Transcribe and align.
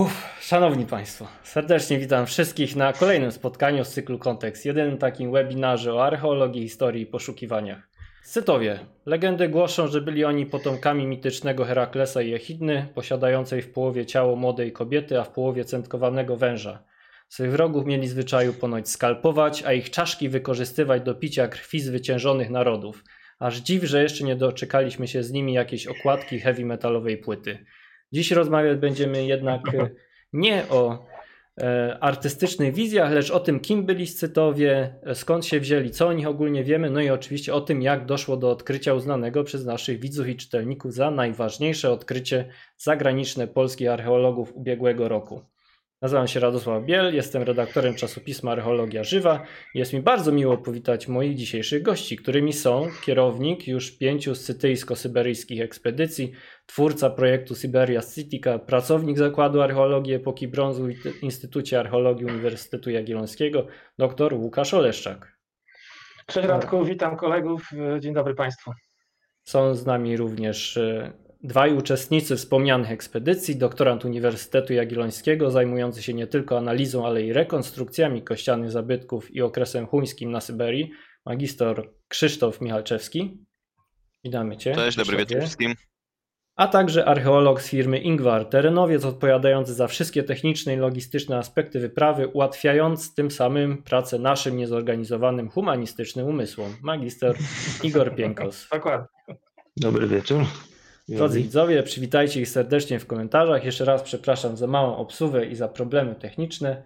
Uf, 0.00 0.24
szanowni 0.40 0.86
Państwo, 0.86 1.26
serdecznie 1.42 1.98
witam 1.98 2.26
wszystkich 2.26 2.76
na 2.76 2.92
kolejnym 2.92 3.32
spotkaniu 3.32 3.84
z 3.84 3.88
cyklu 3.88 4.18
Kontekst, 4.18 4.64
jedynym 4.66 4.98
takim 4.98 5.32
webinarze 5.32 5.94
o 5.94 6.04
archeologii, 6.04 6.62
historii 6.62 7.02
i 7.02 7.06
poszukiwaniach. 7.06 7.88
Scytowie. 8.22 8.78
Legendy 9.06 9.48
głoszą, 9.48 9.88
że 9.88 10.00
byli 10.00 10.24
oni 10.24 10.46
potomkami 10.46 11.06
mitycznego 11.06 11.64
Heraklesa 11.64 12.22
i 12.22 12.34
Echidny, 12.34 12.86
posiadającej 12.94 13.62
w 13.62 13.72
połowie 13.72 14.06
ciało 14.06 14.36
młodej 14.36 14.72
kobiety, 14.72 15.20
a 15.20 15.24
w 15.24 15.30
połowie 15.30 15.64
centkowanego 15.64 16.36
węża. 16.36 16.82
Swych 17.28 17.50
wrogów 17.50 17.86
mieli 17.86 18.08
zwyczaju 18.08 18.52
ponoć 18.52 18.88
skalpować, 18.88 19.62
a 19.62 19.72
ich 19.72 19.90
czaszki 19.90 20.28
wykorzystywać 20.28 21.02
do 21.02 21.14
picia 21.14 21.48
krwi 21.48 21.80
zwyciężonych 21.80 22.50
narodów. 22.50 23.04
Aż 23.38 23.56
dziw, 23.56 23.84
że 23.84 24.02
jeszcze 24.02 24.24
nie 24.24 24.36
doczekaliśmy 24.36 25.08
się 25.08 25.22
z 25.22 25.32
nimi 25.32 25.52
jakiejś 25.52 25.86
okładki 25.86 26.40
heavy 26.40 26.64
metalowej 26.64 27.16
płyty. 27.16 27.64
Dziś 28.12 28.30
rozmawiać 28.30 28.78
będziemy 28.78 29.24
jednak 29.26 29.74
e, 29.74 29.90
nie 30.32 30.68
o 30.68 31.06
e, 31.60 31.98
artystycznych 32.00 32.74
wizjach, 32.74 33.12
lecz 33.12 33.30
o 33.30 33.40
tym, 33.40 33.60
kim 33.60 33.86
byli 33.86 34.06
Scytowie, 34.06 34.94
e, 35.02 35.14
skąd 35.14 35.46
się 35.46 35.60
wzięli, 35.60 35.90
co 35.90 36.06
o 36.06 36.12
nich 36.12 36.26
ogólnie 36.26 36.64
wiemy, 36.64 36.90
no 36.90 37.00
i 37.00 37.10
oczywiście 37.10 37.54
o 37.54 37.60
tym, 37.60 37.82
jak 37.82 38.06
doszło 38.06 38.36
do 38.36 38.50
odkrycia 38.50 38.94
uznanego 38.94 39.44
przez 39.44 39.64
naszych 39.64 40.00
widzów 40.00 40.28
i 40.28 40.36
czytelników 40.36 40.94
za 40.94 41.10
najważniejsze 41.10 41.90
odkrycie 41.90 42.48
zagraniczne 42.76 43.48
polskich 43.48 43.88
archeologów 43.88 44.56
ubiegłego 44.56 45.08
roku. 45.08 45.42
Nazywam 46.02 46.28
się 46.28 46.40
Radosław 46.40 46.84
Biel, 46.84 47.14
jestem 47.14 47.42
redaktorem 47.42 47.94
czasopisma 47.94 48.52
Archeologia 48.52 49.04
Żywa. 49.04 49.42
Jest 49.74 49.92
mi 49.92 50.00
bardzo 50.00 50.32
miło 50.32 50.58
powitać 50.58 51.08
moich 51.08 51.36
dzisiejszych 51.36 51.82
gości, 51.82 52.16
którymi 52.16 52.52
są 52.52 52.88
kierownik 53.04 53.68
już 53.68 53.90
pięciu 53.98 54.32
scytyjsko-syberyjskich 54.32 55.62
ekspedycji, 55.62 56.32
twórca 56.70 57.10
projektu 57.10 57.54
Siberia 57.54 58.02
Citica, 58.02 58.58
pracownik 58.58 59.18
Zakładu 59.18 59.62
Archeologii 59.62 60.14
Epoki 60.14 60.48
Brązu 60.48 60.86
w 60.86 61.22
Instytucie 61.22 61.80
Archeologii 61.80 62.24
Uniwersytetu 62.24 62.90
Jagiellońskiego, 62.90 63.66
dr 63.98 64.34
Łukasz 64.34 64.74
Oleszczak. 64.74 65.38
Cześć 66.26 66.48
Radku, 66.48 66.84
witam 66.84 67.16
kolegów, 67.16 67.70
dzień 68.00 68.14
dobry 68.14 68.34
Państwu. 68.34 68.70
Są 69.44 69.74
z 69.74 69.86
nami 69.86 70.16
również 70.16 70.76
e, 70.76 71.12
Dwaj 71.42 71.74
uczestnicy 71.74 72.36
wspomnianych 72.36 72.90
ekspedycji, 72.90 73.56
doktorant 73.56 74.04
Uniwersytetu 74.04 74.72
Jagiellońskiego, 74.72 75.50
zajmujący 75.50 76.02
się 76.02 76.14
nie 76.14 76.26
tylko 76.26 76.58
analizą, 76.58 77.06
ale 77.06 77.22
i 77.22 77.32
rekonstrukcjami 77.32 78.22
kościanych 78.22 78.70
zabytków 78.70 79.34
i 79.34 79.42
okresem 79.42 79.86
chuńskim 79.86 80.30
na 80.30 80.40
Syberii, 80.40 80.90
magister 81.26 81.88
Krzysztof 82.08 82.60
Michalczewski. 82.60 83.44
Witamy 84.24 84.56
Cię. 84.56 84.74
Cześć, 84.74 84.96
dobry 84.96 85.16
wieczór 85.16 85.40
wszystkim. 85.40 85.74
A 86.60 86.68
także 86.68 87.04
archeolog 87.04 87.62
z 87.62 87.68
firmy 87.68 87.98
Ingvar, 87.98 88.46
terenowiec 88.46 89.04
odpowiadający 89.04 89.74
za 89.74 89.86
wszystkie 89.86 90.22
techniczne 90.22 90.74
i 90.74 90.76
logistyczne 90.76 91.38
aspekty 91.38 91.80
wyprawy, 91.80 92.28
ułatwiając 92.28 93.14
tym 93.14 93.30
samym 93.30 93.82
pracę 93.82 94.18
naszym 94.18 94.56
niezorganizowanym 94.56 95.48
humanistycznym 95.48 96.26
umysłom. 96.26 96.76
Magister 96.82 97.36
Igor 97.82 98.14
Pienkos. 98.16 98.68
Dokładnie. 98.72 99.06
Dobry 99.76 100.06
wieczór. 100.06 100.44
Drodzy 101.08 101.42
widzowie, 101.42 101.82
przywitajcie 101.82 102.40
ich 102.40 102.48
serdecznie 102.48 102.98
w 102.98 103.06
komentarzach. 103.06 103.64
Jeszcze 103.64 103.84
raz 103.84 104.02
przepraszam 104.02 104.56
za 104.56 104.66
małą 104.66 104.96
obsługę 104.96 105.46
i 105.46 105.56
za 105.56 105.68
problemy 105.68 106.14
techniczne. 106.14 106.82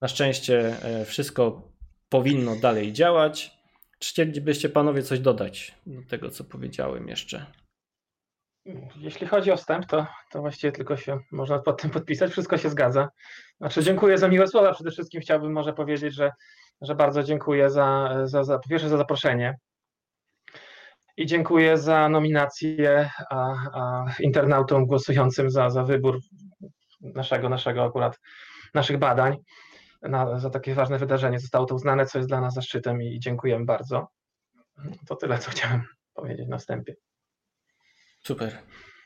Na 0.00 0.08
szczęście 0.08 0.82
e, 0.82 1.04
wszystko 1.04 1.72
powinno 2.08 2.56
dalej 2.56 2.92
działać. 2.92 3.50
Czy 3.98 4.10
chcielibyście 4.10 4.68
panowie 4.68 5.02
coś 5.02 5.18
dodać 5.18 5.74
do 5.86 6.02
tego, 6.02 6.30
co 6.30 6.44
powiedziałem 6.44 7.08
jeszcze? 7.08 7.46
Jeśli 8.96 9.26
chodzi 9.26 9.52
o 9.52 9.56
wstęp, 9.56 9.86
to, 9.86 10.06
to 10.30 10.40
właściwie 10.40 10.72
tylko 10.72 10.96
się 10.96 11.18
można 11.32 11.58
pod 11.58 11.82
tym 11.82 11.90
podpisać. 11.90 12.30
Wszystko 12.30 12.58
się 12.58 12.70
zgadza. 12.70 13.08
Znaczy, 13.58 13.82
dziękuję 13.82 14.18
za 14.18 14.28
miłe 14.28 14.46
słowa. 14.46 14.74
Przede 14.74 14.90
wszystkim 14.90 15.20
chciałbym 15.20 15.52
może 15.52 15.72
powiedzieć, 15.72 16.14
że, 16.14 16.32
że 16.80 16.94
bardzo 16.94 17.22
dziękuję 17.22 17.70
za, 17.70 18.16
za, 18.24 18.44
za, 18.44 18.58
pierwsze 18.58 18.88
za 18.88 18.96
zaproszenie 18.96 19.58
i 21.16 21.26
dziękuję 21.26 21.78
za 21.78 22.08
nominację 22.08 23.10
a, 23.30 23.54
a 23.72 24.04
internautom 24.20 24.86
głosującym 24.86 25.50
za, 25.50 25.70
za 25.70 25.84
wybór 25.84 26.18
naszego, 27.00 27.48
naszego 27.48 27.84
akurat, 27.84 28.18
naszych 28.74 28.98
badań. 28.98 29.36
Na, 30.02 30.38
za 30.38 30.50
takie 30.50 30.74
ważne 30.74 30.98
wydarzenie 30.98 31.38
zostało 31.38 31.66
to 31.66 31.74
uznane, 31.74 32.06
co 32.06 32.18
jest 32.18 32.28
dla 32.28 32.40
nas 32.40 32.54
zaszczytem 32.54 33.02
i 33.02 33.20
dziękujemy 33.20 33.64
bardzo. 33.64 34.08
To 35.08 35.16
tyle, 35.16 35.38
co 35.38 35.50
chciałem 35.50 35.82
powiedzieć 36.14 36.48
na 36.48 36.58
wstępie. 36.58 36.94
Super. 38.26 38.58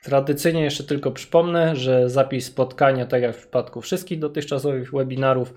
Tradycyjnie 0.03 0.63
jeszcze 0.63 0.83
tylko 0.83 1.11
przypomnę, 1.11 1.75
że 1.75 2.09
zapis 2.09 2.45
spotkania, 2.45 3.05
tak 3.05 3.21
jak 3.21 3.35
w 3.35 3.39
przypadku 3.39 3.81
wszystkich 3.81 4.19
dotychczasowych 4.19 4.91
webinarów, 4.91 5.53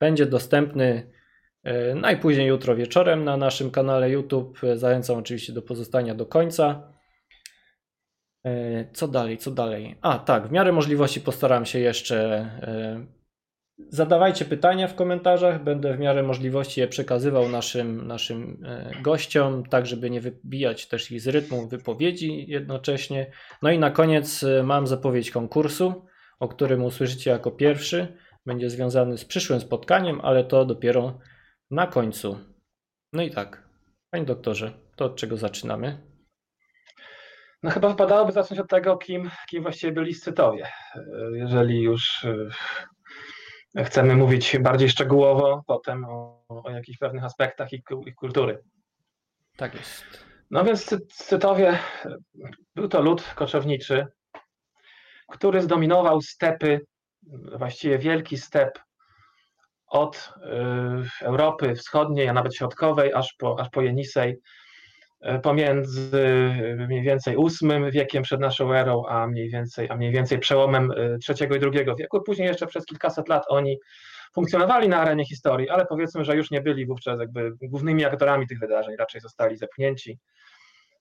będzie 0.00 0.26
dostępny 0.26 1.12
E, 1.64 1.94
najpóźniej 1.94 2.46
jutro 2.46 2.76
wieczorem 2.76 3.24
na 3.24 3.36
naszym 3.36 3.70
kanale 3.70 4.10
YouTube. 4.10 4.64
E, 4.64 4.76
zachęcam 4.76 5.18
oczywiście 5.18 5.52
do 5.52 5.62
pozostania 5.62 6.14
do 6.14 6.26
końca. 6.26 6.92
E, 8.44 8.84
co 8.92 9.08
dalej, 9.08 9.38
co 9.38 9.50
dalej? 9.50 9.98
A 10.02 10.18
tak, 10.18 10.48
w 10.48 10.52
miarę 10.52 10.72
możliwości 10.72 11.20
postaram 11.20 11.66
się 11.66 11.78
jeszcze. 11.78 12.50
Zadawajcie 13.88 14.44
pytania 14.44 14.88
w 14.88 14.94
komentarzach, 14.94 15.64
będę 15.64 15.94
w 15.96 15.98
miarę 15.98 16.22
możliwości 16.22 16.80
je 16.80 16.88
przekazywał 16.88 17.48
naszym, 17.48 18.06
naszym 18.06 18.64
gościom, 19.02 19.64
tak 19.64 19.86
żeby 19.86 20.10
nie 20.10 20.20
wybijać 20.20 20.88
też 20.88 21.10
ich 21.10 21.20
z 21.20 21.28
rytmu 21.28 21.68
wypowiedzi 21.68 22.44
jednocześnie. 22.48 23.32
No 23.62 23.70
i 23.70 23.78
na 23.78 23.90
koniec 23.90 24.44
mam 24.64 24.86
zapowiedź 24.86 25.30
konkursu, 25.30 26.06
o 26.40 26.48
którym 26.48 26.84
usłyszycie 26.84 27.30
jako 27.30 27.50
pierwszy. 27.50 28.16
Będzie 28.46 28.70
związany 28.70 29.18
z 29.18 29.24
przyszłym 29.24 29.60
spotkaniem, 29.60 30.20
ale 30.20 30.44
to 30.44 30.64
dopiero 30.64 31.18
na 31.70 31.86
końcu. 31.86 32.38
No 33.12 33.22
i 33.22 33.30
tak, 33.30 33.68
panie 34.10 34.24
doktorze, 34.24 34.72
to 34.96 35.04
od 35.04 35.16
czego 35.16 35.36
zaczynamy? 35.36 36.12
No 37.62 37.70
chyba 37.70 37.88
wypadałoby 37.88 38.32
zacząć 38.32 38.60
od 38.60 38.68
tego, 38.68 38.96
kim, 38.96 39.30
kim 39.50 39.62
właściwie 39.62 39.92
byli 39.92 40.14
Scytowie. 40.14 40.68
Jeżeli 41.34 41.82
już 41.82 42.24
e, 42.24 42.48
chcemy 43.76 44.16
mówić 44.16 44.58
bardziej 44.58 44.88
szczegółowo, 44.88 45.62
potem 45.66 46.04
o, 46.04 46.44
o 46.48 46.70
jakichś 46.70 46.98
pewnych 46.98 47.24
aspektach 47.24 47.72
ich, 47.72 47.82
ich 48.06 48.14
kultury. 48.14 48.62
Tak 49.56 49.74
jest. 49.74 50.04
No 50.50 50.64
więc 50.64 50.96
Scytowie 51.12 51.78
był 52.74 52.88
to 52.88 53.02
lud 53.02 53.22
koczowniczy, 53.34 54.06
który 55.28 55.62
zdominował 55.62 56.20
stepy, 56.20 56.80
właściwie 57.58 57.98
wielki 57.98 58.38
step 58.38 58.78
od 59.86 60.32
y, 61.22 61.24
Europy 61.24 61.74
Wschodniej, 61.74 62.28
a 62.28 62.32
nawet 62.32 62.56
Środkowej, 62.56 63.12
aż 63.14 63.34
po, 63.38 63.60
aż 63.60 63.68
po 63.70 63.82
Jenisej, 63.82 64.36
pomiędzy 65.42 66.16
y, 66.16 66.86
mniej 66.86 67.02
więcej 67.02 67.36
VIII 67.36 67.90
wiekiem 67.90 68.22
przed 68.22 68.40
naszą 68.40 68.72
erą, 68.74 69.06
a 69.06 69.26
mniej 69.26 69.50
więcej, 69.50 69.88
a 69.90 69.96
mniej 69.96 70.12
więcej 70.12 70.38
przełomem 70.38 70.90
III 71.28 71.50
i 71.50 71.78
II 71.78 71.86
wieku. 71.98 72.22
Później 72.22 72.48
jeszcze 72.48 72.66
przez 72.66 72.84
kilkaset 72.84 73.28
lat 73.28 73.44
oni 73.48 73.78
funkcjonowali 74.34 74.88
na 74.88 75.00
arenie 75.00 75.24
historii, 75.24 75.70
ale 75.70 75.86
powiedzmy, 75.86 76.24
że 76.24 76.36
już 76.36 76.50
nie 76.50 76.60
byli 76.60 76.86
wówczas 76.86 77.20
jakby 77.20 77.52
głównymi 77.62 78.04
aktorami 78.04 78.46
tych 78.46 78.58
wydarzeń, 78.58 78.96
raczej 78.96 79.20
zostali 79.20 79.56
zepchnięci 79.56 80.18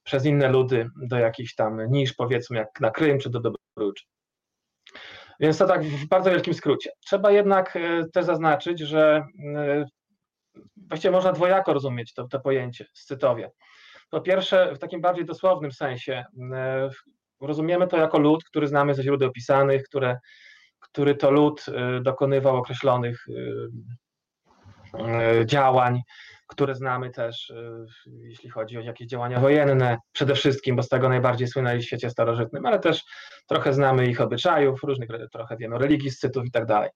przez 0.04 0.26
inne 0.26 0.50
ludy 0.50 0.90
do 1.02 1.20
jakichś 1.20 1.56
tam 1.56 1.92
niż, 1.92 2.14
powiedzmy, 2.14 2.58
jak 2.58 2.80
na 2.80 2.92
Krym 2.92 3.20
czy 3.20 3.30
do 3.30 3.40
Dobruczy. 3.40 4.06
Więc 5.40 5.58
to 5.58 5.68
tak 5.68 5.84
w 5.84 6.08
bardzo 6.08 6.31
wielkim 6.31 6.54
skrócie. 6.54 6.90
Trzeba 7.06 7.31
jednak 7.31 7.76
e, 7.76 8.04
też 8.14 8.26
zaznaczyć, 8.26 8.80
że 8.80 9.24
e, 9.56 9.86
właściwie 10.90 11.12
można 11.12 11.31
dwojako 11.31 11.74
rozumieć 11.74 12.14
to, 12.14 12.28
to 12.28 12.40
pojęcie 12.40 12.86
scytowie. 12.94 13.52
Po 14.12 14.22
pierwsze, 14.22 14.76
w 14.76 14.80
takim 14.80 15.02
bardziej 15.02 15.26
dosłownym 15.26 15.72
sensie, 15.72 16.26
e, 16.54 16.90
rozumiemy 17.42 17.88
to 17.88 17.98
jako 17.98 18.20
lud, 18.20 18.44
który 18.44 18.68
znamy 18.68 18.94
ze 18.94 19.04
źródeł 19.04 19.32
pisanych, 19.32 19.84
które, 19.84 20.20
który 20.80 21.16
to 21.16 21.32
lud 21.32 21.66
dokonywał 22.02 22.58
określonych 22.58 23.25
działań, 25.46 26.02
które 26.48 26.75
znamy 26.75 27.10
też, 27.10 27.54
jeśli 28.06 28.50
chodzi 28.50 28.78
o 28.78 28.81
jakieś 28.81 29.08
działania 29.08 29.40
wojenne, 29.40 29.98
przede 30.12 30.36
wszystkim, 30.36 30.75
bo 30.75 30.84
z 30.84 30.90
tego 30.90 31.10
najbardziej 31.10 31.48
słynęli 31.48 31.81
w 31.81 31.86
świecie 31.86 32.10
starożytnym, 32.10 32.66
ale 32.66 32.80
też 32.80 33.04
trochę 33.48 33.74
znamy 33.74 34.07
ich 34.07 34.22
obyczajów, 34.22 34.84
różnych, 34.84 35.10
trochę 35.31 35.57
wiemy 35.57 35.75
o 35.75 35.80
religii 35.80 36.12
scytów 36.12 36.46
i 36.46 36.52
tak 36.52 36.66
dalej. 36.66 36.90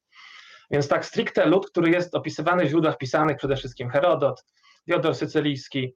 Więc 0.72 0.88
tak 0.88 1.06
stricte 1.06 1.46
lud, 1.46 1.70
który 1.70 1.90
jest 1.90 2.16
opisywany 2.16 2.66
w 2.66 2.70
źródłach 2.70 2.98
pisanych, 2.98 3.38
przede 3.38 3.56
wszystkim 3.56 3.90
Herodot, 3.90 4.46
Wiodor 4.88 5.16
Sycylijski, 5.16 5.94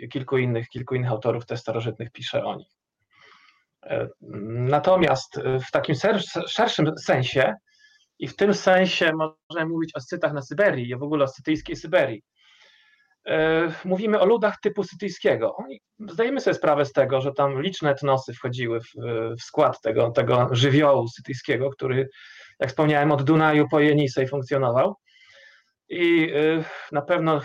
y, 0.00 0.08
kilku 0.08 0.38
innych, 0.38 0.68
kilku 0.68 0.94
innych 0.94 1.10
autorów 1.10 1.46
też 1.46 1.60
starożytnych 1.60 2.10
pisze 2.10 2.44
o 2.44 2.56
nich. 2.56 2.72
E, 3.82 4.08
natomiast 4.68 5.40
w 5.68 5.70
takim 5.70 5.94
szerszym 6.48 6.98
sensie, 6.98 7.54
i 8.18 8.28
w 8.28 8.36
tym 8.36 8.54
sensie 8.54 9.12
możemy 9.12 9.70
mówić 9.70 9.90
o 9.94 10.00
Scytach 10.00 10.32
na 10.32 10.42
Syberii 10.42 10.88
i 10.88 10.96
w 10.96 11.02
ogóle 11.02 11.24
o 11.24 11.28
scytyjskiej 11.28 11.76
Syberii, 11.76 12.22
E, 13.26 13.72
mówimy 13.84 14.20
o 14.20 14.26
ludach 14.26 14.60
typu 14.60 14.84
sytyjskiego. 14.84 15.56
Zdajemy 16.10 16.40
sobie 16.40 16.54
sprawę 16.54 16.84
z 16.84 16.92
tego, 16.92 17.20
że 17.20 17.32
tam 17.32 17.62
liczne 17.62 17.90
etnosy 17.90 18.34
wchodziły 18.34 18.80
w, 18.80 18.90
w 19.38 19.42
skład 19.42 19.80
tego, 19.80 20.10
tego 20.10 20.48
żywiołu 20.52 21.08
sytyjskiego, 21.08 21.70
który 21.70 22.08
jak 22.60 22.70
wspomniałem, 22.70 23.12
od 23.12 23.22
Dunaju 23.22 23.68
po 23.68 23.80
Jenisej 23.80 24.28
funkcjonował. 24.28 24.94
I 25.88 26.32
na 26.92 27.02
pewno 27.02 27.40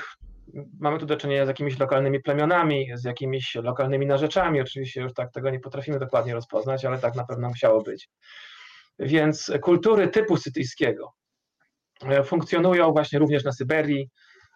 mamy 0.80 1.00
tu 1.00 1.06
do 1.06 1.18
czynienia 1.18 1.46
z 1.46 1.48
jakimiś 1.48 1.80
lokalnymi 1.80 2.20
plemionami, 2.20 2.88
z 2.94 3.04
jakimiś 3.04 3.56
lokalnymi 3.56 4.06
narzeczami. 4.06 4.62
Oczywiście 4.62 5.02
już 5.02 5.14
tak 5.14 5.32
tego 5.32 5.50
nie 5.50 5.60
potrafimy 5.60 6.00
dokładnie 6.00 6.34
rozpoznać, 6.34 6.86
ale 6.86 7.00
tak 7.00 7.16
na 7.16 7.26
pewno 7.26 7.48
musiało 7.48 7.82
być. 7.82 8.10
Więc 9.00 9.52
kultury 9.62 10.08
typu 10.08 10.38
sytyjskiego 10.38 11.14
e, 12.06 12.24
funkcjonują 12.24 12.92
właśnie 12.92 13.20
również 13.20 13.44
na 13.44 13.52
Syberii, 13.52 14.10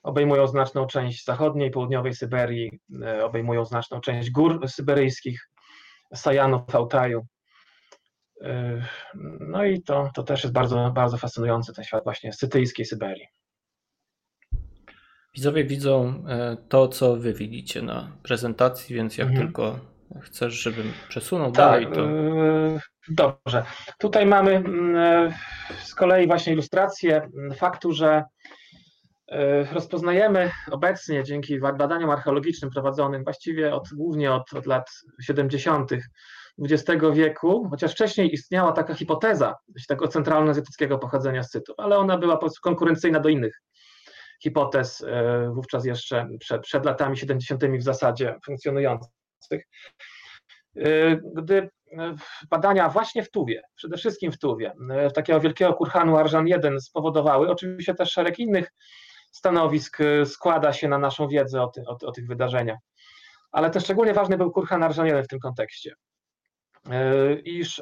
obejmują 0.03 0.47
znaczną 0.47 0.87
część 0.87 1.25
zachodniej, 1.25 1.71
południowej 1.71 2.15
Syberii, 2.15 2.79
e, 3.01 3.25
obejmują 3.25 3.65
znaczną 3.65 4.01
część 4.01 4.31
gór 4.31 4.69
syberyjskich, 4.69 5.49
Sajanów, 6.13 6.75
Altaju. 6.75 7.25
E, 8.41 8.81
no 9.39 9.65
i 9.65 9.81
to, 9.81 10.11
to 10.15 10.23
też 10.23 10.43
jest 10.43 10.53
bardzo, 10.53 10.91
bardzo 10.95 11.17
fascynujący 11.17 11.73
ten 11.73 11.85
świat 11.85 12.03
właśnie 12.03 12.33
sytyjskiej 12.33 12.85
Syberii. 12.85 13.27
Widzowie 15.35 15.63
widzą 15.63 16.23
to, 16.69 16.87
co 16.87 17.15
wy 17.15 17.33
widzicie 17.33 17.81
na 17.81 18.07
prezentacji, 18.23 18.95
więc 18.95 19.17
jak 19.17 19.27
mhm. 19.27 19.47
tylko 19.47 19.79
chcesz, 20.21 20.53
żebym 20.53 20.93
przesunął 21.09 21.51
tak, 21.51 21.55
dalej, 21.55 21.87
to. 21.93 22.01
Dobrze. 23.09 23.65
Tutaj 23.99 24.25
mamy 24.25 24.55
mm, 24.55 25.33
z 25.83 25.95
kolei 25.95 26.27
właśnie 26.27 26.53
ilustrację 26.53 27.29
faktu, 27.55 27.91
że 27.91 28.23
e, 29.27 29.63
rozpoznajemy 29.73 30.51
obecnie 30.71 31.23
dzięki 31.23 31.59
badaniom 31.59 32.09
archeologicznym 32.09 32.71
prowadzonym 32.71 33.23
właściwie 33.23 33.73
od, 33.73 33.87
głównie 33.93 34.33
od, 34.33 34.53
od 34.53 34.65
lat 34.65 34.89
70. 35.21 35.91
XX 36.59 37.03
wieku, 37.13 37.67
chociaż 37.69 37.91
wcześniej 37.91 38.33
istniała 38.33 38.71
taka 38.71 38.93
hipoteza 38.93 39.55
tego 39.87 40.07
centralno-azjatyckiego 40.07 40.97
pochodzenia 40.97 41.43
Scytów, 41.43 41.75
ale 41.77 41.97
ona 41.97 42.17
była 42.17 42.39
konkurencyjna 42.61 43.19
do 43.19 43.29
innych 43.29 43.61
hipotez 44.45 45.01
e, 45.01 45.49
wówczas 45.53 45.85
jeszcze 45.85 46.27
przed, 46.39 46.61
przed 46.61 46.85
latami 46.85 47.17
70. 47.17 47.63
w 47.65 47.83
zasadzie 47.83 48.35
funkcjonujących. 48.45 49.11
E, 50.77 51.15
gdy 51.15 51.69
badania 52.49 52.89
właśnie 52.89 53.23
w 53.23 53.31
Tuwie, 53.31 53.61
przede 53.75 53.97
wszystkim 53.97 54.31
w 54.31 54.37
Tuwie, 54.37 54.73
e, 54.89 55.11
takiego 55.11 55.39
wielkiego 55.39 55.73
kurhanu 55.73 56.17
Arżan 56.17 56.47
1 56.47 56.81
spowodowały, 56.81 57.49
oczywiście 57.49 57.93
też 57.93 58.11
szereg 58.11 58.39
innych 58.39 58.71
stanowisk 59.31 60.01
e, 60.01 60.25
składa 60.25 60.73
się 60.73 60.87
na 60.87 60.97
naszą 60.97 61.27
wiedzę 61.27 61.61
o, 61.61 61.67
ty, 61.67 61.83
o, 61.87 61.97
o 62.07 62.11
tych 62.11 62.27
wydarzeniach. 62.27 62.79
Ale 63.51 63.69
też 63.69 63.83
szczególnie 63.83 64.13
ważny 64.13 64.37
był 64.37 64.51
kurhan 64.51 64.83
Arżan 64.83 65.05
1 65.05 65.23
w 65.23 65.27
tym 65.27 65.39
kontekście, 65.39 65.95
e, 66.89 67.33
iż 67.33 67.81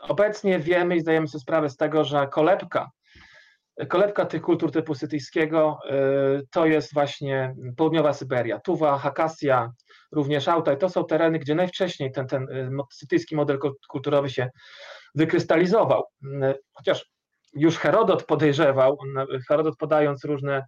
obecnie 0.00 0.58
wiemy 0.58 0.96
i 0.96 1.00
zdajemy 1.00 1.28
sobie 1.28 1.42
sprawę 1.42 1.70
z 1.70 1.76
tego, 1.76 2.04
że 2.04 2.28
kolebka, 2.28 2.90
kolebka 3.88 4.26
tych 4.26 4.42
kultur 4.42 4.72
typu 4.72 4.94
sytyjskiego 4.94 5.78
to 6.50 6.66
jest 6.66 6.94
właśnie 6.94 7.54
południowa 7.76 8.12
Syberia, 8.12 8.60
Tuwa, 8.60 8.98
Hakasja, 8.98 9.72
również 10.12 10.48
Altaj. 10.48 10.78
To 10.78 10.88
są 10.88 11.04
tereny, 11.04 11.38
gdzie 11.38 11.54
najwcześniej 11.54 12.12
ten, 12.12 12.26
ten 12.26 12.42
y, 12.42 12.70
sytyjski 12.92 13.36
model 13.36 13.58
kulturowy 13.88 14.30
się 14.30 14.48
wykrystalizował. 15.14 16.04
Y, 16.24 16.28
chociaż 16.72 17.10
już 17.54 17.78
Herodot 17.78 18.24
podejrzewał, 18.24 18.98
Herodot 19.48 19.76
podając 19.76 20.24
różne 20.24 20.64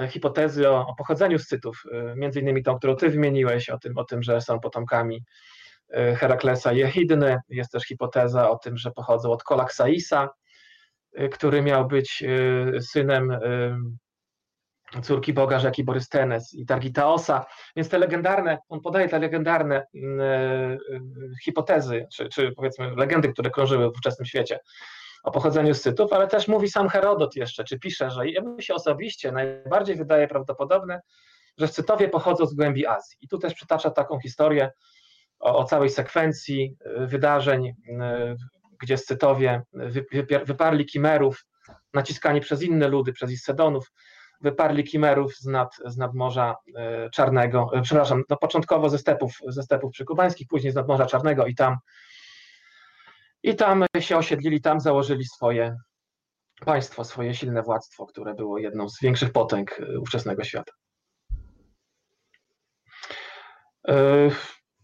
y, 0.00 0.08
hipotezy 0.08 0.70
o, 0.70 0.86
o 0.86 0.94
pochodzeniu 0.94 1.38
Scytów, 1.38 1.82
między 2.16 2.40
innymi 2.40 2.62
tą, 2.62 2.78
którą 2.78 2.96
ty 2.96 3.10
wymieniłeś, 3.10 3.70
o 3.70 3.78
tym, 3.78 3.98
o 3.98 4.04
tym, 4.04 4.22
że 4.22 4.40
są 4.40 4.60
potomkami 4.60 5.24
Heraklesa 6.16 6.72
i 6.72 6.82
Echidny. 6.82 7.38
Jest 7.48 7.72
też 7.72 7.84
hipoteza 7.84 8.50
o 8.50 8.58
tym, 8.58 8.76
że 8.76 8.90
pochodzą 8.90 9.32
od 9.32 9.42
Kolaksaisa, 9.42 10.28
który 11.30 11.62
miał 11.62 11.88
być 11.88 12.24
synem 12.80 13.38
córki 15.02 15.32
boga 15.32 15.58
rzeki 15.58 15.84
Borystenes 15.84 16.54
i 16.54 16.66
Targitaosa, 16.66 17.46
więc 17.76 17.88
te 17.88 17.98
legendarne, 17.98 18.58
on 18.68 18.80
podaje 18.80 19.08
te 19.08 19.18
legendarne 19.18 19.86
mm, 19.94 20.20
e, 20.20 20.78
hipotezy, 21.44 22.06
czy, 22.12 22.28
czy 22.28 22.52
powiedzmy 22.52 22.94
legendy, 22.96 23.32
które 23.32 23.50
krążyły 23.50 23.88
w 23.88 23.92
ówczesnym 23.92 24.26
świecie 24.26 24.60
o 25.24 25.30
pochodzeniu 25.30 25.74
Scytów, 25.74 26.12
ale 26.12 26.28
też 26.28 26.48
mówi 26.48 26.68
sam 26.68 26.88
Herodot 26.88 27.36
jeszcze, 27.36 27.64
czy 27.64 27.78
pisze, 27.78 28.10
że 28.10 28.28
jemu 28.28 28.60
się 28.60 28.74
osobiście 28.74 29.32
najbardziej 29.32 29.96
wydaje 29.96 30.28
prawdopodobne, 30.28 31.00
że 31.58 31.68
Scytowie 31.68 32.08
pochodzą 32.08 32.46
z 32.46 32.54
głębi 32.54 32.86
Azji. 32.86 33.16
I 33.20 33.28
tu 33.28 33.38
też 33.38 33.54
przytacza 33.54 33.90
taką 33.90 34.20
historię 34.20 34.70
o, 35.38 35.58
o 35.58 35.64
całej 35.64 35.90
sekwencji 35.90 36.76
e, 36.84 37.06
wydarzeń, 37.06 37.72
e, 38.00 38.36
gdzie 38.82 38.96
Scytowie 38.96 39.62
wyparli 40.44 40.86
Kimerów, 40.86 41.46
naciskani 41.94 42.40
przez 42.40 42.62
inne 42.62 42.88
ludy, 42.88 43.12
przez 43.12 43.30
Issedonów, 43.30 43.92
wyparli 44.40 44.84
Kimerów 44.84 45.36
z, 45.36 45.46
nad, 45.46 45.76
z 45.84 45.96
nadmorza 45.96 46.56
e, 46.76 47.10
Czarnego, 47.10 47.70
e, 47.74 47.82
przepraszam, 47.82 48.22
no 48.30 48.36
początkowo 48.36 48.88
ze 48.88 48.98
stepów, 48.98 49.38
ze 49.48 49.62
stepów 49.62 49.92
przykubańskich, 49.92 50.48
później 50.48 50.72
z 50.72 50.76
nadmorza 50.76 51.06
Czarnego 51.06 51.46
i 51.46 51.54
tam 51.54 51.76
i 53.42 53.56
tam 53.56 53.84
się 54.00 54.16
osiedlili, 54.16 54.60
tam 54.60 54.80
założyli 54.80 55.24
swoje 55.24 55.76
państwo, 56.64 57.04
swoje 57.04 57.34
silne 57.34 57.62
władztwo, 57.62 58.06
które 58.06 58.34
było 58.34 58.58
jedną 58.58 58.88
z 58.88 59.00
większych 59.02 59.32
potęg 59.32 59.80
e, 59.80 60.00
ówczesnego 60.00 60.44
świata. 60.44 60.72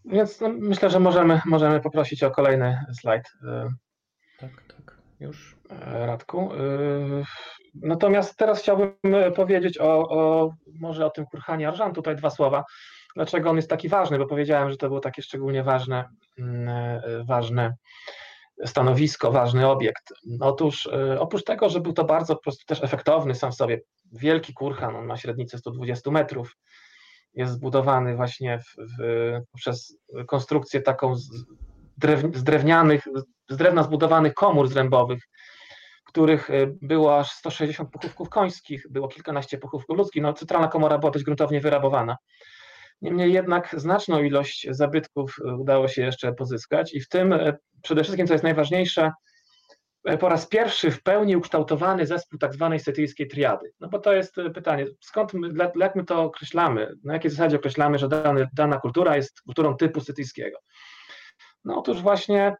Więc 0.05 0.41
no, 0.41 0.49
myślę, 0.49 0.89
że 0.89 0.99
możemy, 0.99 1.41
możemy 1.45 1.81
poprosić 1.81 2.23
o 2.23 2.31
kolejny 2.31 2.85
slajd. 2.99 3.23
Tak, 4.39 4.63
tak, 4.67 4.97
już. 5.19 5.55
Radku. 5.81 6.49
Natomiast 7.81 8.37
teraz 8.37 8.59
chciałbym 8.59 8.95
e, 9.03 9.31
powiedzieć 9.31 9.77
o, 9.77 10.09
o 10.09 10.53
może 10.79 11.05
o 11.05 11.09
tym 11.09 11.25
Kurhanie 11.25 11.67
Arżan, 11.67 11.93
tutaj 11.93 12.15
dwa 12.15 12.29
słowa. 12.29 12.63
Dlaczego 13.15 13.49
on 13.49 13.55
jest 13.55 13.69
taki 13.69 13.89
ważny? 13.89 14.17
Bo 14.17 14.25
powiedziałem, 14.25 14.71
że 14.71 14.77
to 14.77 14.87
było 14.87 14.99
takie 14.99 15.21
szczególnie 15.21 15.63
ważne, 15.63 16.09
mm, 16.39 16.67
e, 16.67 17.23
ważne 17.23 17.75
stanowisko, 18.65 19.31
ważny 19.31 19.67
obiekt. 19.67 20.13
Otóż 20.41 20.87
e, 20.87 21.19
oprócz 21.19 21.43
tego, 21.43 21.69
że 21.69 21.79
był 21.79 21.93
to 21.93 22.03
bardzo 22.03 22.35
po 22.35 22.41
prostu 22.41 22.65
też 22.65 22.83
efektowny 22.83 23.35
sam 23.35 23.51
w 23.51 23.55
sobie, 23.55 23.81
wielki 24.11 24.53
kurhan, 24.53 24.95
on 24.95 25.05
ma 25.05 25.17
średnicę 25.17 25.57
120 25.57 26.11
metrów, 26.11 26.57
jest 27.33 27.53
zbudowany 27.53 28.15
właśnie 28.15 28.59
w, 28.59 28.75
w, 28.99 29.01
przez 29.55 29.97
konstrukcję 30.27 30.81
taką 30.81 31.15
z, 31.15 31.45
drew, 31.97 32.35
z 32.35 32.43
drewnianych, 32.43 33.07
z 33.49 33.57
drewna 33.57 33.83
zbudowanych 33.83 34.33
komór 34.33 34.67
zrębowych, 34.67 35.23
których 36.05 36.49
y, 36.49 36.75
było 36.81 37.19
aż 37.19 37.31
160 37.31 37.89
pochówków 37.91 38.29
końskich, 38.29 38.85
było 38.89 39.07
kilkanaście 39.07 39.57
pochówków 39.57 39.97
ludzkich. 39.97 40.23
No, 40.23 40.33
centralna 40.33 40.67
komora 40.67 40.97
była 40.97 41.11
dość 41.11 41.25
gruntownie 41.25 41.61
wyrabowana. 41.61 42.17
Niemniej 43.01 43.33
jednak 43.33 43.75
znaczną 43.77 44.23
ilość 44.23 44.67
zabytków 44.69 45.35
y, 45.39 45.55
udało 45.55 45.87
się 45.87 46.01
jeszcze 46.01 46.33
pozyskać 46.33 46.93
i 46.93 47.01
w 47.01 47.09
tym 47.09 47.33
y, 47.33 47.57
przede 47.81 48.03
wszystkim, 48.03 48.27
co 48.27 48.33
jest 48.33 48.43
najważniejsze, 48.43 49.11
po 50.19 50.29
raz 50.29 50.47
pierwszy 50.47 50.91
w 50.91 51.03
pełni 51.03 51.35
ukształtowany 51.35 52.05
zespół 52.05 52.39
tak 52.39 52.53
zwanej 52.53 52.79
setyjskiej 52.79 53.27
triady. 53.27 53.71
No 53.79 53.89
bo 53.89 53.99
to 53.99 54.13
jest 54.13 54.35
pytanie, 54.53 54.85
skąd 55.01 55.33
my, 55.33 55.69
jak 55.75 55.95
my 55.95 56.05
to 56.05 56.23
określamy, 56.23 56.91
na 57.03 57.13
jakiej 57.13 57.31
zasadzie 57.31 57.57
określamy, 57.57 57.99
że 57.99 58.07
dana 58.53 58.79
kultura 58.79 59.15
jest 59.15 59.41
kulturą 59.41 59.77
typu 59.77 60.01
setyjskiego? 60.01 60.57
No 61.65 61.77
otóż 61.77 62.01
właśnie 62.01 62.55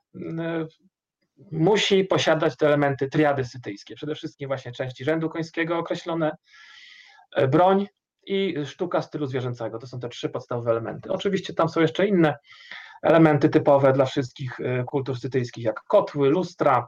musi 1.52 2.04
posiadać 2.04 2.58
te 2.58 2.68
elementy 2.68 3.08
triady 3.08 3.46
sytyjskie. 3.46 3.96
Przede 3.96 4.16
wszystkim 4.16 4.48
właśnie 4.48 4.72
części 4.72 5.04
rzędu 5.04 5.30
końskiego 5.30 5.78
określone, 5.78 6.32
e, 7.36 7.48
broń 7.48 7.88
i 8.28 8.56
sztuka 8.66 9.02
stylu 9.02 9.26
zwierzęcego. 9.26 9.80
To 9.80 9.88
są 9.88 10.00
te 10.00 10.10
trzy 10.10 10.30
podstawowe 10.30 10.72
elementy. 10.72 11.12
Oczywiście 11.12 11.54
tam 11.54 11.70
są 11.70 11.82
jeszcze 11.82 12.08
inne 12.08 12.36
elementy 13.04 13.50
typowe 13.50 13.94
dla 13.94 14.06
wszystkich 14.06 14.60
e, 14.60 14.84
kultur 14.84 15.20
sytyjskich, 15.20 15.64
jak 15.64 15.82
kotły, 15.88 16.30
lustra, 16.30 16.88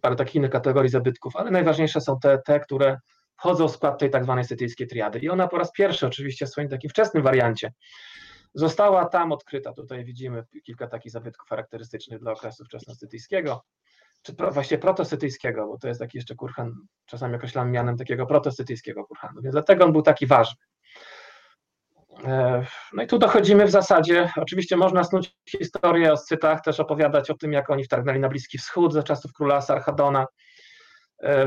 parę 0.00 0.16
takich 0.16 0.34
innych 0.34 0.50
kategorii 0.50 0.90
zabytków, 0.90 1.36
ale 1.36 1.50
najważniejsze 1.50 2.00
są 2.00 2.18
te, 2.18 2.38
te 2.38 2.60
które 2.60 2.98
wchodzą 3.38 3.68
w 3.68 3.72
skład 3.72 3.98
tej 3.98 4.10
tak 4.10 4.24
zwanej 4.24 4.44
sytyjskiej 4.44 4.86
triady. 4.86 5.18
I 5.18 5.28
ona 5.28 5.48
po 5.48 5.58
raz 5.58 5.72
pierwszy 5.72 6.06
oczywiście 6.06 6.46
w 6.46 6.50
swoim 6.50 6.68
takim 6.68 6.90
wczesnym 6.90 7.22
wariancie 7.22 7.72
Została 8.54 9.04
tam 9.04 9.32
odkryta, 9.32 9.72
tutaj 9.72 10.04
widzimy 10.04 10.44
kilka 10.64 10.86
takich 10.86 11.12
zabytków 11.12 11.48
charakterystycznych 11.48 12.20
dla 12.20 12.32
okresu 12.32 12.64
wczesnosytyjskiego, 12.64 13.64
czy 14.22 14.34
pro, 14.34 14.52
właściwie 14.52 14.78
protosytyjskiego, 14.78 15.66
bo 15.66 15.78
to 15.78 15.88
jest 15.88 16.00
taki 16.00 16.18
jeszcze 16.18 16.34
kurhan, 16.34 16.74
czasami 17.06 17.34
określamy 17.34 17.70
mianem 17.70 17.96
takiego 17.96 18.26
protosytyjskiego 18.26 19.04
kurhanu, 19.04 19.42
więc 19.42 19.52
dlatego 19.52 19.84
on 19.84 19.92
był 19.92 20.02
taki 20.02 20.26
ważny. 20.26 20.56
E, 22.24 22.64
no 22.92 23.02
i 23.02 23.06
tu 23.06 23.18
dochodzimy 23.18 23.66
w 23.66 23.70
zasadzie, 23.70 24.32
oczywiście 24.36 24.76
można 24.76 25.04
snuć 25.04 25.36
historię 25.48 26.12
o 26.12 26.16
Scytach, 26.16 26.60
też 26.60 26.80
opowiadać 26.80 27.30
o 27.30 27.34
tym, 27.34 27.52
jak 27.52 27.70
oni 27.70 27.84
wtargnęli 27.84 28.20
na 28.20 28.28
Bliski 28.28 28.58
Wschód 28.58 28.92
za 28.92 29.02
czasów 29.02 29.32
króla 29.32 29.60
Sarchadona, 29.60 30.26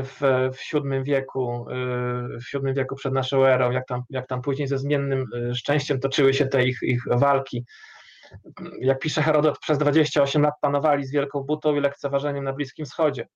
w, 0.02 0.20
w 0.52 0.72
VII 0.72 1.04
wieku, 1.04 1.66
y, 1.70 2.38
w 2.38 2.52
VII 2.52 2.74
wieku 2.74 2.96
przed 2.96 3.12
naszą 3.12 3.44
erą, 3.44 3.70
jak 3.70 3.86
tam, 3.86 4.02
jak 4.10 4.26
tam 4.26 4.42
później 4.42 4.68
ze 4.68 4.78
zmiennym 4.78 5.26
y, 5.50 5.54
szczęściem 5.54 6.00
toczyły 6.00 6.34
się 6.34 6.46
te 6.46 6.64
ich, 6.64 6.78
ich 6.82 7.02
walki. 7.10 7.64
Jak 8.80 8.98
pisze 8.98 9.22
Herodot, 9.22 9.58
przez 9.58 9.78
28 9.78 10.42
lat 10.42 10.54
panowali 10.60 11.06
z 11.06 11.12
wielką 11.12 11.40
butą 11.40 11.76
i 11.76 11.80
lekceważeniem 11.80 12.44
na 12.44 12.52
Bliskim 12.52 12.86
Wschodzie. 12.86 13.26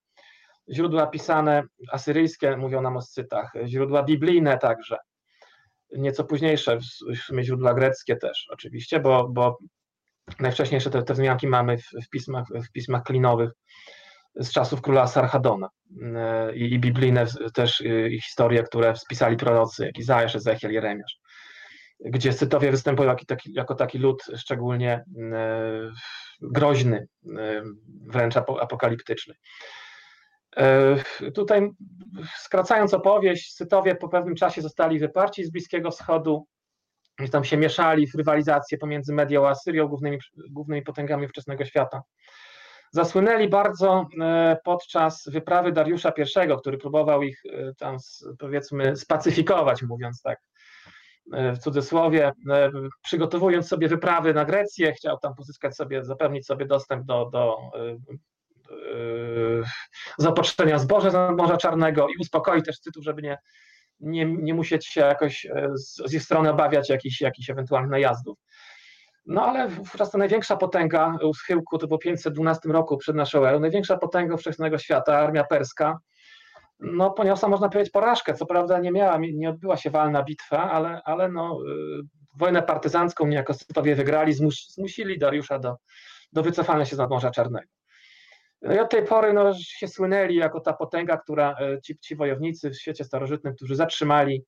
źródła 0.72 1.06
pisane 1.06 1.62
asyryjskie 1.90 2.56
mówią 2.56 2.82
nam 2.82 2.96
o 2.96 3.02
scytach, 3.02 3.52
źródła 3.66 4.02
biblijne 4.02 4.58
także, 4.58 4.96
nieco 5.92 6.24
późniejsze, 6.24 6.78
w 7.16 7.18
sumie 7.18 7.44
źródła 7.44 7.74
greckie 7.74 8.16
też 8.16 8.48
oczywiście, 8.50 9.00
bo, 9.00 9.28
bo 9.28 9.58
najwcześniejsze 10.40 10.90
te, 10.90 11.02
te 11.02 11.14
wzmianki 11.14 11.46
mamy 11.46 11.78
w, 11.78 11.90
w, 12.04 12.08
pismach, 12.08 12.46
w 12.68 12.72
pismach 12.72 13.02
klinowych 13.02 13.50
z 14.34 14.52
czasów 14.52 14.82
króla 14.82 15.06
Sarhadona 15.06 15.68
e, 16.16 16.56
i, 16.56 16.74
i 16.74 16.78
biblijne 16.78 17.26
też 17.54 17.80
e, 17.80 18.08
i 18.08 18.20
historie, 18.20 18.62
które 18.62 18.96
spisali 18.96 19.36
prorocy, 19.36 19.86
jak 19.86 19.98
Izajasz, 19.98 20.36
Ezechiel, 20.36 20.72
Jeremiasz, 20.72 21.18
gdzie 22.04 22.32
Scytowie 22.32 22.70
występują 22.70 23.08
jako 23.08 23.24
taki, 23.24 23.52
jako 23.52 23.74
taki 23.74 23.98
lud 23.98 24.22
szczególnie 24.36 24.92
e, 24.92 25.04
groźny, 26.42 27.06
wręcz 28.06 28.36
apokaliptyczny. 28.36 29.34
Tutaj 31.34 31.70
skracając 32.36 32.94
opowieść, 32.94 33.52
Scytowie 33.52 33.94
po 33.94 34.08
pewnym 34.08 34.34
czasie 34.34 34.62
zostali 34.62 34.98
wyparci 34.98 35.44
z 35.44 35.50
Bliskiego 35.50 35.90
Wschodu, 35.90 36.46
tam 37.32 37.44
się 37.44 37.56
mieszali 37.56 38.06
w 38.06 38.14
rywalizację 38.14 38.78
pomiędzy 38.78 39.12
Medią 39.12 39.46
a 39.46 39.50
Asyrią, 39.50 39.88
głównymi, 39.88 40.18
głównymi 40.50 40.82
potęgami 40.82 41.28
wczesnego 41.28 41.64
świata. 41.64 42.02
Zasłynęli 42.94 43.48
bardzo 43.48 44.08
e, 44.20 44.56
podczas 44.64 45.28
wyprawy 45.28 45.72
Dariusza 45.72 46.12
I, 46.18 46.58
który 46.60 46.78
próbował 46.78 47.22
ich 47.22 47.42
e, 47.46 47.74
tam 47.74 47.96
powiedzmy 48.38 48.96
spacyfikować, 48.96 49.82
mówiąc 49.82 50.22
tak 50.22 50.38
e, 51.32 51.52
w 51.52 51.58
cudzysłowie, 51.58 52.32
przygotowując 53.02 53.68
sobie 53.68 53.88
wyprawy 53.88 54.34
na 54.34 54.44
Grecję, 54.44 54.92
chciał 54.92 55.18
tam 55.18 55.34
pozyskać 55.34 55.76
sobie, 55.76 56.04
zapewnić 56.04 56.46
sobie 56.46 56.66
dostęp 56.66 57.06
do, 57.06 57.30
do 57.32 57.56
zaopatrzenia 60.18 60.78
zboża 60.78 61.10
z 61.10 61.36
Morza 61.36 61.56
Czarnego 61.56 62.08
i 62.08 62.20
uspokoić 62.20 62.64
też 62.64 62.80
Cytów, 62.80 63.04
żeby 63.04 63.22
nie, 63.22 63.38
nie, 64.00 64.24
nie 64.24 64.54
musieć 64.54 64.86
się 64.86 65.00
jakoś 65.00 65.46
z, 65.74 66.10
z 66.10 66.14
ich 66.14 66.22
strony 66.22 66.50
obawiać 66.50 66.90
jakichś, 66.90 67.20
jakichś 67.20 67.50
ewentualnych 67.50 67.90
najazdów. 67.90 68.38
No 69.26 69.46
ale 69.46 69.68
wówczas 69.68 70.10
ta 70.10 70.18
największa 70.18 70.56
potęga 70.56 71.18
u 71.22 71.34
schyłku, 71.34 71.78
to 71.78 71.86
było 71.86 71.98
512 71.98 72.68
roku 72.68 72.96
przed 72.96 73.16
naszą 73.16 73.46
erą, 73.46 73.60
największa 73.60 73.96
potęga 73.96 74.34
ówczesnego 74.34 74.78
świata, 74.78 75.18
armia 75.18 75.44
perska, 75.44 75.98
no 76.82 77.10
poniosła, 77.10 77.48
można 77.48 77.68
powiedzieć, 77.68 77.92
porażkę. 77.92 78.34
Co 78.34 78.46
prawda 78.46 78.78
nie 78.78 78.92
miała, 78.92 79.18
nie 79.32 79.50
odbyła 79.50 79.76
się 79.76 79.90
walna 79.90 80.22
bitwa, 80.22 80.70
ale, 80.70 81.00
ale 81.04 81.28
no, 81.28 81.58
y, 82.00 82.02
wojnę 82.38 82.62
partyzancką 82.62 83.26
niejako 83.26 83.54
Scytowie 83.54 83.94
wygrali, 83.94 84.32
zmus, 84.32 84.74
zmusili 84.74 85.18
Dariusza 85.18 85.58
do, 85.58 85.76
do 86.32 86.42
wycofania 86.42 86.84
się 86.84 86.96
z 86.96 86.98
Morza 86.98 87.30
Czarnego. 87.30 87.68
No 88.62 88.74
i 88.74 88.78
od 88.78 88.90
tej 88.90 89.04
pory 89.04 89.32
no, 89.32 89.54
się 89.54 89.88
słynęli 89.88 90.34
jako 90.34 90.60
ta 90.60 90.72
potęga, 90.72 91.16
która 91.16 91.56
y, 91.60 91.80
ci, 91.80 91.98
ci 91.98 92.16
wojownicy 92.16 92.70
w 92.70 92.80
świecie 92.80 93.04
starożytnym, 93.04 93.54
którzy 93.54 93.76
zatrzymali, 93.76 94.44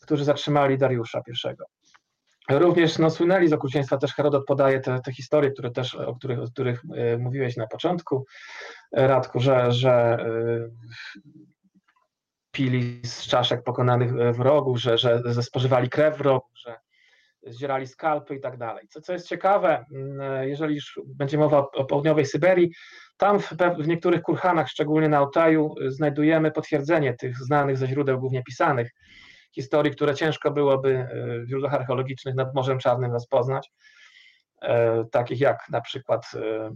którzy 0.00 0.24
zatrzymali 0.24 0.78
Dariusza 0.78 1.22
I. 1.28 1.32
Również 2.50 2.98
no, 2.98 3.10
słynęli 3.10 3.48
z 3.48 3.52
okrucieństwa, 3.52 3.98
też 3.98 4.14
Herodot 4.14 4.46
podaje 4.46 4.80
te, 4.80 5.00
te 5.00 5.12
historie, 5.12 5.50
które 5.50 5.70
też, 5.70 5.94
o 5.94 6.14
których, 6.14 6.38
o 6.38 6.46
których 6.46 6.82
e, 6.96 7.18
mówiłeś 7.18 7.56
na 7.56 7.66
początku, 7.66 8.26
e, 8.96 9.06
Radku, 9.06 9.40
że, 9.40 9.72
że 9.72 9.92
e, 9.92 10.68
pili 12.50 13.00
z 13.04 13.26
czaszek 13.26 13.62
pokonanych 13.62 14.12
wrogów, 14.12 14.80
że, 14.80 14.98
że, 14.98 15.42
spożywali 15.42 15.88
krew 15.88 16.18
wrogów, 16.18 16.50
że 16.54 16.76
zdzierali 17.46 17.86
skalpy 17.86 18.34
i 18.34 18.40
tak 18.40 18.58
dalej. 18.58 18.88
Co, 18.88 19.00
co 19.00 19.12
jest 19.12 19.28
ciekawe, 19.28 19.84
jeżeli 20.40 20.74
już 20.74 21.00
będzie 21.06 21.38
mowa 21.38 21.58
o 21.58 21.84
południowej 21.84 22.26
Syberii, 22.26 22.72
tam 23.16 23.40
w, 23.40 23.52
w 23.78 23.88
niektórych 23.88 24.22
kurhanach, 24.22 24.68
szczególnie 24.68 25.08
na 25.08 25.18
Altaju, 25.18 25.74
znajdujemy 25.86 26.50
potwierdzenie 26.50 27.14
tych 27.14 27.38
znanych 27.38 27.78
ze 27.78 27.86
źródeł 27.86 28.20
głównie 28.20 28.42
pisanych 28.42 28.90
historii, 29.54 29.92
które 29.92 30.14
ciężko 30.14 30.50
byłoby 30.50 30.96
e, 30.96 31.40
w 31.40 31.48
źródłach 31.48 31.74
archeologicznych 31.74 32.34
nad 32.34 32.54
Morzem 32.54 32.78
Czarnym 32.78 33.12
rozpoznać, 33.12 33.72
e, 34.62 35.04
takich 35.12 35.40
jak 35.40 35.58
na 35.70 35.80
przykład 35.80 36.26
e, 36.34 36.70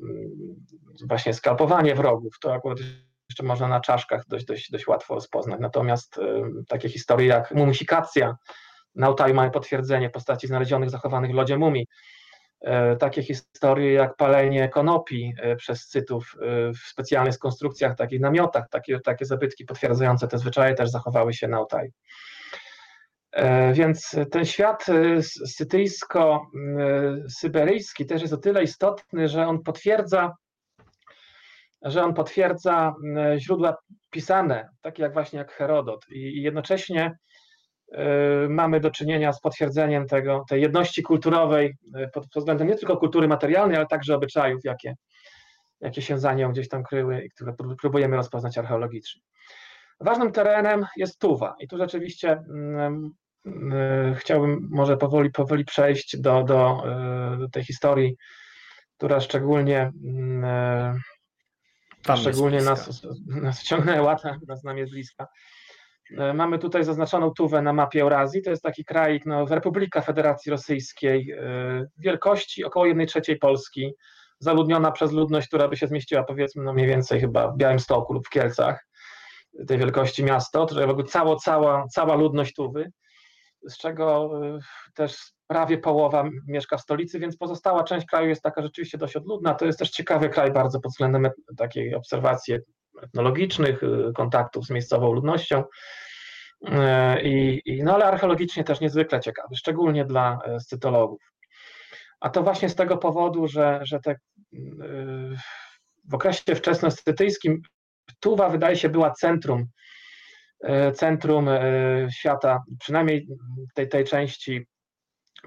właśnie 1.08 1.34
skalpowanie 1.34 1.94
wrogów, 1.94 2.38
to 2.40 2.54
akurat 2.54 2.78
jeszcze 3.30 3.42
można 3.42 3.68
na 3.68 3.80
czaszkach 3.80 4.22
dość, 4.28 4.44
dość, 4.44 4.70
dość 4.70 4.86
łatwo 4.86 5.14
rozpoznać. 5.14 5.60
Natomiast 5.60 6.20
takie 6.68 6.88
historie 6.88 7.26
jak 7.26 7.54
mumifikacja, 7.54 8.36
na 8.94 9.06
Altaju 9.06 9.34
mamy 9.34 9.50
potwierdzenie 9.50 10.10
postaci 10.10 10.46
znalezionych, 10.46 10.90
zachowanych 10.90 11.30
w 11.30 11.34
lodzie 11.34 11.58
mumii. 11.58 11.86
Takie 12.98 13.22
historie 13.22 13.92
jak 13.92 14.16
palenie 14.16 14.68
konopi 14.68 15.34
przez 15.56 15.86
cytów 15.86 16.36
w 16.74 16.78
specjalnych 16.78 17.38
konstrukcjach, 17.38 17.96
takich 17.96 18.20
namiotach, 18.20 18.68
takie, 18.70 19.00
takie 19.00 19.24
zabytki 19.24 19.64
potwierdzające 19.64 20.28
te 20.28 20.38
zwyczaje 20.38 20.74
też 20.74 20.90
zachowały 20.90 21.34
się 21.34 21.48
na 21.48 21.56
Altaju. 21.56 21.90
E, 23.36 23.72
więc 23.72 24.16
ten 24.30 24.44
świat 24.44 24.86
e, 24.88 24.92
sytyjsko-syberyjski 25.46 28.06
też 28.06 28.22
jest 28.22 28.34
o 28.34 28.36
tyle 28.36 28.62
istotny, 28.62 29.28
że 29.28 29.46
on 29.46 29.62
potwierdza, 29.62 30.34
że 31.82 32.04
on 32.04 32.14
potwierdza 32.14 32.94
źródła 33.38 33.76
pisane, 34.10 34.68
takie 34.82 35.02
jak 35.02 35.12
właśnie 35.12 35.38
jak 35.38 35.52
Herodot 35.52 36.06
i 36.10 36.42
jednocześnie 36.42 37.16
e, 37.92 38.04
mamy 38.48 38.80
do 38.80 38.90
czynienia 38.90 39.32
z 39.32 39.40
potwierdzeniem 39.40 40.06
tego, 40.06 40.44
tej 40.48 40.62
jedności 40.62 41.02
kulturowej 41.02 41.76
pod 42.12 42.26
względem 42.36 42.68
nie 42.68 42.76
tylko 42.76 42.96
kultury 42.96 43.28
materialnej, 43.28 43.76
ale 43.76 43.86
także 43.86 44.14
obyczajów, 44.14 44.60
jakie, 44.64 44.94
jakie 45.80 46.02
się 46.02 46.18
za 46.18 46.34
nią 46.34 46.52
gdzieś 46.52 46.68
tam 46.68 46.82
kryły 46.82 47.24
i 47.24 47.30
które 47.30 47.54
próbujemy 47.80 48.16
rozpoznać 48.16 48.58
archeologicznie. 48.58 49.22
Ważnym 50.00 50.32
terenem 50.32 50.86
jest 50.96 51.18
Tuwa 51.18 51.54
i 51.60 51.68
tu 51.68 51.78
rzeczywiście 51.78 52.42
E, 52.78 53.10
chciałbym 54.16 54.68
może 54.70 54.96
powoli, 54.96 55.30
powoli 55.30 55.64
przejść 55.64 56.20
do, 56.20 56.42
do, 56.42 56.82
e, 56.86 57.36
do 57.38 57.48
tej 57.48 57.64
historii, 57.64 58.16
która 58.96 59.20
szczególnie 59.20 59.92
mm, 60.04 60.44
e, 60.44 61.00
Tam 62.02 62.16
szczególnie 62.16 62.62
nas, 62.62 63.06
nas 63.26 63.60
wciągnęła, 63.60 64.16
nas 64.48 64.64
nam 64.64 64.78
jest 64.78 64.92
bliska. 64.92 65.26
Mamy 66.34 66.58
tutaj 66.58 66.84
zaznaczoną 66.84 67.30
Tuwę 67.30 67.62
na 67.62 67.72
mapie 67.72 68.02
Eurazji. 68.02 68.42
To 68.42 68.50
jest 68.50 68.62
taki 68.62 68.84
kraj, 68.84 69.20
no, 69.26 69.46
Republika 69.46 70.00
Federacji 70.00 70.50
Rosyjskiej, 70.50 71.34
wielkości 71.98 72.64
około 72.64 72.86
1 72.86 73.06
trzeciej 73.06 73.38
Polski, 73.38 73.92
zaludniona 74.38 74.92
przez 74.92 75.12
ludność, 75.12 75.48
która 75.48 75.68
by 75.68 75.76
się 75.76 75.86
zmieściła 75.86 76.24
powiedzmy 76.24 76.64
no 76.64 76.72
mniej 76.72 76.86
więcej 76.86 77.20
chyba 77.20 77.48
w 77.52 77.56
Białymstoku 77.56 78.12
lub 78.12 78.26
w 78.26 78.30
Kielcach, 78.30 78.86
tej 79.66 79.78
wielkości 79.78 80.24
miasto, 80.24 80.66
to 80.66 80.80
jakby 80.80 81.04
cała, 81.04 81.36
cała, 81.36 81.86
cała 81.88 82.14
ludność 82.14 82.54
Tuwy 82.54 82.92
z 83.68 83.78
czego 83.78 84.30
y, 84.44 84.58
też 84.94 85.32
prawie 85.46 85.78
połowa 85.78 86.24
mieszka 86.46 86.76
w 86.76 86.80
stolicy, 86.80 87.18
więc 87.18 87.36
pozostała 87.36 87.84
część 87.84 88.06
kraju 88.06 88.28
jest 88.28 88.42
taka 88.42 88.62
rzeczywiście 88.62 88.98
dość 88.98 89.16
odludna. 89.16 89.54
To 89.54 89.66
jest 89.66 89.78
też 89.78 89.90
ciekawy 89.90 90.28
kraj 90.28 90.52
bardzo 90.52 90.80
pod 90.80 90.92
względem 90.92 91.28
takiej 91.56 91.94
obserwacji 91.94 92.54
etnologicznych, 93.02 93.82
y, 93.82 94.12
kontaktów 94.14 94.66
z 94.66 94.70
miejscową 94.70 95.12
ludnością. 95.12 95.64
Y, 96.68 96.72
I, 97.22 97.62
i, 97.64 97.82
no 97.82 97.94
ale 97.94 98.04
archeologicznie 98.04 98.64
też 98.64 98.80
niezwykle 98.80 99.20
ciekawy, 99.20 99.56
szczególnie 99.56 100.04
dla 100.04 100.38
scytologów. 100.58 101.32
A 102.20 102.30
to 102.30 102.42
właśnie 102.42 102.68
z 102.68 102.74
tego 102.74 102.96
powodu, 102.96 103.48
że, 103.48 103.80
że 103.82 104.00
te, 104.00 104.16
w 106.04 106.14
okresie 106.14 106.54
wczesnoscytyjskim 106.54 107.62
Tuwa 108.20 108.48
wydaje 108.48 108.76
się 108.76 108.88
była 108.88 109.10
centrum 109.10 109.66
centrum 110.94 111.48
e, 111.48 111.62
świata, 112.10 112.62
przynajmniej 112.80 113.28
tej, 113.74 113.88
tej 113.88 114.04
części 114.04 114.66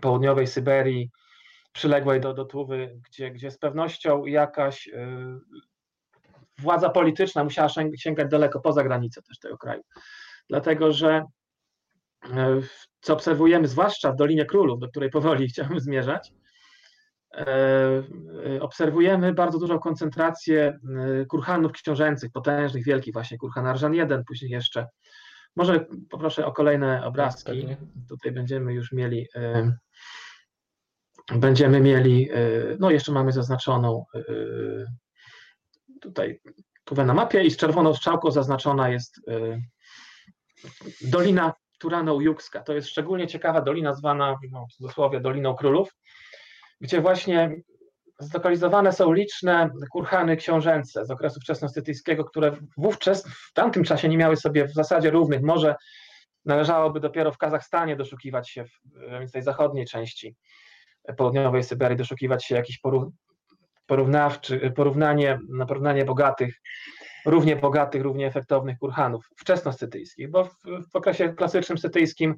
południowej 0.01 0.47
Syberii, 0.47 1.09
przyległej 1.71 2.21
do, 2.21 2.33
do 2.33 2.45
Tuwy, 2.45 2.99
gdzie, 3.09 3.31
gdzie 3.31 3.51
z 3.51 3.57
pewnością 3.57 4.25
jakaś 4.25 4.87
e, 4.87 5.39
władza 6.57 6.89
polityczna 6.89 7.43
musiała 7.43 7.69
sięgać 7.97 8.27
daleko 8.29 8.59
poza 8.59 8.83
granice 8.83 9.21
też 9.21 9.39
tego 9.39 9.57
kraju. 9.57 9.81
Dlatego, 10.49 10.93
że 10.93 11.25
co 13.01 13.13
obserwujemy, 13.13 13.67
zwłaszcza 13.67 14.11
w 14.11 14.15
Dolinie 14.15 14.45
Królów, 14.45 14.79
do 14.79 14.87
której 14.87 15.09
powoli 15.09 15.47
chciałbym 15.49 15.79
zmierzać, 15.79 16.31
obserwujemy 18.59 19.33
bardzo 19.33 19.59
dużą 19.59 19.79
koncentrację 19.79 20.79
kurhanów 21.29 21.71
książęcych, 21.71 22.31
potężnych, 22.31 22.85
wielkich, 22.85 23.13
właśnie 23.13 23.37
kurhan 23.37 23.67
Arżan 23.67 23.93
1, 23.93 24.23
później 24.23 24.51
jeszcze 24.51 24.87
może 25.55 25.85
poproszę 26.09 26.45
o 26.45 26.51
kolejne 26.51 27.05
obrazki. 27.05 27.67
Tak, 27.67 27.77
Tutaj 28.09 28.31
będziemy 28.31 28.73
już 28.73 28.91
mieli. 28.91 29.27
E, 29.35 29.77
będziemy 31.35 31.79
mieli, 31.79 32.29
e, 32.31 32.35
no 32.79 32.91
jeszcze 32.91 33.11
mamy 33.11 33.31
zaznaczoną 33.31 34.05
e, 34.15 34.21
tutaj 36.01 36.41
tuwę 36.83 37.05
na 37.05 37.13
mapie 37.13 37.43
i 37.43 37.51
z 37.51 37.57
czerwoną 37.57 37.93
strzałką 37.93 38.31
zaznaczona 38.31 38.89
jest 38.89 39.21
Dolina 41.01 41.53
Turano-Jukska. 41.79 42.63
To 42.63 42.73
jest 42.73 42.87
szczególnie 42.87 43.27
ciekawa 43.27 43.61
dolina 43.61 43.93
zwana 43.93 44.39
no, 44.51 44.65
w 44.67 44.73
cudzysłowie 44.73 45.19
Doliną 45.19 45.55
Królów, 45.55 45.95
gdzie 46.81 47.01
właśnie 47.01 47.61
zlokalizowane 48.19 48.93
są 48.93 49.13
liczne 49.13 49.69
kurhany 49.91 50.37
książęce 50.37 51.05
z 51.05 51.11
okresu 51.11 51.39
wczesnostytyjskiego, 51.39 52.25
które 52.25 52.57
wówczas, 52.77 53.27
w 53.27 53.53
tamtym 53.53 53.83
czasie 53.83 54.09
nie 54.09 54.17
miały 54.17 54.35
sobie 54.35 54.67
w 54.67 54.73
zasadzie 54.73 55.09
równych. 55.09 55.41
Może 55.41 55.75
należałoby 56.45 56.99
dopiero 56.99 57.31
w 57.31 57.37
Kazachstanie 57.37 57.95
doszukiwać 57.95 58.49
się, 58.49 58.65
w 59.27 59.31
tej 59.31 59.41
zachodniej 59.43 59.85
części 59.85 60.35
południowej 61.17 61.63
Syberii, 61.63 61.97
doszukiwać 61.97 62.45
się 62.45 62.55
jakichś 62.55 62.79
porównawczy, 63.87 64.71
porównanie, 64.75 65.39
na 65.49 65.65
porównanie 65.65 66.05
bogatych, 66.05 66.55
równie 67.25 67.55
bogatych, 67.55 68.01
równie 68.01 68.27
efektownych 68.27 68.77
kurhanów 68.77 69.25
wczesnoscytyjskich, 69.37 70.31
bo 70.31 70.43
w, 70.43 70.53
w 70.91 70.95
okresie 70.95 71.33
klasycznym 71.33 71.77
sytyjskim 71.77 72.35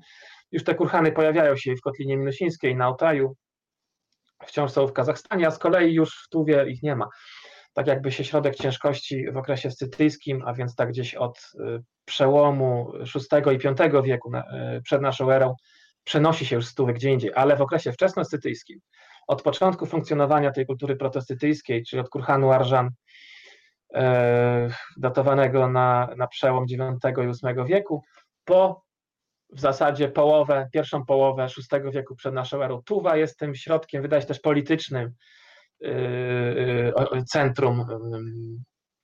już 0.51 0.63
te 0.63 0.75
kurhany 0.75 1.11
pojawiają 1.11 1.55
się 1.55 1.75
w 1.75 1.81
Kotlinie 1.81 2.17
Minusińskiej, 2.17 2.75
na 2.75 2.85
Altaju, 2.85 3.35
wciąż 4.47 4.71
są 4.71 4.87
w 4.87 4.93
Kazachstanie, 4.93 5.47
a 5.47 5.51
z 5.51 5.59
kolei 5.59 5.93
już 5.93 6.23
w 6.25 6.29
Tuwie 6.29 6.65
ich 6.69 6.83
nie 6.83 6.95
ma. 6.95 7.09
Tak 7.73 7.87
jakby 7.87 8.11
się 8.11 8.23
środek 8.23 8.55
ciężkości 8.55 9.31
w 9.31 9.37
okresie 9.37 9.71
scytyjskim, 9.71 10.43
a 10.45 10.53
więc 10.53 10.75
tak 10.75 10.89
gdzieś 10.89 11.15
od 11.15 11.37
y, 11.37 11.83
przełomu 12.05 12.91
VI 13.15 13.55
i 13.55 13.57
V 13.57 14.01
wieku 14.03 14.31
y, 14.35 14.81
przed 14.83 15.01
naszą 15.01 15.31
erą, 15.31 15.55
przenosi 16.03 16.45
się 16.45 16.55
już 16.55 16.65
z 16.65 16.73
Tuwy 16.73 16.93
gdzie 16.93 17.11
indziej, 17.11 17.31
ale 17.35 17.55
w 17.55 17.61
okresie 17.61 17.91
wczesnoscytyjskim, 17.91 18.79
od 19.27 19.41
początku 19.41 19.85
funkcjonowania 19.85 20.51
tej 20.51 20.65
kultury 20.65 20.95
protostytyjskiej, 20.95 21.83
czyli 21.83 21.99
od 21.99 22.09
Kurhanu 22.09 22.51
Arżan, 22.51 22.87
y, 22.87 23.99
datowanego 24.97 25.69
na, 25.69 26.09
na 26.17 26.27
przełom 26.27 26.65
IX 26.69 26.81
i 27.17 27.47
VIII 27.47 27.65
wieku, 27.65 28.03
po 28.45 28.90
w 29.51 29.59
zasadzie 29.59 30.09
połowę, 30.09 30.69
pierwszą 30.73 31.05
połowę 31.05 31.47
VI 31.47 31.91
wieku 31.91 32.15
przed 32.15 32.33
naszą 32.33 32.63
erą. 32.63 32.81
Tuwa 32.85 33.17
jest 33.17 33.39
tym 33.39 33.55
środkiem, 33.55 34.01
wydaje 34.01 34.21
się 34.21 34.27
też 34.27 34.39
politycznym 34.39 35.11
yy, 35.79 36.93
yy, 37.13 37.23
centrum 37.25 37.85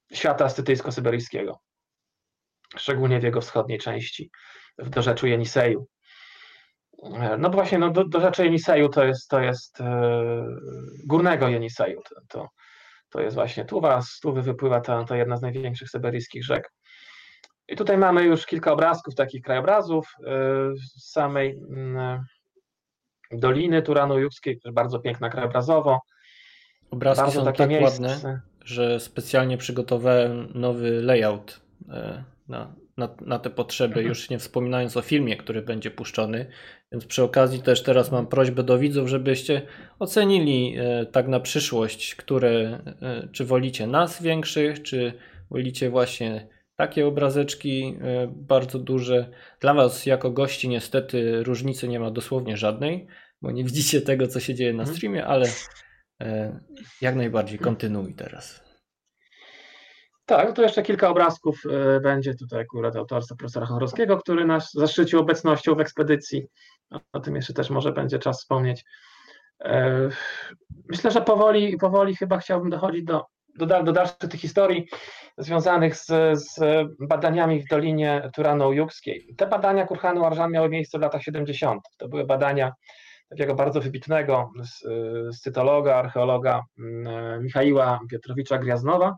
yy, 0.09 0.17
świata 0.17 0.45
ascetyjsko-syberyjskiego, 0.45 1.55
szczególnie 2.77 3.19
w 3.19 3.23
jego 3.23 3.41
wschodniej 3.41 3.79
części, 3.79 4.31
w 4.77 4.89
dorzeczu 4.89 5.27
Jeniseju. 5.27 5.87
No 7.37 7.49
właśnie, 7.49 7.77
no 7.77 7.89
do, 7.89 8.07
dorzeczu 8.07 8.43
Jeniseju 8.43 8.89
to 8.89 9.05
jest, 9.05 9.29
to 9.29 9.39
jest 9.39 9.79
górnego 11.05 11.47
Jeniseju, 11.47 12.01
to, 12.09 12.15
to, 12.27 12.49
to 13.09 13.21
jest 13.21 13.35
właśnie 13.35 13.65
Tuwa, 13.65 14.01
z 14.01 14.19
Tuwy 14.19 14.41
wypływa 14.41 14.81
ta, 14.81 15.03
ta 15.03 15.17
jedna 15.17 15.37
z 15.37 15.41
największych 15.41 15.89
syberyjskich 15.89 16.45
rzek. 16.45 16.71
I 17.67 17.75
tutaj 17.75 17.97
mamy 17.97 18.23
już 18.23 18.45
kilka 18.45 18.71
obrazków, 18.71 19.15
takich 19.15 19.41
krajobrazów 19.41 20.13
z 20.73 20.97
y, 20.97 21.11
samej 21.11 21.59
mm, 21.69 22.23
Doliny 23.31 23.81
Turano-Judzkiej, 23.81 24.59
bardzo 24.73 24.99
piękna 24.99 25.29
krajobrazowo. 25.29 26.01
Obrazki 26.91 27.21
bardzo 27.21 27.39
są 27.39 27.45
takie 27.45 27.57
tak 27.57 27.69
miejsce. 27.69 28.03
ładne, 28.03 28.41
że 28.65 28.99
specjalnie 28.99 29.57
przygotowałem 29.57 30.47
nowy 30.55 31.01
layout 31.01 31.61
e, 31.89 32.23
na, 32.47 32.75
na, 32.97 33.09
na 33.21 33.39
te 33.39 33.49
potrzeby, 33.49 33.93
mhm. 33.93 34.07
już 34.07 34.29
nie 34.29 34.39
wspominając 34.39 34.97
o 34.97 35.01
filmie, 35.01 35.37
który 35.37 35.61
będzie 35.61 35.91
puszczony. 35.91 36.45
Więc 36.91 37.05
przy 37.05 37.23
okazji 37.23 37.61
też 37.61 37.83
teraz 37.83 38.11
mam 38.11 38.27
prośbę 38.27 38.63
do 38.63 38.77
widzów, 38.77 39.07
żebyście 39.07 39.61
ocenili 39.99 40.77
e, 40.77 41.05
tak 41.05 41.27
na 41.27 41.39
przyszłość, 41.39 42.15
które, 42.15 42.49
e, 43.01 43.27
czy 43.31 43.45
wolicie 43.45 43.87
nas 43.87 44.21
większych, 44.21 44.83
czy 44.83 45.13
wolicie 45.49 45.89
właśnie 45.89 46.47
takie 46.77 47.07
obrazeczki 47.07 47.97
e, 48.01 48.27
bardzo 48.27 48.79
duże. 48.79 49.29
Dla 49.59 49.73
Was 49.73 50.05
jako 50.05 50.31
gości 50.31 50.69
niestety 50.69 51.43
różnicy 51.43 51.87
nie 51.87 51.99
ma 51.99 52.11
dosłownie 52.11 52.57
żadnej, 52.57 53.07
bo 53.41 53.51
nie 53.51 53.63
widzicie 53.63 54.01
tego, 54.01 54.27
co 54.27 54.39
się 54.39 54.55
dzieje 54.55 54.73
na 54.73 54.83
mhm. 54.83 54.97
streamie, 54.97 55.25
ale 55.25 55.47
e, 56.21 56.59
jak 57.01 57.15
najbardziej 57.15 57.59
kontynuuj 57.59 58.15
teraz. 58.15 58.67
Tak, 60.25 60.53
to 60.53 60.61
jeszcze 60.61 60.83
kilka 60.83 61.09
obrazków 61.09 61.63
e, 61.69 61.99
będzie 61.99 62.35
tutaj 62.35 62.61
akurat 62.61 62.95
autorstwa 62.95 63.35
profesora 63.35 63.65
Chorowskiego, 63.65 64.17
który 64.17 64.45
nas 64.45 64.71
zaszczycił 64.73 65.19
obecnością 65.19 65.75
w 65.75 65.79
ekspedycji. 65.79 66.47
O 67.13 67.19
tym 67.19 67.35
jeszcze 67.35 67.53
też 67.53 67.69
może 67.69 67.91
będzie 67.91 68.19
czas 68.19 68.39
wspomnieć. 68.39 68.83
Myślę, 70.89 71.11
że 71.11 71.21
powoli, 71.21 71.77
powoli 71.77 72.15
chyba 72.15 72.37
chciałbym 72.37 72.69
dochodzić 72.69 73.03
do 73.03 73.25
do, 73.57 73.83
do 73.83 73.91
dalszych 73.91 74.17
tych 74.17 74.41
historii 74.41 74.87
związanych 75.37 75.95
z, 75.95 76.05
z 76.33 76.59
badaniami 76.99 77.61
w 77.61 77.67
Dolinie 77.67 78.29
Turano-Judzkiej. 78.35 79.35
Te 79.37 79.47
badania 79.47 79.85
Kurhanu 79.85 80.25
Arżan 80.25 80.51
miały 80.51 80.69
miejsce 80.69 80.97
w 80.97 81.01
latach 81.01 81.23
70. 81.23 81.81
To 81.97 82.07
były 82.07 82.25
badania 82.25 82.73
takiego 83.29 83.55
bardzo 83.55 83.81
wybitnego 83.81 84.51
cytologa, 85.41 85.95
archeologa 85.95 86.63
mm, 86.79 87.43
Michaiła 87.43 87.99
Piotrowicza 88.09 88.57
Griaznowa. 88.57 89.17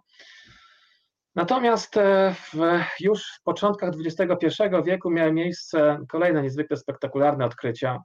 Natomiast 1.36 1.98
e, 1.98 2.34
w, 2.34 2.58
już 3.00 3.24
w 3.40 3.44
początkach 3.44 3.94
XXI 4.06 4.64
wieku 4.86 5.10
miały 5.10 5.32
miejsce 5.32 6.00
kolejne 6.10 6.42
niezwykle 6.42 6.78
spektakularne 6.78 7.46
odkrycia. 7.46 8.00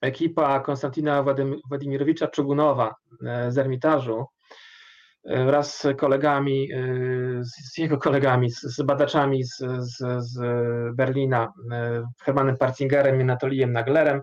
Ekipa 0.00 0.60
Konstantina 0.60 1.24
Władimirowicza 1.68 2.28
Czugunowa 2.28 2.94
e, 3.26 3.52
z 3.52 3.58
Ermitażu 3.58 4.26
wraz 5.24 5.78
z 5.78 5.96
kolegami, 5.98 6.72
y, 6.72 7.40
z 7.44 7.78
jego 7.78 7.98
kolegami, 7.98 8.50
z 8.50 8.82
badaczami 8.82 9.44
z, 9.44 9.56
z, 9.78 10.24
z 10.24 10.40
Berlina, 10.96 11.44
y, 11.46 12.24
Hermanem 12.24 12.56
Parzingerem 12.56 13.18
i 13.18 13.22
Anatolijem 13.22 13.72
Naglerem, 13.72 14.20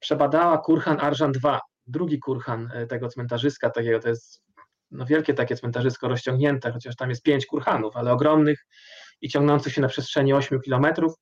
przebadała 0.00 0.58
Kurhan 0.58 1.00
Arżan 1.00 1.32
II, 1.44 1.58
drugi 1.86 2.18
kurhan 2.18 2.70
tego 2.88 3.08
cmentarzyska, 3.08 3.70
takiego 3.70 4.00
to 4.00 4.08
jest 4.08 4.42
no 4.90 5.06
wielkie 5.06 5.34
takie 5.34 5.56
cmentarzysko 5.56 6.08
rozciągnięte, 6.08 6.72
chociaż 6.72 6.96
tam 6.96 7.10
jest 7.10 7.22
pięć 7.22 7.46
kurhanów, 7.46 7.96
ale 7.96 8.12
ogromnych 8.12 8.66
i 9.20 9.28
ciągnących 9.28 9.72
się 9.72 9.80
na 9.80 9.88
przestrzeni 9.88 10.32
8 10.32 10.60
kilometrów. 10.60 11.14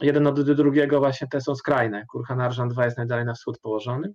Jeden 0.00 0.26
od 0.26 0.40
drugiego 0.40 0.98
właśnie 0.98 1.28
te 1.28 1.40
są 1.40 1.54
skrajne. 1.54 2.04
Kurhan 2.12 2.40
Arżan 2.40 2.70
II 2.76 2.84
jest 2.84 2.96
najdalej 2.96 3.24
na 3.24 3.34
wschód 3.34 3.58
położony. 3.62 4.12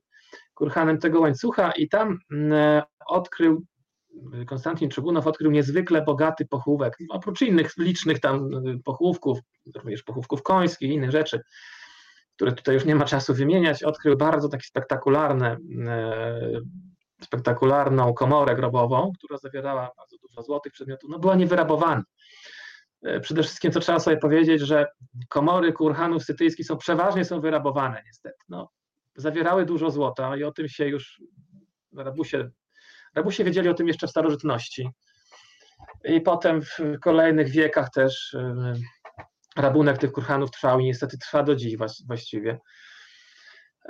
Kurhanem 0.54 0.98
tego 0.98 1.20
łańcucha 1.20 1.72
i 1.72 1.90
tam 1.90 2.20
odkrył 3.08 3.66
Konstantin 4.48 4.90
Czugunow 4.90 5.28
odkrył 5.28 5.52
niezwykle 5.52 6.02
bogaty 6.02 6.46
pochówek, 6.46 6.98
oprócz 7.10 7.42
innych 7.42 7.78
licznych 7.78 8.20
tam 8.20 8.54
y, 8.68 8.80
pochówków, 8.84 9.40
również 9.76 10.04
pochówków 10.04 10.44
końskich 10.44 10.90
i 10.90 10.94
innych 10.94 11.12
rzeczy, 11.12 11.42
które 12.36 12.52
tutaj 12.52 12.76
już 12.76 12.86
nie 12.86 12.96
ma 12.96 13.06
czasu 13.06 13.34
wymieniać, 13.34 13.84
odkrył 13.84 14.18
bardzo 14.18 14.50
taki 14.50 14.68
spektakularne, 14.68 15.58
y, 15.58 17.24
spektakularną 17.24 18.14
komorę 18.14 18.56
grobową, 18.56 19.12
która 19.18 19.38
zawierała 19.38 19.92
bardzo 19.98 20.18
dużo 20.18 20.44
złotych 20.44 20.74
przedmiotów, 20.74 21.10
no 21.10 21.20
była 21.20 21.36
niewyrabowana. 21.36 22.04
Y, 23.08 23.20
przede 23.20 23.44
wszystkim 23.44 23.72
to 23.72 23.80
trzeba 23.80 24.00
sobie 24.00 24.18
powiedzieć, 24.18 24.62
że 24.62 24.88
komory 25.30 25.74
kurhanów 25.74 26.24
sytyjskich 26.24 26.66
są 26.66 26.78
przeważnie 26.78 27.26
są 27.26 27.42
wyrabowane 27.42 28.04
niestety. 28.06 28.38
No, 28.50 28.70
zawierały 29.16 29.66
dużo 29.66 29.92
złota 29.92 30.38
i 30.38 30.44
o 30.44 30.52
tym 30.52 30.70
się 30.70 30.88
już 30.88 31.22
rabusie 31.96 32.50
Rabusie 33.20 33.44
wiedzieli 33.44 33.70
o 33.70 33.74
tym 33.74 33.88
jeszcze 33.88 34.08
w 34.08 34.10
starożytności. 34.10 34.90
I 36.04 36.22
potem 36.22 36.62
w 36.62 36.78
kolejnych 37.02 37.50
wiekach 37.50 37.90
też 37.90 38.34
y, 38.34 38.54
rabunek 39.58 39.98
tych 39.98 40.12
kurhanów 40.12 40.52
trwał 40.52 40.80
i 40.80 40.86
niestety 40.86 41.18
trwa 41.18 41.44
do 41.44 41.56
dziś 41.56 41.78
właściwie. 42.08 42.60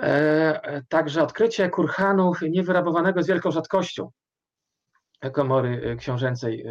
E, 0.00 0.82
także 0.88 1.22
odkrycie 1.22 1.68
kurhanu 1.68 2.32
niewyrabowanego 2.42 3.22
z 3.22 3.26
wielką 3.26 3.50
rzadkością 3.50 4.10
komory 5.32 5.96
książęcej 5.98 6.66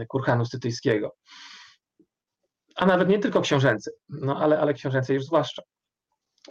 y, 0.00 0.06
kurhanu 0.08 0.44
scytyjskiego. 0.44 1.16
A 2.76 2.86
nawet 2.86 3.08
nie 3.08 3.18
tylko 3.18 3.40
książęcej, 3.40 3.92
no 4.08 4.40
ale, 4.40 4.60
ale 4.60 4.74
książęcej 4.74 5.14
już 5.14 5.24
zwłaszcza. 5.24 5.62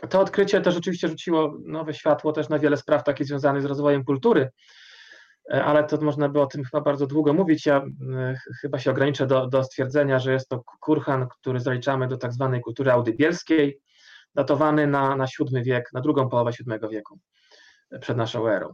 To 0.09 0.19
odkrycie 0.19 0.61
też 0.61 0.77
oczywiście 0.77 1.07
rzuciło 1.07 1.57
nowe 1.65 1.93
światło 1.93 2.31
też 2.31 2.49
na 2.49 2.59
wiele 2.59 2.77
spraw 2.77 3.03
takich 3.03 3.27
związanych 3.27 3.61
z 3.61 3.65
rozwojem 3.65 4.03
kultury 4.03 4.49
ale 5.49 5.83
to 5.83 5.97
można 6.01 6.29
by 6.29 6.41
o 6.41 6.45
tym 6.45 6.63
chyba 6.63 6.81
bardzo 6.81 7.07
długo 7.07 7.33
mówić. 7.33 7.65
Ja 7.65 7.77
e, 7.77 8.35
chyba 8.61 8.79
się 8.79 8.91
ograniczę 8.91 9.27
do, 9.27 9.47
do 9.47 9.63
stwierdzenia, 9.63 10.19
że 10.19 10.33
jest 10.33 10.49
to 10.49 10.63
kurhan, 10.79 11.27
który 11.27 11.59
zaliczamy 11.59 12.07
do 12.07 12.17
tak 12.17 12.33
zwanej 12.33 12.61
kultury 12.61 12.91
audybielskiej, 12.91 13.79
datowany 14.35 14.87
na, 14.87 15.15
na 15.15 15.25
VII 15.25 15.63
wiek, 15.63 15.89
na 15.93 16.01
drugą 16.01 16.29
połowę 16.29 16.51
VII 16.51 16.89
wieku 16.89 17.19
e, 17.91 17.99
przed 17.99 18.17
naszą 18.17 18.47
erą. 18.47 18.73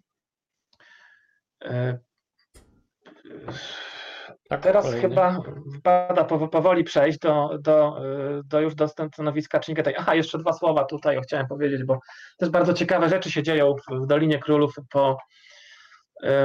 Tak, 4.50 4.62
Teraz 4.62 4.86
kolejny. 4.86 5.10
chyba 5.10 5.42
wypada 5.66 6.24
powoli 6.24 6.84
przejść 6.84 7.20
do, 7.20 7.58
do, 7.60 8.02
do 8.46 8.62
już 8.62 8.76
do 8.76 8.88
stanowiska 8.88 9.60
Czingetej. 9.60 9.96
Aha, 9.98 10.16
jeszcze 10.16 10.38
dwa 10.38 10.54
słowa 10.54 10.84
tutaj 10.84 11.22
chciałem 11.24 11.48
powiedzieć, 11.48 11.84
bo 11.84 12.00
też 12.38 12.50
bardzo 12.50 12.74
ciekawe 12.74 13.10
rzeczy 13.10 13.32
się 13.32 13.44
dzieją 13.44 13.76
w 13.92 14.08
Dolinie 14.08 14.40
Królów 14.40 14.76
po 14.90 15.18
E, 15.18 15.53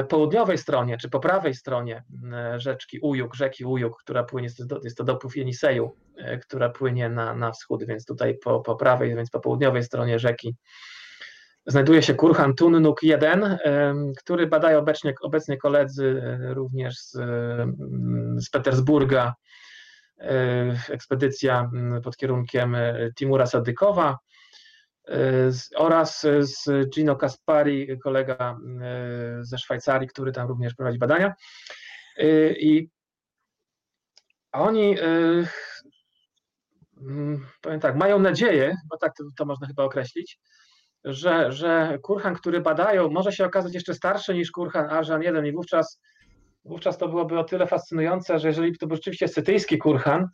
południowej 0.08 0.58
stronie, 0.58 0.96
czy 0.96 1.10
po 1.10 1.20
prawej 1.20 1.54
stronie 1.54 2.04
e, 2.32 2.60
rzeczki 2.60 3.00
Ujuk, 3.00 3.34
rzeki 3.34 3.64
Ujuk, 3.64 4.02
która 4.02 4.24
płynie, 4.24 4.48
jest 4.84 4.98
to 4.98 5.04
dopływ 5.04 5.36
Jeniseju, 5.36 5.96
e, 6.16 6.38
która 6.38 6.68
płynie 6.68 7.08
na, 7.08 7.34
na 7.34 7.52
wschód, 7.52 7.84
więc 7.84 8.04
tutaj 8.04 8.38
po, 8.38 8.60
po 8.60 8.76
prawej, 8.76 9.16
więc 9.16 9.30
po 9.30 9.40
południowej 9.40 9.84
stronie 9.84 10.18
rzeki 10.18 10.56
znajduje 11.66 12.02
się 12.02 12.14
kurhan 12.14 12.54
Tunnuk 12.54 13.02
1, 13.02 13.58
który 14.18 14.46
badają 14.46 14.78
obecnie, 14.78 15.14
obecnie 15.22 15.56
koledzy 15.56 16.22
również 16.40 16.98
z, 16.98 17.12
z 18.44 18.50
Petersburga, 18.50 19.34
ekspedycja 20.88 21.70
pod 22.04 22.16
kierunkiem 22.16 22.76
Timura 23.18 23.46
Sadykowa 23.46 24.18
oraz 25.76 26.26
z 26.40 26.88
Gino 26.90 27.16
Kaspari, 27.16 27.98
kolega 27.98 28.58
ze 29.40 29.58
Szwajcarii, 29.58 30.08
który 30.08 30.32
tam 30.32 30.48
również 30.48 30.74
prowadzi 30.74 30.98
badania. 30.98 31.34
I 32.58 32.88
oni 34.52 34.96
powiem 37.60 37.80
tak, 37.80 37.96
mają 37.96 38.18
nadzieję, 38.18 38.76
bo 38.90 38.96
tak 38.96 39.12
to, 39.16 39.24
to 39.36 39.44
można 39.44 39.66
chyba 39.66 39.84
określić, 39.84 40.38
że, 41.04 41.52
że 41.52 41.98
kurhan, 42.02 42.34
który 42.34 42.60
badają, 42.60 43.10
może 43.10 43.32
się 43.32 43.46
okazać 43.46 43.74
jeszcze 43.74 43.94
starszy 43.94 44.34
niż 44.34 44.50
kurhan 44.50 44.90
Arżan 44.90 45.22
1 45.22 45.46
i 45.46 45.52
wówczas, 45.52 46.00
wówczas 46.64 46.98
to 46.98 47.08
byłoby 47.08 47.38
o 47.38 47.44
tyle 47.44 47.66
fascynujące, 47.66 48.38
że 48.38 48.48
jeżeli 48.48 48.78
to 48.78 48.86
był 48.86 48.96
rzeczywiście 48.96 49.28
sytyjski 49.28 49.78
kurhan, 49.78 50.28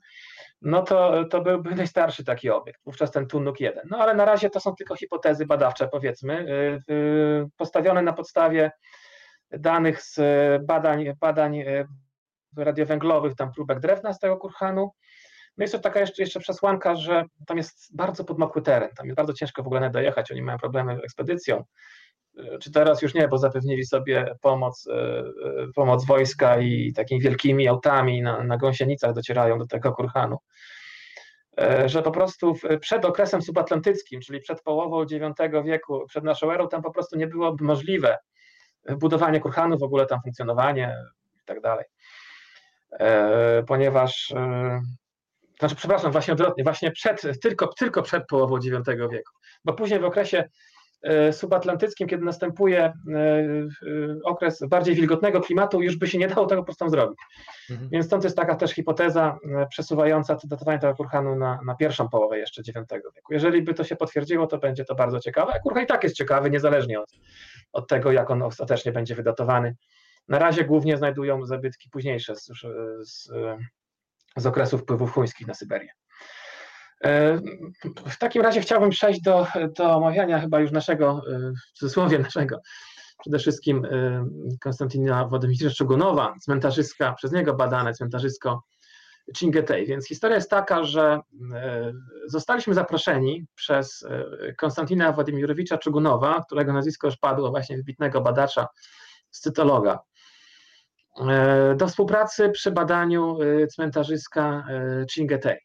no 0.62 0.82
to, 0.82 1.24
to 1.24 1.40
byłby 1.40 1.74
najstarszy 1.84 2.24
taki 2.24 2.50
obiekt, 2.50 2.80
wówczas 2.84 3.10
ten 3.10 3.26
Tunuk 3.26 3.60
1. 3.60 3.88
No 3.90 3.98
ale 3.98 4.14
na 4.14 4.24
razie 4.24 4.50
to 4.50 4.60
są 4.60 4.74
tylko 4.74 4.96
hipotezy 4.96 5.46
badawcze, 5.46 5.88
powiedzmy, 5.88 6.40
y, 6.88 6.92
y, 6.94 7.46
postawione 7.56 8.02
na 8.02 8.12
podstawie 8.12 8.70
danych 9.50 10.02
z 10.02 10.20
badań, 10.66 11.04
badań 11.20 11.58
y, 11.58 11.86
radiowęglowych, 12.56 13.34
tam 13.34 13.52
próbek 13.52 13.80
drewna 13.80 14.12
z 14.12 14.18
tego 14.18 14.36
kurhanu, 14.36 14.92
no 15.56 15.64
jest 15.64 15.74
to 15.74 15.78
taka 15.78 16.00
jeszcze, 16.00 16.22
jeszcze 16.22 16.40
przesłanka, 16.40 16.96
że 16.96 17.24
tam 17.46 17.56
jest 17.56 17.96
bardzo 17.96 18.24
podmokły 18.24 18.62
teren, 18.62 18.90
tam 18.96 19.06
jest 19.06 19.16
bardzo 19.16 19.32
ciężko 19.32 19.62
w 19.62 19.66
ogóle 19.66 19.90
dojechać, 19.90 20.32
oni 20.32 20.42
mają 20.42 20.58
problemy 20.58 20.96
z 20.96 21.04
ekspedycją. 21.04 21.64
E, 22.38 22.58
czy 22.58 22.72
teraz 22.72 23.02
już 23.02 23.14
nie, 23.14 23.28
bo 23.28 23.38
zapewnili 23.38 23.86
sobie 23.86 24.34
pomoc, 24.40 24.86
e, 24.86 24.92
e, 24.92 25.24
pomoc 25.74 26.06
wojska 26.06 26.58
i 26.58 26.92
takimi 26.92 27.20
wielkimi 27.20 27.68
autami 27.68 28.22
na, 28.22 28.44
na 28.44 28.56
gąsienicach 28.56 29.14
docierają 29.14 29.58
do 29.58 29.66
tego 29.66 29.92
kurhanu. 29.92 30.38
Że 31.86 32.02
po 32.02 32.10
prostu 32.10 32.54
przed 32.80 33.04
okresem 33.04 33.42
subatlantyckim, 33.42 34.20
czyli 34.20 34.40
przed 34.40 34.62
połową 34.62 35.02
IX 35.02 35.64
wieku, 35.64 36.06
przed 36.08 36.24
naszą 36.24 36.52
erą, 36.52 36.68
tam 36.68 36.82
po 36.82 36.90
prostu 36.90 37.18
nie 37.18 37.26
byłoby 37.26 37.64
możliwe 37.64 38.18
budowanie 38.98 39.40
kurhanu, 39.40 39.78
w 39.78 39.82
ogóle 39.82 40.06
tam 40.06 40.20
funkcjonowanie 40.22 40.96
i 41.42 41.44
tak 41.44 41.60
dalej. 41.60 41.84
Ponieważ 43.66 44.32
znaczy, 45.58 45.74
przepraszam, 45.74 46.12
właśnie 46.12 46.32
odwrotnie, 46.32 46.64
właśnie 46.64 46.90
przed, 46.90 47.40
tylko, 47.42 47.66
tylko 47.66 48.02
przed 48.02 48.26
połową 48.26 48.56
IX 48.56 48.86
wieku, 49.10 49.32
bo 49.64 49.72
później 49.72 50.00
w 50.00 50.04
okresie 50.04 50.38
e, 50.38 50.48
subatlantyckim, 51.32 52.08
kiedy 52.08 52.24
następuje 52.24 52.80
e, 52.80 52.90
e, 52.90 53.72
okres 54.24 54.64
bardziej 54.68 54.94
wilgotnego 54.94 55.40
klimatu, 55.40 55.82
już 55.82 55.96
by 55.96 56.06
się 56.06 56.18
nie 56.18 56.28
dało 56.28 56.46
tego 56.46 56.62
po 56.62 56.66
prostu 56.66 56.88
zrobić. 56.88 57.18
Mhm. 57.70 57.90
Więc 57.90 58.06
stąd 58.06 58.24
jest 58.24 58.36
taka 58.36 58.54
też 58.54 58.72
hipoteza 58.72 59.38
przesuwająca 59.70 60.36
datowanie 60.44 60.78
tego 60.78 60.94
kurhanu 60.94 61.36
na, 61.36 61.60
na 61.66 61.74
pierwszą 61.74 62.08
połowę 62.08 62.38
jeszcze 62.38 62.62
IX 62.62 62.92
wieku. 62.92 63.32
Jeżeli 63.32 63.62
by 63.62 63.74
to 63.74 63.84
się 63.84 63.96
potwierdziło, 63.96 64.46
to 64.46 64.58
będzie 64.58 64.84
to 64.84 64.94
bardzo 64.94 65.20
ciekawe. 65.20 65.52
A 65.54 65.58
kurhan 65.58 65.84
i 65.84 65.86
tak 65.86 66.04
jest 66.04 66.16
ciekawy, 66.16 66.50
niezależnie 66.50 67.00
od, 67.00 67.10
od 67.72 67.88
tego, 67.88 68.12
jak 68.12 68.30
on 68.30 68.42
ostatecznie 68.42 68.92
będzie 68.92 69.14
wydatowany. 69.14 69.76
Na 70.28 70.38
razie 70.38 70.64
głównie 70.64 70.96
znajdują 70.96 71.46
zabytki 71.46 71.90
późniejsze 71.90 72.36
z, 72.36 72.50
z 73.02 73.28
z 74.36 74.46
okresu 74.46 74.78
wpływów 74.78 75.12
chuńskich 75.12 75.46
na 75.46 75.54
Syberię. 75.54 75.92
E, 77.04 77.40
w 78.06 78.18
takim 78.18 78.42
razie 78.42 78.60
chciałbym 78.60 78.90
przejść 78.90 79.20
do, 79.20 79.46
do 79.76 79.96
omawiania 79.96 80.40
chyba 80.40 80.60
już 80.60 80.70
naszego, 80.70 81.22
e, 81.32 81.52
w 81.74 81.78
cudzysłowie 81.78 82.18
naszego, 82.18 82.60
przede 83.20 83.38
wszystkim 83.38 83.84
e, 83.84 84.26
Konstantina 84.60 85.24
Władimirowicza 85.24 85.76
Czugunowa, 85.76 86.34
cmentarzyska, 86.42 87.12
przez 87.12 87.32
niego 87.32 87.54
badane 87.54 87.92
cmentarzysko 87.92 88.62
Chingetej. 89.36 89.86
Więc 89.86 90.08
historia 90.08 90.36
jest 90.36 90.50
taka, 90.50 90.84
że 90.84 91.20
zostaliśmy 92.26 92.74
zaproszeni 92.74 93.46
przez 93.54 94.06
Konstantina 94.58 95.12
Władimirowicza 95.12 95.78
Czugunowa, 95.78 96.42
którego 96.46 96.72
nazwisko 96.72 97.06
już 97.06 97.16
padło, 97.16 97.50
właśnie 97.50 97.76
wybitnego 97.76 98.20
badacza, 98.20 98.66
scytologa, 99.30 99.98
do 101.76 101.88
współpracy 101.88 102.50
przy 102.50 102.70
badaniu 102.70 103.38
cmentarzyska 103.70 104.66
Chingetei. 105.10 105.63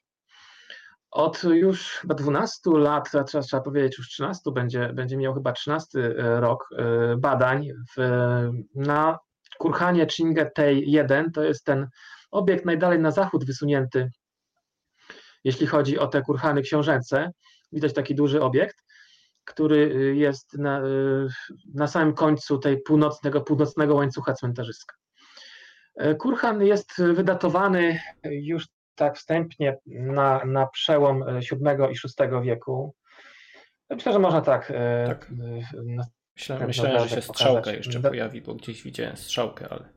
Od 1.11 1.43
już 1.43 1.91
chyba 1.91 2.15
12 2.15 2.69
lat, 2.73 3.11
trzeba, 3.11 3.43
trzeba 3.43 3.63
powiedzieć 3.63 3.97
już 3.97 4.09
13, 4.09 4.51
będzie, 4.51 4.93
będzie 4.93 5.17
miał 5.17 5.33
chyba 5.33 5.51
13 5.51 5.99
rok 6.17 6.69
badań 7.17 7.67
w, 7.97 8.01
na 8.75 9.19
Kurhanie 9.57 10.07
Chingetei 10.07 10.91
1, 10.91 11.31
to 11.31 11.43
jest 11.43 11.65
ten 11.65 11.87
obiekt 12.31 12.65
najdalej 12.65 12.99
na 12.99 13.11
zachód 13.11 13.45
wysunięty, 13.45 14.11
jeśli 15.43 15.67
chodzi 15.67 15.99
o 15.99 16.07
te 16.07 16.21
kurhany 16.21 16.61
książęce. 16.61 17.31
Widać 17.71 17.93
taki 17.93 18.15
duży 18.15 18.41
obiekt, 18.41 18.75
który 19.45 20.15
jest 20.15 20.57
na, 20.57 20.81
na 21.73 21.87
samym 21.87 22.13
końcu 22.13 22.57
tej 22.57 22.81
północnego, 22.81 23.41
północnego 23.41 23.95
łańcucha 23.95 24.33
cmentarzyska. 24.33 24.95
E, 25.95 26.15
Kurhan 26.15 26.61
jest 26.61 27.01
wydatowany 27.13 27.99
już 28.23 28.67
tak 28.99 29.17
wstępnie 29.17 29.77
na, 29.85 30.45
na 30.45 30.67
przełom 30.67 31.23
VII 31.39 31.91
i 31.91 31.95
VI 31.95 32.41
wieku. 32.43 32.95
Myślę, 33.89 34.13
że 34.13 34.19
można 34.19 34.41
tak. 34.41 34.71
E, 34.75 35.07
tak. 35.07 35.31
Myślę, 36.35 36.67
myślałem, 36.67 37.07
że 37.07 37.15
się 37.15 37.21
strzałka 37.21 37.71
jeszcze 37.71 37.99
pojawi, 37.99 38.41
bo 38.41 38.55
gdzieś 38.55 38.83
widziałem 38.83 39.17
strzałkę, 39.17 39.67
ale 39.69 39.89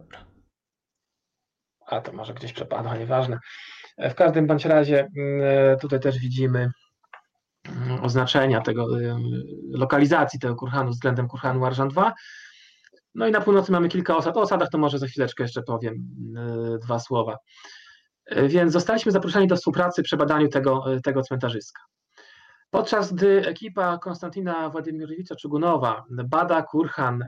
dobra. 0.00 0.24
A 1.86 2.00
to 2.00 2.12
może 2.12 2.34
gdzieś 2.34 2.52
przepadła, 2.52 2.96
nieważne. 2.96 3.38
E, 3.96 4.10
w 4.10 4.14
każdym 4.14 4.46
bądź 4.46 4.64
razie 4.64 5.08
mm, 5.16 5.78
tutaj 5.78 6.00
też 6.00 6.18
widzimy 6.18 6.70
mm, 7.68 8.04
oznaczenia 8.04 8.60
tego, 8.60 8.86
lokalizacji 9.70 10.40
tego 10.40 10.56
kurhanu 10.56 10.90
względem 10.90 11.28
kurhanu 11.28 11.64
Arżan 11.64 11.90
II. 11.96 12.12
No 13.14 13.26
i 13.26 13.30
na 13.30 13.40
północy 13.40 13.72
mamy 13.72 13.88
kilka 13.88 14.16
osad. 14.16 14.36
O 14.36 14.40
osadach 14.40 14.70
to 14.70 14.78
może 14.78 14.98
za 14.98 15.06
chwileczkę 15.06 15.44
jeszcze 15.44 15.62
powiem 15.62 15.94
e, 16.36 16.78
dwa 16.78 16.98
słowa. 16.98 17.36
E, 18.26 18.48
więc 18.48 18.72
zostaliśmy 18.72 19.12
zaproszeni 19.12 19.46
do 19.46 19.56
współpracy 19.56 20.02
przy 20.02 20.16
badaniu 20.16 20.48
tego, 20.48 20.92
e, 20.92 21.00
tego 21.00 21.22
cmentarzyska. 21.22 21.82
Podczas 22.70 23.12
gdy 23.12 23.46
ekipa 23.46 23.98
Konstantina 23.98 24.68
Władimirowicza 24.68 25.36
Czugunowa 25.36 26.04
bada 26.10 26.62
kurhan 26.62 27.24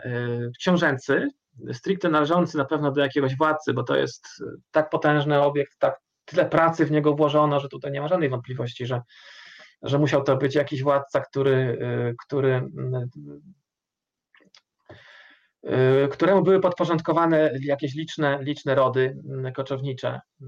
książęcy, 0.59 1.29
stricte 1.73 2.09
należący 2.09 2.59
na 2.59 2.65
pewno 2.65 2.93
do 2.93 3.01
jakiegoś 3.01 3.37
władcy, 3.37 3.73
bo 3.73 3.83
to 3.83 3.97
jest 3.97 4.29
tak 4.71 4.91
potężny 4.91 5.43
obiekt, 5.43 5.79
tak 5.79 6.01
tyle 6.25 6.47
pracy 6.47 6.87
w 6.87 6.91
niego 6.91 7.15
włożono, 7.15 7.61
że 7.61 7.69
tutaj 7.69 7.93
nie 7.93 8.01
ma 8.01 8.09
żadnej 8.09 8.29
wątpliwości, 8.29 8.87
że, 8.87 9.03
że 9.83 9.99
musiał 9.99 10.23
to 10.23 10.37
być 10.37 10.55
jakiś 10.55 10.83
władca, 10.83 11.21
który, 11.21 11.79
który 12.27 12.63
któremu 16.11 16.43
były 16.43 16.61
podporządkowane 16.61 17.51
jakieś 17.61 17.95
liczne, 17.95 18.39
liczne 18.43 18.75
rody 18.75 19.19
mm, 19.31 19.53
koczownicze. 19.53 20.21
Y, 20.41 20.47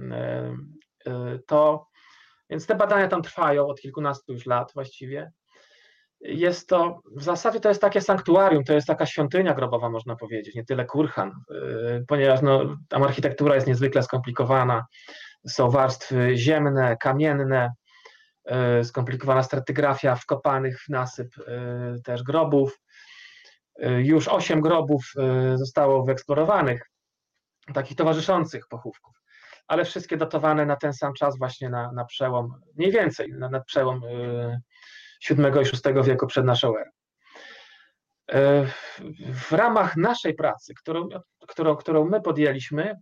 y, 1.11 1.41
to, 1.47 1.87
więc 2.51 2.67
te 2.67 2.75
badania 2.75 3.09
tam 3.09 3.23
trwają 3.23 3.67
od 3.67 3.81
kilkunastu 3.81 4.33
już 4.33 4.47
lat 4.47 4.73
właściwie. 4.75 5.33
Jest 6.21 6.69
to, 6.69 7.01
w 7.17 7.23
zasadzie 7.23 7.61
to 7.61 7.69
jest 7.69 7.81
takie 7.81 8.01
sanktuarium, 8.01 8.65
to 8.65 8.73
jest 8.73 8.87
taka 8.87 9.07
świątynia 9.07 9.55
grobowa, 9.55 9.91
można 9.91 10.17
powiedzieć, 10.17 10.55
nie 10.55 10.65
tyle 10.65 10.85
kurhan, 10.85 11.33
ponieważ 12.09 12.43
no, 12.43 12.77
tam 12.89 13.03
architektura 13.03 13.55
jest 13.55 13.67
niezwykle 13.67 14.03
skomplikowana. 14.03 14.87
Są 15.49 15.71
warstwy 15.71 16.37
ziemne, 16.37 16.97
kamienne, 16.97 17.73
skomplikowana 18.83 19.43
stratygrafia 19.43 20.17
wkopanych 20.17 20.81
w 20.81 20.89
nasyp 20.89 21.29
też 22.05 22.23
grobów 22.23 22.79
Y, 22.79 22.90
już 23.81 24.29
osiem 24.29 24.61
grobów 24.61 25.13
y, 25.55 25.59
zostało 25.59 26.05
wyeksplorowanych, 26.05 26.91
takich 27.75 27.97
towarzyszących 27.97 28.69
pochówków, 28.69 29.15
ale 29.69 29.85
wszystkie 29.85 30.17
datowane 30.17 30.67
na 30.67 30.77
ten 30.77 30.93
sam 30.93 31.15
czas, 31.15 31.39
właśnie 31.39 31.69
na, 31.69 31.93
na 31.93 32.05
przełom, 32.05 32.55
mniej 32.77 32.93
więcej, 32.93 33.33
na, 33.33 33.49
na 33.49 33.61
przełom 33.61 34.01
VII 35.31 35.41
y, 35.41 35.63
i 35.63 35.95
VI 35.95 36.03
wieku 36.05 36.27
przed 36.27 36.45
naszą 36.45 36.75
erą. 36.77 36.91
W 39.33 39.53
ramach 39.53 39.97
naszej 39.97 40.35
pracy, 40.35 40.75
którą, 40.75 41.09
którą, 41.49 41.77
którą 41.77 42.05
my 42.05 42.21
podjęliśmy, 42.21 42.97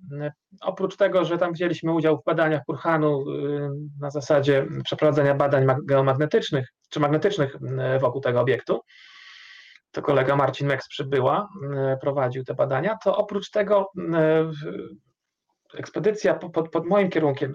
oprócz 0.60 0.96
tego, 0.96 1.24
że 1.24 1.38
tam 1.38 1.52
wzięliśmy 1.52 1.92
udział 1.92 2.18
w 2.18 2.24
badaniach 2.24 2.64
Kurhanu 2.64 3.24
na 4.00 4.10
zasadzie 4.10 4.66
przeprowadzenia 4.84 5.34
badań 5.34 5.66
geomagnetycznych 5.84 6.68
czy 6.90 7.00
magnetycznych 7.00 7.56
wokół 8.00 8.20
tego 8.20 8.40
obiektu, 8.40 8.80
to 9.90 10.02
kolega 10.02 10.36
Marcin 10.36 10.66
Mex 10.66 10.88
przybyła, 10.88 11.48
e, 11.74 11.96
prowadził 12.00 12.44
te 12.44 12.54
badania, 12.54 12.98
to 13.04 13.16
oprócz 13.16 13.50
tego 13.50 13.90
e, 14.14 14.50
ekspedycja 15.74 16.34
pod, 16.34 16.70
pod 16.70 16.86
moim 16.86 17.10
kierunkiem 17.10 17.54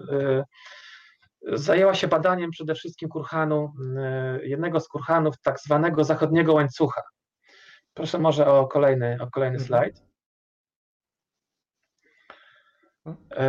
zajęła 1.52 1.94
się 1.94 2.08
badaniem 2.08 2.50
przede 2.50 2.74
wszystkim 2.74 3.08
kurhanu, 3.08 3.72
jednego 4.42 4.80
z 4.80 4.88
kurhanów 4.88 5.34
tak 5.42 5.60
zwanego 5.60 6.04
zachodniego 6.04 6.54
łańcucha. 6.54 7.02
Proszę 7.94 8.18
może 8.18 8.46
o 8.46 8.66
kolejny, 8.66 9.18
o 9.20 9.30
kolejny 9.30 9.58
mhm. 9.58 9.68
slajd. 9.68 10.02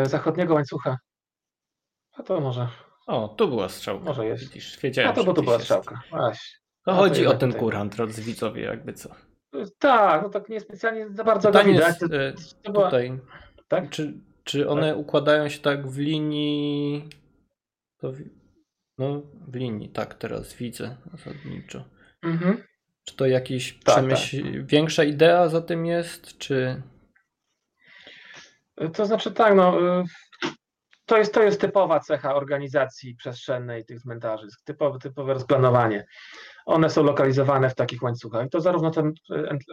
Zachodniego 0.03 0.53
łańcucha. 0.53 0.97
A 2.13 2.23
to 2.23 2.41
może. 2.41 2.67
O, 3.07 3.27
tu 3.27 3.47
była 3.47 3.69
strzałka. 3.69 4.05
Może 4.05 4.25
jest. 4.25 4.43
Widzisz, 4.43 4.79
wiedziałem, 4.79 5.11
A 5.11 5.13
to 5.13 5.23
bo 5.23 5.33
tu 5.33 5.43
była 5.43 5.59
strzałka. 5.59 6.01
Właśnie. 6.09 6.64
No 6.85 6.93
chodzi 6.93 7.27
o 7.27 7.33
ten 7.33 7.49
tutaj. 7.49 7.59
kurhan, 7.59 7.89
drodzy 7.89 8.21
widzowie, 8.21 8.63
jakby 8.63 8.93
co. 8.93 9.09
Tak, 9.79 10.23
no 10.23 10.29
tak 10.29 10.49
niespecjalnie 10.49 11.09
za 11.09 11.23
bardzo 11.23 11.49
Pytanie 11.49 11.73
go 11.73 11.79
widać. 11.79 12.01
Jest, 12.01 12.51
to, 12.51 12.63
to 12.63 12.71
była... 12.71 12.85
tutaj. 12.85 13.19
Tak? 13.67 13.89
Czy, 13.89 14.13
czy 14.43 14.69
one 14.69 14.89
tak. 14.89 14.97
układają 14.97 15.49
się 15.49 15.59
tak 15.59 15.87
w 15.87 15.97
linii. 15.97 17.09
W... 18.03 18.19
No, 18.97 19.21
w 19.47 19.55
linii, 19.55 19.89
tak, 19.89 20.13
teraz 20.13 20.53
widzę 20.53 20.97
zasadniczo. 21.11 21.85
Mhm. 22.21 22.63
Czy 23.05 23.15
to 23.15 23.25
jakiś 23.25 23.73
tak, 23.73 23.95
przemyśl... 23.95 24.43
tak. 24.43 24.65
większa 24.65 25.03
idea 25.03 25.49
za 25.49 25.61
tym 25.61 25.85
jest, 25.85 26.37
czy. 26.37 26.81
To 28.93 29.05
znaczy 29.05 29.31
tak, 29.31 29.55
no. 29.55 29.99
Y, 30.01 30.03
to 31.05 31.17
jest, 31.17 31.33
to 31.33 31.43
jest 31.43 31.61
typowa 31.61 31.99
cecha 31.99 32.35
organizacji 32.35 33.15
przestrzennej 33.15 33.85
tych 33.85 34.01
cmentarzy, 34.01 34.47
typowe, 34.63 34.99
typowe 34.99 35.33
rozplanowanie. 35.33 36.05
One 36.65 36.89
są 36.89 37.03
lokalizowane 37.03 37.69
w 37.69 37.75
takich 37.75 38.03
łańcuchach. 38.03 38.47
I 38.47 38.49
to 38.49 38.61
zarówno 38.61 38.91
te 38.91 39.11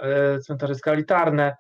e, 0.03 0.39
cmentarzyska 0.39 0.93
elitarne, 0.93 1.57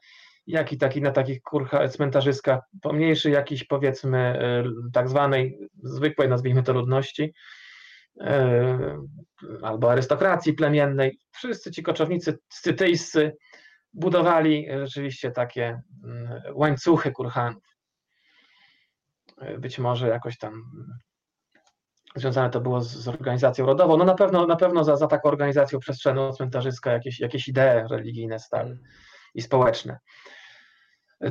jak 0.46 0.72
i 0.72 0.78
taki, 0.78 1.02
na 1.02 1.10
takich 1.10 1.42
kurcha, 1.42 1.88
cmentarzyskach 1.88 2.60
pomniejszych, 2.82 3.32
jakiś 3.32 3.64
powiedzmy 3.64 4.18
e, 4.18 4.64
tak 4.92 5.08
zwanej 5.08 5.58
zwykłej, 5.82 6.28
nazwijmy 6.28 6.62
to 6.62 6.72
ludności, 6.72 7.34
e, 8.20 8.98
albo 9.62 9.92
arystokracji 9.92 10.54
plemiennej. 10.54 11.18
Wszyscy 11.30 11.70
ci 11.70 11.82
koczownicy 11.82 12.38
scytyjscy 12.48 13.32
budowali 13.92 14.66
rzeczywiście 14.84 15.30
takie 15.30 15.80
mm, 16.04 16.42
łańcuchy 16.54 17.12
kurhanów. 17.12 17.62
Być 19.58 19.78
może 19.78 20.08
jakoś 20.08 20.38
tam 20.38 20.62
związane 22.16 22.50
to 22.50 22.60
było 22.60 22.80
z, 22.80 22.88
z, 22.88 23.08
organizacją 23.08 23.66
rodową. 23.66 23.96
No 23.96 24.04
na 24.04 24.14
pewno, 24.14 24.46
na 24.46 24.56
pewno 24.56 24.84
za, 24.84 24.96
za 24.96 25.06
taką 25.06 25.28
organizacją 25.28 25.78
przestrzenną 25.78 26.32
cmentarzyska 26.32 26.92
jakieś, 26.92 27.20
jakieś 27.20 27.48
idee 27.48 27.88
religijne 27.90 28.38
stały 28.38 28.78
i 29.34 29.42
społeczne. 29.42 29.98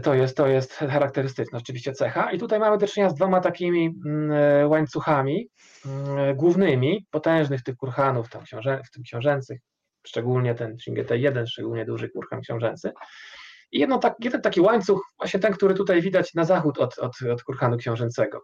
To 0.04 0.14
jest, 0.14 0.38
to 0.38 0.48
jest 0.48 0.74
charakterystyczna 0.74 1.58
oczywiście 1.58 1.94
cecha. 1.94 2.32
I 2.32 2.40
tutaj 2.40 2.60
mamy 2.60 2.78
do 2.78 2.88
czynienia 2.88 3.10
z 3.10 3.16
dwoma 3.16 3.42
takimi 3.42 3.96
mm, 4.06 4.70
łańcuchami 4.70 5.50
mm, 5.86 6.36
głównymi, 6.36 7.06
potężnych 7.12 7.64
tych 7.64 7.76
kurhanów, 7.76 8.30
tam 8.30 8.44
książę, 8.44 8.82
w 8.86 8.92
tym 8.92 9.04
książęcych, 9.04 9.60
szczególnie 10.08 10.56
ten 10.56 10.80
Shingete 10.80 11.18
1, 11.18 11.48
szczególnie 11.48 11.86
duży 11.86 12.10
kurhan 12.10 12.42
książęcy. 12.42 12.92
I 13.72 13.80
jedno, 13.80 13.98
tak, 13.98 14.16
jeden 14.20 14.42
taki 14.42 14.62
łańcuch, 14.62 15.02
właśnie 15.18 15.40
ten, 15.40 15.54
który 15.54 15.74
tutaj 15.74 16.02
widać 16.02 16.34
na 16.34 16.46
zachód 16.46 16.80
od, 16.80 17.00
od, 17.00 17.22
od 17.22 17.44
kurhanu 17.44 17.78
książęcego. 17.78 18.42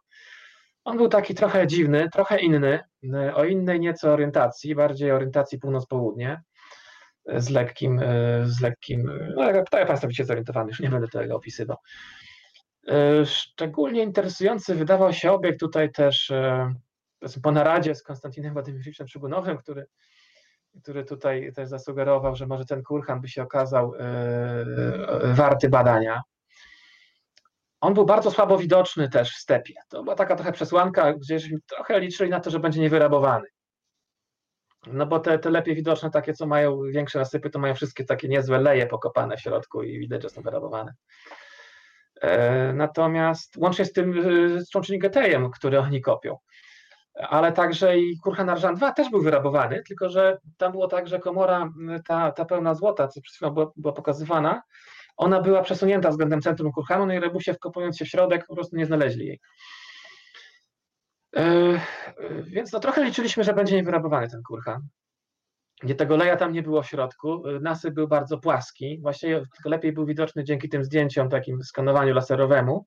On 0.88 0.98
był 0.98 1.08
taki 1.08 1.36
trochę 1.36 1.68
dziwny, 1.68 2.10
trochę 2.14 2.40
inny, 2.40 2.80
o 3.36 3.46
innej 3.46 3.80
nieco 3.80 4.14
orientacji, 4.14 4.76
bardziej 4.76 5.12
orientacji 5.12 5.60
północ-południe, 5.60 6.42
z 7.26 7.50
lekkim, 7.50 8.02
z 8.44 8.62
lekkim, 8.62 9.12
no 9.36 9.46
tak 9.46 9.56
jak 9.56 9.88
Państwo 9.88 10.08
widzicie 10.08 10.26
zorientowany, 10.26 10.70
już 10.70 10.80
nie 10.80 10.90
będę 10.90 11.08
tego 11.08 11.36
opisywał. 11.36 11.78
Szczególnie 13.26 14.04
interesujący 14.04 14.76
wydawał 14.76 15.14
się 15.14 15.32
obiekt 15.32 15.60
tutaj 15.60 15.92
też 15.92 16.32
po 17.44 17.52
naradzie 17.52 17.96
z 17.96 18.04
Konstantinem 18.04 18.54
Władimirowiczem 18.54 19.08
Szygunowym, 19.08 19.58
który, 19.58 19.86
który 20.82 21.06
tutaj 21.06 21.54
też 21.54 21.70
zasugerował, 21.70 22.36
że 22.36 22.48
może 22.48 22.66
ten 22.66 22.84
kurhan 22.84 23.22
by 23.22 23.28
się 23.28 23.44
okazał 23.44 23.94
warty 25.24 25.70
badania. 25.70 26.22
On 27.82 27.94
był 27.94 28.06
bardzo 28.06 28.32
słabo 28.32 28.58
widoczny 28.58 29.10
też 29.10 29.36
w 29.36 29.40
stepie. 29.40 29.74
To 29.90 30.04
była 30.04 30.16
taka 30.16 30.36
trochę 30.36 30.52
przesłanka, 30.52 31.14
gdzieśmy 31.14 31.58
trochę 31.68 32.00
liczyli 32.00 32.30
na 32.30 32.40
to, 32.40 32.50
że 32.50 32.60
będzie 32.60 32.82
niewyrabowany. 32.82 33.48
No 34.88 35.06
bo 35.06 35.20
te, 35.20 35.40
te 35.40 35.50
lepiej 35.50 35.76
widoczne, 35.76 36.12
takie 36.12 36.34
co 36.34 36.48
mają 36.48 36.82
większe 36.82 37.20
nasypy, 37.20 37.50
to 37.50 37.60
mają 37.60 37.76
wszystkie 37.76 38.06
takie 38.06 38.28
niezłe 38.28 38.60
leje 38.60 38.88
pokopane 38.88 39.38
w 39.38 39.42
środku 39.42 39.84
i 39.84 40.00
widać, 40.00 40.22
że 40.22 40.30
są 40.30 40.42
wyrabowane. 40.42 40.94
E, 42.22 42.74
natomiast 42.74 43.58
łącznie 43.58 43.86
z 43.86 43.94
tym 43.94 44.20
e, 44.20 44.62
z 44.62 44.70
Czonczynigetejem, 44.70 45.52
który 45.52 45.80
oni 45.80 46.02
kopią. 46.02 46.38
Ale 47.14 47.52
także 47.52 48.00
i 48.00 48.20
Kurhan 48.20 48.50
Arżan 48.50 48.76
2 48.76 48.92
też 48.92 49.10
był 49.10 49.22
wyrabowany, 49.22 49.84
tylko 49.88 50.10
że 50.10 50.38
tam 50.58 50.72
było 50.72 50.88
tak, 50.88 51.08
że 51.08 51.20
komora, 51.20 51.70
ta, 52.06 52.32
ta 52.32 52.46
pełna 52.46 52.74
złota, 52.74 53.08
co 53.08 53.22
przed 53.22 53.36
chwilą 53.36 53.52
była, 53.52 53.72
była 53.76 53.94
pokazywana, 53.94 54.62
ona 55.18 55.42
była 55.42 55.62
przesunięta 55.62 56.10
względem 56.10 56.42
centrum 56.42 56.72
Kurhanu, 56.72 57.06
no 57.06 57.14
i 57.14 57.20
Rebusie 57.20 57.54
wkopując 57.54 57.98
się 57.98 58.06
w 58.06 58.08
środek 58.08 58.46
po 58.48 58.56
prostu 58.56 58.76
nie 58.76 58.86
znaleźli 58.86 59.28
jej. 59.28 59.40
Yy, 61.36 61.80
więc 62.44 62.72
no 62.72 62.80
trochę 62.80 63.04
liczyliśmy, 63.04 63.44
że 63.44 63.54
będzie 63.54 63.76
niewyrabowany 63.76 64.30
ten 64.30 64.42
kurhan. 64.44 64.82
Gdzie 65.84 65.96
tego 65.96 66.18
leja 66.18 66.38
tam 66.38 66.54
nie 66.54 66.64
było 66.64 66.82
w 66.82 66.88
środku, 66.88 67.48
e, 67.48 67.60
nasyp 67.60 67.94
był 67.94 68.08
bardzo 68.08 68.38
płaski, 68.38 69.00
właściwie 69.02 69.44
lepiej 69.66 69.94
był 69.94 70.06
widoczny 70.06 70.44
dzięki 70.44 70.70
tym 70.70 70.84
zdjęciom, 70.84 71.30
takim 71.30 71.64
skanowaniu 71.64 72.14
laserowemu, 72.14 72.86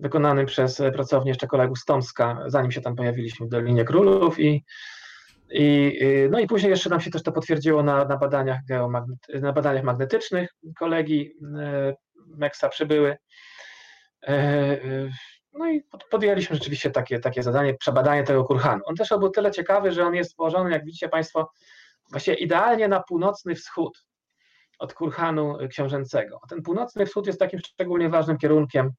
wykonanym 0.00 0.46
przez 0.46 0.82
pracownię 0.92 1.30
jeszcze 1.30 1.46
kolegów 1.46 1.78
z 1.78 1.84
Tomska, 1.84 2.42
zanim 2.46 2.70
się 2.70 2.80
tam 2.80 2.96
pojawiliśmy 2.96 3.46
w 3.46 3.48
Dolinie 3.48 3.84
Królów 3.84 4.40
i 4.40 4.64
i, 5.50 5.98
y, 6.02 6.28
no 6.30 6.38
i 6.38 6.46
później 6.46 6.70
jeszcze 6.70 6.90
nam 6.90 7.00
się 7.00 7.10
też 7.10 7.22
to 7.22 7.32
potwierdziło 7.32 7.82
na, 7.82 8.04
na, 8.04 8.16
badaniach, 8.16 8.60
na 9.40 9.52
badaniach 9.52 9.84
magnetycznych. 9.84 10.50
Kolegi 10.78 11.30
y, 11.30 11.94
Meksa 12.26 12.68
przybyły. 12.68 13.16
Y, 14.28 15.10
no 15.52 15.70
i 15.70 15.82
podjęliśmy 16.10 16.56
rzeczywiście 16.56 16.90
takie, 16.90 17.18
takie 17.18 17.42
zadanie, 17.42 17.74
przebadanie 17.74 18.24
tego 18.24 18.44
kurhanu. 18.44 18.82
On 18.84 18.94
też 18.94 19.08
był 19.08 19.30
tyle 19.30 19.50
ciekawy, 19.50 19.92
że 19.92 20.06
on 20.06 20.14
jest 20.14 20.36
położony, 20.36 20.70
jak 20.70 20.84
widzicie 20.84 21.08
Państwo, 21.08 21.50
właściwie 22.10 22.36
idealnie 22.36 22.88
na 22.88 23.02
północny 23.02 23.54
wschód 23.54 24.04
od 24.78 24.94
kurhanu 24.94 25.58
książęcego. 25.70 26.40
Ten 26.48 26.62
północny 26.62 27.06
wschód 27.06 27.26
jest 27.26 27.38
takim 27.38 27.60
szczególnie 27.60 28.08
ważnym 28.08 28.38
kierunkiem 28.38 28.90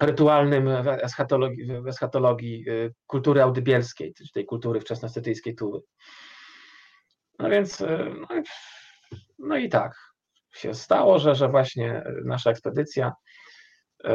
rytualnym 0.00 0.82
w 0.82 0.88
eschatologii, 0.88 1.82
w 1.82 1.88
eschatologii 1.88 2.64
y, 2.68 2.94
kultury 3.06 3.42
audybielskiej, 3.42 4.14
tej 4.34 4.44
kultury 4.44 4.80
wczesnostytyjskiej 4.80 5.54
Tuły. 5.54 5.80
No 7.38 7.50
więc, 7.50 7.80
y, 7.80 8.14
no 8.20 8.28
no 9.38 9.56
i 9.56 9.68
tak 9.68 9.92
się 10.54 10.74
stało, 10.74 11.18
że, 11.18 11.34
że 11.34 11.48
właśnie 11.48 12.02
nasza 12.24 12.50
ekspedycja 12.50 13.12
y, 14.04 14.10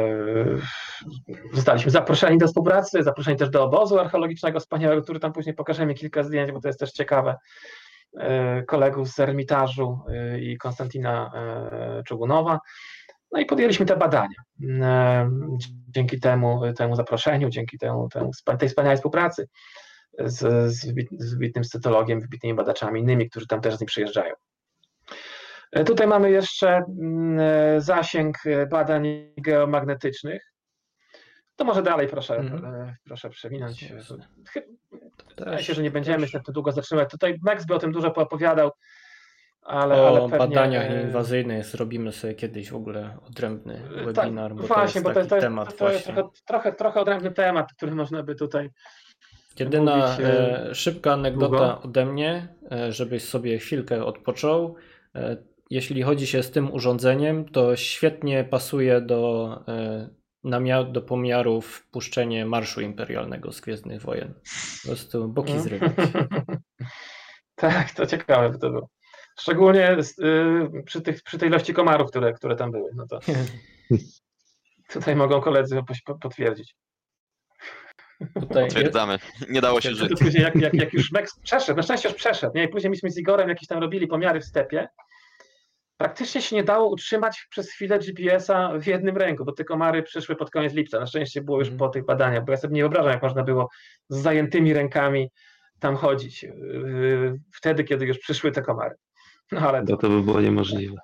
Zostaliśmy 1.52 1.90
zaproszeni 1.90 2.38
do 2.38 2.46
współpracy, 2.46 3.02
zaproszeni 3.02 3.36
też 3.36 3.50
do 3.50 3.64
obozu 3.64 3.98
archeologicznego 3.98 4.60
wspaniałego, 4.60 5.02
który 5.02 5.20
tam 5.20 5.32
później 5.32 5.54
pokażemy 5.54 5.94
kilka 5.94 6.22
zdjęć, 6.22 6.52
bo 6.52 6.60
to 6.60 6.68
jest 6.68 6.80
też 6.80 6.92
ciekawe. 6.92 7.36
Kolegów 8.66 9.08
z 9.08 9.20
Ermitażu 9.20 10.00
i 10.40 10.58
Konstantina 10.58 11.32
Czugunowa. 12.06 12.60
No 13.32 13.40
i 13.40 13.46
podjęliśmy 13.46 13.86
te 13.86 13.96
badania. 13.96 14.38
E, 14.80 15.30
dzięki 15.88 16.20
temu, 16.20 16.60
temu 16.76 16.96
zaproszeniu, 16.96 17.48
dzięki 17.48 17.78
temu, 17.78 18.08
temu 18.08 18.30
tej 18.58 18.68
wspaniałej 18.68 18.96
współpracy 18.96 19.48
z, 20.18 20.72
z, 20.72 21.30
wybitnym 21.30 21.64
scytologiem, 21.64 22.20
wybitnymi 22.20 22.56
badaczami 22.56 23.00
innymi, 23.00 23.30
którzy 23.30 23.46
tam 23.46 23.60
też 23.60 23.76
z 23.76 23.80
nim 23.80 23.86
przyjeżdżają. 23.86 24.34
E, 25.72 25.84
tutaj 25.84 26.06
mamy 26.06 26.30
jeszcze 26.30 26.76
mm, 26.76 27.38
e, 27.40 27.80
zasięg 27.80 28.36
badań 28.70 29.06
geomagnetycznych. 29.36 30.52
To 31.56 31.64
może 31.64 31.82
dalej 31.82 32.08
proszę, 32.08 32.36
mm. 32.36 32.94
proszę 33.04 33.30
przewinąć. 33.30 33.94
Wydaje 35.38 35.62
się, 35.62 35.74
że 35.74 35.82
nie 35.82 35.90
będziemy 35.90 36.28
się 36.28 36.40
długo 36.48 36.72
zatrzymać. 36.72 37.10
Tutaj 37.10 37.38
Max 37.42 37.66
by 37.66 37.74
o 37.74 37.78
tym 37.78 37.92
dużo 37.92 38.10
poopowiadał. 38.10 38.70
Ale, 39.66 40.02
o 40.02 40.08
ale 40.08 40.20
pewnie... 40.20 40.38
badaniach 40.38 41.04
inwazyjnych 41.04 41.64
zrobimy 41.64 42.12
sobie 42.12 42.34
kiedyś 42.34 42.70
w 42.70 42.76
ogóle 42.76 43.16
odrębny 43.28 43.82
tak, 44.04 44.14
webinar, 44.14 44.54
bo 44.54 44.62
właśnie, 44.62 45.02
to 45.02 45.08
jest 45.08 45.14
bo 45.14 45.14
taki 45.14 45.28
to, 45.28 45.34
jest, 45.34 45.46
temat 45.46 45.76
to, 45.76 45.92
jest 45.92 46.06
trochę, 46.46 46.72
trochę, 46.72 47.00
odrębny 47.00 47.30
temat, 47.30 47.72
który 47.72 47.94
można 47.94 48.22
by 48.22 48.34
tutaj 48.34 48.70
Jedyna 49.58 49.96
mówić, 49.96 50.26
e, 50.26 50.74
szybka 50.74 51.12
anegdota 51.12 51.48
długo. 51.48 51.82
ode 51.82 52.04
mnie, 52.04 52.48
e, 52.72 52.92
żebyś 52.92 53.24
sobie 53.24 53.58
chwilkę 53.58 54.04
odpoczął. 54.04 54.76
E, 55.14 55.36
jeśli 55.70 56.02
chodzi 56.02 56.26
się 56.26 56.42
z 56.42 56.50
tym 56.50 56.72
urządzeniem, 56.72 57.44
to 57.44 57.76
świetnie 57.76 58.44
pasuje 58.44 59.00
do, 59.00 59.50
e, 60.44 60.84
do 60.92 61.02
pomiarów 61.02 61.86
puszczenie 61.90 62.46
Marszu 62.46 62.80
Imperialnego 62.80 63.52
z 63.52 63.60
Gwiezdnych 63.60 64.02
Wojen. 64.02 64.34
Po 64.82 64.88
prostu 64.88 65.28
boki 65.28 65.52
mm. 65.52 65.62
zrywać. 65.62 65.92
tak, 67.54 67.90
to 67.90 68.06
ciekawe 68.06 68.50
by 68.50 68.58
to 68.58 68.70
było. 68.70 68.95
Szczególnie 69.40 69.96
y, 69.98 70.82
przy, 70.84 71.00
tych, 71.02 71.22
przy 71.22 71.38
tej 71.38 71.48
ilości 71.48 71.74
komarów, 71.74 72.10
które, 72.10 72.32
które 72.32 72.56
tam 72.56 72.70
były. 72.70 72.90
No 72.94 73.06
to 73.06 73.20
tutaj 74.92 75.16
mogą 75.16 75.40
koledzy 75.40 75.80
potwierdzić. 76.20 76.76
Tutaj 78.40 78.64
Potwierdzamy. 78.64 79.18
Nie 79.48 79.60
dało 79.60 79.80
się 79.80 79.94
żyć. 79.94 80.12
Później 80.20 80.42
jak, 80.42 80.54
jak, 80.56 80.74
jak 80.74 80.92
już 80.92 81.12
Max 81.12 81.40
przeszedł, 81.40 81.76
na 81.76 81.82
szczęście 81.82 82.08
już 82.08 82.16
przeszedł, 82.18 82.52
nie? 82.54 82.64
I 82.64 82.68
później 82.68 82.90
myśmy 82.90 83.10
z 83.10 83.18
Igorem 83.18 83.48
jakieś 83.48 83.68
tam 83.68 83.78
robili 83.78 84.06
pomiary 84.06 84.40
w 84.40 84.44
stepie. 84.44 84.88
Praktycznie 85.96 86.42
się 86.42 86.56
nie 86.56 86.64
dało 86.64 86.88
utrzymać 86.88 87.46
przez 87.50 87.70
chwilę 87.72 87.98
GPS-a 87.98 88.78
w 88.78 88.86
jednym 88.86 89.16
ręku, 89.16 89.44
bo 89.44 89.52
te 89.52 89.64
komary 89.64 90.02
przyszły 90.02 90.36
pod 90.36 90.50
koniec 90.50 90.72
lipca. 90.72 91.00
Na 91.00 91.06
szczęście 91.06 91.42
było 91.42 91.58
już 91.58 91.68
Mhm. 91.68 91.78
po 91.78 91.88
tych 91.88 92.04
badaniach, 92.04 92.44
bo 92.44 92.52
ja 92.52 92.58
sobie 92.58 92.74
nie 92.74 92.82
wyobrażam, 92.82 93.12
jak 93.12 93.22
można 93.22 93.42
było 93.42 93.68
z 94.08 94.16
zajętymi 94.22 94.74
rękami 94.74 95.30
tam 95.80 95.96
chodzić. 95.96 96.42
yy, 96.42 97.40
Wtedy, 97.54 97.84
kiedy 97.84 98.06
już 98.06 98.18
przyszły 98.18 98.52
te 98.52 98.62
komary. 98.62 98.94
No 99.52 99.60
ale 99.60 99.84
to, 99.86 99.96
To, 99.96 100.08
by 100.08 100.22
było 100.22 100.40
niemożliwe. 100.40 100.96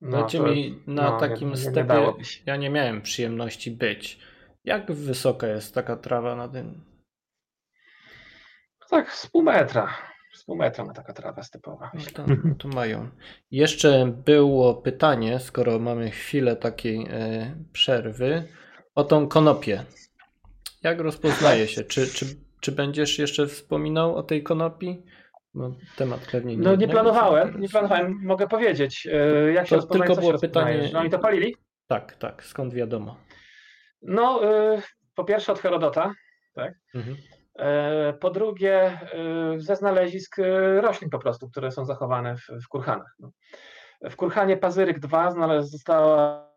no, 0.00 0.18
Dajcie 0.20 0.38
to, 0.38 0.46
mi 0.46 0.82
na 0.86 1.10
no, 1.10 1.20
takim 1.20 1.48
nie, 1.48 1.54
nie, 1.54 1.62
nie 1.62 1.70
stepie. 1.70 2.24
się. 2.24 2.42
Ja 2.46 2.56
nie 2.56 2.70
miałem 2.70 3.02
przyjemności 3.02 3.70
być. 3.70 4.18
Jak 4.64 4.92
wysoka 4.92 5.46
jest 5.46 5.74
taka 5.74 5.96
trawa 5.96 6.36
na 6.36 6.48
tym? 6.48 6.84
Tak, 8.90 9.12
z 9.12 9.26
pół 9.26 9.42
metra. 9.42 9.94
Z 10.34 10.44
pół 10.44 10.56
metra 10.56 10.84
ma 10.84 10.92
taka 10.92 11.12
trawa 11.12 11.42
stepowa. 11.42 11.90
No 11.94 12.00
to, 12.14 12.24
no 12.26 12.54
to 12.58 12.68
mają. 12.68 13.08
Jeszcze 13.50 14.12
było 14.24 14.74
pytanie, 14.74 15.38
skoro 15.40 15.78
mamy 15.78 16.10
chwilę 16.10 16.56
takiej 16.56 17.06
e, 17.10 17.54
przerwy, 17.72 18.48
o 18.94 19.04
tą 19.04 19.28
konopię. 19.28 19.84
Jak 20.82 21.00
rozpoznaje 21.00 21.68
się? 21.68 21.84
Czy, 21.84 22.06
czy, 22.06 22.26
czy 22.60 22.72
będziesz 22.72 23.18
jeszcze 23.18 23.46
wspominał 23.46 24.16
o 24.16 24.22
tej 24.22 24.42
konopi? 24.42 25.02
Bo 25.58 25.70
temat 25.96 26.20
pewnie 26.32 26.56
No 26.56 26.70
nie 26.70 26.76
nie 26.76 26.88
planowałem, 26.88 27.60
nie 27.60 27.68
planowałem, 27.68 28.20
mogę 28.22 28.48
powiedzieć. 28.48 29.04
yy, 29.04 29.52
Jak 29.52 29.66
się 29.68 29.76
rozpoznaje, 29.76 30.08
tylko 30.08 30.20
było 30.20 30.38
pytanie-? 30.38 30.88
Że 30.88 30.98
oni 30.98 31.10
to 31.10 31.18
palili? 31.18 31.56
Tak, 31.86 32.16
tak, 32.16 32.44
skąd 32.44 32.74
wiadomo. 32.74 33.16
No, 34.02 34.44
y, 34.74 34.82
po 35.14 35.24
pierwsze 35.24 35.52
od 35.52 35.58
Herodota, 35.58 36.14
Mhm. 36.94 37.16
e, 37.58 38.12
po 38.12 38.30
drugie 38.30 39.00
ze 39.56 39.76
znalezisk 39.76 40.36
roślin 40.80 41.10
po 41.10 41.18
prostu, 41.18 41.48
które 41.50 41.70
są 41.70 41.84
zachowane 41.84 42.36
w, 42.36 42.46
w 42.64 42.68
kurhanach. 42.68 43.14
No. 43.18 43.30
W 44.10 44.16
kurhanie 44.16 44.56
Pazyryk 44.56 44.96
II 45.12 45.32
znale- 45.32 45.62
została 45.62 46.48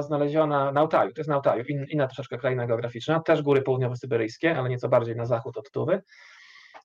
znaleziona 0.00 0.72
na 0.72 0.80
Altaju, 0.80 1.12
to 1.12 1.20
jest 1.20 1.28
na 1.28 1.34
Altaju, 1.34 1.64
in, 1.68 1.86
inna 1.90 2.06
troszeczkę 2.06 2.38
kraina 2.38 2.66
geograficzna, 2.66 3.20
też 3.20 3.42
góry 3.42 3.62
południowo-syberyjskie, 3.62 4.54
ale 4.58 4.68
nieco 4.68 4.88
bardziej 4.88 5.16
na 5.16 5.26
zachód 5.26 5.56
od 5.56 5.70
Tuwy. 5.70 6.02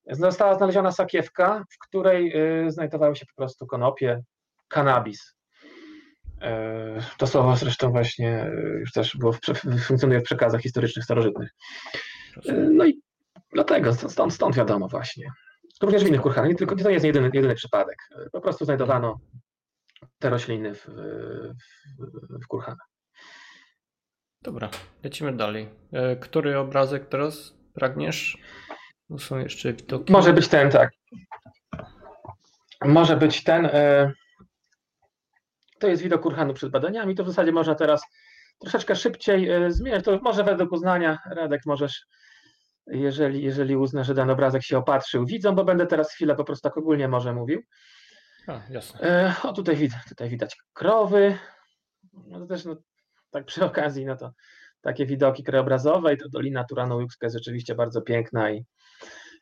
Została 0.09 0.55
znaleziona 0.57 0.91
sakiewka, 0.91 1.63
w 1.71 1.87
której 1.87 2.33
y, 2.67 2.71
znajdowały 2.71 3.15
się 3.15 3.25
po 3.25 3.33
prostu 3.35 3.67
konopie, 3.67 4.23
kanabis. 4.67 5.35
E, 6.41 7.01
To 7.17 7.27
słowo 7.27 7.55
zresztą 7.55 7.91
właśnie 7.91 8.45
y, 8.45 8.77
już 8.79 8.91
też 8.91 9.17
było 9.17 9.33
w, 9.33 9.39
funkcjonuje 9.87 10.19
w 10.19 10.23
przekazach 10.23 10.61
historycznych 10.61 11.05
starożytnych. 11.05 11.49
E, 12.49 12.53
No 12.53 12.85
i 12.85 13.01
dlatego, 13.53 13.93
stąd, 13.93 14.33
stąd 14.33 14.55
wiadomo 14.55 14.87
właśnie. 14.87 15.31
Również 15.81 16.03
w 16.03 16.07
innych 16.07 16.21
kurhanach, 16.21 16.49
nie 16.49 16.55
tylko, 16.55 16.75
to 16.75 16.87
nie 16.87 16.93
jest 16.93 17.05
jedyny, 17.05 17.29
jedyny 17.33 17.55
przypadek. 17.55 17.97
E, 18.25 18.29
Po 18.29 18.41
prostu 18.41 18.65
znajdowano 18.65 19.19
te 20.19 20.29
rośliny 20.29 20.75
w, 20.75 20.85
w, 20.87 22.43
w 22.43 22.47
kurhanach. 22.47 22.87
Dobra, 24.41 24.69
lecimy 25.03 25.33
dalej. 25.33 25.69
Który 26.21 26.57
obrazek 26.57 27.09
teraz 27.09 27.53
pragniesz? 27.73 28.37
Bo 29.09 29.19
są 29.19 29.37
jeszcze 29.37 29.73
widoki. 29.73 30.11
Może 30.13 30.33
być 30.33 30.47
ten, 30.47 30.71
tak. 30.71 30.91
Może 32.85 33.17
być 33.17 33.43
ten. 33.43 33.65
e, 33.65 34.11
To 35.79 35.87
jest 35.87 36.01
widok 36.03 36.21
kurhanu 36.21 36.53
przed 36.53 36.71
badaniami. 36.71 37.15
To 37.15 37.23
w 37.23 37.27
zasadzie 37.27 37.51
można 37.51 37.75
teraz 37.75 38.03
troszeczkę 38.59 38.95
szybciej 38.95 39.49
e, 39.49 39.71
zmieniać. 39.71 40.05
To 40.05 40.19
może 40.21 40.43
według 40.43 40.71
uznania, 40.71 41.17
Radek, 41.25 41.61
możesz, 41.65 42.05
jeżeli, 42.87 43.43
jeżeli 43.43 43.75
uznasz, 43.75 44.07
że 44.07 44.13
dany 44.13 44.31
obrazek 44.33 44.63
się 44.63 44.77
opatrzył 44.77 45.25
widzą, 45.25 45.55
bo 45.55 45.63
będę 45.63 45.87
teraz 45.87 46.11
chwilę 46.13 46.35
po 46.35 46.43
prostu 46.43 46.69
tak 46.69 46.77
ogólnie 46.77 47.07
może 47.07 47.33
mówił. 47.33 47.61
A, 48.47 48.61
jasne. 48.69 48.99
E, 49.01 49.33
O, 49.43 49.53
tutaj, 49.53 49.75
widać, 49.75 49.99
tutaj 50.09 50.29
widać 50.29 50.57
krowy. 50.73 51.37
No 52.27 52.39
to 52.39 52.45
też 52.45 52.65
no, 52.65 52.75
tak 53.31 53.45
przy 53.45 53.65
okazji, 53.65 54.05
no 54.05 54.15
to 54.17 54.31
takie 54.81 55.05
widoki 55.05 55.43
krajobrazowe 55.43 56.13
i 56.13 56.17
to 56.17 56.29
Dolina 56.29 56.65
Turano-Juxka 56.71 57.23
jest 57.23 57.35
rzeczywiście 57.35 57.75
bardzo 57.75 58.01
piękna 58.01 58.51
i, 58.51 58.65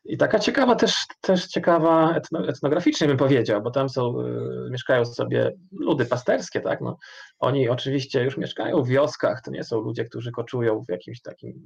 i 0.05 0.17
taka 0.17 0.39
ciekawa 0.39 0.75
też, 0.75 0.95
też 1.21 1.47
ciekawa 1.47 2.15
etno, 2.15 2.47
etnograficznie 2.47 3.07
bym 3.07 3.17
powiedział, 3.17 3.61
bo 3.61 3.71
tam 3.71 3.89
są, 3.89 4.21
y, 4.21 4.69
mieszkają 4.71 5.05
sobie 5.05 5.51
ludy 5.71 6.05
pasterskie, 6.05 6.61
tak, 6.61 6.81
no. 6.81 6.97
Oni 7.39 7.69
oczywiście 7.69 8.23
już 8.23 8.37
mieszkają 8.37 8.83
w 8.83 8.87
wioskach, 8.87 9.41
to 9.41 9.51
nie 9.51 9.63
są 9.63 9.79
ludzie, 9.79 10.05
którzy 10.05 10.31
koczują 10.31 10.83
w 10.83 10.91
jakimś 10.91 11.21
takim 11.21 11.65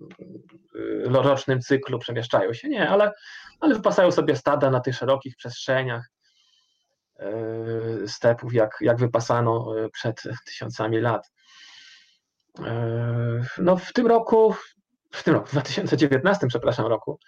y, 0.76 1.04
rocznym 1.06 1.62
cyklu, 1.62 2.00
przemieszczają 2.00 2.54
się, 2.54 2.70
nie, 2.70 2.90
ale, 2.90 3.12
ale 3.60 3.76
wypasają 3.76 4.12
sobie 4.12 4.36
stada 4.36 4.70
na 4.70 4.80
tych 4.80 4.96
szerokich 4.96 5.36
przestrzeniach 5.36 6.10
y, 8.04 8.08
stepów, 8.08 8.54
jak, 8.54 8.78
jak 8.82 8.98
wypasano 8.98 9.78
y, 9.86 9.90
przed 9.90 10.24
tysiącami 10.46 11.00
lat. 11.00 11.32
Y, 12.60 12.64
No 13.58 13.78
w 13.78 13.94
tym 13.94 14.08
roku, 14.08 14.56
w 15.12 15.24
tym 15.24 15.34
roku, 15.34 15.48
w 15.48 15.52
2019, 15.52 16.48
przepraszam, 16.48 16.86
roku, 16.86 17.20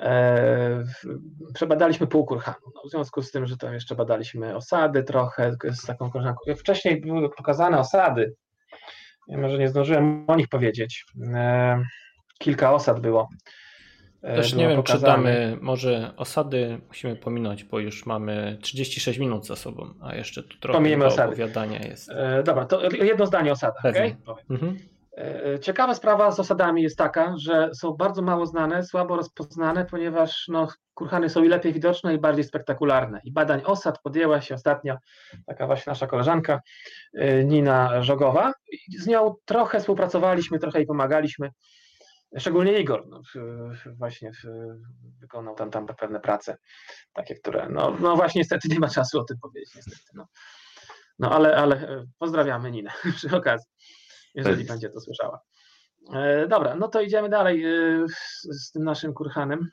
e, 0.00 0.84
w- 0.84 1.52
przebadaliśmy 1.54 2.06
pół 2.06 2.26
kurhanu. 2.26 2.58
No, 2.74 2.82
w 2.86 2.90
związku 2.90 3.22
z 3.22 3.30
tym, 3.30 3.46
że 3.46 3.56
tam 3.56 3.74
jeszcze 3.74 3.94
badaliśmy 3.94 4.56
osady 4.56 5.02
trochę 5.02 5.52
z 5.70 5.86
taką 5.86 6.10
koleżanką. 6.10 6.40
Wcześniej 6.58 7.00
były 7.00 7.30
pokazane 7.30 7.78
osady. 7.78 8.34
Ja 9.28 9.38
może 9.38 9.58
nie 9.58 9.68
zdążyłem 9.68 10.24
o 10.28 10.36
nich 10.36 10.48
powiedzieć. 10.48 11.04
E, 11.34 11.82
Kilka 12.38 12.72
osad 12.72 13.00
było. 13.00 13.28
E, 14.22 14.36
Też 14.36 14.54
nie 14.54 14.68
wiem, 14.68 14.82
czy 14.82 14.92
pokazane. 14.92 15.12
damy, 15.12 15.58
może 15.60 16.12
osady 16.16 16.80
musimy 16.88 17.16
pominąć, 17.16 17.64
bo 17.64 17.78
już 17.78 18.06
mamy 18.06 18.58
36 18.62 19.18
minut 19.18 19.46
za 19.46 19.56
sobą, 19.56 19.94
a 20.02 20.14
jeszcze 20.14 20.42
tu 20.42 20.58
trochę 20.58 20.98
do 20.98 21.06
osady. 21.06 21.28
opowiadania 21.28 21.78
jest. 21.78 22.10
E, 22.10 22.42
Dobra, 22.42 22.64
to 22.64 22.82
jedno 22.90 23.26
zdanie 23.26 23.50
o 23.50 23.52
osadach. 23.52 23.84
Okej? 23.84 24.16
Powiem. 24.26 24.44
Mhm. 24.50 24.78
E, 25.16 25.58
Ciekawa 25.60 25.94
sprawa 25.94 26.30
z 26.30 26.40
osadami 26.40 26.82
jest 26.82 26.98
taka, 26.98 27.34
że 27.38 27.70
są 27.74 27.92
bardzo 27.92 28.22
mało 28.22 28.46
znane, 28.46 28.84
słabo 28.84 29.16
rozpoznane, 29.16 29.84
ponieważ 29.84 30.44
no, 30.48 30.68
kurhany 30.94 31.28
są 31.28 31.42
i 31.44 31.48
lepiej 31.48 31.72
widoczne, 31.72 32.14
i 32.14 32.18
bardziej 32.18 32.44
spektakularne. 32.44 33.20
I 33.24 33.32
badań 33.32 33.62
osad 33.64 34.02
podjęła 34.02 34.40
się 34.40 34.54
ostatnio 34.54 34.96
taka 35.46 35.66
właśnie 35.66 35.90
nasza 35.90 36.06
koleżanka 36.06 36.60
e, 37.14 37.44
Nina 37.44 38.02
Żogowa. 38.02 38.52
Z 38.98 39.06
nią 39.06 39.34
trochę 39.44 39.80
współpracowaliśmy, 39.80 40.58
trochę 40.58 40.78
jej 40.78 40.86
pomagaliśmy. 40.86 41.50
Szczególnie 42.38 42.78
Igor 42.78 43.06
no, 43.08 43.22
właśnie 43.98 44.30
wykonał 45.20 45.54
tam, 45.54 45.70
tam 45.70 45.86
pewne 45.86 46.20
prace, 46.20 46.56
takie, 47.12 47.34
które, 47.34 47.68
no, 47.70 47.96
no 48.00 48.16
właśnie 48.16 48.38
niestety 48.38 48.68
nie 48.68 48.78
ma 48.78 48.88
czasu 48.88 49.20
o 49.20 49.24
tym 49.24 49.38
powiedzieć, 49.38 49.74
niestety. 49.74 50.10
No, 50.14 50.26
no 51.18 51.30
ale, 51.30 51.56
ale 51.56 51.88
e, 51.88 52.04
pozdrawiamy 52.18 52.70
Ninę 52.70 52.90
przy 53.16 53.36
okazji 53.36 53.70
jeżeli 54.34 54.64
będzie 54.64 54.90
to 54.90 55.00
słyszała. 55.00 55.40
E, 56.14 56.48
dobra, 56.48 56.74
no 56.74 56.88
to 56.88 57.00
idziemy 57.00 57.28
dalej 57.28 57.64
e, 57.64 58.06
z, 58.52 58.72
tym 58.72 58.84
naszym 58.84 59.14
kurhanem. 59.14 59.68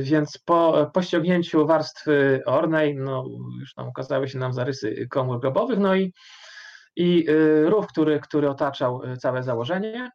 Więc 0.00 0.38
po, 0.38 0.90
po 0.94 1.02
ściągnięciu 1.02 1.66
warstwy 1.66 2.42
ornej, 2.46 2.94
no 2.94 3.24
już 3.60 3.74
tam 3.74 3.88
ukazały 3.88 4.28
się 4.28 4.38
nam 4.38 4.52
zarysy 4.52 5.06
komór 5.10 5.40
grobowych, 5.40 5.78
no 5.78 5.94
i, 5.94 6.12
i 6.96 7.26
rów, 7.64 7.86
który, 7.86 8.20
który 8.20 8.50
otaczał 8.50 9.02
całe 9.18 9.42
założenie. 9.42 10.10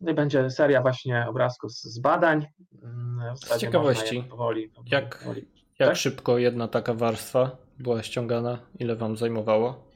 No 0.00 0.10
i 0.10 0.14
będzie 0.14 0.50
seria 0.50 0.82
właśnie 0.82 1.26
obrazków 1.28 1.72
z, 1.72 1.82
z 1.82 1.98
badań. 1.98 2.46
Mm, 2.82 3.34
w 3.34 3.38
zasadzie 3.38 3.60
ciekawości, 3.66 4.16
je 4.16 4.22
Powoli, 4.22 4.72
jak- 4.86 5.18
powoli. 5.18 5.48
Jak 5.78 5.88
Tak? 5.88 5.98
szybko 5.98 6.38
jedna 6.38 6.68
taka 6.68 6.94
warstwa 6.94 7.56
była 7.78 8.02
ściągana? 8.02 8.58
Ile 8.78 8.96
wam 8.96 9.16
zajmowało? 9.16 9.90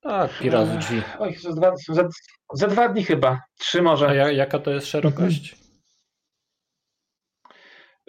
Tak, 0.00 0.38
pi 0.38 0.50
razy 0.50 0.78
drzwi. 0.78 1.02
Oj, 1.18 1.34
za 1.36 1.52
dwa, 1.52 1.74
za, 1.88 2.08
za 2.54 2.66
dwa 2.68 2.88
dni 2.88 3.04
chyba, 3.04 3.40
trzy 3.58 3.82
może. 3.82 4.08
A 4.08 4.14
ja, 4.14 4.30
jaka 4.30 4.58
to 4.58 4.70
jest 4.70 4.86
szerokość? 4.86 5.56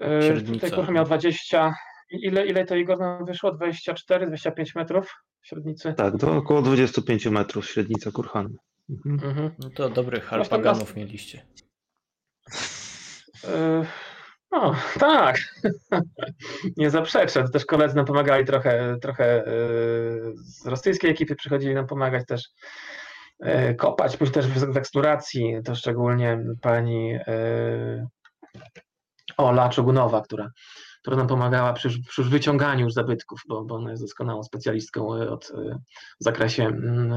E, 0.02 0.22
Średnica. 0.22 0.54
Tutaj 0.68 0.72
kurwa 0.72 0.92
miał 0.92 1.06
20. 1.06 1.76
i- 2.12 2.26
Ile, 2.28 2.46
ile 2.48 2.66
to 2.66 2.76
Igor 2.76 3.00
nam 3.00 3.26
wyszło? 3.26 3.52
24, 3.52 4.28
25 4.28 4.76
metrów 4.76 5.14
średnicy? 5.44 5.94
Tak, 5.94 6.14
to 6.20 6.38
około 6.38 6.62
25 6.62 7.26
metrów 7.26 7.70
średnica 7.70 8.12
kurhanu. 8.12 8.56
Mhm. 8.90 9.30
Mhm. 9.30 9.52
No 9.60 9.70
to 9.70 9.90
dobrych 9.90 10.26
harpaganów 10.26 10.96
mieliście. 10.96 11.46
E, 13.44 13.86
No, 14.52 14.76
tak. 15.00 15.38
Nie 16.78 16.90
zaprzeczę. 16.90 17.44
To 17.44 17.50
też 17.50 17.66
koledzy 17.66 17.96
nam 17.96 18.06
pomagali 18.06 18.46
trochę, 18.46 18.98
trochę 19.02 19.26
e, 19.26 19.44
z 20.36 20.66
rosyjskiej 20.66 21.12
ekipy 21.12 21.36
przychodzili 21.36 21.74
nam 21.74 21.88
pomagać 21.88 22.26
też 22.26 22.50
e, 23.40 23.74
kopać, 23.76 24.18
później 24.18 24.34
też 24.34 24.48
w, 24.48 24.74
w 24.74 24.78
eksploracji, 24.78 25.56
to 25.66 25.76
szczególnie 25.76 26.40
pani 26.62 27.20
Ola 29.38 29.70
Czugunowa, 29.70 30.22
która 30.22 30.52
która 31.06 31.18
nam 31.18 31.28
pomagała 31.28 31.74
przy, 31.74 31.90
przy 32.08 32.24
wyciąganiu 32.24 32.90
zabytków, 32.90 33.42
bo, 33.48 33.66
bo 33.66 33.76
ona 33.76 33.92
jest 33.92 34.04
doskonałą 34.04 34.44
specjalistką 34.44 35.08
od, 35.08 35.52
w 36.22 36.24
zakresie 36.24 36.64
mm, 36.66 37.14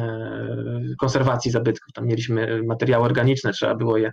konserwacji 0.99 1.51
zabytków. 1.51 1.93
Tam 1.93 2.07
mieliśmy 2.07 2.63
materiały 2.63 3.05
organiczne, 3.05 3.53
trzeba 3.53 3.75
było 3.75 3.97
je 3.97 4.13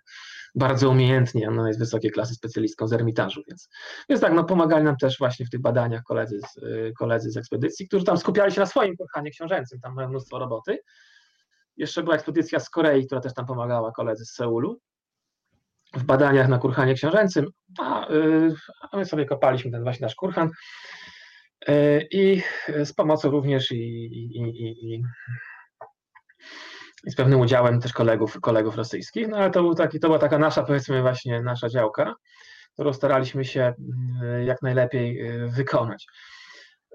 bardzo 0.55 0.89
umiejętnie, 0.89 1.49
ona 1.49 1.67
jest 1.67 1.79
wysokiej 1.79 2.11
klasy 2.11 2.33
specjalistką 2.35 2.87
z 2.87 2.93
Ermitażu, 2.93 3.41
więc, 3.47 3.69
więc 4.09 4.21
tak, 4.21 4.33
no 4.33 4.43
pomagali 4.43 4.83
nam 4.83 4.97
też 4.97 5.17
właśnie 5.19 5.45
w 5.45 5.49
tych 5.49 5.61
badaniach 5.61 6.03
koledzy 6.03 6.39
z, 6.39 6.59
koledzy 6.97 7.31
z 7.31 7.37
ekspedycji, 7.37 7.87
którzy 7.87 8.05
tam 8.05 8.17
skupiali 8.17 8.51
się 8.51 8.59
na 8.59 8.65
swoim 8.65 8.95
kochanie 8.97 9.31
książęcym, 9.31 9.79
tam 9.79 9.93
mają 9.93 10.09
mnóstwo 10.09 10.39
roboty. 10.39 10.79
Jeszcze 11.77 12.03
była 12.03 12.15
ekspedycja 12.15 12.59
z 12.59 12.69
Korei, 12.69 13.05
która 13.05 13.21
też 13.21 13.33
tam 13.33 13.45
pomagała 13.45 13.91
koledzy 13.91 14.25
z 14.25 14.33
Seulu 14.33 14.79
w 15.95 16.03
badaniach 16.03 16.47
na 16.47 16.57
kurhanie 16.57 16.93
książęcym, 16.93 17.45
a, 17.79 18.09
y, 18.09 18.55
a 18.91 18.97
my 18.97 19.05
sobie 19.05 19.25
kopaliśmy 19.25 19.71
ten 19.71 19.83
właśnie 19.83 20.05
nasz 20.05 20.15
kurhan 20.15 20.49
y, 21.69 22.07
i 22.11 22.41
z 22.83 22.93
pomocą 22.93 23.29
również 23.31 23.71
i, 23.71 23.77
i, 23.77 24.39
i, 24.39 25.03
i 27.05 27.11
z 27.11 27.15
pewnym 27.15 27.39
udziałem 27.39 27.81
też 27.81 27.93
kolegów, 27.93 28.39
kolegów 28.41 28.75
rosyjskich, 28.75 29.27
no 29.27 29.37
ale 29.37 29.51
to, 29.51 29.61
był 29.61 29.75
taki, 29.75 29.99
to 29.99 30.07
była 30.07 30.19
taka 30.19 30.37
nasza, 30.37 30.63
powiedzmy 30.63 31.01
właśnie 31.01 31.41
nasza 31.41 31.69
działka, 31.69 32.15
którą 32.73 32.93
staraliśmy 32.93 33.45
się 33.45 33.61
mm, 33.61 34.43
jak 34.45 34.61
najlepiej 34.61 35.31
y, 35.31 35.47
wykonać. 35.47 36.07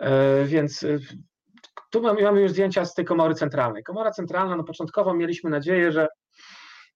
Y, 0.02 0.06
więc 0.44 0.82
y, 0.82 1.00
tu 1.90 2.02
mamy 2.02 2.40
już 2.40 2.50
zdjęcia 2.50 2.84
z 2.84 2.94
tej 2.94 3.04
komory 3.04 3.34
centralnej. 3.34 3.82
Komora 3.82 4.10
centralna, 4.10 4.56
no 4.56 4.64
początkowo 4.64 5.14
mieliśmy 5.14 5.50
nadzieję, 5.50 5.92
że, 5.92 6.08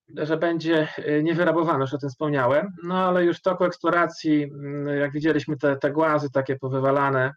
że 0.08 0.36
będzie 0.36 0.88
niewyrabowana, 1.22 1.80
już 1.80 1.94
o 1.94 1.98
tym 1.98 2.08
wspomniałem, 2.08 2.68
no 2.82 3.08
ale 3.08 3.24
już 3.24 3.38
w 3.38 3.42
toku 3.42 3.64
eksploracji, 3.64 4.42
mm, 4.42 4.98
jak 4.98 5.12
widzieliśmy 5.12 5.56
te, 5.56 5.76
te 5.76 5.90
głazy 5.90 6.30
takie 6.30 6.56
powywalane, 6.56 7.32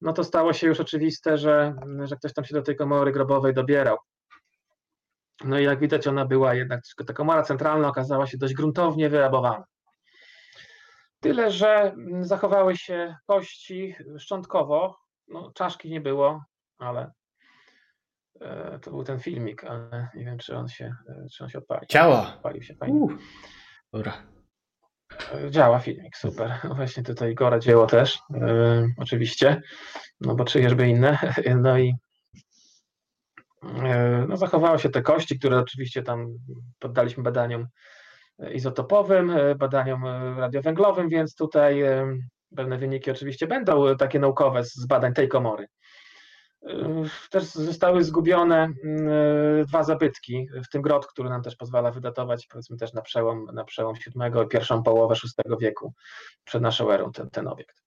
no 0.00 0.12
to 0.12 0.24
stało 0.24 0.52
się 0.52 0.66
już 0.66 0.80
oczywiste, 0.80 1.38
że, 1.38 1.74
że 2.04 2.16
ktoś 2.16 2.32
tam 2.32 2.44
się 2.44 2.54
do 2.54 2.62
tej 2.62 2.76
komory 2.76 3.12
grobowej 3.12 3.54
dobierał. 3.54 3.96
No 5.44 5.58
i 5.58 5.64
jak 5.64 5.80
widać, 5.80 6.06
ona 6.06 6.26
była 6.26 6.54
jednak, 6.54 6.80
ta 7.06 7.12
komora 7.12 7.42
centralna 7.42 7.88
okazała 7.88 8.26
się 8.26 8.38
dość 8.38 8.54
gruntownie 8.54 9.10
wyrabowana. 9.10 9.64
Tyle, 11.20 11.50
że 11.50 11.94
zachowały 12.20 12.76
się 12.76 13.16
kości 13.26 13.94
szczątkowo. 14.18 14.98
No, 15.28 15.52
czaszki 15.54 15.90
nie 15.90 16.00
było, 16.00 16.44
ale 16.78 17.00
e, 17.00 17.10
to 18.82 18.90
był 18.90 19.04
ten 19.04 19.20
filmik, 19.20 19.64
ale 19.64 20.08
nie 20.14 20.24
wiem, 20.24 20.38
czy 20.38 20.56
on 20.56 20.68
się, 20.68 20.94
e, 21.08 21.26
czy 21.32 21.44
on 21.44 21.50
się 21.50 21.58
odpalił. 21.58 21.86
Ciała. 21.86 22.34
Odpalił 22.36 22.62
się 22.62 22.74
fajnie. 22.74 23.00
Uh, 23.00 23.12
dobra. 23.92 24.12
E, 25.34 25.50
działa 25.50 25.78
filmik, 25.78 26.16
super. 26.16 26.52
Właśnie 26.76 27.02
tutaj 27.02 27.34
Gora 27.34 27.58
dzieło 27.58 27.86
też, 27.86 28.18
oczywiście, 28.98 29.62
no 30.20 30.34
bo 30.34 30.44
czyjeżby 30.44 30.88
inne. 30.88 31.18
No 31.62 31.78
i 31.78 31.94
E, 33.62 34.26
no, 34.28 34.36
zachowały 34.36 34.78
się 34.78 34.88
te 34.88 35.02
kości, 35.02 35.38
które 35.38 35.58
oczywiście 35.58 36.02
tam 36.02 36.38
poddaliśmy 36.78 37.22
badaniom 37.22 37.66
izotopowym, 38.52 39.30
e, 39.30 39.54
badaniom 39.54 40.06
e, 40.06 40.34
radiowęglowym, 40.40 41.08
więc 41.08 41.34
tutaj 41.34 41.82
pewne 42.56 42.78
wyniki 42.78 43.10
oczywiście 43.10 43.46
będą 43.46 43.96
takie 43.96 44.18
naukowe 44.18 44.64
z 44.64 44.86
badań 44.86 45.14
tej 45.14 45.28
komory. 45.28 45.66
Też 47.30 47.44
zostały 47.44 48.04
zgubione 48.04 48.68
dwa 49.66 49.82
zabytki, 49.82 50.48
w 50.64 50.68
tym 50.68 50.82
grot, 50.82 51.06
który 51.06 51.28
nam 51.28 51.42
też 51.42 51.56
pozwala 51.56 51.90
wydatować, 51.90 52.46
powiedzmy 52.46 52.76
też 52.76 52.92
na 52.92 53.02
przełom, 53.02 53.44
na 53.52 53.64
przełom 53.64 53.94
VII 53.94 54.44
i 54.44 54.48
pierwszą 54.48 54.82
połowę 54.82 55.14
VI 55.14 55.56
wieku 55.60 55.94
przed 56.44 56.62
naszą 56.62 56.90
erą 56.90 57.12
ten, 57.12 57.30
ten 57.30 57.48
obiekt. 57.48 57.82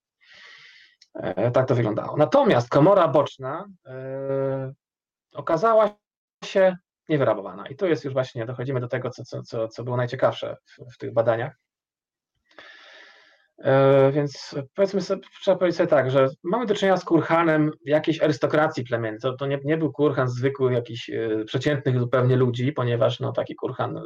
Tak 1.53 1.67
to 1.67 1.75
wyglądało. 1.75 2.17
Natomiast 2.17 2.69
komora 2.69 3.07
boczna 3.07 3.65
okazała 5.33 5.95
się 6.43 6.77
niewyrabowana. 7.09 7.67
I 7.67 7.75
tu 7.75 7.85
jest 7.87 8.05
już 8.05 8.13
właśnie, 8.13 8.45
dochodzimy 8.45 8.79
do 8.79 8.87
tego, 8.87 9.09
co, 9.09 9.23
co, 9.23 9.43
co, 9.43 9.67
co 9.67 9.83
było 9.83 9.97
najciekawsze 9.97 10.57
w, 10.65 10.93
w 10.93 10.97
tych 10.97 11.13
badaniach. 11.13 11.55
E, 13.63 14.11
więc 14.11 14.55
powiedzmy 14.75 15.01
sobie, 15.01 15.21
trzeba 15.41 15.57
powiedzieć 15.57 15.77
sobie 15.77 15.87
tak, 15.87 16.11
że 16.11 16.29
mamy 16.43 16.65
do 16.65 16.75
czynienia 16.75 16.97
z 16.97 17.05
kurhanem 17.05 17.71
jakiejś 17.85 18.21
arystokracji 18.21 18.83
plemiennej. 18.83 19.19
To, 19.21 19.33
to 19.33 19.47
nie, 19.47 19.59
nie 19.63 19.77
był 19.77 19.91
kurhan 19.91 20.29
zwykły 20.29 20.73
jakichś 20.73 21.09
e, 21.09 21.45
przeciętnych 21.45 21.99
zupełnie 21.99 22.35
ludzi, 22.35 22.71
ponieważ 22.71 23.19
no, 23.19 23.31
taki 23.31 23.55
kurhan 23.55 24.01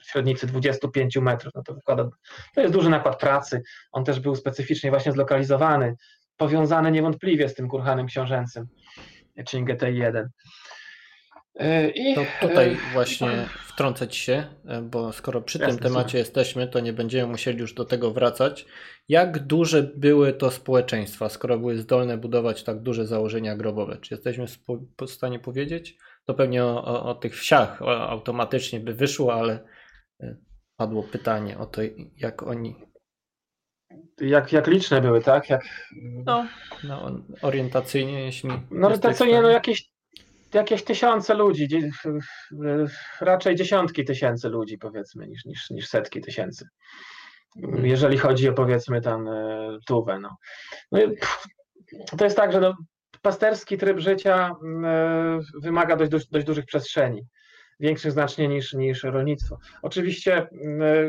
w 0.00 0.10
średnicy 0.10 0.46
25 0.46 1.16
metrów, 1.16 1.54
no 1.54 1.62
to 1.62 1.74
wykłada, 1.74 2.08
to 2.54 2.60
jest 2.60 2.72
duży 2.72 2.90
nakład 2.90 3.20
pracy. 3.20 3.62
On 3.92 4.04
też 4.04 4.20
był 4.20 4.34
specyficznie 4.34 4.90
właśnie 4.90 5.12
zlokalizowany, 5.12 5.94
powiązany 6.36 6.92
niewątpliwie 6.92 7.48
z 7.48 7.54
tym 7.54 7.68
kurhanem 7.68 8.06
książęcym, 8.06 8.66
czyli 9.46 9.64
GTI-1. 9.64 10.26
E, 11.56 11.90
I 11.90 12.14
to 12.14 12.22
tutaj 12.40 12.72
e, 12.72 12.76
właśnie 12.92 13.48
wtrącać 13.66 14.16
się, 14.16 14.44
e, 14.64 14.82
bo 14.82 15.12
skoro 15.12 15.42
przy 15.42 15.58
Jasne, 15.58 15.74
tym 15.74 15.82
temacie 15.82 16.18
jesteśmy, 16.18 16.68
to 16.68 16.80
nie 16.80 16.92
będziemy 16.92 17.32
musieli 17.32 17.60
już 17.60 17.74
do 17.74 17.84
tego 17.84 18.10
wracać. 18.10 18.66
Jak 19.08 19.38
duże 19.38 19.82
były 19.82 20.32
to 20.32 20.50
społeczeństwa, 20.50 21.28
skoro 21.28 21.58
były 21.58 21.78
zdolne 21.78 22.18
budować 22.18 22.62
tak 22.62 22.80
duże 22.80 23.06
założenia 23.06 23.56
grobowe? 23.56 23.98
Czy 24.00 24.14
jesteśmy 24.14 24.46
w 25.06 25.10
stanie 25.10 25.38
powiedzieć? 25.38 25.98
To 26.24 26.34
pewnie 26.34 26.64
o, 26.64 26.84
o, 26.84 27.04
o 27.04 27.14
tych 27.14 27.36
wsiach 27.36 27.82
automatycznie 27.82 28.80
by 28.80 28.94
wyszło, 28.94 29.34
ale 29.34 29.64
padło 30.76 31.02
pytanie 31.02 31.58
o 31.58 31.66
to, 31.66 31.82
jak 32.16 32.42
oni. 32.42 32.76
Jak, 34.20 34.52
jak 34.52 34.66
liczne 34.66 35.00
były, 35.00 35.20
tak? 35.20 35.50
Jak... 35.50 35.62
No, 36.02 36.46
no 36.84 37.20
orientacyjnie, 37.42 38.24
jeśli. 38.24 38.50
No, 38.70 38.86
orientacyjnie, 38.86 39.42
no 39.42 39.48
jakieś 39.48 39.95
jakieś 40.56 40.84
tysiące 40.84 41.34
ludzi, 41.34 41.68
raczej 43.20 43.54
dziesiątki 43.54 44.04
tysięcy 44.04 44.48
ludzi 44.48 44.78
powiedzmy 44.78 45.28
niż, 45.28 45.44
niż, 45.44 45.70
niż 45.70 45.88
setki 45.88 46.20
tysięcy. 46.20 46.66
Mhm. 47.62 47.86
Jeżeli 47.86 48.18
chodzi 48.18 48.48
o 48.48 48.52
powiedzmy 48.52 49.00
tam 49.00 49.28
e, 49.28 49.78
Tuwę. 49.86 50.18
No. 50.20 50.36
no 50.92 50.98
to 52.18 52.24
jest 52.24 52.36
tak, 52.36 52.52
że 52.52 52.60
no, 52.60 52.74
pasterski 53.22 53.78
tryb 53.78 53.98
życia 53.98 54.50
e, 54.84 55.40
wymaga 55.62 55.96
dość, 55.96 56.28
dość 56.30 56.46
dużych 56.46 56.64
przestrzeni, 56.64 57.26
większych 57.80 58.12
znacznie 58.12 58.48
niż, 58.48 58.72
niż 58.72 59.02
rolnictwo. 59.02 59.58
Oczywiście 59.82 60.36
e, 60.36 60.48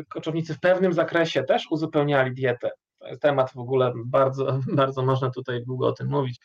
koczownicy 0.09 0.53
w 0.53 0.59
pewnym 0.59 0.93
zakresie 0.93 1.43
też 1.43 1.67
uzupełniali 1.71 2.33
dietę 2.33 2.71
temat 3.21 3.51
w 3.51 3.57
ogóle 3.57 3.93
bardzo, 4.05 4.59
bardzo 4.81 5.01
można 5.01 5.29
tutaj 5.29 5.63
długo 5.63 5.87
o 5.87 5.91
tym 5.91 6.07
mówić. 6.07 6.41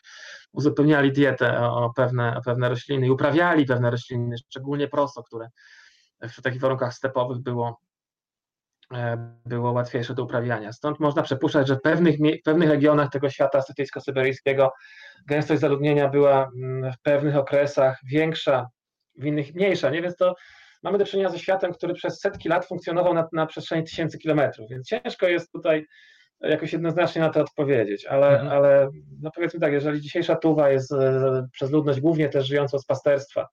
Uzupełniali 0.51 1.11
dietę 1.11 1.59
o 1.61 1.93
pewne, 1.95 2.37
o 2.37 2.41
pewne 2.41 2.69
rośliny 2.69 3.07
i 3.07 3.11
uprawiali 3.11 3.65
pewne 3.65 3.91
rośliny, 3.91 4.35
szczególnie 4.37 4.87
prosto, 4.87 5.23
które 5.23 5.49
w 6.21 6.41
takich 6.41 6.61
warunkach 6.61 6.93
stepowych 6.93 7.39
było, 7.39 7.81
e, 8.93 9.33
było 9.45 9.71
łatwiejsze 9.71 10.13
do 10.13 10.23
uprawiania. 10.23 10.71
Stąd 10.71 10.99
można 10.99 11.21
przypuszczać, 11.23 11.67
że 11.67 11.75
w 11.75 11.81
pewnych, 11.81 12.15
w 12.17 12.43
pewnych 12.43 12.69
regionach 12.69 13.09
tego 13.09 13.29
świata 13.29 13.59
asytyjsko-syberyjskiego 13.59 14.69
gęstość 15.27 15.61
zaludnienia 15.61 16.09
była 16.09 16.51
mm, 16.55 16.91
w 16.93 17.01
pewnych 17.01 17.35
okresach 17.35 17.99
większa, 18.05 18.67
w 19.15 19.25
innych 19.25 19.55
mniejsza, 19.55 19.89
nie? 19.89 20.01
Więc 20.01 20.15
to 20.15 20.35
mamy 20.83 20.97
do 20.97 21.05
czynienia 21.05 21.29
ze 21.29 21.39
światem, 21.39 21.73
który 21.73 21.93
przez 21.93 22.19
setki 22.19 22.49
lat 22.49 22.65
funkcjonował 22.65 23.13
na, 23.13 23.27
na 23.33 23.45
przestrzeni 23.45 23.83
tysięcy 23.83 24.17
kilometrów, 24.17 24.69
więc 24.69 24.87
ciężko 24.87 25.27
jest 25.27 25.51
tutaj 25.51 25.85
jakoś 26.43 26.73
jednoznacznie 26.73 27.21
na 27.21 27.29
to 27.29 27.41
odpowiedzieć, 27.41 28.05
ale, 28.05 28.29
mhm. 28.29 28.49
ale 28.49 28.89
no 29.21 29.31
powiedzmy 29.35 29.59
tak, 29.59 29.73
jeżeli 29.73 30.01
dzisiejsza 30.01 30.35
Tuwa 30.35 30.69
jest 30.69 30.91
e, 30.91 31.47
przez 31.51 31.71
ludność 31.71 32.01
głównie 32.01 32.29
też 32.29 32.47
żyjącą 32.47 32.79
z 32.79 32.85
pasterstwa, 32.85 33.47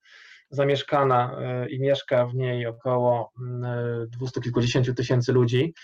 zamieszkana 0.51 1.37
e, 1.41 1.69
i 1.69 1.81
mieszka 1.81 2.27
w 2.27 2.35
niej 2.35 2.67
około 2.67 3.33
mm, 3.41 4.09
dwustu 4.09 4.41
kilkudziesięciu 4.41 4.95
tysięcy 4.95 5.33
ludzi, 5.33 5.75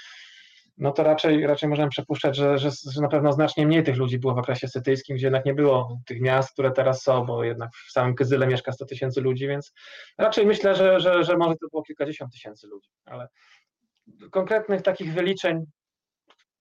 no 0.78 0.92
to 0.92 1.02
raczej, 1.02 1.46
raczej 1.46 1.68
możemy 1.68 1.88
przypuszczać, 1.88 2.36
że, 2.36 2.58
że, 2.58 2.70
że, 2.92 3.00
na 3.00 3.08
pewno 3.08 3.32
znacznie 3.32 3.66
mniej 3.66 3.84
tych 3.84 3.96
ludzi 3.96 4.18
było 4.18 4.34
w 4.34 4.38
okresie 4.38 4.68
sytyjskim, 4.68 5.16
gdzie 5.16 5.26
jednak 5.26 5.44
nie 5.44 5.54
było 5.54 5.98
tych 6.06 6.20
miast, 6.20 6.52
które 6.52 6.70
teraz 6.70 7.02
są, 7.02 7.26
bo 7.26 7.44
jednak 7.44 7.70
w 7.88 7.92
samym 7.92 8.14
Kyzyle 8.14 8.46
mieszka 8.46 8.72
100 8.72 8.86
tysięcy 8.86 9.20
ludzi, 9.20 9.48
więc 9.48 9.72
raczej 10.18 10.46
myślę, 10.46 10.74
że, 10.74 11.00
że, 11.00 11.24
że 11.24 11.36
może 11.36 11.54
to 11.56 11.68
było 11.68 11.82
kilkadziesiąt 11.82 12.32
tysięcy 12.32 12.66
ludzi, 12.66 12.90
ale 13.04 13.28
konkretnych 14.30 14.82
takich 14.82 15.12
wyliczeń 15.12 15.66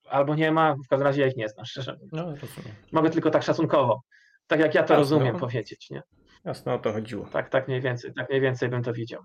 albo 0.09 0.35
nie 0.35 0.51
ma, 0.51 0.75
w 0.85 0.87
każdym 0.89 1.07
razie 1.07 1.21
ja 1.21 1.27
ich 1.27 1.37
nie 1.37 1.49
znam, 1.49 1.65
szczerze 1.65 1.97
No, 2.11 2.23
rozumiem. 2.23 2.75
Mogę 2.91 3.09
tylko 3.09 3.31
tak 3.31 3.43
szacunkowo, 3.43 4.01
tak 4.47 4.59
jak 4.59 4.75
ja 4.75 4.83
to 4.83 4.93
Jasne, 4.93 4.95
rozumiem 4.95 5.33
no. 5.33 5.39
powiedzieć, 5.39 5.89
nie? 5.89 6.01
Jasne, 6.45 6.73
o 6.73 6.79
to 6.79 6.93
chodziło. 6.93 7.25
Tak, 7.25 7.49
tak 7.49 7.67
mniej 7.67 7.81
więcej, 7.81 8.13
tak 8.13 8.29
mniej 8.29 8.41
więcej 8.41 8.69
bym 8.69 8.83
to 8.83 8.93
widział. 8.93 9.21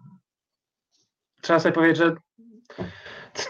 Trzeba 1.43 1.61
sobie 1.61 1.73
powiedzieć, 1.73 1.97
że 1.97 2.15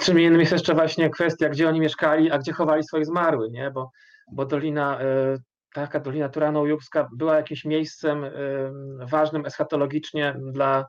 czym 0.04 0.20
innym 0.20 0.40
jest 0.40 0.52
jeszcze 0.52 0.74
właśnie 0.74 1.10
kwestia, 1.10 1.48
gdzie 1.48 1.68
oni 1.68 1.80
mieszkali, 1.80 2.30
a 2.30 2.38
gdzie 2.38 2.52
chowali 2.52 2.84
swoich 2.84 3.06
zmarłych, 3.06 3.52
nie? 3.52 3.70
Bo, 3.70 3.90
bo 4.32 4.46
dolina, 4.46 5.00
e, 5.00 5.38
taka 5.74 6.00
dolina 6.00 6.28
Turano-Jubska 6.28 7.08
była 7.16 7.36
jakimś 7.36 7.64
miejscem 7.64 8.24
e, 8.24 8.30
ważnym 9.06 9.46
eschatologicznie 9.46 10.34
dla 10.52 10.86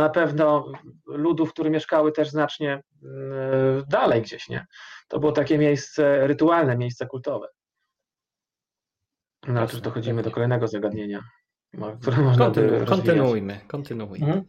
na 0.00 0.08
pewno 0.08 0.72
ludów, 1.06 1.52
które 1.52 1.70
mieszkały 1.70 2.12
też 2.12 2.30
znacznie 2.30 2.82
mm, 3.02 3.84
dalej 3.88 4.22
gdzieś, 4.22 4.48
nie? 4.48 4.66
To 5.08 5.20
było 5.20 5.32
takie 5.32 5.58
miejsce 5.58 6.26
rytualne, 6.26 6.76
miejsce 6.76 7.06
kultowe. 7.06 7.46
No 9.48 9.60
ale 9.60 9.68
już 9.72 9.80
dochodzimy 9.80 10.22
do 10.22 10.30
kolejnego 10.30 10.68
zagadnienia, 10.68 11.22
które 12.00 12.16
można 12.16 12.50
by 12.50 12.60
Kontynu- 12.60 12.70
rozwijać. 12.70 12.88
kontynuujmy, 12.88 13.60
kontynuujmy. 13.68 14.26
Mhm. 14.26 14.44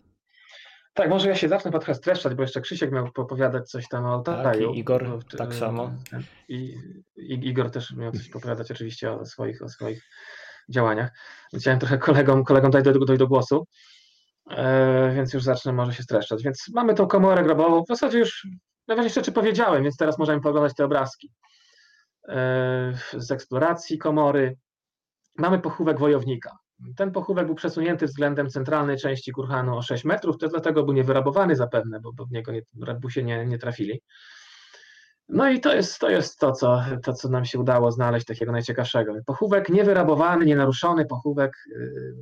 Tak, 0.94 1.10
może 1.10 1.30
ja 1.30 1.36
się 1.36 1.48
zacznę 1.50 1.72
trochę 1.72 1.96
streszczać, 1.96 2.36
bo 2.36 2.42
jeszcze 2.42 2.62
Krzysiek 2.62 2.92
miał 2.92 3.12
popowiadać 3.12 3.70
coś 3.70 3.88
tam 3.88 4.06
o 4.06 4.20
Tak, 4.20 4.38
Altaju. 4.38 4.72
i 4.74 4.80
Igor 4.80 5.10
Bo, 5.10 5.38
tak 5.38 5.50
e, 5.50 5.54
samo. 5.54 5.92
I, 6.48 6.76
I 7.16 7.48
Igor 7.48 7.72
też 7.72 7.92
miał 7.92 8.12
coś 8.12 8.30
popowiadać 8.30 8.72
oczywiście 8.72 9.12
o 9.12 9.26
swoich, 9.26 9.62
o 9.62 9.70
swoich 9.70 10.04
działaniach. 10.70 11.10
Chciałem 11.60 11.80
trochę 11.80 11.98
kolegom, 11.98 12.44
kolegom 12.44 12.72
dać 12.72 12.84
do, 12.84 12.92
dojść 13.00 13.20
do 13.20 13.28
głosu, 13.28 13.68
e, 14.50 15.12
więc 15.16 15.34
już 15.34 15.44
zacznę 15.44 15.74
może 15.74 15.94
się 15.94 16.04
streszczać. 16.04 16.44
Więc 16.44 16.66
mamy 16.74 16.94
tą 16.94 17.08
komorę 17.08 17.44
grobową. 17.44 17.84
W 17.84 17.88
zasadzie 17.88 18.20
już 18.20 18.48
najważniejsze 18.88 19.20
rzeczy 19.20 19.32
powiedziałem, 19.32 19.84
więc 19.84 19.98
teraz 19.98 20.18
możemy 20.18 20.42
pooglądać 20.42 20.74
te 20.76 20.86
obrazki. 20.86 21.32
E, 22.28 22.94
z 23.14 23.32
eksploracji 23.32 23.98
komory. 23.98 24.58
Mamy 25.38 25.60
pochówek 25.60 26.00
wojownika. 26.00 26.58
Ten 26.96 27.12
pochówek 27.12 27.46
był 27.46 27.56
przesunięty 27.56 28.06
względem 28.06 28.50
centralnej 28.50 28.98
części 28.98 29.32
kurhanu 29.32 29.78
o 29.78 29.82
6 29.82 30.06
metrów, 30.06 30.38
to 30.38 30.48
dlatego 30.48 30.84
był 30.84 30.94
niewyrabowany 30.94 31.56
zapewne, 31.56 32.00
bo, 32.00 32.14
bo 32.14 32.26
w 32.26 32.32
niego 32.32 32.52
nie, 32.52 32.62
rabusie 32.82 33.24
nie, 33.24 33.46
nie 33.46 33.58
trafili. 33.58 34.02
No 35.30 35.50
i 35.50 35.60
to 35.60 35.76
jest 35.76 36.00
to, 36.00 36.10
jest 36.10 36.40
to, 36.40 36.52
co, 36.52 36.84
to, 37.04 37.14
co 37.14 37.30
nam 37.30 37.46
się 37.46 37.60
udało 37.60 37.92
znaleźć 37.92 38.26
takiego 38.26 38.52
najciekawszego. 38.52 39.14
Pochówek 39.26 39.70
niewyrabowany, 39.70 40.46
nienaruszony, 40.46 41.06
pochówek 41.06 41.52
yy, 41.70 42.16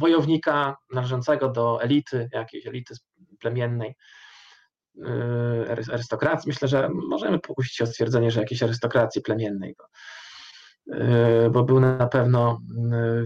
wojownika 0.00 0.76
należącego 0.92 1.48
do 1.48 1.82
elity, 1.82 2.28
jakiejś 2.32 2.66
elity 2.66 2.94
plemiennej, 3.40 3.94
yy, 4.94 5.04
ary- 5.68 5.92
arystokracji. 5.92 6.48
Myślę, 6.48 6.68
że 6.68 6.88
możemy 7.08 7.38
pokusić 7.38 7.76
się 7.76 7.84
o 7.84 7.86
stwierdzenie, 7.86 8.30
że 8.30 8.40
jakiejś 8.40 8.62
arystokracji 8.62 9.22
plemiennej, 9.22 9.74
bo, 9.78 9.84
yy, 10.96 11.50
bo 11.50 11.64
był 11.64 11.80
na 11.80 12.06
pewno 12.06 12.60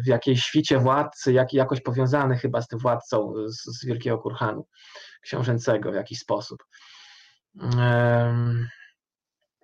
w 0.04 0.06
jakiejś 0.06 0.42
świcie 0.42 0.78
władcy, 0.78 1.32
jak, 1.32 1.52
jakoś 1.52 1.80
powiązany 1.80 2.36
chyba 2.36 2.62
z 2.62 2.68
tym 2.68 2.78
władcą 2.78 3.32
z, 3.46 3.80
z 3.80 3.86
Wielkiego 3.86 4.18
Kurhanu 4.18 4.66
książęcego 5.22 5.92
w 5.92 5.94
jakiś 5.94 6.18
sposób. 6.18 6.58
Em, 7.78 8.68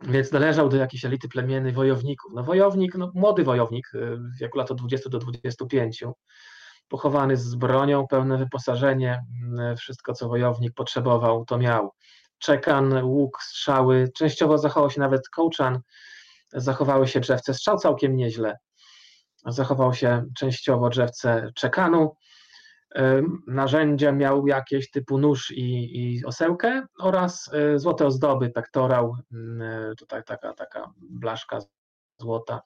Więc 0.03 0.33
należał 0.33 0.69
do 0.69 0.77
jakiejś 0.77 1.05
elity 1.05 1.29
plemiennej 1.29 1.73
wojowników. 1.73 2.33
No 2.35 2.43
wojownik, 2.43 2.95
no 2.95 3.11
młody 3.15 3.45
wojownik 3.45 3.95
y, 3.95 4.17
w 4.17 4.39
wieku 4.41 4.59
lat 4.59 4.71
od 4.71 4.79
20 4.79 5.11
do 5.11 5.19
25, 5.19 6.05
pochowany 6.89 7.37
z 7.37 7.55
bronią, 7.55 8.07
pełne 8.07 8.39
wyposażenie, 8.39 9.23
y, 9.73 9.77
wszystko 9.77 10.13
co 10.13 10.29
wojownik 10.29 10.75
potrzebował, 10.75 11.45
to 11.45 11.59
miał. 11.59 11.91
Czekan, 12.39 13.05
łuk, 13.05 13.43
strzały, 13.43 14.09
częściowo 14.15 14.59
zachował 14.59 14.91
się 14.91 15.01
nawet 15.01 15.29
kołczan, 15.29 15.81
zachowały 16.53 17.09
się 17.09 17.21
drzewce 17.21 17.55
strzał 17.55 17.79
całkiem 17.79 18.17
nieźle. 18.17 18.59
Zachował 19.47 19.95
się 19.95 20.25
częściowo 20.37 20.89
drzewce 20.89 21.51
czekanu, 21.55 22.15
Narzędzia 23.47 24.13
miał 24.13 24.47
jakieś 24.47 24.91
typu 24.91 25.19
nóż 25.19 25.51
i, 25.51 25.97
i 26.01 26.25
osełkę 26.25 26.87
oraz 27.01 27.51
y, 27.75 27.79
złote 27.79 28.07
ozdoby, 28.07 28.51
pektorał, 28.51 29.17
y, 29.93 29.97
tutaj 29.97 30.25
taka, 30.25 30.53
taka 30.53 30.93
blaszka 30.99 31.59
złota 32.21 32.63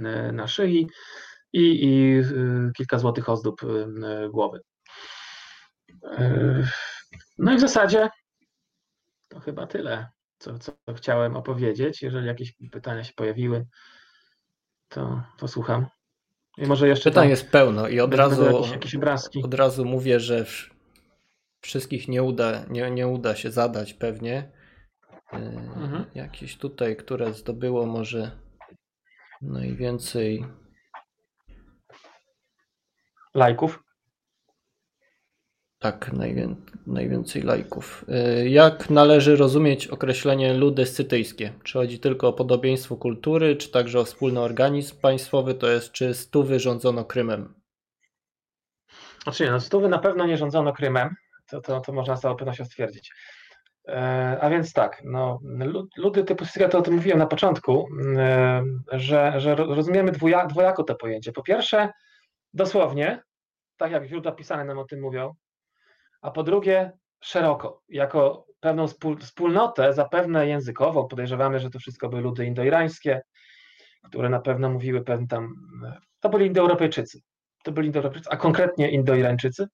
y, 0.00 0.32
na 0.32 0.48
szyi 0.48 0.88
i, 1.52 1.84
i 1.84 2.22
kilka 2.76 2.98
złotych 2.98 3.28
ozdób 3.28 3.60
głowy. 4.30 4.60
No 7.38 7.52
i 7.52 7.56
w 7.56 7.60
zasadzie 7.60 8.10
to 9.28 9.40
chyba 9.40 9.66
tyle, 9.66 10.08
co, 10.38 10.58
co 10.58 10.72
chciałem 10.96 11.36
opowiedzieć. 11.36 12.02
Jeżeli 12.02 12.26
jakieś 12.26 12.54
pytania 12.72 13.04
się 13.04 13.12
pojawiły, 13.16 13.66
to, 14.88 15.22
to 15.38 15.48
słucham. 15.48 15.86
I 16.58 16.66
może 16.66 16.88
jeszcze 16.88 17.10
Pytań 17.10 17.22
tam 17.24 17.30
jest 17.30 17.50
pełno 17.50 17.88
i 17.88 18.00
od 18.00 18.14
razu, 18.14 18.44
jakieś, 18.44 18.70
jakieś 18.70 18.94
obrazki. 18.94 19.42
od 19.44 19.54
razu 19.54 19.84
mówię, 19.84 20.20
że 20.20 20.44
wsz- 20.44 20.70
wszystkich 21.60 22.08
nie 22.08 22.22
uda, 22.22 22.64
nie, 22.70 22.90
nie 22.90 23.08
uda 23.08 23.34
się 23.36 23.50
zadać 23.50 23.94
pewnie. 23.94 24.52
Yy, 25.32 25.38
Mhm. 25.76 26.04
Jakieś 26.14 26.56
tutaj, 26.58 26.96
które 26.96 27.32
zdobyło 27.34 27.86
może 27.86 28.30
najwięcej. 29.42 30.44
lajków. 33.34 33.82
Tak, 35.86 36.12
najwię, 36.12 36.54
najwięcej 36.86 37.42
lajków. 37.42 38.04
Yy, 38.08 38.48
Jak 38.48 38.90
należy 38.90 39.36
rozumieć 39.36 39.86
określenie 39.86 40.54
ludy 40.54 40.86
scytyjskie? 40.86 41.52
Czy 41.62 41.72
chodzi 41.72 41.98
tylko 41.98 42.28
o 42.28 42.32
podobieństwo 42.32 42.96
kultury, 42.96 43.56
czy 43.56 43.70
także 43.70 44.00
o 44.00 44.04
wspólny 44.04 44.40
organizm 44.40 45.00
państwowy, 45.00 45.54
to 45.54 45.68
jest 45.70 45.92
czy 45.92 46.14
stówy 46.14 46.60
rządzono 46.60 47.04
Krymem? 47.04 47.54
Znaczy 49.22 49.50
no 49.50 49.60
stówy 49.60 49.88
na 49.88 49.98
pewno 49.98 50.26
nie 50.26 50.36
rządzono 50.36 50.72
Krymem, 50.72 51.14
to, 51.50 51.60
to, 51.60 51.80
to 51.80 51.92
można 51.92 52.16
z 52.16 52.20
całą 52.20 52.36
pewnością 52.36 52.64
stwierdzić. 52.64 53.12
E, 53.88 54.38
a 54.40 54.50
więc 54.50 54.72
tak, 54.72 55.02
no, 55.04 55.40
lu- 55.42 55.88
ludy 55.96 56.24
typu 56.24 56.44
Syria, 56.44 56.68
to 56.68 56.78
o 56.78 56.82
tym 56.82 56.94
mówiłem 56.94 57.18
na 57.18 57.26
początku, 57.26 57.88
e, 58.16 58.62
że, 58.92 59.32
że 59.40 59.54
ro- 59.54 59.74
rozumiemy 59.74 60.12
dwuja, 60.12 60.46
dwojako 60.46 60.84
to 60.84 60.94
pojęcie. 60.94 61.32
Po 61.32 61.42
pierwsze, 61.42 61.92
dosłownie, 62.54 63.22
tak 63.76 63.92
jak 63.92 64.04
źródła 64.06 64.32
pisane 64.32 64.64
nam 64.64 64.78
o 64.78 64.84
tym 64.84 65.00
mówią, 65.00 65.34
a 66.26 66.30
po 66.30 66.42
drugie, 66.42 66.92
szeroko, 67.20 67.82
jako 67.88 68.46
pewną 68.60 68.88
wspól, 68.88 69.18
wspólnotę, 69.18 69.92
zapewne 69.92 70.46
językową, 70.46 71.08
podejrzewamy, 71.08 71.60
że 71.60 71.70
to 71.70 71.78
wszystko 71.78 72.08
były 72.08 72.22
ludy 72.22 72.46
indoirańskie, 72.46 73.22
które 74.02 74.28
na 74.28 74.40
pewno 74.40 74.70
mówiły 74.70 75.04
pewien 75.04 75.26
tam, 75.26 75.54
e, 75.84 75.98
to 76.20 76.28
byli 76.28 76.46
Indoeuropejczycy, 76.46 77.20
to 77.64 77.72
byli 77.72 77.86
Indoeuropejczycy, 77.86 78.30
a 78.30 78.36
konkretnie 78.36 78.90
Indoirańczycy, 78.90 79.66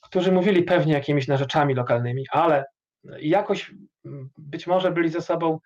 którzy 0.00 0.32
mówili 0.32 0.62
pewnie 0.62 0.92
jakimiś 0.92 1.28
narzeczami 1.28 1.74
lokalnymi, 1.74 2.24
ale 2.30 2.64
jakoś 3.20 3.74
m, 4.04 4.30
być 4.38 4.66
może 4.66 4.90
byli 4.90 5.08
ze 5.08 5.22
sobą, 5.22 5.58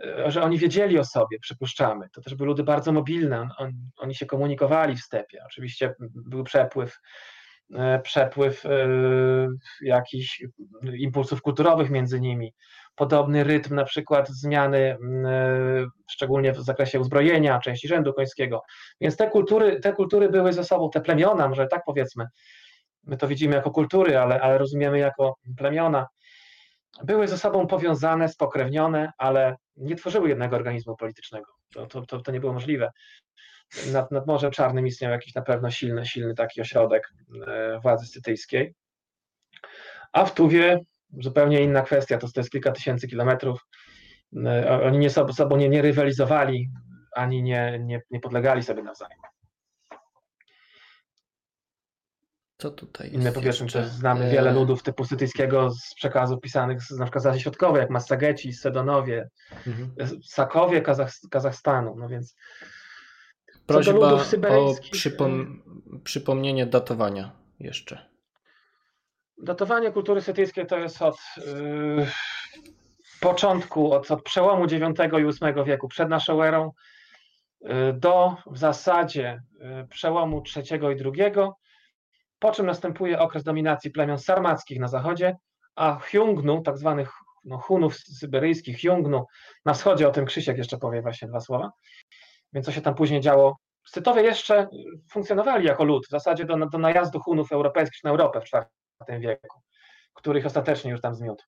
e, 0.00 0.30
że 0.30 0.42
oni 0.42 0.58
wiedzieli 0.58 0.98
o 0.98 1.04
sobie, 1.04 1.38
przypuszczamy. 1.38 2.08
To 2.12 2.20
też 2.20 2.34
były 2.34 2.46
ludy 2.46 2.62
bardzo 2.62 2.92
mobilne, 2.92 3.40
on, 3.40 3.50
on, 3.58 3.72
oni 3.96 4.14
się 4.14 4.26
komunikowali 4.26 4.96
w 4.96 5.00
stepie. 5.00 5.42
Oczywiście 5.46 5.94
był 6.00 6.44
przepływ, 6.44 6.90
e, 6.92 7.33
przepływ 8.02 8.66
e, 8.66 8.88
jakichś 9.82 10.44
impulsów 10.94 11.42
kulturowych 11.42 11.90
między 11.90 12.20
nimi, 12.20 12.54
podobny 12.94 13.44
rytm 13.44 13.74
na 13.74 13.84
przykład 13.84 14.28
zmiany, 14.28 14.78
e, 14.78 14.96
szczególnie 16.10 16.52
w 16.52 16.60
zakresie 16.60 17.00
uzbrojenia, 17.00 17.58
części 17.58 17.88
rzędu 17.88 18.12
końskiego. 18.12 18.62
Więc 19.00 19.16
te 19.16 19.30
kultury, 19.30 19.80
te 19.80 19.92
kultury 19.92 20.28
były 20.28 20.52
ze 20.52 20.64
sobą, 20.64 20.90
te 20.90 21.00
plemiona, 21.00 21.48
może 21.48 21.66
tak 21.66 21.82
powiedzmy, 21.86 22.26
my 23.02 23.16
to 23.16 23.28
widzimy 23.28 23.54
jako 23.54 23.70
kultury, 23.70 24.18
ale, 24.18 24.40
ale 24.40 24.58
rozumiemy 24.58 24.98
jako 24.98 25.36
plemiona, 25.56 26.06
były 27.04 27.28
ze 27.28 27.38
sobą 27.38 27.66
powiązane, 27.66 28.28
spokrewnione, 28.28 29.12
ale 29.18 29.56
nie 29.76 29.96
tworzyły 29.96 30.28
jednego 30.28 30.56
organizmu 30.56 30.96
politycznego. 30.96 31.52
To, 31.72 31.86
to, 31.86 32.06
to, 32.06 32.20
to 32.20 32.32
nie 32.32 32.40
było 32.40 32.52
możliwe. 32.52 32.90
Nad, 33.92 34.10
nad 34.10 34.26
Morzem 34.26 34.50
Czarnym 34.50 34.86
istniał 34.86 35.12
jakiś 35.12 35.34
na 35.34 35.42
pewno 35.42 35.70
silny, 35.70 36.06
silny 36.06 36.34
taki 36.34 36.60
ośrodek 36.60 37.12
e, 37.46 37.80
władzy 37.80 38.06
scytyjskiej. 38.06 38.74
A 40.12 40.24
w 40.24 40.34
Tuwie 40.34 40.80
zupełnie 41.22 41.62
inna 41.62 41.82
kwestia, 41.82 42.18
to, 42.18 42.28
to 42.32 42.40
jest 42.40 42.50
kilka 42.50 42.72
tysięcy 42.72 43.08
kilometrów. 43.08 43.66
E, 44.46 44.82
Oni 44.82 44.98
nie 44.98 45.10
sobą, 45.10 45.32
sobą 45.32 45.56
nie, 45.56 45.68
nie 45.68 45.82
rywalizowali, 45.82 46.70
ani 47.12 47.42
nie, 47.42 47.78
nie, 47.78 48.02
nie 48.10 48.20
podlegali 48.20 48.62
sobie 48.62 48.82
nawzajem. 48.82 49.18
Co 52.58 52.70
tutaj 52.70 53.06
jest 53.06 53.20
Inne 53.20 53.32
powiedzmy, 53.32 53.64
jeszcze? 53.66 53.82
też 53.82 53.88
znamy 53.90 54.24
E, 54.24 54.30
wiele 54.30 54.52
ludów 54.52 54.82
typu 54.82 55.04
sytyjskiego 55.04 55.70
z 55.70 55.94
przekazów 55.94 56.40
pisanych 56.40 56.82
z, 56.82 56.90
na 56.90 57.04
przykład 57.04 57.24
z 57.24 57.26
Azji 57.26 57.40
Środkowej, 57.40 57.80
jak 57.80 57.90
Massageci, 57.90 58.52
Sedonowie, 58.52 59.28
mhm. 59.66 59.94
Sakowie 60.24 60.82
Kazach, 60.82 61.12
Kazachstanu, 61.30 61.94
no 61.98 62.08
więc 62.08 62.36
Prośba 63.66 64.12
o 64.12 64.24
syberyjskich, 64.24 64.90
przypom 64.90 65.62
przypomnienie 66.04 66.66
datowania 66.66 67.30
jeszcze. 67.60 68.10
datowanie 69.38 69.90
kultury 69.90 70.20
sytyjskiej 70.20 70.66
to 70.66 70.78
jest 70.78 71.02
od 71.02 71.16
yy, 71.36 72.06
początku, 73.20 73.92
od, 73.92 74.10
od 74.10 74.22
przełomu 74.22 74.64
IX 74.64 75.00
i 75.00 75.44
VIII 75.44 75.64
wieku 75.64 75.88
przed 75.88 76.08
naszą 76.08 76.42
erą 76.42 76.72
yy, 77.60 77.92
do 77.92 78.36
w 78.46 78.58
zasadzie 78.58 79.42
yy, 79.60 79.86
przełomu 79.88 80.42
III 80.56 80.80
i 80.82 81.22
II, 81.22 81.32
po 82.38 82.52
czym 82.52 82.66
następuje 82.66 83.18
okres 83.18 83.44
dominacji 83.44 83.90
plemion 83.90 84.18
sarmackich 84.18 84.80
na 84.80 84.88
zachodzie, 84.88 85.36
a 85.76 85.98
Hyungnu, 85.98 86.62
tak 86.62 86.78
zwanych 86.78 87.12
no, 87.44 87.58
Hunów 87.58 87.96
syberyjskich, 87.96 88.80
Hyungnu 88.80 89.26
na 89.64 89.74
wschodzie, 89.74 90.08
o 90.08 90.10
tym 90.10 90.26
Krzysiek 90.26 90.58
jeszcze 90.58 90.78
powie 90.78 91.02
właśnie 91.02 91.28
dwa 91.28 91.40
słowa, 91.40 91.70
więc 92.54 92.66
co 92.66 92.72
się 92.72 92.80
tam 92.80 92.94
później 92.94 93.20
działo. 93.20 93.56
Scytowie 93.86 94.22
jeszcze 94.22 94.68
funkcjonowali 95.10 95.66
jako 95.66 95.84
lud, 95.84 96.06
w 96.06 96.10
zasadzie 96.10 96.44
do, 96.44 96.56
do 96.56 96.78
najazdu 96.78 97.20
Hunów 97.20 97.52
europejskich 97.52 98.04
na 98.04 98.10
Europę 98.10 98.40
w 98.40 99.20
wieku, 99.20 99.60
których 100.14 100.46
ostatecznie 100.46 100.90
już 100.90 101.00
tam 101.00 101.14
zmiótł. 101.14 101.44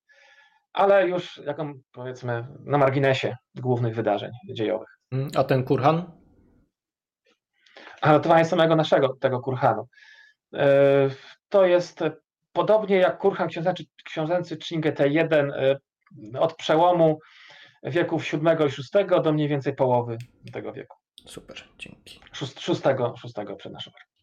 Ale 0.73 1.09
już 1.09 1.41
jaką 1.47 1.75
powiedzmy 1.93 2.47
na 2.65 2.79
marginesie 2.79 3.37
głównych 3.55 3.95
wydarzeń 3.95 4.31
dziejowych. 4.51 4.89
Mm, 5.13 5.31
a 5.37 5.45
ten 5.45 5.65
kurhan? 5.65 6.13
A 8.01 8.13
notowanie 8.13 8.45
samego 8.45 8.77
naszego 8.77 9.17
tego 9.21 9.41
kurhanu. 9.41 9.89
E, 10.55 11.11
to 11.49 11.67
jest 11.67 12.01
podobnie 12.53 12.97
jak 12.97 13.19
kurhan 13.19 13.49
książęcy, 13.49 13.85
książęcy 14.05 14.57
T1 14.93 15.53
e, 15.53 15.77
od 16.41 16.57
przełomu 16.57 17.19
wieków 17.87 18.23
VII 18.33 18.41
i 18.67 18.99
VI 18.99 19.23
do 19.23 19.33
mniej 19.33 19.49
więcej 19.49 19.75
połowy 19.75 20.19
tego 20.53 20.73
wieku. 20.73 20.97
Super, 21.27 21.57
dzięki. 21.79 22.21
Szóstego, 22.61 23.15
szóstego 23.17 23.57
przed 23.57 23.73
naszą 23.73 23.91
erą. 23.91 24.17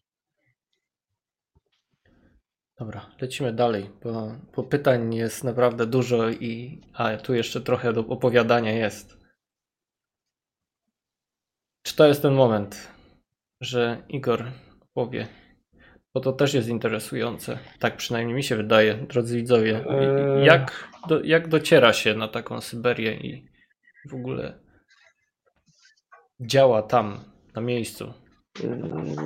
Dobra, 2.78 3.06
lecimy 3.20 3.52
dalej, 3.52 3.90
bo, 4.02 4.32
bo 4.56 4.62
pytań 4.62 5.14
jest 5.14 5.44
naprawdę 5.44 5.86
dużo 5.86 6.30
i 6.30 6.80
a 6.92 7.16
tu 7.16 7.34
jeszcze 7.34 7.60
trochę 7.60 7.92
do 7.92 8.00
opowiadania 8.06 8.72
jest. 8.72 9.18
Czy 11.82 11.96
to 11.96 12.06
jest 12.06 12.22
ten 12.22 12.34
moment, 12.34 12.88
że 13.60 14.02
Igor 14.08 14.44
powie, 14.94 15.26
bo 16.14 16.20
to 16.20 16.32
też 16.32 16.54
jest 16.54 16.68
interesujące, 16.68 17.58
tak 17.78 17.96
przynajmniej 17.96 18.36
mi 18.36 18.42
się 18.42 18.56
wydaje, 18.56 18.94
drodzy 18.94 19.36
widzowie, 19.36 19.84
eee. 19.88 20.46
jak, 20.46 20.88
do, 21.08 21.22
jak 21.22 21.48
dociera 21.48 21.92
się 21.92 22.14
na 22.14 22.28
taką 22.28 22.60
Syberię 22.60 23.14
i 23.14 23.53
w 24.08 24.14
ogóle 24.14 24.58
działa 26.40 26.82
tam, 26.82 27.24
na 27.54 27.62
miejscu? 27.62 28.14
Eee. 28.64 29.16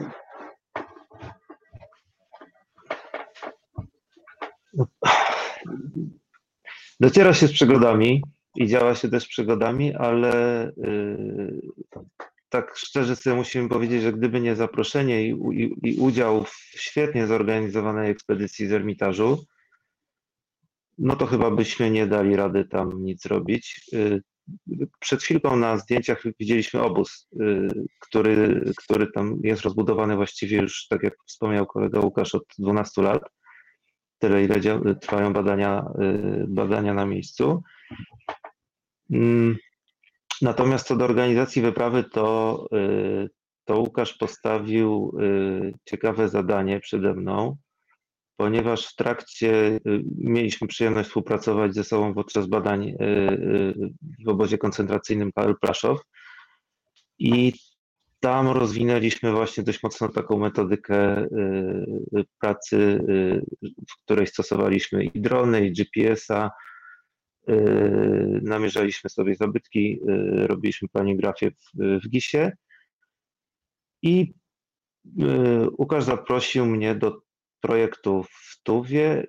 Dociera 7.01 7.35
się 7.35 7.49
z 7.49 7.53
przygodami 7.53 8.23
i 8.57 8.67
działa 8.67 8.95
się 8.95 9.09
też 9.09 9.23
z 9.23 9.29
przygodami, 9.29 9.95
ale 9.95 10.33
yy, 10.77 11.61
tak 12.49 12.77
szczerze 12.77 13.17
sobie 13.17 13.37
musimy 13.37 13.69
powiedzieć, 13.69 14.03
że 14.03 14.13
gdyby 14.13 14.41
nie 14.41 14.57
zaproszenie 14.57 15.23
i, 15.23 15.31
i, 15.53 15.89
i 15.89 16.01
udział 16.01 16.45
w 16.45 16.55
świetnie 16.75 17.27
zorganizowanej 17.27 18.11
ekspedycji 18.11 18.67
z 18.67 18.73
Ermitażu, 18.73 19.45
no 20.99 21.17
to 21.17 21.27
chyba 21.27 21.51
byśmy 21.51 21.91
nie 21.91 22.07
dali 22.07 22.37
rady 22.37 22.65
tam 22.65 23.03
nic 23.03 23.23
zrobić. 23.23 23.81
Przed 25.01 25.23
chwilką 25.23 25.57
na 25.57 25.79
zdjęciach 25.79 26.23
widzieliśmy 26.41 26.83
obóz, 26.83 27.29
yy, 27.33 27.69
który, 28.01 28.65
który 28.77 29.13
tam 29.13 29.39
jest 29.43 29.63
rozbudowany 29.63 30.17
właściwie 30.17 30.57
już, 30.57 30.87
tak 30.89 31.03
jak 31.03 31.15
wspomniał 31.27 31.67
kolega 31.67 32.01
Łukasz, 32.01 32.35
od 32.35 32.45
12 32.59 33.03
lat. 33.03 33.23
Tyle, 34.19 34.45
ile 34.45 34.95
trwają 35.01 35.33
badania, 35.33 35.85
y, 36.01 36.47
badania 36.49 36.95
na 36.95 37.07
miejscu. 37.07 37.63
Mm, 39.13 39.57
natomiast 40.43 40.87
co 40.87 40.97
do 40.97 41.05
organizacji 41.05 41.63
wyprawy, 41.63 42.05
to, 42.05 42.67
y, 42.73 43.29
to 43.65 43.79
Łukasz 43.79 44.15
postawił 44.15 45.19
y, 45.21 45.73
ciekawe 45.85 46.29
zadanie 46.29 46.81
przede 46.81 47.15
mną, 47.15 47.57
ponieważ 48.39 48.87
w 48.87 48.97
trakcie 48.97 49.81
mieliśmy 50.19 50.69
przyjemność 50.69 51.09
współpracować 51.09 51.75
ze 51.75 51.85
sobą 51.85 52.15
podczas 52.15 52.47
badań 52.47 52.95
w 54.25 54.29
obozie 54.29 54.59
koncentracyjnym 54.59 55.33
Paweł 55.33 55.55
Plaszow 55.61 55.99
i 57.19 57.53
tam 58.21 58.49
rozwinęliśmy 58.49 59.33
właśnie 59.33 59.63
dość 59.63 59.83
mocno 59.83 60.09
taką 60.09 60.39
metodykę 60.39 61.23
y, 61.23 62.25
pracy, 62.41 62.77
y, 62.77 63.43
w 63.63 64.05
której 64.05 64.27
stosowaliśmy 64.27 65.05
i 65.05 65.21
drony, 65.21 65.67
i 65.67 65.73
GPS-a. 65.73 66.51
Y, 67.51 68.41
namierzaliśmy 68.43 69.11
sobie 69.11 69.35
zabytki, 69.35 70.01
robiliśmy 70.47 70.89
planigrafię 70.89 71.51
w, 71.51 72.01
w 72.05 72.09
GIS-ie. 72.09 72.53
I 74.03 74.35
Łukasz 75.79 76.05
zaprosił 76.05 76.67
mnie 76.67 76.95
do 76.95 77.21
projektu 77.61 78.23
w 78.23 78.63
Tuwie 78.63 79.27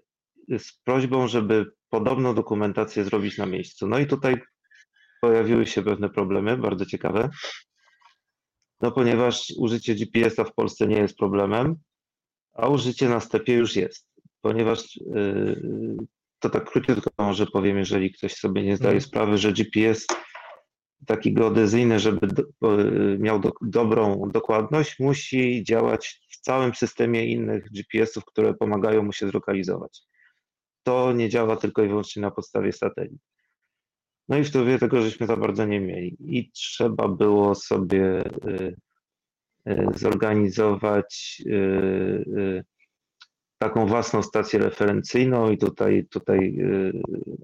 z 0.57 0.73
prośbą, 0.83 1.27
żeby 1.27 1.65
podobną 1.89 2.35
dokumentację 2.35 3.03
zrobić 3.03 3.37
na 3.37 3.45
miejscu. 3.45 3.87
No 3.87 3.99
i 3.99 4.07
tutaj 4.07 4.41
pojawiły 5.21 5.65
się 5.65 5.81
pewne 5.81 6.09
problemy, 6.09 6.57
bardzo 6.57 6.85
ciekawe. 6.85 7.29
No 8.81 8.91
ponieważ 8.91 9.53
użycie 9.57 9.95
GPS-a 9.95 10.43
w 10.43 10.53
Polsce 10.53 10.87
nie 10.87 10.97
jest 10.97 11.17
problemem, 11.17 11.75
a 12.53 12.67
użycie 12.67 13.09
na 13.09 13.19
stepie 13.19 13.53
już 13.53 13.75
jest. 13.75 14.09
Ponieważ 14.41 14.95
yy, 14.95 15.97
to 16.39 16.49
tak 16.49 16.71
króciutko 16.71 17.09
może 17.17 17.45
powiem, 17.45 17.77
jeżeli 17.77 18.11
ktoś 18.13 18.33
sobie 18.33 18.63
nie 18.63 18.77
zdaje 18.77 18.95
mhm. 18.95 19.09
sprawy, 19.09 19.37
że 19.37 19.53
GPS 19.53 20.07
taki 21.05 21.33
geodezyjny, 21.33 21.99
żeby 21.99 22.27
do, 22.27 22.43
miał 23.19 23.39
do, 23.39 23.51
dobrą 23.61 24.29
dokładność, 24.33 24.99
musi 24.99 25.63
działać 25.63 26.21
w 26.29 26.37
całym 26.41 26.75
systemie 26.75 27.25
innych 27.25 27.71
GPS-ów, 27.71 28.25
które 28.25 28.53
pomagają 28.53 29.03
mu 29.03 29.13
się 29.13 29.29
zlokalizować. 29.29 30.01
To 30.83 31.11
nie 31.11 31.29
działa 31.29 31.55
tylko 31.55 31.83
i 31.83 31.87
wyłącznie 31.87 32.21
na 32.21 32.31
podstawie 32.31 32.73
satelit. 32.73 33.21
No 34.29 34.37
i 34.37 34.43
w 34.43 34.51
Tuwie 34.51 34.79
tego 34.79 35.01
żeśmy 35.01 35.27
za 35.27 35.37
bardzo 35.37 35.65
nie 35.65 35.79
mieli. 35.79 36.17
I 36.19 36.51
trzeba 36.51 37.07
było 37.07 37.55
sobie 37.55 38.23
y, 38.47 38.75
y, 39.67 39.87
zorganizować 39.95 41.41
y, 41.45 42.63
taką 43.59 43.85
własną 43.85 44.23
stację 44.23 44.59
referencyjną 44.59 45.51
i 45.51 45.57
tutaj, 45.57 46.05
tutaj, 46.09 46.57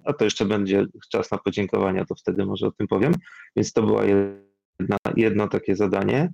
a 0.05 0.13
to 0.13 0.25
jeszcze 0.25 0.45
będzie 0.45 0.85
czas 1.11 1.31
na 1.31 1.37
podziękowania, 1.37 2.05
to 2.05 2.15
wtedy 2.15 2.45
może 2.45 2.67
o 2.67 2.71
tym 2.71 2.87
powiem. 2.87 3.13
Więc 3.55 3.73
to 3.73 3.83
była 3.83 4.03
jedna, 4.05 4.97
jedno 5.15 5.47
takie 5.47 5.75
zadanie. 5.75 6.33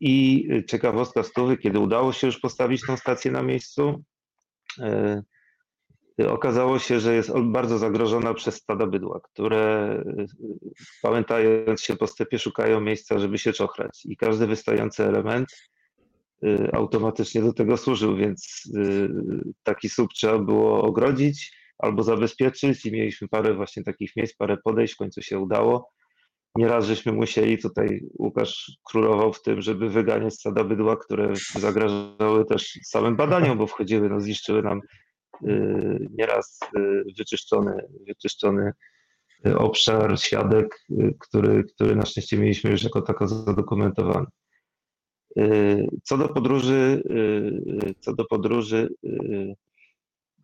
I 0.00 0.48
ciekawostka 0.66 1.22
z 1.22 1.32
Tuwy, 1.32 1.56
kiedy 1.56 1.78
udało 1.78 2.12
się 2.12 2.26
już 2.26 2.38
postawić 2.38 2.86
tą 2.86 2.96
stację 2.96 3.30
na 3.30 3.42
miejscu, 3.42 4.04
Okazało 6.28 6.78
się, 6.78 7.00
że 7.00 7.14
jest 7.14 7.32
bardzo 7.38 7.78
zagrożona 7.78 8.34
przez 8.34 8.54
stada 8.54 8.86
bydła, 8.86 9.20
które 9.20 9.94
pamiętając 11.02 11.82
się 11.82 11.96
po 11.96 12.06
stepie 12.06 12.38
szukają 12.38 12.80
miejsca, 12.80 13.18
żeby 13.18 13.38
się 13.38 13.52
czochrać 13.52 14.02
i 14.04 14.16
każdy 14.16 14.46
wystający 14.46 15.04
element 15.04 15.48
y, 15.52 15.79
automatycznie 16.72 17.42
do 17.42 17.52
tego 17.52 17.76
służył, 17.76 18.16
więc 18.16 18.62
y, 18.76 19.08
taki 19.62 19.88
słup 19.88 20.12
trzeba 20.12 20.38
było 20.38 20.82
ogrodzić 20.82 21.56
albo 21.78 22.02
zabezpieczyć 22.02 22.86
i 22.86 22.92
mieliśmy 22.92 23.28
parę 23.28 23.54
właśnie 23.54 23.84
takich 23.84 24.16
miejsc, 24.16 24.36
parę 24.36 24.56
podejść, 24.64 24.94
w 24.94 24.96
końcu 24.96 25.22
się 25.22 25.38
udało. 25.38 25.90
Nieraz 26.56 26.86
żeśmy 26.86 27.12
musieli, 27.12 27.58
tutaj 27.58 28.00
Łukasz 28.18 28.72
królował 28.84 29.32
w 29.32 29.42
tym, 29.42 29.62
żeby 29.62 29.90
wyganiać 29.90 30.34
stada 30.34 30.64
bydła, 30.64 30.96
które 30.96 31.32
zagrażały 31.58 32.44
też 32.48 32.78
samym 32.84 33.16
badaniom, 33.16 33.58
bo 33.58 33.66
wchodziły, 33.66 34.08
no 34.08 34.20
zniszczyły 34.20 34.62
nam 34.62 34.80
Y, 35.44 36.08
nieraz 36.10 36.60
y, 36.76 37.04
wyczyszczony, 37.18 37.72
wyczyszczony 38.06 38.72
obszar, 39.56 40.20
świadek, 40.20 40.84
y, 40.90 41.14
który, 41.20 41.64
który 41.64 41.96
na 41.96 42.06
szczęście 42.06 42.38
mieliśmy 42.38 42.70
już 42.70 42.82
jako 42.82 43.02
tako 43.02 43.28
zadokumentowany. 43.28 44.26
Co 46.04 46.18
do 46.18 46.28
podróży, 46.28 47.02
co 48.00 48.14
do 48.14 48.24
podróży, 48.24 48.94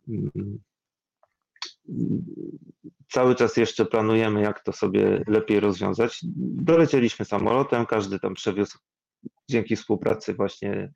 mm, 0.09 0.59
cały 3.09 3.35
czas 3.35 3.57
jeszcze 3.57 3.87
planujemy, 3.87 4.43
jak 4.43 4.63
to 4.63 4.73
sobie 4.73 5.25
lepiej 5.27 5.61
rozwiązać. 5.61 6.21
Dolecieliśmy 6.63 7.25
samolotem, 7.25 7.87
każdy 7.87 8.21
tam 8.21 8.35
przewiózł 8.35 8.79
dzięki 9.51 9.77
współpracy 9.77 10.35
właśnie 10.35 10.93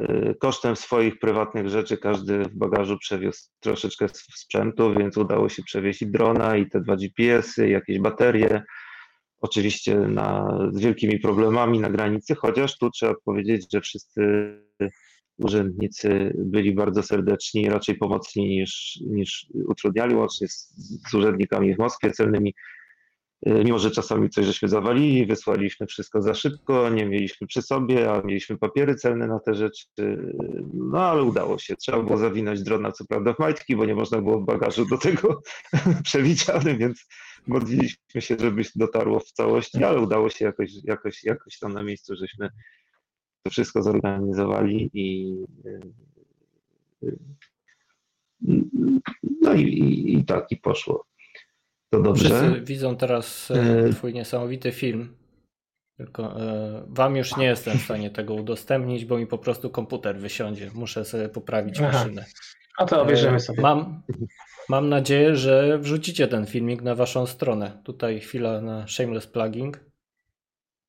Y, 0.00 0.34
kosztem 0.40 0.76
swoich 0.76 1.18
prywatnych 1.18 1.68
rzeczy 1.68 1.98
każdy 1.98 2.44
w 2.44 2.54
bagażu 2.54 2.98
przewiózł 2.98 3.48
troszeczkę 3.60 4.08
sprzętu, 4.08 4.94
więc 4.94 5.16
udało 5.16 5.48
się 5.48 5.62
przewieźć 5.62 6.04
drona, 6.04 6.56
i 6.56 6.70
te 6.70 6.80
dwa 6.80 6.96
GPS-y, 6.96 7.68
jakieś 7.68 7.98
baterie. 7.98 8.62
Oczywiście 9.42 9.96
na, 9.96 10.58
z 10.72 10.80
wielkimi 10.80 11.20
problemami 11.20 11.80
na 11.80 11.90
granicy, 11.90 12.34
chociaż 12.34 12.78
tu 12.78 12.90
trzeba 12.90 13.14
powiedzieć, 13.24 13.66
że 13.72 13.80
wszyscy 13.80 14.22
urzędnicy 15.38 16.34
byli 16.38 16.74
bardzo 16.74 17.02
serdeczni, 17.02 17.68
raczej 17.68 17.94
pomocni 17.94 18.48
niż, 18.48 19.00
niż 19.06 19.46
utrudniali, 19.68 20.14
łącznie 20.14 20.48
z, 20.48 20.74
z 21.10 21.14
urzędnikami 21.14 21.74
w 21.74 21.78
Moskwie 21.78 22.10
celnymi 22.10 22.54
Y, 23.46 23.64
mimo 23.64 23.78
że 23.78 23.90
czasami 23.90 24.30
coś 24.30 24.46
żeśmy 24.46 24.68
zawalili, 24.68 25.26
wysłaliśmy 25.26 25.86
wszystko 25.86 26.22
za 26.22 26.34
szybko, 26.34 26.88
nie 26.88 27.06
mieliśmy 27.06 27.46
przy 27.46 27.62
sobie, 27.62 28.12
a 28.12 28.22
mieliśmy 28.22 28.58
papiery 28.58 28.94
celne 28.94 29.26
na 29.26 29.40
te 29.40 29.54
rzeczy, 29.54 29.86
no 30.74 31.00
ale 31.00 31.22
udało 31.22 31.58
się. 31.58 31.76
Trzeba 31.76 32.02
było 32.02 32.16
zawinąć 32.16 32.62
drona, 32.62 32.92
co 32.92 33.04
prawda 33.04 33.34
w 33.34 33.38
majtki, 33.38 33.76
bo 33.76 33.84
nie 33.84 33.94
można 33.94 34.20
było 34.22 34.40
w 34.40 34.44
bagażu 34.44 34.86
do 34.86 34.98
tego 34.98 35.42
przewidziany, 36.04 36.76
więc 36.76 37.06
modliliśmy 37.46 38.20
się, 38.20 38.36
żeby 38.40 38.62
dotarło 38.76 39.20
w 39.20 39.32
całości, 39.32 39.84
ale 39.84 40.00
udało 40.00 40.30
się 40.30 40.44
jakoś, 40.44 40.70
jakoś, 40.84 41.24
jakoś 41.24 41.58
tam 41.58 41.72
na 41.72 41.82
miejscu, 41.82 42.16
żeśmy 42.16 42.50
to 43.42 43.50
wszystko 43.50 43.82
zorganizowali 43.82 44.90
i, 44.94 45.36
No 49.40 49.54
i, 49.54 49.62
i, 49.62 50.18
i 50.18 50.24
tak 50.24 50.52
i 50.52 50.56
poszło. 50.56 51.06
To 51.90 52.02
dobrze. 52.02 52.28
Wszyscy 52.28 52.60
widzą 52.60 52.96
teraz 52.96 53.50
e, 53.50 53.90
twój 53.92 54.14
niesamowity 54.14 54.72
film. 54.72 55.16
Tylko 55.96 56.40
e, 56.40 56.84
wam 56.88 57.16
już 57.16 57.36
nie 57.36 57.44
jestem 57.44 57.78
w 57.78 57.82
stanie 57.82 58.10
tego 58.10 58.34
udostępnić, 58.34 59.04
bo 59.04 59.18
mi 59.18 59.26
po 59.26 59.38
prostu 59.38 59.70
komputer 59.70 60.18
wysiądzie. 60.18 60.70
Muszę 60.74 61.04
sobie 61.04 61.28
poprawić 61.28 61.80
Aha. 61.80 61.92
maszynę. 61.92 62.24
A 62.78 62.86
to 62.86 63.02
obejrzymy 63.02 63.36
E, 63.36 63.40
sobie. 63.40 63.62
Mam, 63.62 64.02
mam 64.68 64.88
nadzieję, 64.88 65.36
że 65.36 65.78
wrzucicie 65.78 66.28
ten 66.28 66.46
filmik 66.46 66.82
na 66.82 66.94
waszą 66.94 67.26
stronę. 67.26 67.80
Tutaj 67.84 68.20
chwila 68.20 68.60
na 68.60 68.88
shameless 68.88 69.26
plugging. 69.26 69.80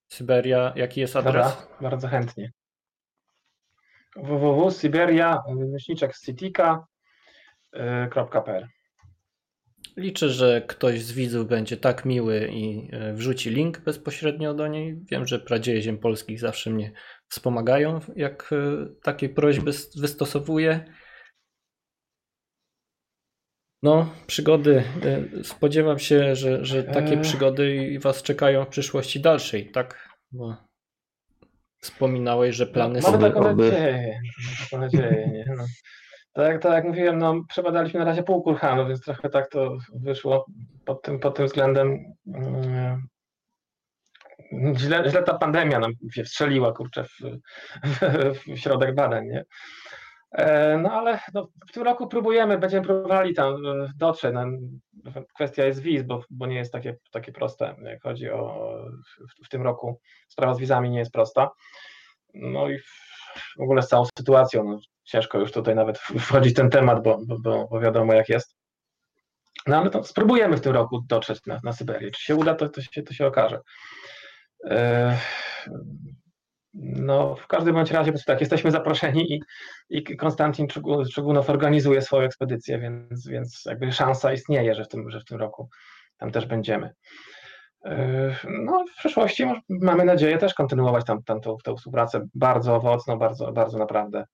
Syberia, 0.08 0.74
jaki 0.76 1.02
jest 1.02 1.16
adres? 1.16 1.34
Dobra, 1.34 1.58
bardzo 1.82 2.08
chętnie. 2.08 2.52
www.siberia, 4.16 5.44
myślniczek 5.56 6.18
citika.pl 6.18 6.88
Liczę, 9.98 10.30
że 10.30 10.62
ktoś 10.68 11.02
z 11.02 11.12
widzów 11.12 11.48
będzie 11.48 11.78
tak 11.78 12.06
miły 12.06 12.48
i 12.52 12.90
e, 12.92 13.14
wrzuci 13.14 13.50
link 13.50 13.80
bezpośrednio 13.80 14.54
do 14.54 14.68
niej. 14.68 15.00
Wiem, 15.12 15.28
że 15.28 15.40
Pradzieje 15.40 15.82
Ziem 15.82 15.98
Polskich 15.98 16.40
zawsze 16.40 16.70
mnie 16.70 16.92
wspomagają, 17.28 18.00
jak 18.16 18.50
e, 18.54 18.86
takie 19.04 19.30
prośby 19.30 19.72
wystosowuję. 19.96 20.86
No, 23.84 24.10
przygody. 24.28 24.84
e, 25.40 25.44
Spodziewam 25.44 26.00
się, 26.00 26.36
że, 26.36 26.66
że 26.66 26.84
takie 26.84 27.14
Eee. 27.14 27.22
przygody 27.22 27.76
i 27.76 28.00
Was 28.00 28.24
czekają 28.24 28.66
w 28.66 28.68
przyszłości 28.68 29.20
dalszej, 29.20 29.72
tak? 29.72 30.10
Bo 30.32 30.56
wspominałeś, 31.82 32.56
że 32.56 32.68
plany 32.68 33.02
Mamy 33.02 33.04
są. 33.04 33.14
Oby- 33.18 33.30
taką 33.34 33.56
nadzieję. 33.56 34.20
Mamy 34.44 34.58
taką 34.70 34.78
nadzieję 34.82 35.28
nie? 35.34 35.46
No. 35.58 35.64
Tak, 36.34 36.48
jak- 36.54 36.62
tak 36.62 36.74
jak 36.74 36.84
mówiłem, 36.86 37.18
no, 37.20 37.42
przebadaliśmy 37.50 38.00
na 38.00 38.06
razie 38.06 38.24
pół 38.24 38.44
kurhanu, 38.44 38.88
więc 38.88 39.02
trochę 39.02 39.30
tak 39.30 39.50
to 39.50 39.78
wyszło 39.96 40.46
pod 40.86 41.02
tym, 41.02 41.20
pod 41.20 41.36
tym 41.36 41.46
względem. 41.46 42.00
mm, 42.36 43.02
Źle, 44.78 45.10
źle 45.10 45.24
ta 45.24 45.38
pandemia 45.38 45.80
nam 45.80 45.92
się 46.12 46.24
wstrzeliła, 46.24 46.74
kurczę, 46.74 47.04
w, 47.04 47.20
w, 47.84 48.40
w 48.56 48.58
środek 48.60 48.96
badań, 48.96 49.26
nie? 49.28 49.44
E, 50.34 50.78
No 50.78 50.92
ale 50.92 51.20
no, 51.34 51.48
w 51.70 51.72
tym 51.72 51.84
roku 51.84 52.08
próbujemy, 52.08 52.58
będziemy 52.58 52.86
próbowali 52.86 53.34
tam 53.34 53.66
e, 53.66 53.92
dotrzeć. 53.98 54.34
No, 54.34 54.46
kwestia 55.36 55.66
jest 55.66 55.82
wiz, 55.82 56.04
bo, 56.04 56.24
bo 56.30 56.46
nie 56.46 56.56
jest 56.56 56.72
takie, 56.72 56.98
takie 57.12 57.32
proste, 57.32 57.76
jak 57.84 58.04
chodzi 58.04 58.30
o 58.30 58.68
w, 59.42 59.46
w 59.46 59.50
tym 59.50 59.62
roku. 59.62 60.00
Sprawa 60.28 60.54
z 60.54 60.60
wizami 60.60 60.90
nie 60.90 61.00
jest 61.00 61.12
prosta. 61.12 61.52
No 62.34 62.70
i 62.70 62.80
w 63.58 63.62
ogóle 63.62 63.82
z 63.82 63.88
całą 63.88 64.06
sytuacją, 64.18 64.64
no, 64.64 64.80
ciężko 65.04 65.40
już 65.40 65.52
tutaj 65.52 65.76
nawet 65.76 66.00
wchodzić 66.00 66.54
w 66.54 66.56
ten 66.56 66.70
temat, 66.70 67.04
bo, 67.04 67.20
bo, 67.28 67.68
bo, 67.70 67.80
wiadomo 67.80 68.14
jak 68.14 68.30
jest. 68.30 68.56
No 69.68 69.78
ale 69.78 69.90
to 69.90 70.04
spróbujemy 70.04 70.58
w 70.58 70.62
tym 70.62 70.74
roku 70.74 71.02
dotrzeć 71.08 71.46
na, 71.46 71.60
na 71.64 71.74
Syberię. 71.74 72.12
Czy 72.12 72.24
się 72.24 72.36
uda, 72.36 72.56
to, 72.56 72.70
to, 72.70 72.82
się, 72.82 73.04
to 73.04 73.14
się 73.14 73.28
okaże. 73.28 73.60
E, 74.70 75.18
No, 76.74 77.36
w 77.36 77.48
każdym 77.48 77.76
bądź 77.76 77.92
razie, 77.92 78.12
po 78.12 78.14
prostu 78.14 78.32
tak, 78.32 78.40
jesteśmy 78.40 78.72
zaproszeni 78.72 79.34
i, 79.34 79.42
i 79.90 80.18
Konstantin 80.18 80.68
Czugu- 80.68 81.14
Czugunow 81.14 81.50
organizuje 81.50 82.02
swoją 82.02 82.26
ekspedycję, 82.26 82.80
więc, 82.80 83.28
więc 83.28 83.64
jakby 83.66 83.92
szansa 83.92 84.34
istnieje, 84.34 84.76
że 84.76 84.84
w 84.84 84.88
tym, 84.88 85.10
że 85.10 85.20
w 85.20 85.26
tym 85.26 85.38
roku 85.38 85.70
tam 86.18 86.32
też 86.32 86.46
będziemy. 86.46 86.94
Yy, 87.86 87.92
No, 88.50 88.86
w 88.96 88.98
przyszłości 88.98 89.46
mamy 89.70 90.06
nadzieję 90.06 90.38
też 90.38 90.54
kontynuować 90.54 91.06
tam, 91.06 91.24
tam 91.24 91.42
tą, 91.42 91.58
tą 91.64 91.76
współpracę 91.76 92.28
bardzo 92.36 92.76
owocną, 92.76 93.20
bardzo, 93.20 93.52
bardzo 93.52 93.78
naprawdę 93.78 94.26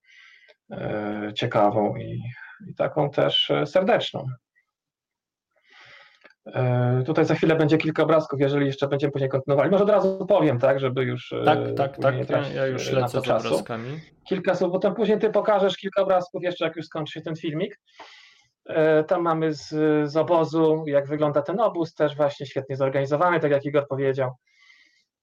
yy, 0.70 1.34
ciekawą 1.34 1.96
i, 1.96 2.22
i 2.68 2.76
taką 2.76 3.10
też 3.10 3.52
e, 3.52 3.66
serdeczną. 3.66 4.26
Yy, 6.46 7.04
Tutaj 7.06 7.26
za 7.26 7.36
chwilę 7.36 7.56
będzie 7.56 7.78
kilka 7.78 8.04
obrazków, 8.04 8.40
jeżeli 8.40 8.66
jeszcze 8.66 8.88
będziemy 8.88 9.12
później 9.12 9.30
kontynuowali. 9.30 9.72
Może 9.72 9.84
od 9.84 9.90
razu 9.90 10.26
powiem, 10.26 10.60
tak, 10.60 10.80
żeby 10.80 11.04
już. 11.04 11.32
e, 11.32 11.44
Tak, 11.78 11.98
tak, 11.98 12.26
tak. 12.26 12.54
Ja, 12.56 12.66
już 12.68 12.90
e, 12.90 12.96
lecę 12.96 13.10
z 13.10 13.16
obrazkami. 13.16 14.00
kilka 14.28 14.56
słów, 14.56 14.72
bo 14.72 14.80
tam 14.80 14.96
później 14.96 15.20
ty 15.20 15.30
pokażesz 15.30 15.78
kilka 15.78 16.02
obrazków 16.02 16.44
jeszcze, 16.44 16.66
jak 16.66 16.76
już 16.76 16.86
skończy 16.86 17.14
się 17.14 17.22
ten 17.22 17.36
filmik. 17.36 17.80
E, 18.66 19.04
Tam 19.04 19.22
mamy 19.22 19.54
z, 19.54 19.68
z 20.12 20.18
obozu, 20.18 20.84
jak 20.88 21.08
wygląda 21.08 21.42
ten 21.42 21.60
obóz, 21.60 21.94
też 21.94 22.16
właśnie 22.16 22.46
świetnie 22.46 22.76
zorganizowany, 22.76 23.40
tak 23.40 23.52
jak 23.52 23.66
Igor 23.66 23.88
powiedział, 23.88 24.32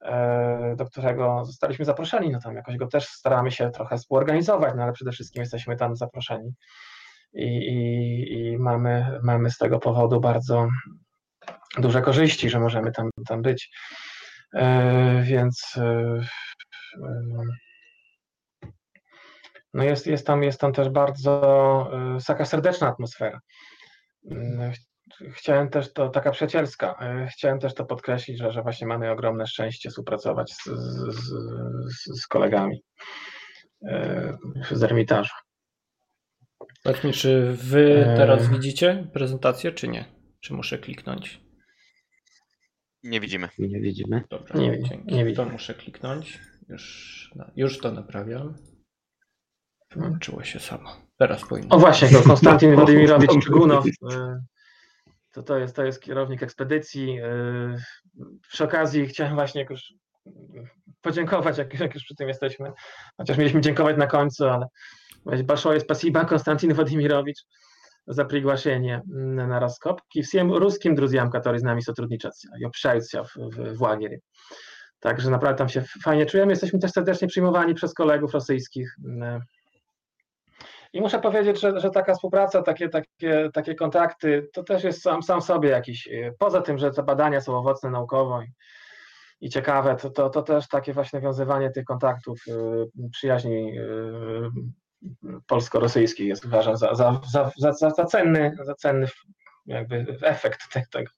e, 0.03 0.75
do 0.79 0.85
którego 0.85 1.45
zostaliśmy 1.45 1.85
zaproszeni. 1.85 2.31
No 2.31 2.41
tam 2.41 2.55
jakoś 2.57 2.77
go 2.77 2.87
też 2.87 3.07
staramy 3.07 3.51
się 3.51 3.71
trochę 3.71 3.97
współorganizować, 3.97 4.73
no 4.77 4.83
ale 4.83 4.93
przede 4.93 5.13
wszystkim 5.13 5.41
jesteśmy 5.41 5.77
tam 5.77 5.97
zaproszeni. 5.97 6.53
I, 7.33 7.45
i, 7.47 8.33
i 8.53 8.59
mamy, 8.59 9.21
mamy 9.23 9.51
z 9.51 9.59
tego 9.59 9.79
powodu 9.79 10.21
bardzo 10.21 10.69
duże 11.79 12.03
korzyści, 12.03 12.51
że 12.51 12.61
możemy 12.61 12.93
tam, 12.93 13.11
tam 13.29 13.43
być. 13.43 13.71
E, 14.55 15.23
Więc 15.23 15.75
e, 15.77 16.21
e, 17.03 17.43
no 19.75 19.85
jest, 19.85 20.07
jest, 20.07 20.27
tam, 20.27 20.43
jest 20.43 20.61
tam 20.61 20.73
też 20.73 20.89
bardzo 20.89 21.91
taka 22.27 22.45
serdeczna 22.45 22.89
atmosfera. 22.89 23.41
Mm, 24.31 24.73
ch- 24.73 24.77
Chciałem 25.33 25.69
też 25.71 25.93
to, 25.93 26.09
taka 26.09 26.31
przyjacielska, 26.31 26.99
chciałem 27.33 27.59
też 27.61 27.75
to 27.75 27.85
podkreślić, 27.85 28.39
że, 28.39 28.53
że 28.53 28.63
właśnie 28.63 28.87
mamy 28.87 29.11
ogromne 29.11 29.47
szczęście 29.47 29.91
współpracować 29.91 30.53
z, 30.53 30.65
z, 31.15 31.33
z, 32.23 32.27
kolegami 32.27 32.83
z 34.71 34.83
Ermitażu. 34.83 35.35
Mi, 37.05 37.13
czy 37.13 37.53
wy 37.53 38.15
teraz 38.17 38.49
widzicie 38.49 39.07
prezentację, 39.13 39.73
czy 39.73 39.89
nie? 39.89 40.05
Czy 40.41 40.55
muszę 40.55 40.79
kliknąć? 40.79 41.41
Nie 43.07 43.21
widzimy. 43.21 43.49
Nie 43.59 43.81
widzimy. 43.81 44.23
Dobra, 44.31 44.61
nie, 44.61 44.83
dzięki. 44.83 45.15
Nie 45.15 45.25
widzimy. 45.25 45.47
To 45.47 45.53
muszę 45.53 45.75
kliknąć. 45.75 46.41
Już, 46.69 47.31
no, 47.37 47.45
już 47.57 47.79
to 47.79 47.93
naprawiam. 47.93 48.55
Wyłączyło 49.91 50.45
się 50.45 50.61
samo. 50.61 50.97
Teraz 51.19 51.49
powinno. 51.49 51.77
O 51.77 51.79
właśnie, 51.79 52.09
to 52.09 52.23
Konstantin 52.23 52.75
Władimirowicz 52.77 53.45
Czegunow. 53.45 53.87
E, 53.87 54.41
to, 55.33 55.43
to, 55.43 55.59
jest, 55.59 55.77
to 55.77 55.85
jest 55.85 56.03
kierownik 56.03 56.43
ekspedycji. 56.43 57.19
E, 57.19 57.29
przy 58.49 58.65
okazji 58.65 59.07
chciałem 59.07 59.35
właśnie 59.35 59.61
jak 59.61 59.71
już 59.71 59.95
e, 60.27 60.31
podziękować, 61.01 61.59
jak, 61.59 61.81
jak 61.81 61.95
już 61.95 62.05
przy 62.05 62.15
tym 62.15 62.29
jesteśmy. 62.29 62.73
Chociaż 63.17 63.39
mieliśmy 63.39 63.61
dziękować 63.61 63.97
na 63.97 64.07
końcu, 64.07 64.45
ale 64.45 64.67
Baszoje 65.45 65.81
Spasiba, 65.81 66.25
Konstantin 66.25 66.75
Władimirowicz 66.75 67.43
за 68.06 68.26
приглашение 68.26 69.02
на 69.06 69.60
раскоп 69.60 70.02
и 70.14 70.22
всем 70.22 70.54
русским 70.54 70.96
друзьям, 70.96 71.30
которые 71.30 71.60
с 71.60 71.64
нами 71.64 71.82
сотрудничают 71.82 72.36
и 72.58 72.64
общаются 72.64 73.24
w, 73.24 73.36
w, 73.36 73.78
w 73.78 73.82
łagieri. 73.82 74.22
Także 75.00 75.30
naprawdę 75.30 75.58
tam 75.58 75.70
się 75.70 75.84
fajnie 76.04 76.26
czujemy. 76.26 76.52
Jesteśmy 76.52 76.80
też 76.80 76.92
serdecznie 76.92 77.28
przyjmowani 77.28 77.74
przez 77.74 77.94
kolegów 77.94 78.34
rosyjskich. 78.34 78.96
y, 79.06 79.42
I 80.94 81.02
muszę 81.02 81.20
powiedzieć, 81.20 81.62
że, 81.62 81.80
że 81.80 81.90
taka 81.90 82.14
współpraca, 82.14 82.62
takie, 82.62 82.90
takie, 82.90 83.50
takie 83.54 83.76
kontakty, 83.76 84.50
to 84.54 84.64
też 84.64 84.84
jest 84.84 85.02
sam, 85.02 85.24
sam 85.24 85.42
sobie 85.42 85.70
jakiś, 85.70 86.08
y, 86.08 86.34
poza 86.40 86.62
tym, 86.62 86.78
że 86.78 86.92
te 86.92 87.04
badania 87.04 87.42
są 87.42 87.58
owocne 87.58 87.90
naukowo 87.90 88.42
i, 88.42 88.48
i 89.42 89.50
ciekawe, 89.50 89.96
to, 89.96 90.10
to, 90.10 90.30
to 90.30 90.42
też 90.42 90.68
takie 90.68 90.94
właśnie 90.94 91.20
nawiązywanie 91.20 91.70
tych 91.72 91.86
kontaktów, 91.86 92.40
y, 92.48 93.10
przyjaźni 93.12 93.78
polsko-rosyjskich 95.47 96.27
jest 96.27 96.45
uważam 96.45 96.77
za, 96.77 96.95
za, 96.95 97.21
za, 97.33 97.53
za, 97.59 97.73
za, 97.73 97.91
za 97.91 98.05
cenny, 98.05 98.57
za 98.65 98.75
cenny 98.75 99.09
jakby 99.67 100.07
efekt 100.23 100.73
tych, 100.73 100.89
tego, 100.89 101.11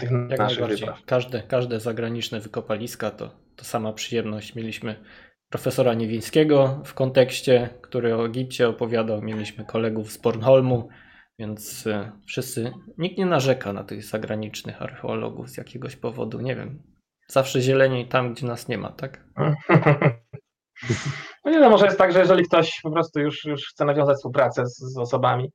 tych 0.00 0.10
Jak 0.30 0.38
naszych. 0.38 0.80
Każde, 1.06 1.42
każde 1.42 1.80
zagraniczne 1.80 2.40
wykopaliska 2.40 3.10
to, 3.10 3.30
to 3.56 3.64
sama 3.64 3.92
przyjemność. 3.92 4.54
Mieliśmy 4.54 5.04
profesora 5.48 5.94
Niewińskiego 5.94 6.82
w 6.84 6.94
kontekście, 6.94 7.68
który 7.82 8.16
o 8.16 8.26
Egipcie 8.26 8.68
opowiadał. 8.68 9.22
Mieliśmy 9.22 9.64
kolegów 9.64 10.12
z 10.12 10.16
Bornholmu, 10.16 10.88
więc 11.38 11.86
e, 11.86 12.12
wszyscy, 12.26 12.72
nikt 12.98 13.18
nie 13.18 13.26
narzeka 13.26 13.72
na 13.72 13.84
tych 13.84 14.04
zagranicznych 14.04 14.82
archeologów 14.82 15.50
z 15.50 15.56
jakiegoś 15.56 15.96
powodu. 15.96 16.40
Nie 16.40 16.56
wiem. 16.56 16.82
Zawsze 17.28 17.60
zieleniej 17.60 18.08
tam, 18.08 18.34
gdzie 18.34 18.46
nas 18.46 18.68
nie 18.68 18.78
ma, 18.78 18.92
tak? 18.92 19.24
No 21.48 21.54
nie 21.54 21.60
no, 21.60 21.70
może 21.70 21.86
jest 21.86 21.98
tak, 21.98 22.12
że 22.12 22.18
jeżeli 22.18 22.44
ktoś 22.44 22.80
po 22.82 22.90
prostu 22.90 23.20
już, 23.20 23.44
już 23.44 23.68
chce 23.68 23.84
nawiązać 23.84 24.16
współpracę 24.16 24.66
z, 24.66 24.78
z 24.78 24.98
osobami 24.98 25.52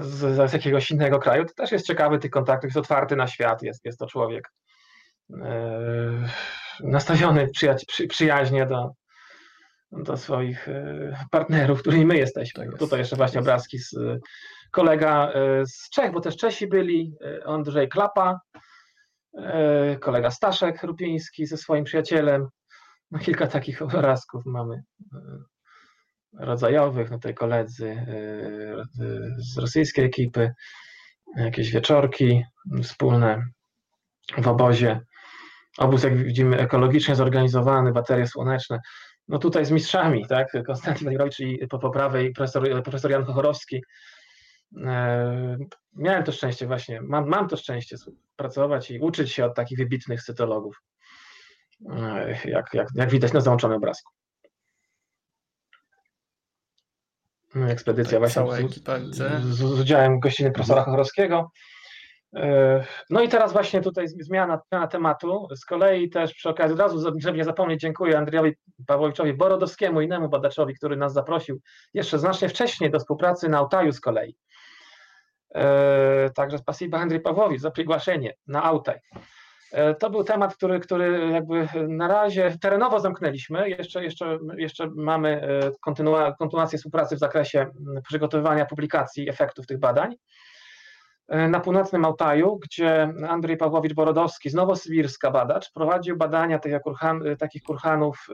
z, 0.00 0.50
z 0.50 0.52
jakiegoś 0.52 0.90
innego 0.90 1.18
kraju, 1.18 1.44
to 1.44 1.54
też 1.54 1.72
jest 1.72 1.86
ciekawy 1.86 2.18
tych 2.18 2.30
kontaktów, 2.30 2.68
jest 2.68 2.76
otwarty 2.76 3.16
na 3.16 3.26
świat, 3.26 3.62
jest, 3.62 3.84
jest 3.84 3.98
to 3.98 4.06
człowiek 4.06 4.52
e, 5.42 6.28
nastawiony 6.80 7.48
przyja- 7.56 7.86
przy, 7.88 8.06
przyjaźnie 8.06 8.66
do, 8.66 8.90
do 9.92 10.16
swoich 10.16 10.68
e, 10.68 11.24
partnerów, 11.30 11.80
którymi 11.80 12.06
my 12.06 12.16
jesteśmy. 12.16 12.62
Tak 12.62 12.66
jest. 12.66 12.78
Tutaj 12.78 12.98
jeszcze 12.98 13.16
właśnie 13.16 13.40
obrazki 13.40 13.78
z 13.78 13.94
kolega 14.70 15.32
e, 15.32 15.66
z 15.66 15.90
Czech, 15.90 16.12
bo 16.12 16.20
też 16.20 16.36
Czesi 16.36 16.66
byli, 16.66 17.14
e, 17.24 17.46
Andrzej 17.46 17.88
Klapa, 17.88 18.40
kolega 20.00 20.30
Staszek 20.30 20.82
Rupiński 20.82 21.46
ze 21.46 21.56
swoim 21.56 21.84
przyjacielem. 21.84 22.48
No, 23.12 23.18
kilka 23.18 23.46
takich 23.46 23.82
obrazków 23.82 24.46
mamy. 24.46 24.82
rodzajowych, 26.38 27.10
no 27.10 27.16
tutaj 27.16 27.34
koledzy 27.34 28.06
z 29.36 29.58
rosyjskiej 29.58 30.04
ekipy, 30.04 30.52
jakieś 31.36 31.70
wieczorki 31.70 32.44
wspólne 32.82 33.46
w 34.38 34.48
obozie. 34.48 35.00
Obóz, 35.78 36.02
jak 36.02 36.16
widzimy, 36.16 36.58
ekologicznie 36.58 37.16
zorganizowany, 37.16 37.92
baterie 37.92 38.26
słoneczne. 38.26 38.80
No 39.28 39.38
tutaj 39.38 39.64
z 39.64 39.70
mistrzami, 39.70 40.26
tak? 40.26 40.48
Konstantin 40.66 41.08
Wojrowicz 41.08 41.40
i 41.40 41.66
po, 41.70 41.78
po 41.78 41.90
prawej 41.90 42.32
profesor, 42.32 42.82
profesor 42.82 43.10
Jan 43.10 43.24
Chochorowski. 43.24 43.82
E, 44.84 45.56
miałem 45.96 46.24
to 46.24 46.32
szczęście 46.32 46.66
właśnie, 46.66 47.00
mam, 47.00 47.28
mam 47.28 47.48
to 47.48 47.56
szczęście 47.56 47.96
pracować 48.36 48.90
i 48.90 48.98
uczyć 48.98 49.32
się 49.32 49.44
od 49.44 49.54
takich 49.54 49.78
wybitnych 49.78 50.22
cytologów, 50.22 50.76
e, 50.76 50.91
jak, 52.44 52.74
jak, 52.74 52.88
jak 52.94 53.10
widać 53.10 53.32
na 53.32 53.40
załączonym 53.40 53.76
obrazku. 53.76 54.12
No, 57.54 57.70
ekspedycja 57.70 58.20
tak, 58.20 58.32
właśnie 58.32 58.68
z, 58.68 59.14
z, 59.16 59.44
z, 59.44 59.80
udziałem 59.80 60.20
gościny 60.20 60.50
profesora 60.50 60.84
Chochorowskiego. 60.84 61.50
E, 62.36 62.84
no 63.10 63.22
i 63.22 63.28
teraz 63.28 63.52
właśnie 63.52 63.80
tutaj 63.80 64.08
zmiana, 64.08 64.60
zmiana 64.70 64.86
tematu. 64.86 65.48
Z 65.56 65.64
kolei 65.64 66.10
też 66.10 66.34
przy 66.34 66.48
okazji 66.48 66.74
od 66.74 66.80
razu, 66.80 67.10
żeby 67.20 67.38
nie 67.38 67.44
zapomnieć, 67.44 67.80
dziękuję 67.80 68.18
Andrzejowi 68.18 68.52
Pawłowiczowi 68.86 69.34
Borodowskiemu, 69.34 70.00
innemu 70.00 70.28
badaczowi, 70.28 70.74
który 70.74 70.96
nas 70.96 71.12
zaprosił 71.12 71.60
jeszcze 71.94 72.18
znacznie 72.18 72.48
wcześniej 72.48 72.90
do 72.90 72.98
współpracy 72.98 73.48
na 73.48 73.58
Altaju 73.58 73.92
z 73.92 74.00
kolei. 74.00 74.36
Także 76.34 76.58
spasiba 76.58 76.98
Andrzej 76.98 77.20
Pawłowicz 77.20 77.60
za 77.60 77.70
przygłaszenie 77.70 78.34
na 78.46 78.62
Altaj. 78.62 78.98
E, 79.72 79.94
to 79.94 80.10
był 80.10 80.24
temat, 80.24 80.56
który, 80.56 80.80
który 80.80 81.30
jakby 81.32 81.68
na 81.88 82.08
razie 82.08 82.56
terenowo 82.60 83.00
zamknęliśmy. 83.00 83.70
Jeszcze, 83.70 84.04
jeszcze, 84.04 84.38
jeszcze 84.56 84.90
mamy 84.96 85.48
kontynuację 86.38 86.78
współpracy 86.78 87.16
w 87.16 87.18
zakresie 87.18 87.66
przygotowywania 88.08 88.66
publikacji 88.66 89.28
efektów 89.28 89.66
tych 89.66 89.78
badań. 89.78 90.16
E, 91.32 91.48
na 91.48 91.60
północnym 91.60 92.04
Altaju, 92.04 92.58
gdzie 92.58 93.12
Andrzej 93.28 93.56
Pawłowicz-Borodowski 93.56 94.50
z 94.50 94.54
Nowosybirska 94.54 95.30
badacz 95.30 95.72
prowadził 95.72 96.16
badania 96.16 96.58
tych 96.58 96.80
kurhan, 96.82 97.26
e, 97.26 97.36
takich 97.36 97.62
kurhanów 97.62 98.26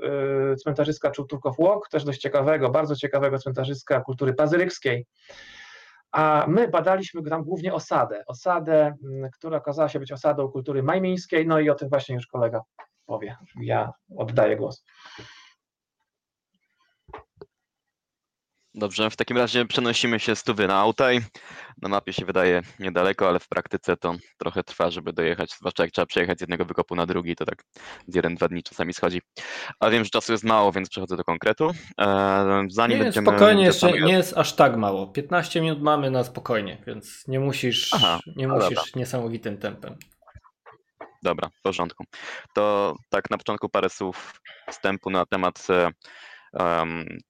e, 0.52 0.56
cmentarzyska 0.56 1.10
Czultukow 1.10 1.58
Łok, 1.58 1.88
też 1.88 2.04
dość 2.04 2.20
ciekawego, 2.20 2.70
bardzo 2.70 2.96
ciekawego 2.96 3.38
cmentarzyska 3.38 4.00
kultury 4.00 4.34
pazyrykskiej. 4.34 5.06
A 6.18 6.46
my 6.48 6.68
badaliśmy 6.68 7.22
tam 7.22 7.44
głównie 7.44 7.74
osadę, 7.74 8.24
osadę, 8.26 8.94
która 9.34 9.58
okazała 9.58 9.88
się 9.88 9.98
być 9.98 10.12
osadą 10.12 10.48
kultury 10.48 10.82
majmińskiej, 10.82 11.46
no 11.46 11.60
i 11.60 11.70
o 11.70 11.74
tym 11.74 11.88
właśnie 11.88 12.14
już 12.14 12.26
kolega 12.26 12.60
powie. 13.06 13.36
Ja 13.60 13.92
oddaję 14.16 14.56
głos. 14.56 14.84
Dobrze, 18.78 19.10
w 19.10 19.16
takim 19.16 19.36
razie 19.36 19.64
przenosimy 19.64 20.20
się 20.20 20.36
z 20.36 20.44
Tuwy 20.44 20.66
na 20.66 20.76
Autaj. 20.78 21.20
Na 21.82 21.88
mapie 21.88 22.12
się 22.12 22.24
wydaje 22.24 22.62
niedaleko, 22.78 23.28
ale 23.28 23.38
w 23.38 23.48
praktyce 23.48 23.96
to 23.96 24.14
trochę 24.38 24.64
trwa, 24.64 24.90
żeby 24.90 25.12
dojechać, 25.12 25.52
zwłaszcza 25.52 25.82
jak 25.82 25.92
trzeba 25.92 26.06
przejechać 26.06 26.38
z 26.38 26.40
jednego 26.40 26.64
wykopu 26.64 26.94
na 26.94 27.06
drugi, 27.06 27.36
to 27.36 27.44
tak 27.44 27.64
z 28.06 28.14
jeden, 28.14 28.34
dwa 28.34 28.48
dni 28.48 28.62
czasami 28.62 28.94
schodzi. 28.94 29.22
A 29.80 29.90
wiem, 29.90 30.04
że 30.04 30.10
czasu 30.10 30.32
jest 30.32 30.44
mało, 30.44 30.72
więc 30.72 30.88
przechodzę 30.88 31.16
do 31.16 31.24
konkretu. 31.24 31.70
E, 32.00 32.66
zanim 32.68 32.98
nie, 32.98 33.04
będziemy... 33.04 33.26
Spokojnie, 33.26 33.64
jeszcze 33.64 33.92
nie 33.92 34.12
jest 34.12 34.38
aż 34.38 34.52
tak 34.52 34.76
mało. 34.76 35.06
15 35.06 35.60
minut 35.60 35.82
mamy 35.82 36.10
na 36.10 36.24
spokojnie, 36.24 36.82
więc 36.86 37.28
nie 37.28 37.40
musisz, 37.40 37.90
Aha, 37.94 38.18
nie 38.36 38.48
musisz 38.48 38.68
dobra. 38.68 38.82
niesamowitym 38.96 39.58
tempem. 39.58 39.96
Dobra, 41.22 41.48
w 41.58 41.62
porządku. 41.62 42.04
To 42.54 42.94
tak 43.10 43.30
na 43.30 43.38
początku 43.38 43.68
parę 43.68 43.90
słów 43.90 44.40
wstępu 44.70 45.10
na 45.10 45.26
temat 45.26 45.66
e, 45.70 45.90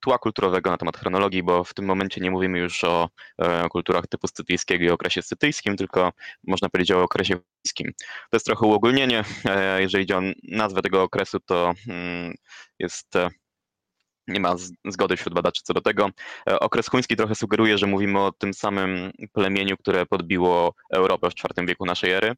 tła 0.00 0.18
kulturowego, 0.18 0.70
na 0.70 0.76
temat 0.76 0.96
chronologii, 0.96 1.42
bo 1.42 1.64
w 1.64 1.74
tym 1.74 1.84
momencie 1.84 2.20
nie 2.20 2.30
mówimy 2.30 2.58
już 2.58 2.84
o 2.84 3.08
e, 3.38 3.68
kulturach 3.68 4.06
typu 4.06 4.28
scytyjskiego 4.28 4.84
i 4.84 4.90
okresie 4.90 5.22
scytyjskim, 5.22 5.76
tylko 5.76 6.12
można 6.46 6.68
powiedzieć 6.68 6.90
o 6.90 7.02
okresie 7.02 7.36
chińskim. 7.66 7.92
To 8.30 8.36
jest 8.36 8.46
trochę 8.46 8.66
uogólnienie. 8.66 9.24
E, 9.44 9.82
jeżeli 9.82 10.04
idzie 10.04 10.18
o 10.18 10.20
nazwę 10.42 10.82
tego 10.82 11.02
okresu, 11.02 11.40
to 11.40 11.74
mm, 11.88 12.34
jest 12.78 13.16
e, 13.16 13.28
nie 14.28 14.40
ma 14.40 14.54
zgody 14.84 15.16
wśród 15.16 15.34
badaczy 15.34 15.62
co 15.64 15.74
do 15.74 15.80
tego. 15.80 16.10
E, 16.50 16.60
okres 16.60 16.88
chuński 16.88 17.16
trochę 17.16 17.34
sugeruje, 17.34 17.78
że 17.78 17.86
mówimy 17.86 18.20
o 18.20 18.32
tym 18.32 18.54
samym 18.54 19.10
plemieniu, 19.32 19.76
które 19.76 20.06
podbiło 20.06 20.74
Europę 20.94 21.30
w 21.30 21.34
IV 21.34 21.66
wieku 21.66 21.86
naszej 21.86 22.10
ery. 22.10 22.34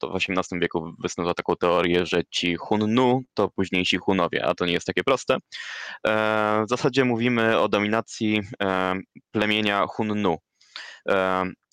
To 0.00 0.10
w 0.10 0.16
XVIII 0.16 0.60
wieku 0.60 0.92
wysnuto 0.98 1.34
taką 1.34 1.56
teorię, 1.56 2.06
że 2.06 2.22
ci 2.30 2.56
Hunnu 2.56 3.22
to 3.34 3.48
późniejsi 3.48 3.96
Hunowie, 3.96 4.46
a 4.46 4.54
to 4.54 4.66
nie 4.66 4.72
jest 4.72 4.86
takie 4.86 5.04
proste. 5.04 5.36
E, 6.06 6.64
w 6.66 6.68
zasadzie 6.68 7.04
mówimy 7.04 7.58
o 7.58 7.68
dominacji 7.68 8.40
e, 8.62 8.94
plemienia 9.30 9.86
Hunnu, 9.86 10.36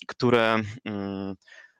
które 0.07 0.59
mm, 0.85 1.35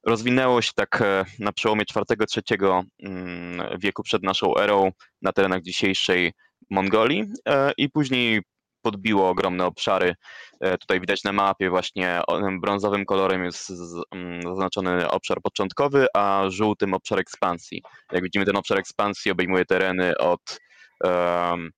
rozwinęło 0.06 0.62
się 0.62 0.72
tak 0.76 1.04
na 1.40 1.52
przełomie 1.52 1.84
IV-III 1.96 2.60
mm, 3.04 3.80
wieku 3.80 4.04
przed 4.04 4.24
naszą 4.24 4.58
erą 4.58 4.92
na 5.22 5.32
terenach 5.32 5.62
dzisiejszej 5.62 6.34
Mongolii 6.70 7.26
e, 7.50 7.72
i 7.78 7.90
później 7.90 8.42
podbiło 8.82 9.30
ogromne 9.30 9.66
obszary. 9.66 10.16
E, 10.62 10.78
tutaj 10.78 11.00
widać 11.00 11.24
na 11.24 11.34
mapie 11.34 11.70
właśnie 11.70 12.22
brązowym 12.62 13.06
kolorem 13.06 13.44
jest 13.44 13.72
mm, 14.12 14.42
zaznaczony 14.42 15.10
obszar 15.10 15.42
początkowy, 15.42 16.08
a 16.16 16.44
żółtym 16.48 16.94
obszar 16.94 17.20
ekspansji. 17.20 17.84
Jak 18.12 18.24
widzimy, 18.24 18.46
ten 18.46 18.56
obszar 18.56 18.78
ekspansji 18.78 19.32
obejmuje 19.32 19.66
tereny 19.66 20.18
od 20.18 20.60
um, 21.04 21.72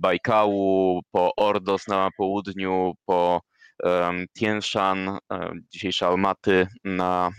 Bajkału 0.00 1.00
po 1.10 1.30
Ordos 1.36 1.88
na 1.88 2.08
południu, 2.16 2.92
po 3.06 3.40
um, 3.82 4.26
Tien 4.38 4.62
Shan, 4.62 5.18
um, 5.30 5.60
dzisiejsze 5.72 6.06
Almaty 6.06 6.66
na 6.84 7.30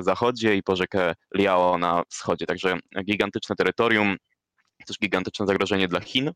zachodzie 0.00 0.56
i 0.56 0.62
po 0.62 0.76
rzekę 0.76 1.14
Liao 1.36 1.78
na 1.78 2.02
wschodzie. 2.10 2.46
Także 2.46 2.78
gigantyczne 3.04 3.56
terytorium, 3.56 4.16
też 4.86 4.98
gigantyczne 4.98 5.46
zagrożenie 5.46 5.88
dla 5.88 6.00
Chin. 6.00 6.30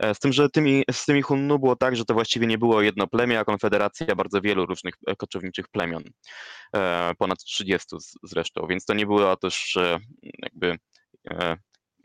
E, 0.00 0.14
z 0.14 0.18
tym, 0.18 0.32
że 0.32 0.50
tymi, 0.50 0.84
z 0.92 1.04
tymi 1.04 1.22
Hunnu 1.22 1.58
było 1.58 1.76
tak, 1.76 1.96
że 1.96 2.04
to 2.04 2.14
właściwie 2.14 2.46
nie 2.46 2.58
było 2.58 2.82
jedno 2.82 3.06
plemię, 3.06 3.40
a 3.40 3.44
konfederacja 3.44 4.14
bardzo 4.14 4.40
wielu 4.40 4.66
różnych 4.66 4.94
e, 5.06 5.16
koczowniczych 5.16 5.68
plemion. 5.68 6.02
E, 6.76 7.12
ponad 7.18 7.38
30 7.38 7.96
zresztą, 8.22 8.66
więc 8.66 8.84
to 8.84 8.94
nie 8.94 9.06
była 9.06 9.36
też 9.36 9.78
jakby 10.42 10.78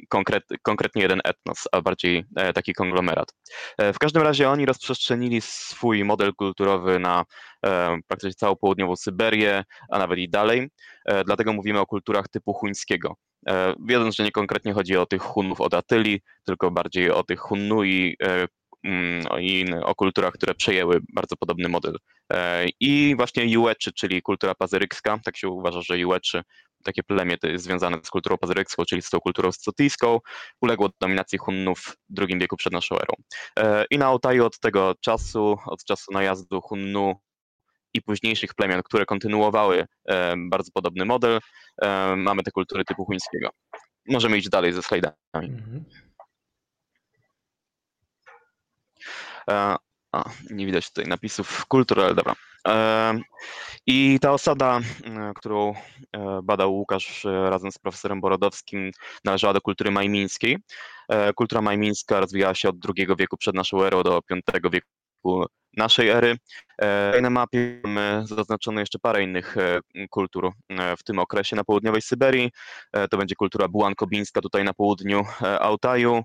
konkret, 0.09 0.43
konkretnie 0.61 1.01
jeden 1.01 1.21
etnos, 1.23 1.67
a 1.71 1.81
bardziej 1.81 2.25
taki 2.55 2.73
konglomerat. 2.73 3.33
W 3.79 3.99
każdym 3.99 4.21
razie 4.21 4.49
oni 4.49 4.65
rozprzestrzenili 4.65 5.41
swój 5.41 6.03
model 6.03 6.33
kulturowy 6.33 6.99
na 6.99 7.25
praktycznie 8.07 8.33
całą 8.33 8.55
południową 8.55 8.95
Syberię, 8.95 9.63
a 9.89 9.99
nawet 9.99 10.19
i 10.19 10.29
dalej. 10.29 10.69
Dlatego 11.25 11.53
mówimy 11.53 11.79
o 11.79 11.85
kulturach 11.85 12.27
typu 12.27 12.53
chuńskiego. 12.53 13.15
E, 13.49 13.73
wiedząc, 13.85 14.15
że 14.15 14.23
nie 14.23 14.31
konkretnie 14.31 14.73
chodzi 14.73 14.97
o 14.97 15.05
tych 15.05 15.21
Hunów 15.21 15.61
od 15.61 15.73
Atyli, 15.73 16.21
tylko 16.45 16.71
bardziej 16.71 17.11
o 17.11 17.23
tych 17.23 17.39
Hunnui 17.39 18.15
e, 18.23 18.47
mm, 18.83 19.25
i 19.39 19.65
o 19.83 19.95
kulturach, 19.95 20.33
które 20.33 20.55
przejęły 20.55 20.99
bardzo 21.13 21.35
podobny 21.35 21.69
model. 21.69 21.97
E, 22.33 22.65
I 22.79 23.15
właśnie 23.15 23.45
Jueczy, 23.45 23.91
czyli 23.93 24.21
kultura 24.21 24.55
pazyrykska, 24.55 25.19
tak 25.25 25.37
się 25.37 25.47
uważa, 25.49 25.81
że 25.81 25.99
Jueczy, 25.99 26.41
takie 26.83 27.03
plemię 27.03 27.37
związane 27.55 27.97
z 28.03 28.09
kulturą 28.09 28.37
pazyrykską, 28.37 28.85
czyli 28.85 29.01
z 29.01 29.09
tą 29.09 29.19
kulturą 29.19 29.51
scotyjską, 29.51 30.19
uległo 30.61 30.89
dominacji 31.01 31.37
Hunnów 31.37 31.79
w 31.79 31.95
II 32.19 32.39
wieku 32.39 32.57
przed 32.57 32.73
naszą 32.73 32.95
erą. 32.95 33.13
I 33.91 33.97
na 33.97 34.05
Altaju 34.05 34.45
od 34.45 34.59
tego 34.59 34.95
czasu, 35.01 35.57
od 35.65 35.83
czasu 35.83 36.11
najazdu 36.11 36.61
Hunnu 36.61 37.15
i 37.93 38.01
późniejszych 38.01 38.53
plemion, 38.53 38.83
które 38.83 39.05
kontynuowały 39.05 39.85
e, 40.05 40.35
bardzo 40.37 40.71
podobny 40.73 41.05
model, 41.05 41.39
e, 41.81 42.15
mamy 42.15 42.43
te 42.43 42.51
kultury 42.51 42.85
typu 42.85 43.05
chuńskiego. 43.05 43.49
Możemy 44.07 44.37
iść 44.37 44.49
dalej 44.49 44.73
ze 44.73 44.81
slajdami. 44.81 45.15
Mhm. 45.33 45.85
E, 49.49 49.75
a, 50.11 50.29
nie 50.49 50.65
widać 50.65 50.87
tutaj 50.87 51.07
napisów 51.07 51.65
kultur, 51.65 51.99
ale 51.99 52.15
dobra. 52.15 52.35
I 53.85 54.19
ta 54.21 54.31
osada, 54.31 54.79
którą 55.35 55.73
badał 56.43 56.73
Łukasz 56.73 57.23
razem 57.23 57.71
z 57.71 57.77
profesorem 57.77 58.21
Borodowskim, 58.21 58.91
należała 59.25 59.53
do 59.53 59.61
kultury 59.61 59.91
majmińskiej. 59.91 60.57
Kultura 61.35 61.61
majmińska 61.61 62.19
rozwijała 62.19 62.55
się 62.55 62.69
od 62.69 62.75
II 62.97 63.07
wieku 63.17 63.37
przed 63.37 63.55
naszą 63.55 63.83
erą 63.83 64.03
do 64.03 64.21
V 64.29 64.69
wieku 64.71 64.87
naszej 65.77 66.09
ery. 66.09 66.37
E, 66.81 67.21
na 67.21 67.29
mapie 67.29 67.81
mamy 67.83 68.23
zaznaczone 68.25 68.81
jeszcze 68.81 68.99
parę 68.99 69.23
innych 69.23 69.57
e, 69.57 69.79
kultur 70.09 70.51
e, 70.69 70.97
w 70.97 71.03
tym 71.03 71.19
okresie 71.19 71.55
na 71.55 71.63
południowej 71.63 72.01
Syberii. 72.01 72.51
To 73.09 73.17
będzie 73.17 73.35
kultura 73.35 73.67
bułankobińska 73.67 74.41
tutaj 74.41 74.63
na 74.63 74.73
południu 74.73 75.23
Altaju. 75.59 76.23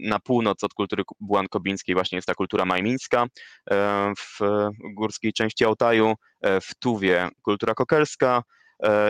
Na 0.00 0.18
północ 0.18 0.64
od 0.64 0.74
kultury 0.74 1.02
bułankobińskiej 1.20 1.94
właśnie 1.94 2.16
jest 2.16 2.26
ta 2.26 2.34
kultura 2.34 2.64
majmińska 2.64 3.26
w 4.18 4.40
górskiej 4.94 5.32
części 5.32 5.64
Altaju. 5.64 6.14
W 6.42 6.74
Tuwie 6.78 7.28
kultura 7.42 7.74
kokelska, 7.74 8.42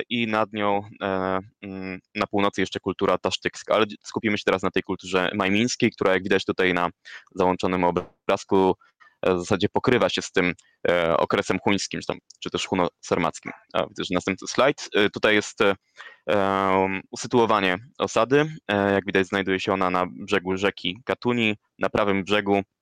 i 0.08 0.26
nad 0.26 0.52
nią 0.52 0.82
mm, 1.62 2.00
na 2.14 2.26
północy 2.26 2.60
jeszcze 2.60 2.80
kultura 2.80 3.18
tasztykska, 3.18 3.74
ale 3.74 3.86
skupimy 4.04 4.38
się 4.38 4.44
teraz 4.44 4.62
na 4.62 4.70
tej 4.70 4.82
kulturze 4.82 5.30
majmińskiej, 5.34 5.90
która 5.90 6.12
jak 6.12 6.22
widać 6.22 6.44
tutaj 6.44 6.74
na 6.74 6.90
załączonym 7.34 7.84
obrazku 7.84 8.74
w 9.26 9.38
zasadzie 9.38 9.68
pokrywa 9.68 10.08
się 10.08 10.22
z 10.22 10.32
tym 10.32 10.54
okresem 11.18 11.58
chuńskim, 11.58 12.00
czy, 12.00 12.06
tam, 12.06 12.18
czy 12.40 12.50
też 12.50 12.66
huno-sarmackim. 12.66 13.52
Widzę, 13.88 14.04
że 14.04 14.14
następny 14.14 14.48
slajd. 14.48 14.88
Tutaj 15.12 15.34
jest 15.34 15.58
usytuowanie 17.10 17.78
osady. 17.98 18.56
Jak 18.68 19.06
widać 19.06 19.26
znajduje 19.26 19.60
się 19.60 19.72
ona 19.72 19.90
na 19.90 20.06
brzegu 20.06 20.56
rzeki 20.56 20.98
Katuni, 21.04 21.56
na 21.78 21.90
prawym 21.90 22.24
brzegu 22.24 22.62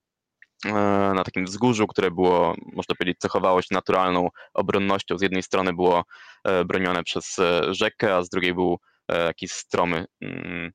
na 1.15 1.23
takim 1.23 1.45
wzgórzu, 1.45 1.87
które 1.87 2.11
było, 2.11 2.55
można 2.73 2.95
powiedzieć, 2.95 3.19
cechowało 3.19 3.61
się 3.61 3.67
naturalną 3.71 4.29
obronnością. 4.53 5.17
Z 5.17 5.21
jednej 5.21 5.43
strony 5.43 5.73
było 5.73 6.03
e, 6.43 6.65
bronione 6.65 7.03
przez 7.03 7.39
e, 7.39 7.73
rzekę, 7.73 8.15
a 8.15 8.23
z 8.23 8.29
drugiej 8.29 8.53
był 8.53 8.79
jakiś 9.25 9.51
stromy, 9.51 10.05
mm, 10.21 10.71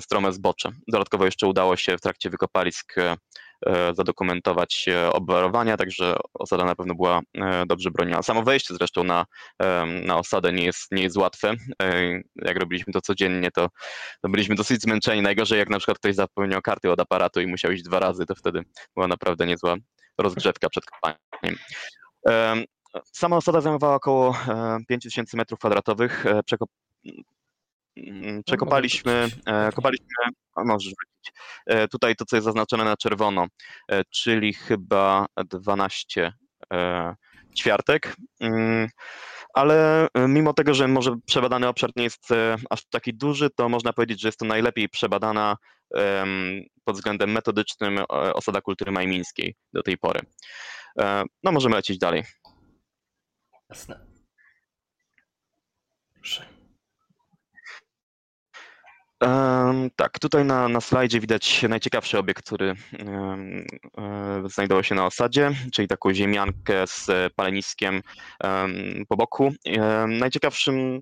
strome 0.00 0.32
zbocze. 0.32 0.70
Dodatkowo 0.88 1.24
jeszcze 1.24 1.46
udało 1.46 1.76
się 1.76 1.96
w 1.96 2.00
trakcie 2.00 2.30
wykopalisk 2.30 2.94
E, 2.98 3.16
zadokumentować 3.92 4.86
obwarowania, 5.12 5.76
także 5.76 6.16
osada 6.34 6.64
na 6.64 6.74
pewno 6.74 6.94
była 6.94 7.20
e, 7.34 7.66
dobrze 7.66 7.90
broniona. 7.90 8.22
Samo 8.22 8.42
wejście 8.42 8.74
zresztą 8.74 9.04
na, 9.04 9.26
na 10.04 10.18
osadę 10.18 10.52
nie 10.52 10.64
jest, 10.64 10.92
nie 10.92 11.02
jest 11.02 11.16
łatwe. 11.16 11.54
E, 11.82 12.20
jak 12.36 12.56
robiliśmy 12.56 12.92
to 12.92 13.00
codziennie, 13.00 13.50
to, 13.50 13.68
to 14.22 14.28
byliśmy 14.28 14.54
dosyć 14.54 14.82
zmęczeni. 14.82 15.22
Najgorzej 15.22 15.58
jak 15.58 15.70
na 15.70 15.78
przykład 15.78 15.98
ktoś 15.98 16.14
zapomniał 16.14 16.62
karty 16.62 16.90
od 16.90 17.00
aparatu 17.00 17.40
i 17.40 17.46
musiał 17.46 17.72
iść 17.72 17.82
dwa 17.82 18.00
razy, 18.00 18.26
to 18.26 18.34
wtedy 18.34 18.62
była 18.94 19.08
naprawdę 19.08 19.46
niezła 19.46 19.76
rozgrzewka 20.18 20.68
przed 20.68 20.84
kopaniem. 20.84 21.58
Sama 23.12 23.36
osada 23.36 23.60
zajmowała 23.60 23.94
około 23.94 24.36
5000 24.88 25.36
m2. 25.36 26.08
Mm, 27.96 28.42
przekopaliśmy, 28.46 29.28
e, 29.46 29.72
kopaliśmy, 29.72 30.06
możesz 30.56 30.92
wrócić, 30.94 31.40
e, 31.66 31.88
tutaj 31.88 32.16
to, 32.16 32.24
co 32.24 32.36
jest 32.36 32.44
zaznaczone 32.44 32.84
na 32.84 32.96
czerwono, 32.96 33.46
e, 33.90 34.02
czyli 34.04 34.52
chyba 34.54 35.26
12 35.44 36.32
ćwiartek, 37.58 38.16
mm, 38.40 38.88
ale 39.54 40.08
mimo 40.28 40.52
tego, 40.52 40.74
że 40.74 40.88
może 40.88 41.16
przebadany 41.26 41.68
obszar 41.68 41.90
nie 41.96 42.02
jest 42.02 42.28
aż 42.70 42.86
taki 42.90 43.14
duży, 43.14 43.50
to 43.50 43.68
można 43.68 43.92
powiedzieć, 43.92 44.20
że 44.20 44.28
jest 44.28 44.38
to 44.38 44.44
najlepiej 44.44 44.88
przebadana 44.88 45.56
pod 46.84 46.96
względem 46.96 47.32
metodycznym 47.32 47.98
osada 48.08 48.60
kultury 48.60 48.92
majmińskiej 48.92 49.54
do 49.72 49.82
tej 49.82 49.98
pory. 49.98 50.20
No 51.42 51.52
możemy 51.52 51.76
lecieć 51.76 51.98
dalej. 51.98 52.24
Jasne. 53.70 54.06
Proszę. 56.14 56.55
Tak, 59.96 60.18
tutaj 60.20 60.44
na, 60.44 60.68
na 60.68 60.80
slajdzie 60.80 61.20
widać 61.20 61.62
najciekawszy 61.68 62.18
obiekt, 62.18 62.46
który 62.46 62.74
e, 62.98 64.42
znajdował 64.44 64.84
się 64.84 64.94
na 64.94 65.06
osadzie, 65.06 65.50
czyli 65.72 65.88
taką 65.88 66.14
ziemiankę 66.14 66.86
z 66.86 67.10
paleniskiem 67.34 68.02
po 69.08 69.16
boku. 69.16 69.52
Najciekawszym 70.08 71.00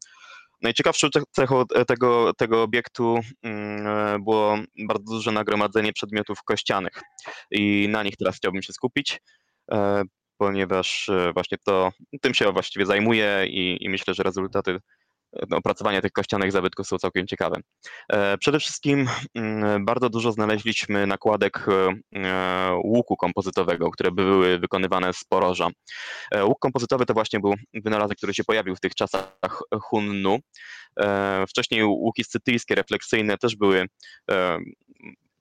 Najciekawszą 0.65 1.09
cechą 1.31 1.65
tego, 1.87 2.33
tego 2.35 2.63
obiektu 2.63 3.19
mm, 3.43 4.25
było 4.25 4.59
bardzo 4.89 5.13
duże 5.13 5.33
nagromadzenie 5.33 5.93
przedmiotów 5.93 6.43
kościanych 6.43 6.93
i 7.51 7.89
na 7.91 8.03
nich 8.03 8.17
teraz 8.17 8.37
chciałbym 8.37 8.63
się 8.63 8.73
skupić, 8.73 9.21
e, 9.73 10.03
ponieważ 10.39 11.09
e, 11.09 11.33
właśnie 11.33 11.59
to 11.65 11.91
tym 12.21 12.35
się 12.35 12.53
właściwie 12.53 12.87
zajmuję 12.87 13.47
i, 13.49 13.85
i 13.85 13.89
myślę, 13.89 14.15
że 14.15 14.23
rezultaty 14.23 14.79
opracowania 15.51 16.01
tych 16.01 16.13
kościanych 16.13 16.53
zabytków 16.53 16.87
są 16.87 16.99
całkiem 16.99 17.27
ciekawe. 17.27 17.57
E, 18.13 18.39
przede 18.39 18.61
wszystkim 18.61 19.09
mm, 19.35 19.85
bardzo 19.85 20.11
dużo 20.11 20.33
znaleźliśmy 20.33 21.07
nakładek 21.07 21.67
e, 21.69 22.81
łuku 22.85 23.17
kompozytowego, 23.17 23.91
które 23.91 24.11
były 24.11 24.59
wykonywane 24.59 25.13
z 25.13 25.25
poroża. 25.25 25.69
E, 26.31 26.45
łuk 26.45 26.59
kompozytowy 26.59 27.07
to 27.07 27.15
właśnie 27.15 27.41
był 27.41 27.55
wynalazek, 27.75 28.19
który 28.19 28.35
się 28.35 28.45
pojawił 28.45 28.77
w 28.77 28.81
tych 28.81 28.95
czasach 28.95 29.63
Hunnu. 29.83 30.39
Wcześniej 31.49 31.85
łuki 31.85 32.25
scytyjskie, 32.25 32.75
refleksyjne 32.75 33.39
też 33.39 33.57
były 33.57 33.87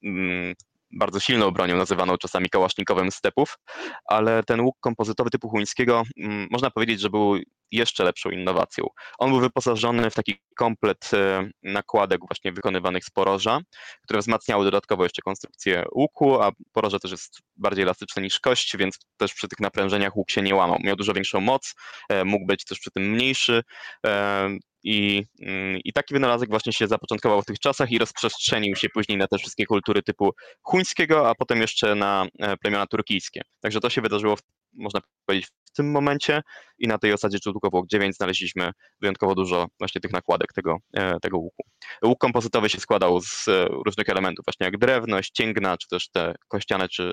mm, 0.04 0.54
bardzo 0.98 1.20
silną 1.20 1.52
bronią, 1.52 1.78
nazywaną 1.78 2.18
czasami 2.18 2.50
kałasznikowym 2.50 3.12
stepów, 3.12 3.58
ale 4.06 4.44
ten 4.44 4.62
łuk 4.62 4.76
kompozytowy 4.80 5.30
typu 5.30 5.50
chuńskiego 5.50 6.04
mm, 6.18 6.48
można 6.52 6.72
powiedzieć, 6.72 7.00
że 7.00 7.10
był 7.10 7.38
jeszcze 7.72 8.04
lepszą 8.04 8.30
innowacją. 8.30 8.88
On 9.20 9.32
był 9.32 9.40
wyposażony 9.40 10.10
w 10.10 10.14
taki 10.14 10.36
komplet 10.58 11.12
e, 11.14 11.50
nakładek 11.64 12.20
właśnie 12.30 12.52
wykonywanych 12.52 13.06
z 13.06 13.10
poroża, 13.10 13.60
które 14.04 14.20
wzmacniały 14.20 14.66
dodatkowo 14.66 15.04
jeszcze 15.04 15.22
konstrukcję 15.22 15.86
łuku, 15.96 16.42
a 16.42 16.52
poroże 16.72 17.00
też 17.00 17.12
jest 17.12 17.40
bardziej 17.56 17.84
elastyczne 17.84 18.22
niż 18.22 18.40
kość, 18.40 18.78
więc 18.78 19.00
też 19.18 19.34
przy 19.34 19.48
tych 19.48 19.60
naprężeniach 19.60 20.16
łuk 20.16 20.32
się 20.32 20.42
nie 20.42 20.56
łamał. 20.56 20.78
Miał 20.84 20.96
dużo 20.96 21.14
większą 21.14 21.42
moc, 21.42 21.74
e, 22.10 22.26
mógł 22.26 22.46
być 22.46 22.66
też 22.66 22.80
przy 22.80 22.92
tym 22.92 23.04
mniejszy, 23.04 23.64
e, 24.06 24.50
i, 24.84 25.24
mm, 25.42 25.80
I 25.84 25.94
taki 25.94 26.14
wynalazek 26.14 26.50
właśnie 26.50 26.74
się 26.74 26.88
zapoczątkował 26.88 27.42
w 27.42 27.46
tych 27.46 27.60
czasach 27.60 27.92
i 27.92 27.98
rozprzestrzenił 27.98 28.76
się 28.76 28.90
później 28.90 29.18
na 29.18 29.28
te 29.28 29.38
wszystkie 29.38 29.66
kultury 29.66 30.04
typu 30.04 30.32
chuńskiego, 30.62 31.30
a 31.30 31.36
potem 31.36 31.62
jeszcze 31.62 31.96
na 31.96 32.28
plemiona 32.62 32.88
turkijskie. 32.88 33.42
Także 33.62 33.80
to 33.80 33.90
się 33.90 34.02
wydarzyło, 34.02 34.36
można 34.74 35.00
powiedzieć, 35.26 35.50
w 35.74 35.76
tym 35.76 35.92
momencie 35.92 36.42
i 36.78 36.88
na 36.88 36.98
tej 36.98 37.14
osadzie 37.14 37.40
Czudłkowo 37.40 37.84
9 37.92 38.16
znaleźliśmy 38.16 38.72
wyjątkowo 39.02 39.36
dużo 39.36 39.68
właśnie 39.80 40.02
tych 40.02 40.12
nakładek 40.12 40.54
tego, 40.54 40.78
e, 40.94 41.20
tego 41.20 41.38
łuku. 41.38 41.64
Łuk 42.06 42.20
kompozytowy 42.20 42.70
się 42.70 42.80
składał 42.80 43.22
z 43.22 43.48
e, 43.48 43.66
różnych 43.86 44.10
elementów, 44.10 44.46
właśnie 44.46 44.66
jak 44.66 44.78
drewno, 44.78 45.22
ścięgna, 45.22 45.78
czy 45.78 45.88
też 45.88 46.10
te 46.10 46.36
kościane, 46.48 46.90
czy, 46.90 47.12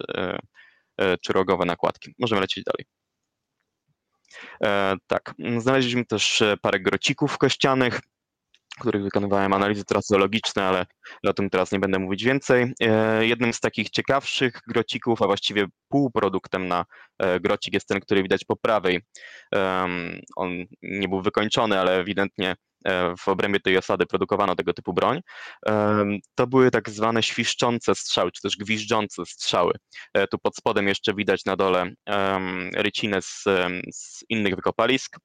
e, 0.98 1.16
czy 1.18 1.32
rogowe 1.32 1.64
nakładki. 1.64 2.14
Możemy 2.18 2.40
lecieć 2.40 2.64
dalej. 2.64 2.84
Tak, 5.06 5.34
znaleźliśmy 5.58 6.04
też 6.04 6.42
parę 6.62 6.80
grocików 6.80 7.38
kościanych, 7.38 8.00
których 8.80 9.02
wykonywałem 9.02 9.52
analizy 9.52 9.84
traseologiczne, 9.84 10.64
ale 10.64 10.86
o 11.26 11.32
tym 11.32 11.50
teraz 11.50 11.72
nie 11.72 11.78
będę 11.78 11.98
mówić 11.98 12.24
więcej. 12.24 12.72
E, 12.80 13.26
jednym 13.26 13.52
z 13.52 13.60
takich 13.60 13.90
ciekawszych 13.90 14.52
grocików, 14.66 15.22
a 15.22 15.26
właściwie 15.26 15.66
półproduktem 15.88 16.68
na 16.68 16.84
e, 17.18 17.40
grocik 17.40 17.74
jest 17.74 17.88
ten, 17.88 18.00
który 18.00 18.22
widać 18.22 18.44
po 18.44 18.56
prawej. 18.56 19.00
On 20.36 20.50
nie 20.82 21.08
był 21.08 21.22
wykończony, 21.22 21.80
ale 21.80 21.96
ewidentnie 21.96 22.50
e, 22.50 22.56
w 23.18 23.28
obrębie 23.28 23.60
tej 23.60 23.78
osady 23.78 24.06
produkowano 24.06 24.56
tego 24.56 24.72
typu 24.72 24.92
broń. 24.92 25.20
To 26.34 26.46
były 26.46 26.70
tak 26.70 26.90
zwane 26.90 27.22
świszczące 27.22 27.94
strzały, 27.94 28.32
czy 28.32 28.42
też 28.42 28.56
gwiżdżące 28.56 29.22
strzały. 29.26 29.72
Tu 30.30 30.38
pod 30.38 30.56
spodem 30.56 30.88
jeszcze 30.88 31.14
widać 31.14 31.44
na 31.44 31.56
dole 31.56 31.92
rycinę 32.74 33.22
z, 33.22 33.44
z 33.92 34.24
innych 34.28 34.56
wykopalisk 34.56 35.16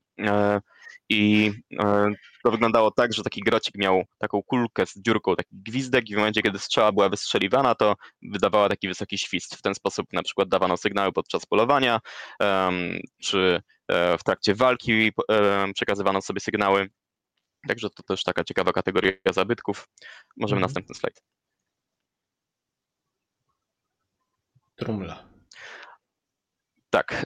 i 1.09 1.51
e, 1.79 2.07
to 2.43 2.51
wyglądało 2.51 2.91
tak, 2.91 3.13
że 3.13 3.23
taki 3.23 3.41
grocik 3.41 3.75
miał 3.77 4.03
taką 4.17 4.43
kulkę 4.43 4.85
z 4.85 4.93
dziurką, 4.95 5.35
taki 5.35 5.49
gwizdek 5.51 6.09
i 6.09 6.13
w 6.13 6.17
momencie, 6.17 6.41
kiedy 6.41 6.59
strzała 6.59 6.91
była 6.91 7.09
wystrzeliwana, 7.09 7.75
to 7.75 7.95
wydawała 8.21 8.69
taki 8.69 8.87
wysoki 8.87 9.17
świst. 9.17 9.55
W 9.55 9.61
ten 9.61 9.75
sposób 9.75 10.05
na 10.13 10.23
przykład 10.23 10.49
dawano 10.49 10.77
sygnały 10.77 11.11
podczas 11.11 11.45
polowania, 11.45 11.99
czy 13.21 13.61
e, 13.87 14.17
w 14.17 14.23
trakcie 14.23 14.55
walki 14.55 15.11
przekazywano 15.73 16.21
sobie 16.21 16.39
sygnały. 16.39 16.89
Także 17.67 17.89
to 17.89 18.03
też 18.03 18.23
taka 18.23 18.43
ciekawa 18.43 18.73
kategoria 18.73 19.11
zabytków. 19.31 19.87
Możemy 20.37 20.57
mhm. 20.57 20.61
następny 20.61 20.95
slajd. 20.95 21.21
Trumla. 24.75 25.35
Tak. 26.95 27.25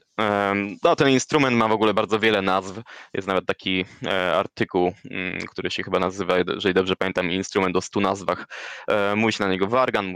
No, 0.83 0.95
ten 0.95 1.09
instrument 1.09 1.57
ma 1.57 1.67
w 1.67 1.71
ogóle 1.71 1.93
bardzo 1.93 2.19
wiele 2.19 2.41
nazw. 2.41 2.81
Jest 3.13 3.27
nawet 3.27 3.45
taki 3.45 3.85
e, 4.05 4.35
artykuł, 4.35 4.93
mm, 5.11 5.39
który 5.47 5.71
się 5.71 5.83
chyba 5.83 5.99
nazywa, 5.99 6.37
jeżeli 6.37 6.73
dobrze 6.73 6.95
pamiętam, 6.95 7.31
instrument 7.31 7.75
o 7.75 7.81
stu 7.81 8.01
nazwach. 8.01 8.47
E, 8.87 9.15
mówi 9.15 9.33
się 9.33 9.43
na 9.43 9.49
niego 9.49 9.67
wargan, 9.67 10.13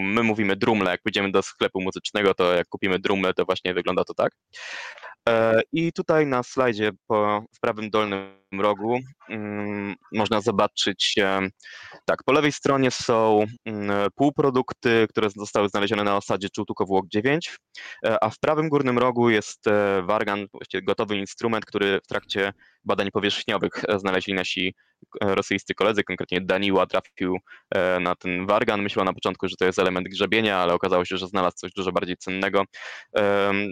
my 0.00 0.22
mówimy 0.22 0.56
drumle. 0.56 0.90
Jak 0.90 1.02
pójdziemy 1.02 1.30
do 1.30 1.42
sklepu 1.42 1.80
muzycznego, 1.80 2.34
to 2.34 2.54
jak 2.54 2.68
kupimy 2.68 2.98
drumle, 2.98 3.34
to 3.34 3.44
właśnie 3.44 3.74
wygląda 3.74 4.04
to 4.04 4.14
tak. 4.14 4.32
E, 5.28 5.60
I 5.72 5.92
tutaj 5.92 6.26
na 6.26 6.42
slajdzie 6.42 6.90
po, 7.06 7.44
w 7.54 7.60
prawym 7.60 7.90
dolnym 7.90 8.37
rogu 8.52 8.98
mm, 9.28 9.94
można 10.12 10.40
zobaczyć, 10.40 11.14
tak, 12.04 12.24
po 12.24 12.32
lewej 12.32 12.52
stronie 12.52 12.90
są 12.90 13.44
mm, 13.64 14.08
półprodukty, 14.14 15.06
które 15.10 15.30
zostały 15.30 15.68
znalezione 15.68 16.04
na 16.04 16.16
osadzie 16.16 16.48
Czułtukowłok 16.48 17.06
9, 17.08 17.58
e, 18.06 18.24
a 18.24 18.30
w 18.30 18.38
prawym 18.38 18.68
górnym 18.68 18.98
rogu 18.98 19.30
jest 19.30 19.66
e, 19.66 20.02
wargan, 20.02 20.46
właściwie 20.52 20.82
gotowy 20.82 21.16
instrument, 21.16 21.64
który 21.64 22.00
w 22.04 22.06
trakcie 22.06 22.52
badań 22.84 23.10
powierzchniowych 23.10 23.72
znaleźli 23.98 24.34
nasi 24.34 24.74
rosyjscy 25.20 25.74
koledzy, 25.74 26.04
konkretnie 26.04 26.40
Daniła 26.40 26.86
trafił 26.86 27.36
na 28.00 28.14
ten 28.14 28.46
wargan. 28.46 28.82
Myślał 28.82 29.04
na 29.04 29.12
początku, 29.12 29.48
że 29.48 29.56
to 29.56 29.64
jest 29.64 29.78
element 29.78 30.08
grzebienia, 30.08 30.56
ale 30.58 30.74
okazało 30.74 31.04
się, 31.04 31.16
że 31.16 31.26
znalazł 31.26 31.56
coś 31.56 31.72
dużo 31.72 31.92
bardziej 31.92 32.16
cennego. 32.16 32.64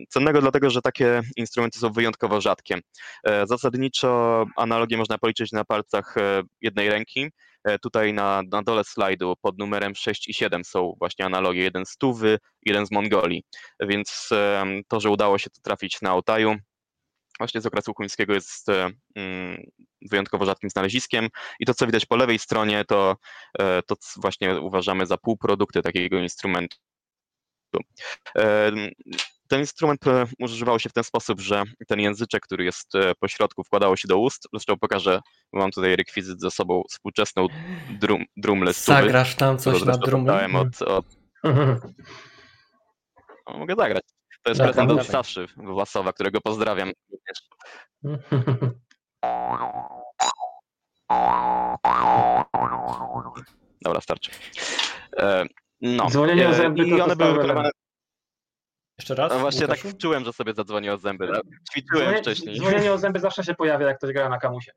Cennego 0.09 0.41
dlatego, 0.41 0.71
że 0.71 0.83
takie 0.83 1.23
instrumenty 1.37 1.79
są 1.79 1.93
wyjątkowo 1.93 2.41
rzadkie. 2.41 2.79
Zasadniczo 3.45 4.45
analogię 4.67 4.97
można 4.97 5.19
policzyć 5.19 5.53
na 5.53 5.65
palcach 5.65 6.15
jednej 6.61 6.91
ręki. 6.91 7.31
Tutaj 7.83 8.13
na, 8.13 8.43
na 8.53 8.63
dole 8.63 8.85
slajdu 8.85 9.35
pod 9.43 9.59
numerem 9.59 9.95
6 9.95 10.29
i 10.29 10.35
7 10.35 10.65
są 10.65 10.95
właśnie 10.99 11.25
analogie, 11.25 11.63
jeden 11.63 11.87
z 11.87 11.97
Tuwy, 11.97 12.39
jeden 12.63 12.87
z 12.87 12.91
Mongolii. 12.91 13.43
Więc 13.81 14.29
to, 14.89 15.01
że 15.01 15.11
udało 15.11 15.39
się 15.39 15.51
to 15.51 15.61
trafić 15.63 16.03
na 16.03 16.11
Altaju, 16.11 16.57
właśnie 17.39 17.61
z 17.61 17.67
okresu 17.67 17.95
chuńskiego 17.95 18.35
jest 18.35 18.69
mm, 19.17 19.63
wyjątkowo 20.11 20.45
rzadkim 20.45 20.71
znaleziskiem 20.71 21.29
i 21.61 21.67
to, 21.67 21.75
co 21.75 21.87
widać 21.87 22.07
po 22.07 22.17
lewej 22.17 22.39
stronie, 22.39 22.85
to, 22.85 23.17
to 23.87 23.97
właśnie 24.17 24.61
uważamy 24.61 25.07
za 25.07 25.17
półprodukty 25.17 25.83
takiego 25.83 26.19
instrumentu. 26.19 26.77
Ten 29.49 29.61
instrument 29.61 30.07
e, 30.07 30.27
używał 30.39 30.79
się 30.79 30.89
w 30.89 30.93
ten 30.93 31.05
sposób, 31.05 31.41
że 31.41 31.63
ten 31.89 32.01
języczek, 32.01 32.43
który 32.43 32.65
jest 32.65 32.95
e, 32.95 33.15
po 33.21 33.29
środku, 33.29 33.65
wkładało 33.65 33.97
się 33.97 34.09
do 34.09 34.19
ust. 34.19 34.49
Zresztą 34.53 34.79
pokażę, 34.79 35.21
mam 35.53 35.71
tutaj 35.71 35.97
rekwizyt 35.97 36.41
ze 36.41 36.51
sobą, 36.51 36.83
współczesną 36.91 37.47
drum, 38.01 38.25
drumlę. 38.37 38.73
Zagrasz 38.73 39.35
tam 39.35 39.59
coś 39.59 39.85
na 39.85 39.99
drumle? 39.99 40.49
Od, 40.55 40.83
od... 40.83 41.07
No, 43.51 43.59
mogę 43.59 43.75
zagrać. 43.75 44.03
To 44.43 44.51
jest 44.51 44.61
prezent 44.63 44.91
od 44.91 45.07
Saszy 45.07 45.47
Własowa, 45.57 46.13
którego 46.13 46.41
pozdrawiam 46.41 46.93
Dobra, 53.83 54.01
starczy. 54.01 54.31
E, 55.17 55.45
no. 55.81 56.11
Dzwonienie 56.11 56.49
o 56.49 56.55
zęby 56.55 56.87
I 56.87 57.01
one 57.01 57.17
były 57.17 57.33
wykonywane 57.33 57.71
jeszcze 58.99 59.15
raz? 59.15 59.33
No 59.33 59.39
właśnie 59.39 59.63
Łukaszu? 59.67 59.89
tak 59.89 59.99
czułem, 59.99 60.25
że 60.25 60.33
sobie 60.33 60.55
zadzwonił 60.55 60.93
o 60.93 60.99
zęby. 60.99 61.29
Ćwiczyłem 61.71 62.03
Dzwonienie, 62.03 62.23
wcześniej. 62.23 62.57
dzwonienie 62.57 62.93
o 62.93 62.99
zęby 63.05 63.21
zawsze 63.21 63.45
się 63.45 63.55
pojawia, 63.55 63.87
jak 63.87 63.99
ktoś 63.99 64.13
gra 64.13 64.29
na 64.29 64.39
kamusie. 64.39 64.73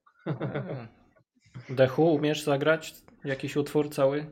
Dechu, 1.69 2.13
umiesz 2.13 2.41
zagrać 2.43 2.93
jakiś 3.23 3.55
utwór 3.55 3.89
cały? 3.89 4.31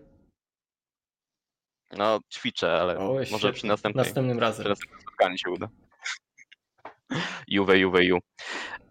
No, 1.98 2.20
ćwiczę, 2.34 2.82
ale 2.82 2.98
O, 3.00 3.16
może 3.32 3.54
przy 3.54 3.66
następnej, 3.68 4.06
Następnym 4.06 4.40
razem. 4.40 4.64
przy 4.64 4.70
następnym 4.70 5.02
spotkaniu 5.02 5.38
się 5.38 5.50
uda. 5.50 5.68
Juve, 7.48 7.78
Juve, 7.78 8.04
Ju. 8.04 8.20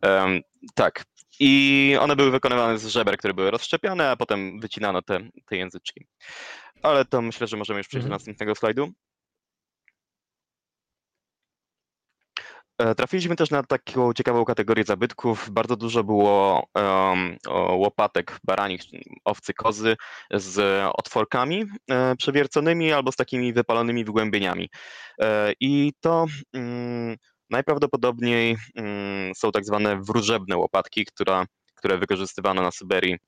Em, 0.01 0.40
tak. 0.74 1.05
I 1.40 1.97
one 2.01 2.16
były 2.16 2.30
wykonywane 2.30 2.78
z 2.78 2.86
żeber, 2.86 3.16
które 3.18 3.34
były 3.34 3.51
rozszczepiane, 3.51 4.11
a 4.11 4.16
potem 4.16 4.61
wycinano 4.61 5.03
te, 5.03 5.20
te 5.47 5.57
języczki. 5.57 6.07
Ale 6.82 7.05
to 7.05 7.22
myślę, 7.22 7.47
że 7.47 7.57
możemy 7.57 7.78
już 7.80 7.88
przejść 7.88 8.05
do 8.05 8.07
Mhm. 8.09 8.18
następnego 8.18 8.55
slajdu. 8.55 8.88
Trafiliśmy 12.97 13.37
też 13.37 13.51
na 13.51 13.62
taką 13.62 14.12
ciekawą 14.12 14.45
kategorię 14.45 14.85
zabytków. 14.85 15.51
Bardzo 15.51 15.77
dużo 15.77 16.05
było 16.05 16.66
um, 16.74 17.37
łopatek 17.70 18.39
baranich, 18.45 18.81
owcy, 19.24 19.55
kozy 19.55 19.97
z 20.31 20.85
otworkami 20.95 21.64
e, 21.91 22.16
przewierconymi 22.16 22.93
albo 22.93 23.12
z 23.12 23.16
takimi 23.16 23.53
wypalonymi 23.53 24.05
wgłębieniami. 24.05 24.68
E, 25.20 25.53
I 25.61 25.93
to 26.01 26.27
mm, 26.53 27.16
najprawdopodobniej 27.51 28.57
mm, 28.77 29.35
są 29.35 29.53
tak 29.53 29.64
zwane 29.64 30.01
wróżebne 30.03 30.57
łopatki, 30.57 31.05
która, 31.05 31.47
które 31.74 31.99
wykorzystywano 31.99 32.62
na 32.62 32.70
Syberii 32.70 33.14
e, 33.14 33.18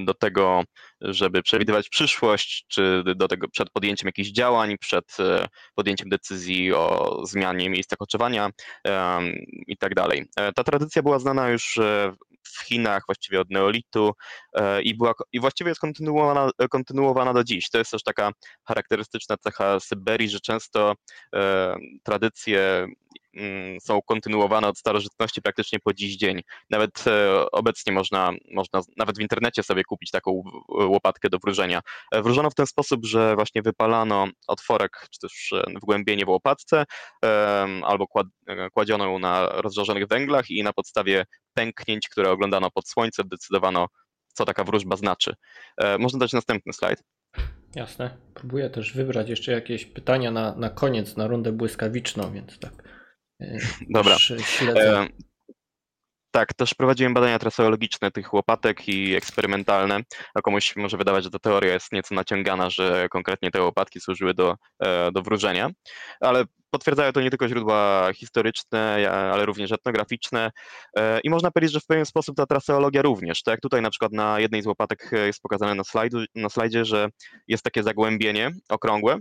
do 0.00 0.14
tego, 0.14 0.62
żeby 1.00 1.42
przewidywać 1.42 1.88
przyszłość, 1.88 2.64
czy 2.68 3.02
do 3.16 3.28
tego 3.28 3.48
przed 3.48 3.70
podjęciem 3.70 4.06
jakichś 4.06 4.28
działań, 4.28 4.78
przed 4.78 5.20
e, 5.20 5.48
podjęciem 5.74 6.08
decyzji 6.08 6.72
o 6.72 7.20
zmianie 7.26 7.70
miejsca 7.70 7.96
koczowania 7.96 8.50
em, 8.84 9.32
i 9.66 9.76
tak 9.76 9.94
dalej. 9.94 10.24
E, 10.36 10.52
Ta 10.52 10.64
tradycja 10.64 11.02
była 11.02 11.18
znana 11.18 11.48
już 11.48 11.78
e, 11.78 12.12
w 12.42 12.60
Chinach 12.60 13.02
właściwie 13.06 13.40
od 13.40 13.50
neolitu 13.50 14.12
e, 14.54 14.82
i, 14.82 14.94
była, 14.94 15.12
i 15.32 15.40
właściwie 15.40 15.68
jest 15.68 15.80
kontynuowana, 15.80 16.50
kontynuowana 16.70 17.32
do 17.32 17.44
dziś. 17.44 17.70
To 17.70 17.78
jest 17.78 17.90
też 17.90 18.02
taka 18.02 18.32
charakterystyczna 18.68 19.36
cecha 19.36 19.80
Syberii, 19.80 20.28
że 20.28 20.40
często 20.40 20.94
e, 21.34 21.76
tradycje 22.02 22.86
są 23.82 24.02
kontynuowane 24.02 24.68
od 24.68 24.78
starożytności 24.78 25.42
praktycznie 25.42 25.78
po 25.78 25.94
dziś 25.94 26.16
dzień. 26.16 26.40
Nawet 26.70 27.04
e, 27.06 27.50
obecnie 27.50 27.92
można, 27.92 28.32
można 28.54 28.80
nawet 28.96 29.18
w 29.18 29.20
internecie 29.20 29.62
sobie 29.62 29.84
kupić 29.84 30.10
taką 30.10 30.42
łopatkę 30.68 31.28
do 31.28 31.38
wróżenia. 31.38 31.80
E, 32.12 32.22
Wróżono 32.22 32.50
w 32.50 32.54
ten 32.54 32.66
sposób, 32.66 33.06
że 33.06 33.34
właśnie 33.34 33.62
wypalano 33.62 34.26
otworek, 34.46 35.06
czy 35.10 35.20
też 35.20 35.52
e, 35.52 35.64
wgłębienie 35.80 36.24
w 36.24 36.28
łopatce, 36.28 36.84
albo 37.82 38.06
kład, 38.06 38.26
kładziono 38.72 39.04
ją 39.04 39.18
na 39.18 39.46
rozżarzonych 39.46 40.06
węglach 40.06 40.50
i 40.50 40.62
na 40.62 40.72
podstawie 40.72 41.24
pęknięć, 41.54 42.08
które 42.08 42.30
oglądano 42.30 42.70
pod 42.70 42.88
słońcem, 42.88 43.28
decydowano, 43.28 43.86
co 44.34 44.44
taka 44.44 44.64
wróżba 44.64 44.96
znaczy. 44.96 45.34
Można 45.98 46.18
dać 46.18 46.32
następny 46.32 46.72
slajd. 46.72 47.02
Jasne. 47.74 48.16
Próbuję 48.34 48.70
też 48.70 48.92
wybrać 48.92 49.28
jeszcze 49.28 49.52
jakieś 49.52 49.84
pytania 49.84 50.30
na, 50.30 50.54
na 50.54 50.70
koniec, 50.70 51.16
na 51.16 51.26
rundę 51.26 51.52
błyskawiczną, 51.52 52.32
więc 52.32 52.58
tak. 52.58 52.97
E, 53.40 53.58
Dobra. 53.88 54.18
Śledzę. 54.18 55.00
E, 55.00 55.08
Tak, 56.30 56.54
też 56.54 56.74
prowadziłem 56.74 57.14
badania 57.14 57.38
traseologiczne 57.38 58.10
tych 58.10 58.34
łopatek 58.34 58.88
i 58.88 59.14
eksperymentalne, 59.14 60.00
a 60.34 60.40
komuś 60.40 60.76
może 60.76 60.96
wydawać, 60.96 61.24
że 61.24 61.30
ta 61.30 61.38
teoria 61.38 61.72
jest 61.72 61.92
nieco 61.92 62.14
naciągana, 62.14 62.70
że 62.70 63.08
konkretnie 63.10 63.50
te 63.50 63.62
łopatki 63.62 64.00
służyły 64.00 64.34
do, 64.34 64.56
e, 64.82 65.12
do 65.12 65.22
wróżenia, 65.22 65.70
ale 66.20 66.44
potwierdzają 66.70 67.12
to 67.12 67.20
nie 67.20 67.30
tylko 67.30 67.48
źródła 67.48 68.10
historyczne, 68.14 69.10
ale 69.32 69.46
również 69.46 69.72
etnograficzne 69.72 70.50
e, 70.96 71.20
i 71.20 71.30
można 71.30 71.50
powiedzieć, 71.50 71.72
że 71.72 71.80
w 71.80 71.86
pewien 71.86 72.06
sposób 72.06 72.36
ta 72.36 72.46
traseologia 72.46 73.02
również. 73.02 73.42
Tak 73.42 73.52
jak 73.52 73.60
tutaj 73.60 73.82
na 73.82 73.90
przykład 73.90 74.12
na 74.12 74.40
jednej 74.40 74.62
z 74.62 74.66
łopatek 74.66 75.10
jest 75.26 75.40
pokazane 75.42 75.74
na, 75.74 75.84
slajdu, 75.84 76.18
na 76.34 76.48
slajdzie, 76.48 76.84
że 76.84 77.08
jest 77.48 77.64
takie 77.64 77.82
zagłębienie 77.82 78.50
okrągłe, 78.68 79.18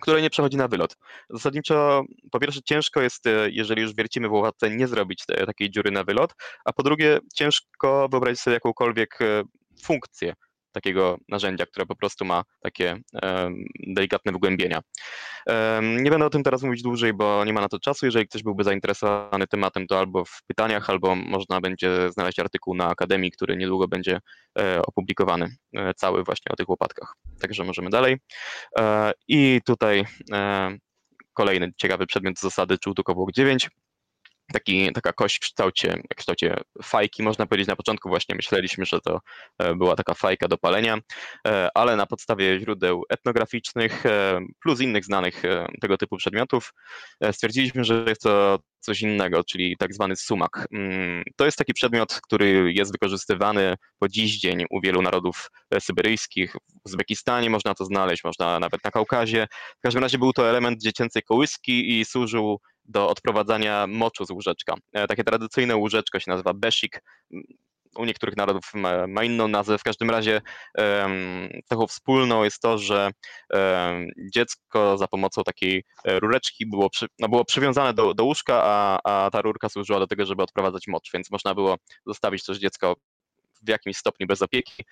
które 0.00 0.22
nie 0.22 0.30
przechodzi 0.30 0.56
na 0.56 0.68
wylot. 0.68 0.96
Zasadniczo, 1.30 2.02
po 2.30 2.40
pierwsze, 2.40 2.60
ciężko 2.62 3.02
jest, 3.02 3.26
e, 3.26 3.50
jeżeli 3.50 3.82
już 3.82 3.94
wiercimy 3.94 4.28
w 4.28 4.32
łopatce, 4.32 4.70
nie 4.70 4.88
zrobić 4.88 5.26
te, 5.26 5.46
takiej 5.46 5.70
dziury 5.70 5.90
na 5.90 6.04
wylot, 6.04 6.34
a 6.64 6.72
po 6.72 6.82
drugie, 6.82 7.18
ciężko 7.34 8.08
wyobrazić 8.10 8.40
sobie 8.40 8.54
jakąkolwiek 8.54 9.22
e, 9.22 9.42
funkcję 9.82 10.34
takiego 10.72 11.16
narzędzia, 11.28 11.66
które 11.66 11.86
po 11.86 11.96
prostu 11.96 12.24
ma 12.24 12.42
takie 12.62 12.96
delikatne 13.86 14.32
wgłębienia. 14.32 14.80
Nie 15.82 16.10
będę 16.10 16.26
o 16.26 16.30
tym 16.30 16.42
teraz 16.42 16.62
mówić 16.62 16.82
dłużej, 16.82 17.14
bo 17.14 17.44
nie 17.44 17.52
ma 17.52 17.60
na 17.60 17.68
to 17.68 17.78
czasu. 17.78 18.06
Jeżeli 18.06 18.28
ktoś 18.28 18.42
byłby 18.42 18.64
zainteresowany 18.64 19.46
tematem, 19.46 19.86
to 19.86 19.98
albo 19.98 20.24
w 20.24 20.42
pytaniach, 20.46 20.90
albo 20.90 21.14
można 21.14 21.60
będzie 21.60 22.12
znaleźć 22.12 22.38
artykuł 22.38 22.74
na 22.74 22.88
Akademii, 22.88 23.30
który 23.30 23.56
niedługo 23.56 23.88
będzie 23.88 24.20
e, 24.58 24.82
opublikowany, 24.82 25.56
e, 25.76 25.94
cały 25.94 26.24
właśnie 26.24 26.52
o 26.52 26.56
tych 26.56 26.68
łopatkach. 26.68 27.14
Także 27.40 27.64
możemy 27.64 27.90
dalej. 27.90 28.16
E, 28.78 29.12
I 29.28 29.60
tutaj 29.64 30.04
kolejny 31.32 31.72
ciekawy 31.76 32.06
przedmiot 32.06 32.38
zasady 32.38 32.78
Czułtukowłok 32.78 33.32
9. 33.32 33.68
Taki, 34.52 34.92
taka 34.92 35.12
kość 35.12 35.36
w 35.36 35.40
kształcie, 35.40 36.02
w 36.12 36.14
kształcie 36.14 36.56
fajki, 36.82 37.22
można 37.22 37.46
powiedzieć 37.46 37.68
na 37.68 37.76
początku 37.76 38.08
właśnie 38.08 38.34
myśleliśmy, 38.34 38.86
że 38.86 39.00
to 39.00 39.20
e, 39.58 39.74
była 39.74 39.96
taka 39.96 40.14
fajka 40.14 40.48
do 40.48 40.58
palenia, 40.58 40.98
e, 41.48 41.68
ale 41.74 41.96
na 41.96 42.06
podstawie 42.06 42.60
źródeł 42.60 43.02
etnograficznych 43.10 44.06
e, 44.06 44.40
plus 44.62 44.80
innych 44.80 45.04
znanych 45.04 45.42
tego 45.80 45.96
typu 45.96 46.16
przedmiotów 46.16 46.74
stwierdziliśmy, 47.32 47.84
że 47.84 48.04
jest 48.08 48.22
to 48.22 48.58
coś 48.80 49.02
innego, 49.02 49.44
czyli 49.44 49.76
tak 49.76 49.94
zwany 49.94 50.16
sumak. 50.16 50.66
Mm, 50.72 51.22
To 51.36 51.44
jest 51.44 51.58
taki 51.58 51.74
przedmiot, 51.74 52.20
który 52.22 52.72
jest 52.72 52.92
wykorzystywany 52.92 53.74
po 53.98 54.08
dziś 54.08 54.38
dzień 54.38 54.64
u 54.70 54.80
wielu 54.80 55.02
narodów 55.02 55.50
syberyjskich. 55.80 56.52
W 56.52 56.56
Uzbekistanie 56.84 57.50
można 57.50 57.74
to 57.74 57.84
znaleźć, 57.84 58.24
można 58.24 58.60
nawet 58.60 58.84
na 58.84 58.90
Kaukazie. 58.90 59.46
W 59.78 59.80
każdym 59.82 60.02
razie 60.02 60.18
był 60.18 60.32
to 60.32 60.50
element 60.50 60.82
dziecięcej 60.82 61.22
kołyski 61.22 62.00
i 62.00 62.04
służył 62.04 62.60
do 62.90 63.08
odprowadzania 63.08 63.86
moczu 63.86 64.24
z 64.24 64.30
łóżeczka. 64.30 64.74
E, 64.92 65.06
Takie 65.06 65.24
tradycyjne 65.24 65.76
łóżeczko 65.76 66.20
się 66.20 66.30
nazywa 66.30 66.54
besik. 66.54 67.02
U 67.96 68.04
niektórych 68.04 68.36
narodów 68.36 68.74
ma, 68.74 69.06
ma 69.06 69.24
inną 69.24 69.48
nazwę. 69.48 69.78
W 69.78 69.82
każdym 69.82 70.10
razie 70.10 70.42
em, 70.74 71.48
cechą 71.64 71.86
wspólną 71.86 72.44
jest 72.44 72.60
to, 72.60 72.78
że 72.78 73.10
em, 73.50 74.06
dziecko 74.34 74.98
za 74.98 75.08
pomocą 75.08 75.42
takiej 75.42 75.84
e, 76.04 76.20
rureczki 76.20 76.66
było, 76.66 76.90
przy, 76.90 77.06
no 77.18 77.28
było 77.28 77.44
przywiązane 77.44 77.94
do, 77.94 78.14
do 78.14 78.24
łóżka, 78.24 78.62
a, 78.64 79.00
a 79.04 79.30
ta 79.30 79.42
rurka 79.42 79.68
służyła 79.68 79.98
do 79.98 80.06
tego, 80.06 80.26
żeby 80.26 80.42
odprowadzać 80.42 80.86
mocz, 80.88 81.12
więc 81.14 81.30
można 81.30 81.54
było 81.54 81.76
zostawić 82.06 82.44
też 82.44 82.58
dziecko 82.58 82.96
w 83.62 83.68
jakimś 83.68 83.96
stopniu 83.96 84.26
bez 84.26 84.42
opieki 84.42 84.84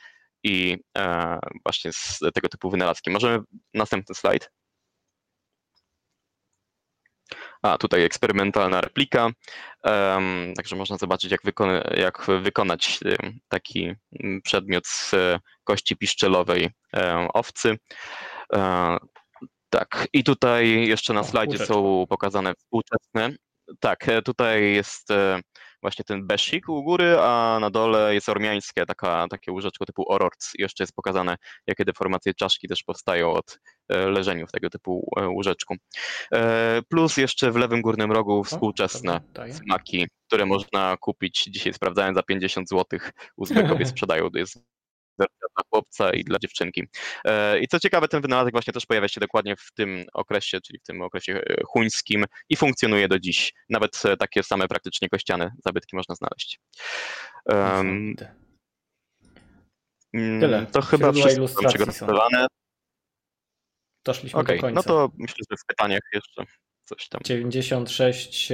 i 0.43 0.77
e, 0.99 1.39
właśnie 1.65 1.93
z 1.93 2.19
tego 2.35 2.49
typu 2.49 2.71
wynalazki. 2.71 3.11
Możemy 3.11 3.39
następny 3.75 4.15
slajd. 4.15 4.51
A, 7.63 7.79
tutaj 7.79 8.05
eksperymentalna 8.05 8.81
replika. 8.81 9.31
Em, 9.83 10.55
także 10.57 10.77
można 10.77 10.97
zobaczyć, 10.97 11.31
jak, 11.31 11.43
wykona, 11.45 11.83
jak 11.97 12.27
wykonać 12.43 13.01
taki 13.49 13.95
mm, 14.21 14.43
przedmiot 14.43 14.87
z 14.87 15.15
e, 15.15 15.41
kości 15.65 15.97
piszczelowej 15.97 16.71
em, 16.93 17.29
owcy. 17.35 17.79
E, 18.53 18.97
tak, 19.71 20.09
i 20.13 20.25
tutaj 20.25 20.87
jeszcze 20.87 21.13
na 21.13 21.25
slajdzie 21.25 21.59
są 21.59 22.05
pokazane 22.09 22.55
współczesne. 22.55 23.31
Tak, 23.81 24.09
e, 24.09 24.23
tutaj 24.23 24.73
jest 24.73 25.09
właśnie 25.83 26.05
ten 26.05 26.27
besik 26.27 26.69
u 26.69 26.83
góry, 26.83 27.17
a 27.21 27.59
na 27.61 27.71
dole 27.71 28.15
jest 28.15 28.29
ormiańskie, 28.29 28.87
taka, 28.87 29.27
takie 29.31 29.53
łóżeczko 29.53 29.87
typu 29.87 30.13
ororc. 30.13 30.51
Jeszcze 30.59 30.83
jest 30.83 30.95
pokazane, 30.95 31.37
jakie 31.67 31.85
deformacje 31.85 32.35
czaszki 32.35 32.69
też 32.69 32.83
powstają 32.83 33.33
od 33.33 33.59
leżeniu 33.89 34.47
w 34.47 34.53
tego 34.53 34.71
typu 34.71 35.11
łóżeczku. 35.29 35.75
Plus 36.89 37.17
jeszcze 37.17 37.51
w 37.51 37.57
lewym 37.57 37.83
górnym 37.83 38.13
rogu 38.13 38.45
współczesne 38.45 39.21
smaki, 39.53 40.07
które 40.27 40.47
można 40.47 40.97
kupić 40.97 41.45
dzisiaj 41.45 41.75
sprawdzając 41.75 42.17
za 42.17 42.23
50 42.23 42.69
zł. 42.69 43.01
U 43.37 43.47
zwykłych 43.47 43.89
sprzedają, 43.89 44.31
to 44.31 44.39
jest 44.39 44.65
dla 45.19 45.65
chłopca 45.71 46.13
i 46.13 46.25
dla 46.25 46.39
dziewczynki. 46.39 46.85
E, 47.25 47.59
I 47.59 47.69
co 47.69 47.81
ciekawe, 47.81 48.09
ten 48.09 48.23
wynalazek 48.23 48.53
właśnie 48.53 48.73
też 48.73 48.87
pojawia 48.87 49.09
się 49.09 49.21
dokładnie 49.21 49.57
w 49.57 49.73
tym 49.75 50.05
okresie, 50.13 50.61
czyli 50.61 50.79
w 50.79 50.83
tym 50.83 51.03
okresie 51.03 51.33
e, 51.33 51.57
chuńskim 51.67 52.25
i 52.49 52.57
funkcjonuje 52.57 53.09
do 53.09 53.19
dziś. 53.19 53.55
Nawet 53.69 54.03
e, 54.05 54.17
takie 54.17 54.43
same 54.43 54.69
praktycznie 54.69 55.09
kościane 55.09 55.53
zabytki 55.65 55.97
można 55.97 56.15
znaleźć. 56.15 56.61
Um, 57.47 58.15
Tyle. 60.13 60.67
To 60.73 60.83
chyba 60.83 61.13
wszystko 61.13 61.63
mam 61.63 61.73
przygotowane. 61.73 62.47
Doszliśmy 64.05 64.41
okay, 64.41 64.57
do 64.57 64.63
końca. 64.63 64.75
No 64.75 64.83
to 64.83 65.11
myślę, 65.19 65.45
że 65.51 65.57
w 65.57 65.67
pytaniach 65.67 66.01
jeszcze 66.13 66.45
coś 66.85 67.09
tam. 67.09 67.21
96 67.25 68.53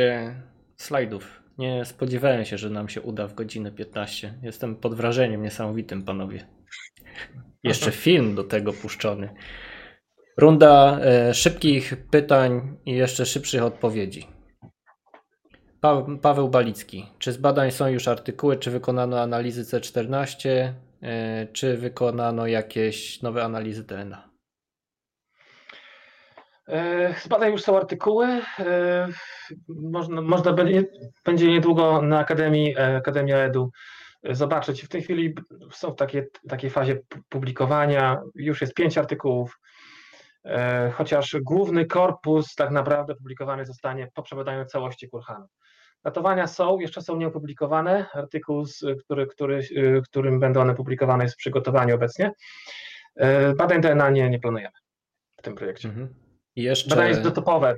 slajdów. 0.76 1.43
Nie 1.58 1.84
spodziewałem 1.84 2.44
się, 2.44 2.58
że 2.58 2.70
nam 2.70 2.88
się 2.88 3.00
uda 3.02 3.26
w 3.26 3.34
godzinę 3.34 3.70
15. 3.70 4.34
Jestem 4.42 4.76
pod 4.76 4.94
wrażeniem 4.94 5.42
niesamowitym, 5.42 6.02
panowie. 6.02 6.46
Jeszcze 7.62 7.90
film 8.06 8.34
do 8.34 8.44
tego 8.44 8.72
puszczony. 8.72 9.34
Runda 10.36 10.98
e, 11.00 11.34
szybkich 11.34 12.06
pytań 12.10 12.76
i 12.86 12.92
jeszcze 12.92 13.26
szybszych 13.26 13.62
odpowiedzi. 13.62 14.26
Pa 15.80 16.06
Paweł 16.22 16.48
Balicki. 16.48 17.06
Czy 17.18 17.32
z 17.32 17.36
badań 17.36 17.70
są 17.70 17.86
już 17.86 18.08
artykuły, 18.08 18.56
czy 18.56 18.70
wykonano 18.70 19.20
analizy 19.20 19.62
C14, 19.62 20.72
e, 21.02 21.46
czy 21.52 21.76
wykonano 21.76 22.46
jakieś 22.46 23.22
nowe 23.22 23.44
analizy 23.44 23.84
DNA? 23.84 24.33
E, 26.68 27.14
z 27.14 27.28
badań 27.28 27.52
już 27.52 27.62
są 27.62 27.76
artykuły. 27.76 28.26
E, 28.58 29.08
można, 29.68 30.20
można 30.20 30.52
będzie, 30.52 30.84
będzie 31.24 31.48
niedługo 31.48 32.02
na 32.02 32.18
Akademii 32.18 32.74
e, 32.78 32.96
Akademia 32.96 33.36
Edu 33.36 33.70
zobaczyć. 34.30 34.82
W 34.82 34.88
tej 34.88 35.02
chwili 35.02 35.34
są 35.72 35.92
w 35.92 35.96
takiej, 35.96 36.22
takiej 36.48 36.70
fazie 36.70 37.00
publikowania. 37.28 38.20
Już 38.34 38.60
jest 38.60 38.74
pięć 38.74 38.98
artykułów, 38.98 39.60
chociaż 40.92 41.36
główny 41.42 41.86
korpus 41.86 42.54
tak 42.54 42.70
naprawdę 42.70 43.14
publikowany 43.14 43.66
zostanie 43.66 44.08
po 44.14 44.22
przebadaniu 44.22 44.64
całości 44.64 45.08
Kurhanu. 45.08 45.46
Datowania 46.04 46.46
są, 46.46 46.78
jeszcze 46.78 47.02
są 47.02 47.16
nieopublikowane. 47.16 48.06
Artykuł, 48.14 48.64
który, 49.04 49.26
który, 49.26 49.62
którym 50.04 50.40
będą 50.40 50.60
one 50.60 50.74
publikowane 50.74 51.24
jest 51.24 51.34
w 51.34 51.38
przygotowaniu 51.38 51.94
obecnie. 51.94 52.32
Badań 53.56 53.80
DNA 53.80 54.10
nie, 54.10 54.30
nie 54.30 54.38
planujemy 54.38 54.76
w 55.36 55.42
tym 55.42 55.54
projekcie. 55.54 55.88
Mhm. 55.88 56.23
I 56.56 56.62
jeszcze... 56.62 56.90
Badanie 56.90 57.08
jest 57.08 57.22
dotopowe, 57.22 57.76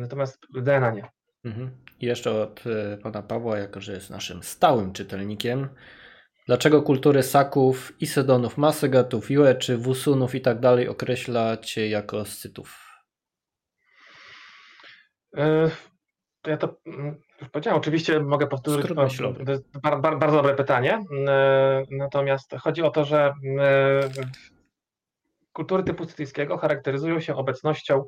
natomiast 0.00 0.38
DNA 0.54 0.90
nie. 0.90 1.08
Mhm. 1.44 1.70
I 2.00 2.06
jeszcze 2.06 2.42
od 2.42 2.64
e, 2.66 2.96
pana 2.96 3.22
Pawła, 3.22 3.58
jako 3.58 3.80
że 3.80 3.92
jest 3.92 4.10
naszym 4.10 4.42
stałym 4.42 4.92
czytelnikiem, 4.92 5.68
dlaczego 6.46 6.82
kultury 6.82 7.22
Saków, 7.22 7.92
Isedonów, 8.00 8.58
Masegatów, 8.58 9.30
Yue 9.30 9.54
czy 9.58 9.76
Wusunów 9.76 10.34
i 10.34 10.40
tak 10.40 10.60
dalej 10.60 10.88
określacie 10.88 11.88
jako 11.88 12.24
scytów? 12.24 12.86
E, 15.36 15.70
ja 16.46 16.56
to 16.56 16.76
mm, 16.86 17.20
już 17.40 17.50
powiedziałem, 17.50 17.78
oczywiście 17.78 18.20
mogę 18.20 18.46
powtórzyć. 18.46 18.86
To 19.46 19.52
jest 19.52 19.78
bardzo 20.00 20.36
dobre 20.36 20.54
pytanie. 20.54 21.04
E, 21.28 21.82
natomiast 21.90 22.54
chodzi 22.60 22.82
o 22.82 22.90
to, 22.90 23.04
że 23.04 23.34
kultury 25.56 25.82
typu 25.82 26.04
scytyjskiego 26.04 26.58
charakteryzują 26.58 27.20
się 27.20 27.36
obecnością 27.36 28.04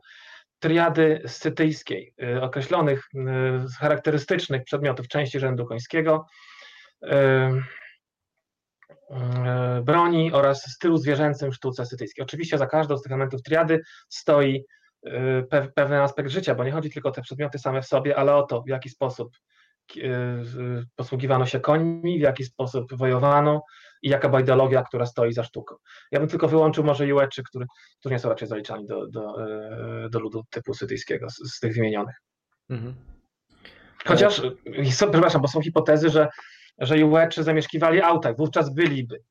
triady 0.59 1.23
scytyjskiej, 1.27 2.15
y, 2.23 2.43
określonych 2.43 3.05
y, 3.15 3.19
charakterystycznych 3.81 4.65
przedmiotów 4.65 5.09
części 5.09 5.41
rzędu 5.41 5.67
końskiego, 5.67 6.27
y, 7.05 7.09
broni 9.83 10.33
oraz 10.33 10.63
stylu 10.63 10.97
zwierzęcym 10.97 11.51
w 11.51 11.55
sztuce 11.55 11.87
scytyjskiej. 11.87 12.23
Oczywiście 12.23 12.59
za 12.59 12.67
każdą 12.67 12.97
z 12.97 13.03
tych 13.03 13.13
elementów 13.13 13.43
triady 13.43 13.81
stoi 14.09 14.65
pewien 15.75 16.01
aspekt 16.01 16.31
życia, 16.31 16.55
bo 16.55 16.65
nie 16.65 16.71
chodzi 16.71 16.91
tylko 16.91 17.09
o 17.09 17.13
te 17.13 17.23
przedmioty 17.23 17.59
same 17.59 17.83
w 17.83 17.87
sobie, 17.87 18.17
ale 18.17 18.35
o 18.35 18.43
to, 18.43 18.63
w 18.63 18.69
jaki 18.69 18.89
sposób 18.89 19.37
posługiwano 20.97 21.47
się 21.47 21.61
końmi, 21.61 22.19
w 22.19 22.23
jaki 22.23 22.45
sposób 22.45 22.97
wojowano, 22.97 23.63
i 24.03 24.09
jaka 24.09 24.29
była 24.29 24.41
ideologia, 24.41 24.83
która 24.83 25.07
stoi 25.07 25.33
za 25.33 25.45
sztuką. 25.45 25.75
Ja 26.13 26.21
bym 26.21 26.29
tylko 26.29 26.49
wyłączył 26.49 26.85
może 26.85 27.07
Jueczy, 27.07 27.43
który, 27.43 27.67
którzy 27.99 28.13
nie 28.13 28.19
są 28.19 28.29
raczej 28.29 28.49
zaliczani 28.49 28.87
do, 28.87 29.07
do, 29.07 29.45
e, 29.45 30.09
do 30.11 30.21
ludu 30.21 30.45
typu 30.51 30.75
sytyjskiego 30.75 31.31
z, 31.31 31.37
z 31.37 31.61
tych 31.61 31.75
wymienionych. 31.75 32.17
Mhm. 32.71 32.95
Chociaż, 34.07 34.43
są, 34.91 35.11
przepraszam, 35.11 35.43
bo 35.43 35.49
są 35.49 35.61
hipotezy, 35.61 36.11
że, 36.11 36.29
że 36.79 36.99
Jueczy 36.99 37.43
zamieszkiwali 37.43 38.01
autach, 38.01 38.37
wówczas 38.37 38.75
byliby 38.75 39.23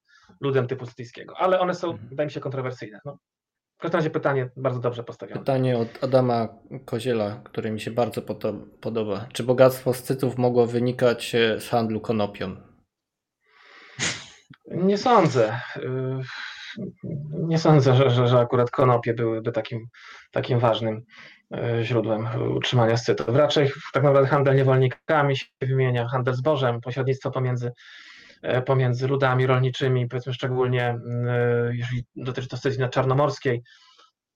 ludem 0.42 0.68
typu 0.68 0.86
sytyjskiego, 0.86 1.38
ale 1.38 1.60
one 1.60 1.74
są, 1.74 1.92
mhm. 1.92 2.10
wydaje 2.10 2.28
mi 2.28 2.32
się, 2.32 2.40
kontrowersyjne. 2.40 3.00
No. 3.06 3.18
W 3.78 3.80
każdym 3.80 3.98
razie 3.98 4.10
pytanie 4.10 4.50
bardzo 4.56 4.80
dobrze 4.80 5.04
postawione. 5.04 5.40
Pytanie 5.40 5.78
od 5.78 6.04
Adama 6.04 6.48
Koziela, 6.86 7.42
które 7.44 7.72
mi 7.72 7.80
się 7.82 7.92
bardzo 7.92 8.22
podoba. 8.82 9.28
Czy 9.34 9.44
bogactwo 9.44 9.94
scytów 9.94 10.38
mogło 10.38 10.66
wynikać 10.66 11.36
e, 11.36 11.60
z 11.60 11.70
handlu 11.70 12.02
konopią? 12.02 12.67
Nie 14.68 14.98
sądzę. 14.98 15.60
Nie 17.32 17.60
sądzę, 17.60 17.96
że, 17.96 18.10
że, 18.10 18.28
że 18.28 18.40
akurat 18.40 18.72
konopie 18.72 19.14
byłyby 19.14 19.52
takim, 19.52 19.88
takim 20.32 20.60
ważnym 20.60 21.04
y, 21.56 21.86
źródłem 21.86 22.28
utrzymania 22.56 22.98
scytów. 22.98 23.36
Raczej 23.36 23.72
tak 23.94 24.04
naprawdę 24.04 24.30
handel 24.30 24.56
niewolnikami 24.56 25.38
się 25.38 25.46
wymienia, 25.62 26.08
handel 26.08 26.34
zbożem, 26.34 26.82
pośrednictwo 26.82 27.32
pomiędzy, 27.32 27.72
e, 28.42 28.62
pomiędzy 28.62 29.08
ludami 29.08 29.48
rolniczymi, 29.48 30.08
powiedzmy 30.08 30.34
szczególnie 30.34 30.96
y, 31.70 31.76
jeżeli 31.76 32.04
dotyczy 32.16 32.48
to 32.48 32.58
scytii 32.58 32.80
nadczarnomorskiej, 32.80 33.64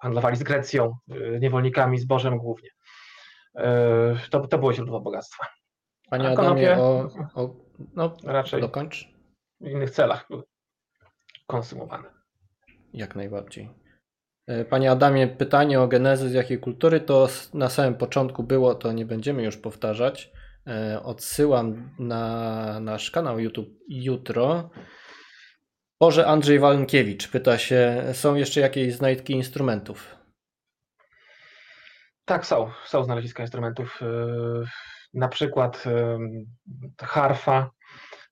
handlowali 0.02 0.38
z 0.38 0.44
Grecją, 0.44 0.96
niewolnikami, 1.40 2.00
zbożem 2.00 2.38
głównie. 2.38 2.70
To, 4.30 4.48
to 4.48 4.58
było 4.58 4.74
źródło 4.74 5.02
bogactwa. 5.02 5.46
Panie 6.10 6.30
Adamie, 6.30 6.38
konopie, 6.38 6.78
o, 6.78 7.10
o, 7.36 7.56
no, 7.96 8.18
raczej 8.24 8.62
dokończ 8.62 9.11
w 9.62 9.68
innych 9.68 9.92
celach 9.92 10.26
były 10.30 10.44
konsumowane. 11.48 12.10
Jak 12.94 13.16
najbardziej. 13.16 13.70
E, 14.48 14.66
panie 14.66 14.92
Adamie, 14.92 15.28
pytanie 15.28 15.82
o 15.82 15.88
genezę 15.88 16.30
z 16.30 16.34
jakiej 16.34 16.60
kultury 16.60 17.00
to 17.00 17.28
na 17.54 17.70
samym 17.70 17.96
początku 17.96 18.44
było, 18.44 18.76
to 18.76 18.92
nie 18.92 19.06
będziemy 19.06 19.44
już 19.44 19.58
powtarzać. 19.58 20.32
E, 20.68 21.04
odsyłam 21.04 21.90
na 22.00 22.80
nasz 22.80 23.12
kanał 23.12 23.40
YouTube 23.40 23.70
jutro. 23.90 24.70
Boże 26.00 26.28
Andrzej 26.28 26.60
Walenkiewicz 26.60 27.28
pyta 27.28 27.58
się, 27.58 28.04
są 28.14 28.36
jeszcze 28.36 28.62
jakieś 28.62 28.94
znajdki 28.94 29.34
instrumentów? 29.34 30.16
Tak, 32.26 32.46
są. 32.46 32.72
Są 32.86 33.04
znaleziska 33.04 33.44
instrumentów. 33.44 34.00
E, 34.02 34.06
na 35.14 35.28
przykład 35.28 35.84
harfa, 37.02 37.70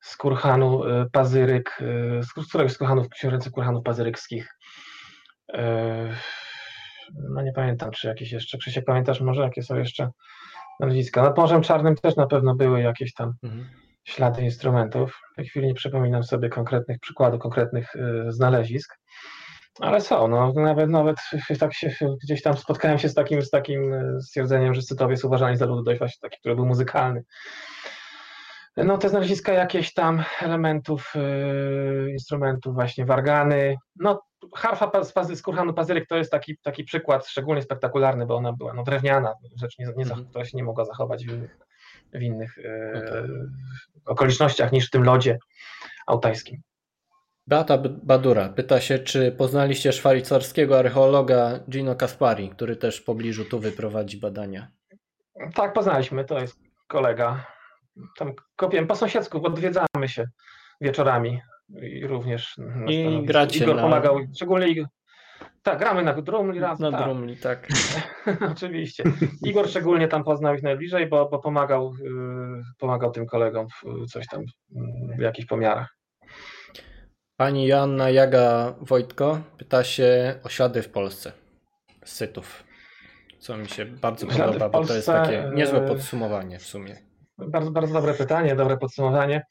z 0.02 0.18
kurhanu 0.18 0.84
y, 0.84 1.10
Pazyryk, 1.12 1.82
y, 1.82 2.24
z 2.24 2.48
któregoś 2.48 2.74
z 2.74 2.78
kurhanów, 2.78 3.10
książęcych 3.10 3.52
kurhanów 3.52 3.84
pazyryckich. 3.84 4.58
Y, 5.54 5.58
no 7.14 7.42
nie 7.42 7.54
pamiętam, 7.54 7.92
czy 7.92 8.08
jakieś 8.08 8.32
jeszcze, 8.32 8.58
Krzysiek, 8.58 8.86
pamiętasz 8.86 9.22
może, 9.22 9.42
jakie 9.42 9.64
są 9.64 9.76
jeszcze 9.76 10.10
nazwiska? 10.80 11.22
Nad 11.22 11.38
Morzem 11.38 11.62
Czarnym 11.62 11.96
też 11.96 12.16
na 12.16 12.28
pewno 12.28 12.56
były 12.56 12.82
jakieś 12.82 13.14
tam 13.14 13.34
mhm. 13.44 13.70
ślady 14.04 14.42
instrumentów. 14.42 15.22
W 15.34 15.36
tej 15.36 15.46
chwili 15.46 15.68
nie 15.68 15.74
przypominam 15.74 16.24
sobie 16.24 16.50
konkretnych 16.50 17.00
przykładów, 17.00 17.42
konkretnych 17.42 17.94
znalezisk, 18.28 18.96
ale 19.80 20.02
są. 20.02 20.28
No, 20.28 20.54
nawet, 20.54 20.90
nawet 20.90 21.16
tak 21.60 21.74
się, 21.74 21.90
gdzieś 22.24 22.42
tam 22.42 22.58
spotkałem 22.58 23.00
się 23.00 23.10
z 23.10 23.14
takim, 23.14 23.42
z 23.42 23.50
takim 23.50 23.94
stwierdzeniem, 24.22 24.74
że 24.74 24.82
Scytowie 24.82 25.18
są 25.18 25.28
uważani 25.28 25.58
za 25.58 25.66
lud 25.66 25.86
dość 25.86 26.00
właśnie 26.00 26.20
taki, 26.22 26.38
który 26.40 26.56
był 26.56 26.66
muzykalny. 26.66 27.24
No 28.84 28.98
te 28.98 29.10
znaleziska 29.10 29.54
jakieś 29.54 29.94
tam 29.94 30.24
elementów, 30.42 31.14
yy, 31.16 32.12
instrumentów 32.12 32.74
właśnie 32.74 33.06
wargany, 33.06 33.78
no 33.96 34.22
harfa 34.56 35.04
z, 35.04 35.38
z 35.38 35.42
kurhanu 35.42 35.74
Pazyryk 35.74 36.08
to 36.08 36.18
jest 36.18 36.32
taki, 36.32 36.58
taki 36.58 36.84
przykład 36.84 37.28
szczególnie 37.28 37.62
spektakularny, 37.62 38.26
bo 38.26 38.36
ona 38.36 38.54
była 38.54 38.74
no, 38.74 38.84
drewniana, 38.84 39.34
rzecz 39.56 39.80
nie, 39.80 39.86
nie, 39.86 40.04
mhm. 40.04 40.26
która 40.26 40.46
się 40.46 40.58
nie 40.58 40.64
mogła 40.64 40.86
zachować 40.86 41.26
w 41.26 41.30
innych, 41.30 41.58
w 42.14 42.22
innych 42.22 42.58
yy, 42.58 43.50
okolicznościach 44.06 44.72
niż 44.72 44.88
w 44.88 44.92
tym 44.92 45.04
lodzie 45.04 45.38
altajskim. 46.08 46.62
Beata 47.48 47.78
Badura 48.04 48.50
pyta 48.50 48.82
się, 48.82 49.00
czy 49.00 49.32
poznaliście 49.32 49.94
szwajcarskiego 49.94 50.80
archeologa 50.80 51.60
Gino 51.70 51.96
Caspari, 51.96 52.50
który 52.50 52.76
też 52.76 52.98
w 53.00 53.04
pobliżu 53.04 53.46
tu 53.46 53.60
wyprowadzi 53.60 54.20
badania? 54.20 54.68
Tak, 55.56 55.74
poznaliśmy, 55.74 56.26
to 56.26 56.40
jest 56.40 56.60
kolega 56.88 57.46
tam 58.18 58.34
kopiemy 58.56 58.88
po 58.88 58.96
sąsiedzku, 58.96 59.46
odwiedzamy 59.46 60.08
się 60.08 60.26
wieczorami 60.82 61.42
i 61.82 62.08
również 62.08 62.56
I 62.88 63.26
gracie 63.26 63.64
Igor 63.64 63.76
na- 63.76 63.82
pomagał, 63.82 64.20
szczególnie 64.36 64.68
Igor. 64.68 64.88
Tak, 65.64 65.80
gramy 65.80 66.04
na 66.04 66.14
drumli 66.14 66.60
razem. 66.60 66.92
Na 66.92 66.98
tak. 66.98 67.08
drumli, 67.08 67.38
tak. 67.38 67.68
Oczywiście. 68.52 69.04
Igor 69.46 69.70
szczególnie 69.70 70.08
tam 70.08 70.24
poznał 70.24 70.56
ich 70.56 70.64
najbliżej, 70.64 71.08
bo, 71.08 71.30
bo 71.30 71.40
pomagał, 71.40 71.94
yy, 72.04 72.64
pomagał 72.78 73.12
tym 73.12 73.26
kolegom 73.26 73.68
w 73.70 74.06
coś 74.12 74.28
tam 74.28 74.42
yy, 74.70 75.18
w 75.18 75.22
jakichś 75.22 75.48
pomiarach. 75.48 75.98
Pani 77.38 77.68
Joanna 77.68 78.10
Jaga 78.10 78.76
Wojtko 78.82 79.42
pyta 79.58 79.84
się 79.84 80.40
o 80.44 80.50
ślady 80.50 80.82
w 80.82 80.90
Polsce 80.90 81.32
Sytów. 82.06 82.64
Co 83.40 83.58
mi 83.58 83.70
się 83.70 83.86
bardzo 83.86 84.32
Ślady 84.32 84.54
podoba, 84.54 84.70
bo 84.70 84.86
to 84.86 84.94
jest 84.94 85.08
Polsce, 85.08 85.34
takie 85.38 85.56
niezłe 85.56 85.84
e, 85.84 85.88
podsumowanie 85.88 86.60
w 86.60 86.64
sumie. 86.64 87.09
Bardzo, 87.48 87.72
bardzo 87.72 87.94
dobre 87.94 88.14
pytanie, 88.14 88.56
dobre 88.56 88.78
podsumowanie. 88.78 89.46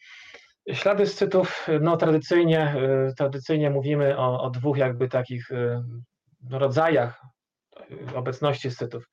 Ślady 0.73 1.06
szczytów, 1.06 1.66
no 1.81 1.97
tradycyjnie, 1.97 2.74
y, 3.10 3.15
tradycyjnie 3.15 3.70
mówimy 3.70 4.19
o, 4.19 4.43
o 4.43 4.51
dwóch 4.51 4.77
jakby 4.77 5.09
takich 5.09 5.51
y, 5.51 5.81
rodzajach 6.51 7.23
y, 8.12 8.16
obecności 8.16 8.70
szczytów. 8.70 9.09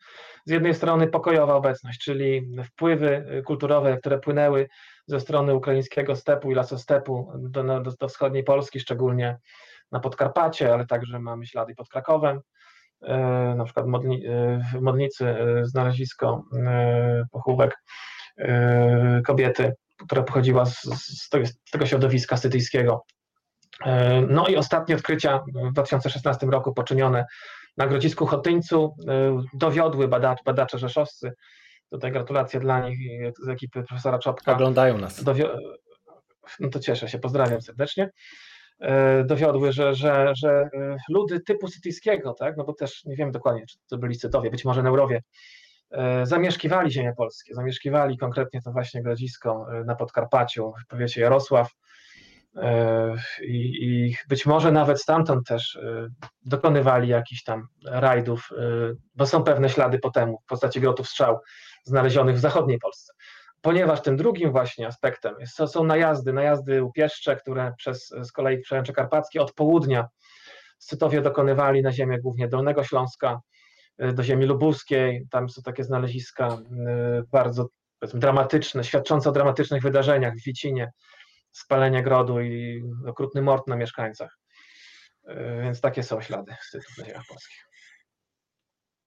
Z 0.45 0.51
jednej 0.51 0.73
strony 0.73 1.07
pokojowa 1.07 1.55
obecność, 1.55 1.99
czyli 1.99 2.47
wpływy 2.63 3.25
y, 3.39 3.43
kulturowe, 3.43 3.97
które 3.97 4.19
płynęły 4.19 4.67
ze 5.07 5.19
strony 5.19 5.55
ukraińskiego 5.55 6.15
stepu 6.15 6.51
i 6.51 6.55
lasostepu 6.55 7.31
do, 7.37 7.63
do, 7.63 7.91
do 7.99 8.07
wschodniej 8.07 8.43
Polski, 8.43 8.79
szczególnie 8.79 9.37
na 9.91 9.99
Podkarpacie, 9.99 10.73
ale 10.73 10.85
także 10.85 11.19
mamy 11.19 11.45
ślady 11.45 11.75
pod 11.75 11.89
Krakowem. 11.89 12.41
Na 13.55 13.63
przykład 13.65 13.85
w 14.73 14.81
Modnicy 14.81 15.35
znalezisko 15.63 16.43
pochówek 17.31 17.77
kobiety, 19.25 19.73
która 20.05 20.23
pochodziła 20.23 20.65
z, 20.65 20.81
z, 20.83 21.29
tego, 21.29 21.45
z 21.45 21.71
tego 21.71 21.85
środowiska 21.85 22.37
sytyjskiego. 22.37 23.05
Y, 23.81 23.89
No 24.29 24.47
i 24.47 24.55
ostatnie 24.55 24.95
odkrycia 24.95 25.43
w 25.69 25.73
2016 25.73 26.45
roku 26.45 26.73
poczynione 26.73 27.25
na 27.77 27.87
Grodzisku 27.87 28.25
Chotyńcu 28.25 28.95
y, 28.99 29.05
dowiodły 29.53 30.07
badacz, 30.07 30.43
badacze 30.45 30.79
rzeszowscy, 30.79 31.31
tutaj 31.91 32.11
gratulacje 32.11 32.59
dla 32.59 32.89
nich 32.89 32.97
z 33.43 33.49
ekipy 33.49 33.83
profesora 33.83 34.19
Czopka, 34.19 34.53
Oglądają 34.53 34.97
nas. 34.97 35.23
dowio- 35.23 35.57
no 36.59 36.69
to 36.69 36.79
cieszę 36.79 37.07
się, 37.09 37.19
pozdrawiam 37.19 37.61
serdecznie, 37.61 38.09
E, 38.79 39.23
dowiodły, 39.23 39.71
że, 39.71 39.95
że, 39.95 40.31
że 40.35 40.49
e, 40.73 40.97
ludy 41.09 41.39
typu 41.39 41.67
sytyjskiego, 41.67 42.33
tak, 42.33 42.57
no 42.57 42.63
bo 42.63 42.73
też 42.73 43.05
nie 43.05 43.15
wiem 43.15 43.31
dokładnie, 43.31 43.65
czy 43.65 43.77
to 43.89 43.97
byli 43.97 44.17
Cytowie, 44.17 44.51
być 44.51 44.65
może 44.65 44.83
Neurowie, 44.83 45.15
e, 45.17 45.21
zamieszkiwali 46.23 46.91
ziemię 46.91 47.13
polskie, 47.17 47.53
zamieszkiwali 47.53 48.17
konkretnie 48.17 48.61
to 48.61 48.71
właśnie 48.71 49.03
Grodzisko 49.03 49.67
e, 49.71 49.83
na 49.83 49.95
Podkarpaciu, 49.95 50.73
w 50.85 50.87
powiecie 50.87 51.21
Jarosław. 51.21 51.71
E, 52.55 53.15
i, 53.41 53.85
i 53.85 54.17
być 54.29 54.45
może 54.45 54.71
nawet 54.71 55.01
stamtąd 55.01 55.47
też 55.47 55.75
e, 55.75 56.07
dokonywali 56.45 57.07
jakichś 57.07 57.43
tam 57.43 57.67
rajdów, 57.85 58.49
e, 58.51 58.61
bo 59.15 59.25
są 59.25 59.43
pewne 59.43 59.69
ślady 59.69 59.99
po 59.99 60.11
temu 60.11 60.39
w 60.43 60.49
postaci 60.49 60.81
grotów 60.81 61.09
strzał 61.09 61.39
znalezionych 61.83 62.35
w 62.35 62.39
zachodniej 62.39 62.79
Polsce. 62.79 63.13
Ponieważ 63.61 64.01
tym 64.01 64.17
drugim 64.17 64.51
właśnie 64.51 64.87
aspektem 64.87 65.35
jest, 65.39 65.55
są 65.67 65.83
najazdy, 65.83 66.33
najazdy 66.33 66.83
upieszcze, 66.83 67.35
które 67.35 67.73
przez 67.77 68.07
z 68.21 68.31
kolei 68.31 68.61
przełęcze 68.61 68.93
karpackie 68.93 69.41
od 69.41 69.53
południa 69.53 70.07
Scytowie 70.79 71.21
dokonywali 71.21 71.81
na 71.81 71.91
ziemię 71.91 72.19
głównie 72.19 72.47
Dolnego 72.47 72.83
Śląska, 72.83 73.41
do 73.99 74.23
ziemi 74.23 74.45
lubuskiej, 74.45 75.27
tam 75.31 75.49
są 75.49 75.61
takie 75.61 75.83
znaleziska 75.83 76.47
y, 76.47 77.23
bardzo 77.31 77.69
dramatyczne, 78.13 78.83
świadczące 78.83 79.29
o 79.29 79.33
dramatycznych 79.33 79.81
wydarzeniach 79.81 80.35
w 80.35 80.43
Wicinie, 80.43 80.91
spalenie 81.51 82.03
grodu 82.03 82.41
i 82.41 82.83
okrutny 83.07 83.41
mord 83.41 83.67
na 83.67 83.75
mieszkańcach. 83.75 84.37
Y, 85.29 85.61
Więc 85.61 85.81
takie 85.81 86.03
są 86.03 86.21
ślady 86.21 86.55
Scytów 86.61 86.97
na 86.97 87.05
ziemiach 87.05 87.25
polskich. 87.29 87.65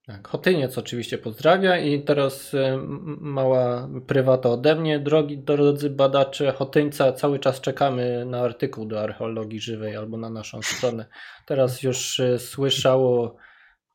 Tak, 0.08 0.28
Chotyniec 0.28 0.78
oczywiście 0.78 1.18
pozdrawia 1.18 1.78
i 1.78 2.02
teraz 2.02 2.54
e, 2.54 2.78
mała 3.20 3.88
prywata 4.06 4.48
ode 4.50 4.74
mnie. 4.74 4.98
Drogi 4.98 5.38
drodzy 5.38 5.90
badacze 5.90 6.52
Chotyńca, 6.52 7.12
cały 7.12 7.38
czas 7.38 7.60
czekamy 7.60 8.24
na 8.24 8.40
artykuł 8.40 8.86
do 8.86 9.00
archeologii 9.00 9.60
żywej 9.60 9.96
albo 9.96 10.16
na 10.16 10.30
naszą 10.30 10.62
stronę. 10.62 11.06
Teraz 11.46 11.82
już 11.82 12.20
e, 12.20 12.38
słyszało 12.38 13.36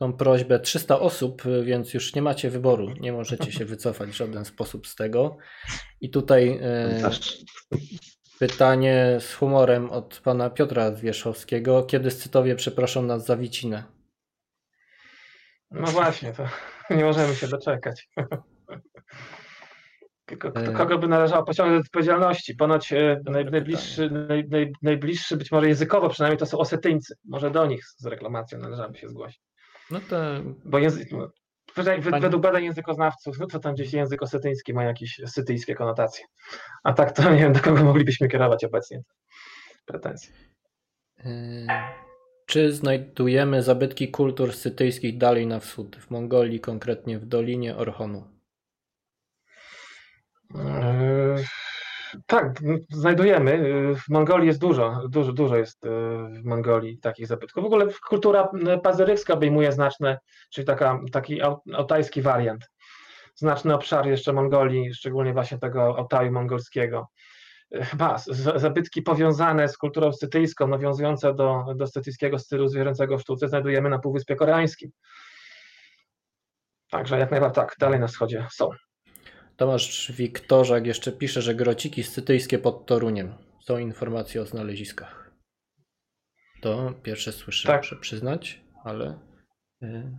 tą 0.04 0.14
prośbę 0.14 0.60
300 0.60 1.00
osób, 1.00 1.46
e, 1.46 1.64
więc 1.64 1.94
już 1.94 2.16
nie 2.16 2.22
macie 2.22 2.50
wyboru. 2.50 2.90
Nie 3.00 3.14
możecie 3.14 3.52
się 3.52 3.66
wycofać 3.66 4.10
w 4.10 4.14
żaden 4.14 4.46
sposób 4.46 4.88
z 4.88 4.96
tego. 4.96 5.38
I 6.02 6.10
tutaj 6.10 6.60
e, 6.62 7.10
pytanie 8.40 9.18
z 9.20 9.34
humorem 9.34 9.90
od 9.90 10.22
pana 10.24 10.50
Piotra 10.50 10.92
Zwierzchowskiego. 10.92 11.84
Kiedy 11.84 12.12
Scytowie 12.12 12.56
przeproszą 12.56 13.02
nas 13.02 13.26
za 13.26 13.38
Wicinę? 13.38 13.84
No 15.72 15.88
właśnie, 15.88 16.34
to 16.34 16.48
nie 16.96 17.04
możemy 17.04 17.36
się 17.36 17.48
doczekać. 17.48 18.08
E. 20.56 20.74
Kogo 20.74 20.98
by 20.98 21.08
należało 21.08 21.44
pociągnąć 21.44 21.84
do 21.84 21.88
odpowiedzialności? 21.88 22.56
Ponoć 22.56 22.94
e, 22.94 23.22
naj, 23.26 23.46
najbliższy, 23.46 24.10
naj, 24.10 24.46
naj, 24.50 24.72
najbliższy, 24.82 25.38
być 25.38 25.52
może 25.52 25.68
językowo 25.68 26.10
przynajmniej, 26.10 26.38
to 26.38 26.46
są 26.46 26.58
Osetyńcy. 26.58 27.16
Może 27.26 27.52
do 27.52 27.66
nich 27.66 27.86
z 27.98 28.06
reklamacją 28.06 28.60
należałoby 28.60 28.98
się 28.98 29.10
zgłosić. 29.10 29.53
No 29.94 30.00
to 30.10 30.16
Bo 30.66 30.80
język, 30.80 31.10
według- 31.76 32.10
Pani- 32.12 32.22
według 32.22 32.44
badań 32.44 32.64
językoznawców, 32.64 33.40
no 33.40 33.48
to 33.48 33.60
tam 33.60 33.74
gdzieś 33.74 33.94
język 33.94 34.22
osetyński 34.24 34.74
ma 34.74 34.84
jakieś 34.84 35.22
sytyjskie 35.26 35.76
konotacje. 35.76 36.26
A 36.84 36.94
tak 36.94 37.12
to 37.12 37.24
nie 37.34 37.40
wiem, 37.40 37.54
do 37.54 37.60
kogo 37.60 37.84
moglibyśmy 37.84 38.28
kierować 38.28 38.64
obecnie 38.64 39.02
pretensje. 39.86 40.34
Yy, 41.26 41.68
Czy 42.46 42.72
znajdujemy 42.72 43.64
zabytki 43.64 44.12
kultur 44.12 44.54
scytyjskich 44.54 45.18
dalej 45.18 45.48
na 45.48 45.60
wschód, 45.60 45.96
w 45.96 46.12
Mongolii, 46.12 46.60
konkretnie 46.60 47.20
w 47.20 47.26
Dolinie 47.26 47.76
Orchonu? 47.78 48.28
Tak, 52.26 52.60
znajdujemy. 52.90 53.52
Eee, 53.52 53.96
W 53.96 54.10
Mongolii 54.10 54.48
jest 54.48 54.60
dużo, 54.60 55.02
dużo, 55.10 55.34
dużo 55.34 55.58
jest 55.58 55.86
eee, 55.86 55.92
w 56.42 56.46
Mongolii 56.46 57.00
takich 57.00 57.28
zabytków. 57.28 57.64
W 57.64 57.66
ogóle 57.66 57.88
kultura 58.10 58.50
m, 58.54 58.82
pazyrykska 58.82 59.34
obejmuje 59.34 59.72
znaczne, 59.72 60.20
czyli 60.52 60.68
taka, 60.68 61.00
taki 61.12 61.42
au- 61.42 61.60
altajski 61.74 62.22
wariant. 62.22 62.70
Znaczny 63.36 63.74
obszar 63.74 64.08
jeszcze 64.08 64.34
Mongolii, 64.34 64.94
szczególnie 64.94 65.34
właśnie 65.34 65.58
tego 65.58 65.98
Altaju 65.98 66.32
mongolskiego. 66.32 67.08
Eee, 67.72 67.84
Chyba 67.84 68.18
zabytki 68.56 69.02
powiązane 69.02 69.68
z 69.70 69.78
kulturą 69.78 70.14
scytyjską, 70.14 70.68
nawiązujące 70.68 71.34
do, 71.34 71.66
do 71.76 71.88
scytyjskiego 71.88 72.40
stylu 72.40 72.68
zwierzęcego 72.68 73.18
w 73.18 73.22
sztuce 73.22 73.48
znajdujemy 73.48 73.90
na 73.90 74.00
Półwyspie 74.00 74.36
Koreańskim. 74.36 74.92
Także 76.90 77.20
jak 77.20 77.32
najbardziej 77.32 77.56
tak, 77.64 77.76
dalej 77.80 78.00
na 78.00 78.08
wschodzie 78.08 78.48
są. 78.52 78.70
Tomasz 79.58 80.12
Wiktorzak 80.12 80.86
jeszcze 80.86 81.12
pisze, 81.12 81.42
że 81.42 81.56
grociki 81.56 82.04
scytyjskie 82.04 82.60
pod 82.60 82.86
Toruniem. 82.86 83.34
Są 83.62 83.78
informacje 83.78 84.42
o 84.42 84.46
znaleziskach. 84.46 85.32
To 86.62 86.94
pierwsze 87.04 87.32
słyszę, 87.32 87.68
Tak. 87.68 87.82
muszę 87.82 87.96
przyznać, 87.96 88.62
ale 88.84 89.20
yy, 89.82 90.18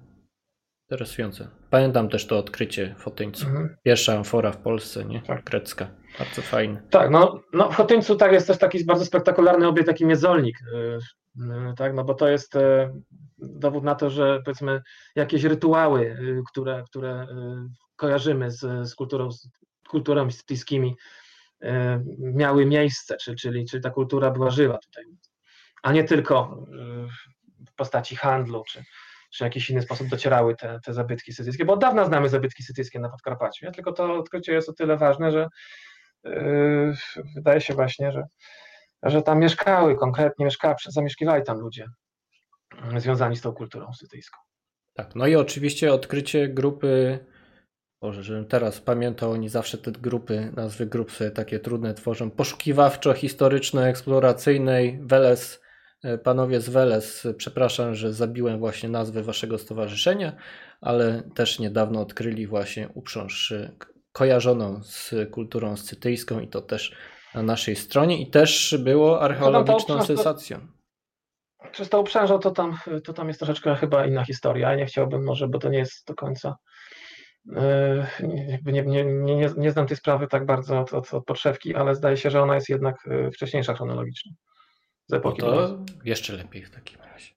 interesujące. 0.91 1.49
Pamiętam 1.71 2.09
też 2.09 2.27
to 2.27 2.39
odkrycie 2.39 2.95
w 2.99 3.09
Otyńcu. 3.09 3.47
Mhm. 3.47 3.77
Pierwsza 3.83 4.17
amfora 4.17 4.53
w 4.53 4.57
Polsce, 4.57 5.05
nie? 5.05 5.23
Tak. 5.23 5.45
Grecka. 5.45 5.91
Bardzo 6.19 6.43
fajne. 6.43 6.83
Tak, 6.91 7.11
no, 7.11 7.41
no 7.53 7.71
w 7.71 7.75
Chotyńcu 7.75 8.17
tak 8.17 8.33
jest 8.33 8.47
też 8.47 8.59
taki 8.59 8.85
bardzo 8.85 9.05
spektakularny 9.05 9.69
obiekt, 9.69 9.89
taki 9.89 10.07
miedzolnik, 10.07 10.59
y, 10.63 10.99
y, 11.43 11.75
tak, 11.77 11.95
no 11.95 12.05
bo 12.05 12.15
to 12.15 12.29
jest 12.29 12.57
y, 12.57 12.91
dowód 13.49 13.85
na 13.85 13.95
to, 13.95 14.11
że 14.11 14.41
powiedzmy 14.45 14.83
jakieś 15.17 15.45
rytuały, 15.45 16.01
y, 16.01 16.43
które, 16.51 16.83
które 16.87 17.23
y, 17.23 17.27
kojarzymy 17.97 18.51
z, 18.51 18.89
z 18.89 18.95
kulturą, 18.95 19.33
z 19.33 19.49
kulturami 19.89 20.33
styjskimi 20.33 20.97
y, 21.63 21.69
miały 22.19 22.67
miejsce, 22.67 23.17
czy, 23.17 23.35
czyli, 23.35 23.67
czyli 23.67 23.83
ta 23.83 23.91
kultura 23.91 24.31
była 24.31 24.51
żywa 24.51 24.79
tutaj, 24.79 25.05
a 25.83 25.93
nie 25.93 26.05
tylko 26.05 26.67
w 27.71 27.75
postaci 27.77 28.17
handlu, 28.17 28.65
czy, 28.69 28.85
czy 29.33 29.45
w 29.45 29.47
jakiś 29.47 29.71
inny 29.71 29.83
sposób 29.83 30.09
docierały 30.09 30.57
te, 30.57 30.81
te 30.85 30.95
zabytki 30.95 31.33
sytyjskie, 31.33 31.65
bo 31.65 31.73
od 31.73 31.81
dawna 31.81 32.05
znamy 32.05 32.29
zabytki 32.29 32.63
sytyjskie 32.63 32.99
na 33.01 33.09
Podkarpaciu, 33.09 33.67
nie? 33.67 33.73
tylko 33.73 33.93
to 33.93 34.15
odkrycie 34.15 34.53
jest 34.53 34.69
o 34.69 34.73
tyle 34.73 34.97
ważne, 34.97 35.33
że 35.33 35.49
wydaje 37.35 37.61
się 37.61 37.75
właśnie, 37.75 38.13
że, 38.13 38.25
że 39.03 39.23
tam 39.23 39.39
mieszkały, 39.39 39.97
konkretnie 39.97 40.45
mieszkały, 40.45 40.75
zamieszkiwali 40.89 41.43
tam 41.45 41.59
ludzie 41.59 41.87
związani 42.97 43.37
z 43.37 43.41
tą 43.41 43.53
kulturą 43.53 43.93
sytyjską. 43.93 44.39
Tak, 44.95 45.15
no 45.15 45.27
i 45.27 45.37
oczywiście 45.37 45.93
odkrycie 45.93 46.49
grupy, 46.49 47.19
Boże, 48.01 48.23
żebym 48.23 48.47
teraz 48.47 48.81
pamiętał, 48.81 49.31
oni 49.31 49.49
zawsze 49.49 49.79
te 49.79 49.93
grupy, 49.93 50.53
nazwy 50.57 50.87
grup 50.87 51.13
sobie 51.13 51.31
takie 51.31 51.61
trudne 51.61 51.95
tworzą, 51.95 52.31
poszukiwawczo-historyczno-eksploracyjnej, 52.31 55.07
Weles, 55.07 55.63
e, 56.03 56.19
panowie 56.19 56.61
z 56.61 56.69
Weles, 56.69 57.27
przepraszam, 57.37 57.95
że 57.95 58.13
zabiłem 58.13 58.59
właśnie 58.59 58.89
nazwę 58.89 59.23
waszego 59.23 59.59
stowarzyszenia, 59.59 60.37
ale 60.81 61.23
też 61.35 61.59
niedawno 61.59 62.01
odkryli 62.01 62.47
właśnie 62.47 62.89
uprząż 62.89 63.53
e, 63.53 63.77
kojarzoną 64.13 64.83
z 64.83 65.15
kulturą 65.31 65.77
scytyjską 65.77 66.41
i 66.41 66.49
to 66.49 66.63
też 66.63 66.97
na 67.35 67.43
naszej 67.43 67.77
stronie 67.77 68.23
i 68.23 68.31
też 68.31 68.77
było 68.79 69.21
archeologiczną 69.21 69.95
obszar 69.95 70.74
to- 71.65 71.69
sensacją. 71.69 71.73
Przez 71.73 71.89
to 71.89 72.01
uprzężą 72.01 72.39
to 72.39 72.51
tam, 72.51 72.79
to 73.05 73.13
tam 73.13 73.29
jest 73.29 73.41
troszeczkę 73.41 73.75
chyba 73.77 74.07
inna 74.07 74.25
historia. 74.25 74.75
Nie 74.75 74.87
chciałbym 74.87 75.25
może, 75.25 75.49
bo 75.49 75.59
to 75.59 75.69
nie 75.69 75.79
jest 75.79 76.07
do 76.07 76.15
końca. 76.15 76.57
e, 77.57 78.07
Nie, 78.23 78.83
nie, 78.83 78.83
nie, 78.83 79.05
nie, 79.05 79.51
nie 79.57 79.71
znam 79.71 79.87
tej 79.87 79.97
sprawy 79.97 80.27
tak 80.27 80.47
bardzo 80.47 80.81
od, 80.81 80.95
od, 80.95 81.15
od 81.15 81.25
podszewki, 81.25 81.75
ale 81.75 81.95
zdaje 81.95 82.17
się, 82.17 82.31
że 82.31 82.43
ona 82.43 82.55
jest 82.55 82.69
jednak 82.69 82.97
e, 83.11 83.31
wcześniejsza 83.31 83.75
chronologicznie. 83.75 84.33
Z 85.07 85.11
No 85.13 85.17
epoki 85.19 85.43
brązu. 85.43 85.85
to 85.87 85.93
jeszcze 86.05 86.33
lepiej 86.33 86.63
w 86.65 86.71
takim 86.71 87.01
razie. 87.01 87.35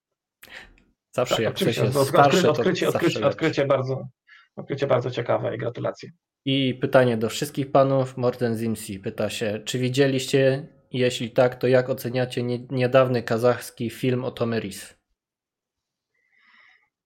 Zawsze 1.11 1.35
Tak, 1.35 1.43
jak 1.45 1.57
coś 1.57 1.77
jest 1.77 1.93
to 1.93 2.05
starsze, 2.05 2.49
odkrycie, 2.49 2.87
odkrycie, 2.89 3.27
odkrycie, 3.27 3.65
bardzo, 3.65 4.07
odkrycie 4.55 4.87
bardzo 4.87 5.11
ciekawe 5.11 5.55
i 5.55 5.57
gratulacje. 5.57 6.09
I 6.45 6.75
pytanie 6.81 7.17
do 7.17 7.29
wszystkich 7.29 7.71
panów. 7.71 8.17
Morten 8.17 8.57
Zimsi 8.57 8.99
pyta 8.99 9.29
się, 9.29 9.59
czy 9.65 9.79
widzieliście? 9.79 10.67
Jeśli 10.91 11.31
tak, 11.31 11.55
to 11.55 11.67
jak 11.67 11.89
oceniacie 11.89 12.43
nie, 12.43 12.59
niedawny 12.69 13.23
kazachski 13.23 13.89
film 13.89 14.23
o 14.23 14.31
Tomeris? 14.31 14.97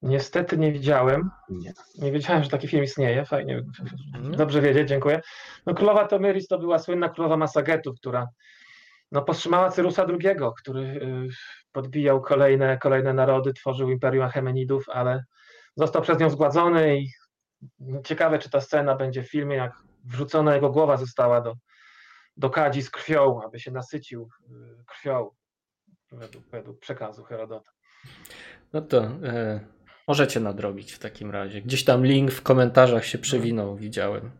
Niestety 0.01 0.57
nie 0.57 0.71
widziałem. 0.71 1.29
Nie. 1.49 1.73
Nie 1.97 2.11
wiedziałem, 2.11 2.43
że 2.43 2.49
taki 2.49 2.67
film 2.67 2.83
istnieje. 2.83 3.25
Fajnie. 3.25 3.63
No. 4.21 4.37
Dobrze 4.37 4.61
wiedzieć, 4.61 4.89
dziękuję. 4.89 5.21
No, 5.65 5.73
królowa 5.73 6.07
Tomiris 6.07 6.47
to 6.47 6.59
była 6.59 6.79
słynna 6.79 7.09
królowa 7.09 7.37
Masagetów, 7.37 7.97
która 7.99 8.27
no, 9.11 9.21
powstrzymała 9.21 9.71
Cyrusa 9.71 10.05
II, 10.09 10.35
który 10.57 10.81
y, 10.81 11.29
podbijał 11.71 12.21
kolejne, 12.21 12.77
kolejne 12.77 13.13
narody, 13.13 13.53
tworzył 13.53 13.89
imperium 13.89 14.25
Achemenidów, 14.25 14.89
ale 14.89 15.23
został 15.75 16.01
przez 16.01 16.19
nią 16.19 16.29
zgładzony 16.29 16.99
i 16.99 17.09
no, 17.79 18.01
ciekawe, 18.01 18.39
czy 18.39 18.49
ta 18.49 18.61
scena 18.61 18.95
będzie 18.95 19.23
w 19.23 19.29
filmie, 19.29 19.55
jak 19.55 19.73
wrzucona 20.05 20.55
jego 20.55 20.69
głowa 20.69 20.97
została 20.97 21.41
do, 21.41 21.55
do 22.41 22.49
kadzi 22.49 22.81
z 22.81 22.89
krwią, 22.89 23.41
aby 23.45 23.59
się 23.59 23.71
nasycił 23.71 24.29
y, 24.49 24.83
krwią 24.85 25.29
według, 26.11 26.45
według 26.51 26.79
przekazu 26.79 27.23
Herodota. 27.23 27.71
No 28.73 28.81
to 28.81 29.03
e, 29.03 29.59
możecie 30.07 30.39
nadrobić 30.39 30.91
w 30.91 30.99
takim 30.99 31.31
razie. 31.31 31.61
Gdzieś 31.61 31.83
tam 31.83 32.05
link 32.05 32.31
w 32.31 32.41
komentarzach 32.41 33.05
się 33.05 33.17
przewinął, 33.17 33.75
widziałem. 33.75 34.31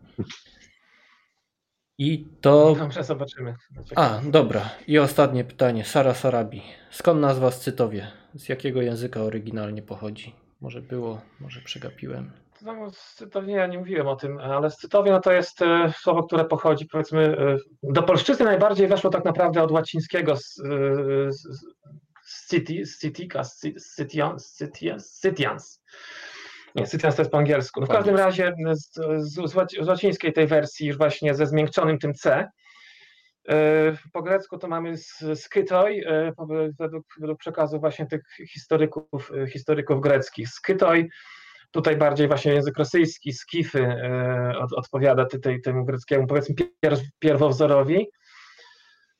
I 1.98 2.28
to. 2.41 2.76
Dobrze, 2.76 3.03
zobaczymy. 3.03 3.56
A, 3.95 4.22
dobra. 4.26 4.69
I 4.88 4.99
ostatnie 4.99 5.44
pytanie. 5.44 5.86
Sara 5.86 6.14
Sarabi. 6.14 6.61
Skąd 6.91 7.22
nazwa 7.22 7.52
Scytowie? 7.52 8.11
Z 8.36 8.49
jakiego 8.49 8.82
języka 8.82 9.22
oryginalnie 9.22 9.82
pochodzi? 9.82 10.36
Może 10.61 10.82
było, 10.82 11.22
może 11.40 11.61
przegapiłem. 11.61 12.32
No, 12.62 12.92
Scytowie, 12.92 13.54
ja 13.54 13.68
nie 13.68 13.78
mówiłem 13.78 14.08
o 14.08 14.16
tym, 14.16 14.38
ale 14.38 14.72
Scytowie 14.72 15.12
no 15.12 15.20
to 15.20 15.32
jest 15.32 15.62
e, 15.62 15.94
słowo, 15.98 16.24
które 16.24 16.46
pochodzi 16.46 16.86
powiedzmy 16.86 17.38
e, 17.38 17.58
do 17.84 18.04
polszczyzny 18.04 18.46
najbardziej 18.46 18.88
weszło 18.88 19.10
tak 19.10 19.26
naprawdę 19.26 19.64
od 19.64 19.72
łacińskiego 19.72 20.36
z, 20.38 20.60
e, 20.60 21.32
Scytians. 25.00 25.82
Nie, 26.76 26.86
Scytians 26.88 27.16
to 27.16 27.22
jest 27.22 27.32
po 27.32 27.38
angielsku. 27.38 27.80
No 27.80 27.86
w 27.86 27.90
każdym 27.90 28.16
razie 28.16 28.54
z, 28.72 28.94
z, 29.18 29.34
z 29.34 29.56
łaci- 29.56 29.84
z 29.84 29.88
łacińskiej 29.88 30.34
tej 30.34 30.48
wersji 30.48 30.88
już 30.88 30.98
właśnie 30.98 31.36
ze 31.36 31.46
zmiękczonym 31.46 32.00
tym 32.00 32.14
C. 32.14 32.50
Po 34.14 34.22
grecku 34.22 34.58
to 34.58 34.68
mamy 34.68 34.90
s- 34.90 35.24
skytoi, 35.36 36.04
po- 36.38 36.48
według, 36.80 37.06
według 37.20 37.40
przekazu 37.40 37.80
właśnie 37.80 38.06
tych 38.06 38.22
historyków, 38.54 39.32
historyków 39.54 40.02
greckich. 40.02 40.50
Skytoi 40.50 41.10
Tutaj 41.72 41.98
bardziej 41.98 42.27
właśnie 42.27 42.53
język 42.53 42.77
rosyjski, 42.77 43.34
skify 43.34 43.80
e, 43.80 44.53
od, 44.57 44.73
odpowiada 44.73 45.26
tej, 45.26 45.61
temu 45.61 45.85
greckiemu, 45.85 46.27
powiedzmy, 46.27 46.56
pier, 46.56 46.98
pierwowzorowi. 47.19 48.07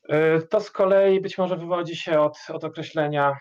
E, 0.08 0.42
to 0.42 0.60
z 0.60 0.70
kolei 0.70 1.20
być 1.20 1.38
może 1.38 1.56
wywodzi 1.56 1.96
się 1.96 2.20
od, 2.20 2.38
od 2.48 2.64
określenia, 2.64 3.36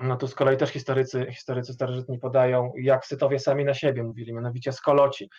no 0.00 0.16
tu 0.16 0.28
z 0.28 0.34
kolei 0.34 0.56
też 0.56 0.70
historycy, 0.70 1.26
historycy 1.30 1.72
starożytni 1.72 2.18
podają, 2.18 2.72
jak 2.76 3.06
Sytowie 3.06 3.38
sami 3.38 3.64
na 3.64 3.74
siebie 3.74 4.02
mówili, 4.02 4.34
mianowicie 4.34 4.72
skoloci. 4.72 5.30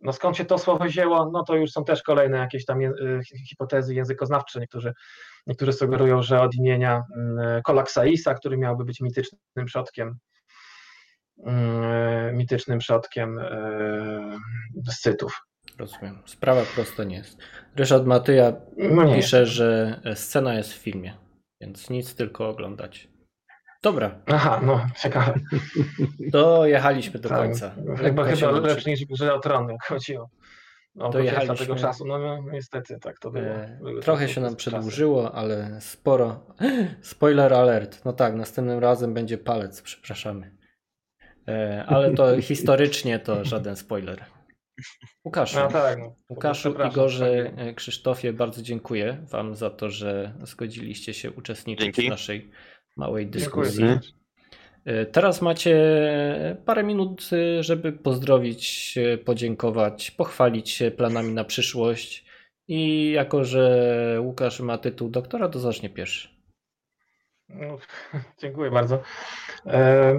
No 0.00 0.12
skąd 0.12 0.36
się 0.36 0.44
to 0.44 0.58
słowo 0.58 0.84
wzięło, 0.84 1.30
no 1.30 1.44
to 1.44 1.56
już 1.56 1.70
są 1.70 1.84
też 1.84 2.02
kolejne 2.02 2.38
jakieś 2.38 2.64
tam 2.64 2.80
e, 2.80 2.90
hipotezy 3.48 3.94
językoznawcze. 3.94 4.60
Niektórzy, 4.60 4.92
niektórzy 5.46 5.72
sugerują, 5.72 6.22
że 6.22 6.40
od 6.40 6.54
imienia 6.54 7.02
Kolaksaisa, 7.64 8.34
który 8.34 8.56
miałby 8.56 8.84
być 8.84 9.00
mitycznym 9.00 9.66
przodkiem 9.66 10.18
mitycznym 12.32 12.78
przodkiem 12.78 13.38
e, 13.38 14.38
Scytów. 14.90 15.46
Rozumiem. 15.78 16.18
Sprawa 16.26 16.62
prosta 16.74 17.04
nie 17.04 17.16
jest. 17.16 17.38
Ryszard 17.76 18.06
Matyja 18.06 18.52
No 18.76 19.14
pisze, 19.14 19.46
że 19.46 20.00
scena 20.14 20.54
jest 20.54 20.72
w 20.72 20.76
filmie, 20.76 21.14
więc 21.60 21.90
nic, 21.90 22.14
tylko 22.14 22.48
oglądać. 22.48 23.08
Dobra, 23.82 24.18
Aha, 24.26 24.60
no 24.64 24.86
ciekawe. 25.02 25.34
dojechaliśmy 26.20 27.20
do 27.20 27.28
Tak, 27.28 27.38
końca. 27.38 27.74
Chyba, 27.98 28.24
chyba 28.24 28.50
lepszy 28.50 28.90
niż 28.90 29.04
Grze 29.04 29.34
o 29.34 29.38
Tron, 29.40 29.68
jak 29.68 29.84
chodzi 29.84 30.16
o, 30.16 30.28
o 30.98 31.10
Dojechaliśmy. 31.10 31.56
tego 31.56 31.74
czasu. 31.76 32.06
No, 32.06 32.18
no 32.18 32.50
niestety 32.52 32.98
tak 33.00 33.18
to 33.18 33.30
było. 33.30 33.44
E, 33.44 33.78
Były 33.82 34.00
Trochę 34.02 34.28
się 34.28 34.40
nam 34.40 34.56
przedłużyło, 34.56 35.34
ale 35.34 35.80
sporo. 35.80 36.46
Spoiler 37.02 37.54
alert. 37.54 38.04
No 38.04 38.12
tak, 38.12 38.34
następnym 38.34 38.78
razem 38.78 39.14
będzie 39.14 39.38
palec, 39.38 39.82
przepraszamy. 39.82 40.50
E, 41.48 41.84
Ale 41.86 42.14
to 42.14 42.40
historycznie 42.42 43.18
to 43.18 43.44
żaden 43.44 43.76
spoiler. 43.76 44.24
Łukaszu, 45.24 45.58
No 45.58 45.68
tak, 45.68 45.98
no. 45.98 46.16
Łukaszu, 46.30 46.74
Igorze, 46.90 47.52
tak. 47.56 47.66
e, 47.66 47.74
Krzysztofie, 47.74 48.32
bardzo 48.32 48.62
dziękuję 48.62 49.16
Wam 49.30 49.54
za 49.54 49.70
to, 49.70 49.90
że 49.90 50.34
zgodziliście 50.42 51.14
się 51.14 51.30
uczestniczyć 51.30 51.84
Dzięki. 51.84 52.06
w 52.06 52.10
naszej 52.10 52.50
małej 52.96 53.30
Dziękuję. 53.30 53.66
dyskusji. 53.66 53.84
E, 54.84 55.06
Teraz 55.06 55.42
macie 55.42 55.76
parę 56.64 56.82
minut, 56.82 57.30
żeby 57.60 57.92
pozdrowić, 57.92 58.94
podziękować, 59.24 60.10
pochwalić 60.10 60.70
się 60.70 60.90
planami 60.90 61.32
na 61.32 61.44
przyszłość. 61.44 62.24
I 62.68 63.10
jako, 63.10 63.44
że 63.44 64.18
Łukasz 64.22 64.60
ma 64.60 64.78
tytuł 64.78 65.08
doktora, 65.08 65.48
to 65.48 65.58
zacznie 65.58 65.90
pierwszy. 65.90 66.28
No, 67.48 67.78
dziękuję 68.42 68.70
bardzo. 68.70 69.02
E, 69.66 70.14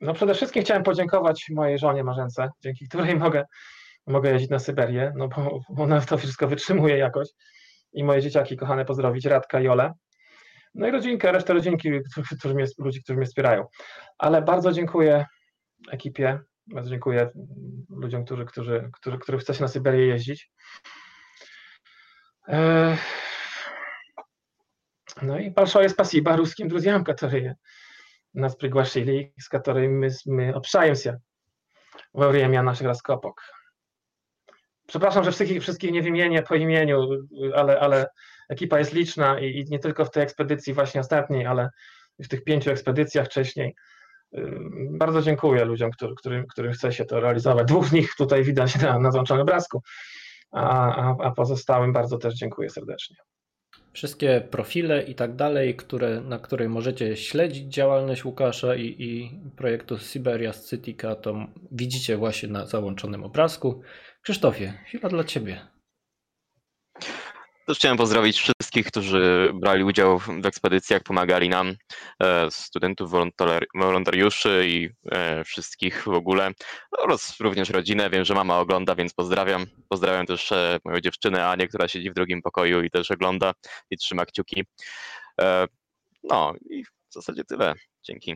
No 0.00 0.14
przede 0.14 0.34
wszystkim 0.34 0.62
chciałem 0.62 0.82
podziękować 0.82 1.46
mojej 1.50 1.78
żonie 1.78 2.04
Marzence, 2.04 2.48
dzięki 2.60 2.88
której 2.88 3.16
mogę, 3.16 3.44
mogę 4.06 4.30
jeździć 4.32 4.50
na 4.50 4.58
Syberię, 4.58 5.12
no 5.16 5.28
bo 5.28 5.60
bo 5.68 5.82
ona 5.82 6.00
to 6.00 6.18
wszystko 6.18 6.48
wytrzymuje 6.48 6.96
jakoś. 6.96 7.28
I 7.92 8.04
moje 8.04 8.22
dzieciaki 8.22 8.56
kochane 8.56 8.84
pozdrowić, 8.84 9.24
Radka 9.24 9.60
i 9.60 9.68
Olę. 9.68 9.92
No 10.74 10.86
i 10.88 10.90
rodzinkę, 10.90 11.32
resztę 11.32 11.52
rodzinki, 11.52 11.90
którzy- 12.10 12.36
którzy 12.38 12.54
mnie, 12.54 12.66
ludzi, 12.78 13.02
którzy 13.02 13.16
mnie 13.16 13.26
wspierają. 13.26 13.66
Ale 14.18 14.42
bardzo 14.42 14.72
dziękuję 14.72 15.26
ekipie, 15.90 16.40
bardzo 16.66 16.90
dziękuję 16.90 17.30
ludziom, 17.88 18.24
którzy, 18.24 18.44
którzy, 18.44 18.90
którzy, 18.92 19.18
których 19.18 19.40
chce 19.40 19.54
się 19.54 19.62
na 19.62 19.68
Syberię 19.68 20.06
jeździć. 20.06 20.50
E, 22.48 22.96
No 25.22 25.38
и 25.38 25.50
большое 25.50 25.88
спасибо 25.88 26.36
русским 26.36 26.68
друзьям, 26.68 27.04
которые 27.04 27.56
нас 28.34 28.56
пригласили, 28.56 29.32
с 29.38 29.48
которыми 29.48 29.88
мы, 29.88 30.08
мы 30.26 30.50
общаемся 30.50 31.20
во 32.12 32.28
время 32.28 32.62
наших 32.62 32.86
раскопок. 32.86 33.42
Przepraszam, 34.86 35.24
że 35.24 35.32
wszystkich, 35.32 35.62
wszystkich 35.62 35.92
nie 35.92 36.02
wymienię 36.02 36.42
po 36.42 36.54
imieniu, 36.54 37.08
ale, 37.54 37.80
ale 37.80 38.06
ekipa 38.48 38.78
jest 38.78 38.92
liczna 38.92 39.40
i, 39.40 39.58
i 39.58 39.64
nie 39.68 39.78
tylko 39.78 40.04
w 40.04 40.10
tej 40.10 40.22
ekspedycji 40.22 40.74
właśnie 40.74 41.00
ostatniej, 41.00 41.46
ale 41.46 41.70
w 42.18 42.28
tych 42.28 42.44
pięciu 42.44 42.70
ekspedycjach 42.70 43.26
wcześniej. 43.26 43.74
Ym, 44.38 44.98
Bardzo 44.98 45.22
dziękuję 45.22 45.64
ludziom, 45.64 45.90
którzy, 45.90 46.14
którym, 46.14 46.46
którym 46.46 46.72
chce 46.72 46.92
się 46.92 47.04
to 47.04 47.20
realizować. 47.20 47.68
Dwóch 47.68 47.86
z 47.86 47.92
nich 47.92 48.14
tutaj 48.18 48.44
widać 48.44 48.78
na, 48.78 48.98
na 48.98 49.10
załączonym 49.10 49.42
obrazku, 49.42 49.82
a, 50.52 50.94
a, 50.96 51.16
a 51.22 51.30
pozostałym 51.30 51.92
bardzo 51.92 52.18
też 52.18 52.34
dziękuję 52.34 52.70
serdecznie. 52.70 53.16
Wszystkie 53.95 54.41
profile 54.51 55.03
i 55.03 55.15
tak 55.15 55.35
dalej, 55.35 55.75
które, 55.75 56.21
na 56.21 56.39
której 56.39 56.69
możecie 56.69 57.17
śledzić 57.17 57.73
działalność 57.73 58.25
Łukasza 58.25 58.75
i, 58.75 58.95
i 58.99 59.39
projektu 59.57 59.97
Siberia 59.97 60.53
Scytica, 60.53 61.15
to 61.15 61.47
widzicie 61.71 62.17
właśnie 62.17 62.49
na 62.49 62.65
załączonym 62.65 63.23
obrazku. 63.23 63.81
Krzysztofie, 64.21 64.73
chwila 64.87 65.09
dla 65.09 65.23
Ciebie. 65.23 65.67
Też 67.67 67.77
chciałem 67.77 67.97
pozdrowić 67.97 68.41
wszystkich, 68.75 68.91
którzy 68.91 69.51
brali 69.53 69.83
udział 69.83 70.19
w 70.19 70.45
ekspedycjach, 70.45 71.03
pomagali 71.03 71.49
nam, 71.49 71.75
e, 72.23 72.51
studentów, 72.51 73.11
wolontari- 73.11 73.65
wolontariuszy 73.75 74.65
i 74.67 74.89
e, 75.11 75.43
wszystkich 75.43 76.03
w 76.03 76.07
ogóle, 76.07 76.51
oraz 76.99 77.39
również 77.39 77.69
rodzinę. 77.69 78.09
Wiem, 78.09 78.25
że 78.25 78.33
mama 78.33 78.59
ogląda, 78.59 78.95
więc 78.95 79.13
pozdrawiam. 79.13 79.65
Pozdrawiam 79.89 80.25
też 80.25 80.51
e, 80.51 80.79
moją 80.85 80.99
dziewczynę 80.99 81.47
Anię, 81.47 81.67
która 81.67 81.87
siedzi 81.87 82.11
w 82.11 82.13
drugim 82.13 82.41
pokoju 82.41 82.83
i 82.83 82.89
też 82.89 83.11
ogląda 83.11 83.53
i 83.89 83.97
trzyma 83.97 84.25
kciuki. 84.25 84.63
No 86.23 86.53
i 86.69 86.83
w 86.83 87.13
zasadzie 87.13 87.43
tyle. 87.43 87.73
Dzięki. 88.03 88.35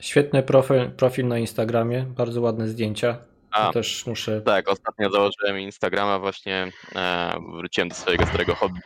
Świetny 0.00 0.42
profil, 0.42 0.90
profil 0.90 1.28
na 1.28 1.38
Instagramie, 1.38 2.02
bardzo 2.02 2.40
ładne 2.40 2.68
zdjęcia. 2.68 3.08
Ja 3.08 3.68
A. 3.68 3.72
też 3.72 4.06
muszę. 4.06 4.40
Tak, 4.40 4.68
ostatnio 4.68 5.10
założyłem 5.10 5.58
Instagrama, 5.58 6.18
właśnie 6.18 6.72
e, 6.96 7.34
wróciłem 7.56 7.88
do 7.88 7.94
swojego 7.94 8.26
starego 8.26 8.54
hobby, 8.54 8.80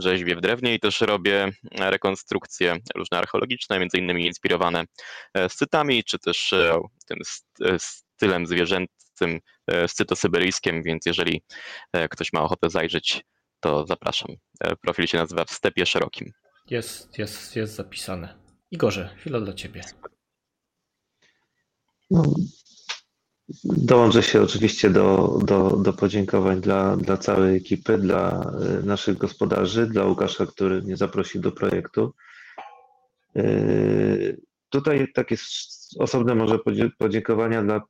rzeźbię 0.00 0.36
w 0.36 0.40
drewnie 0.40 0.74
i 0.74 0.80
też 0.80 1.00
robię 1.00 1.52
e, 1.78 1.90
rekonstrukcje 1.90 2.76
różne 2.94 3.18
archeologiczne, 3.18 3.78
między 3.78 3.98
innymi 3.98 4.26
inspirowane 4.26 4.84
e, 5.34 5.48
scytami, 5.48 6.04
czy 6.04 6.18
też 6.18 6.52
e, 6.52 6.80
tym 7.06 7.18
st- 7.24 7.82
stylem 8.16 8.46
zwierzęcym 8.46 9.40
scytosyberyjskim, 9.86 10.82
więc 10.82 11.06
jeżeli 11.06 11.42
ktoś 12.10 12.32
ma 12.32 12.42
ochotę 12.42 12.70
zajrzeć, 12.70 13.24
to 13.60 13.86
zapraszam. 13.86 14.28
Profil 14.80 15.06
się 15.06 15.18
nazywa 15.18 15.44
W 15.44 15.50
Stepie 15.50 15.86
Szerokim. 15.86 16.32
Jest, 16.70 17.18
jest, 17.18 17.56
jest 17.56 17.74
zapisane. 17.74 18.34
Igorze, 18.70 19.14
chwila 19.18 19.40
dla 19.40 19.52
ciebie. 19.52 19.82
Dołączę 23.64 24.22
się 24.22 24.42
oczywiście 24.42 24.90
do, 24.90 25.38
do, 25.44 25.76
do 25.76 25.92
podziękowań 25.92 26.60
dla, 26.60 26.96
dla 26.96 27.16
całej 27.16 27.56
ekipy, 27.56 27.98
dla 27.98 28.52
y, 28.80 28.86
naszych 28.86 29.18
gospodarzy, 29.18 29.86
dla 29.86 30.04
Łukasza, 30.04 30.46
który 30.46 30.82
mnie 30.82 30.96
zaprosił 30.96 31.40
do 31.40 31.52
projektu. 31.52 32.14
Y, 33.36 34.40
Tutaj 34.70 35.12
takie 35.14 35.36
osobne 35.98 36.34
może 36.34 36.58
podziękowania 36.98 37.62
dla 37.62 37.82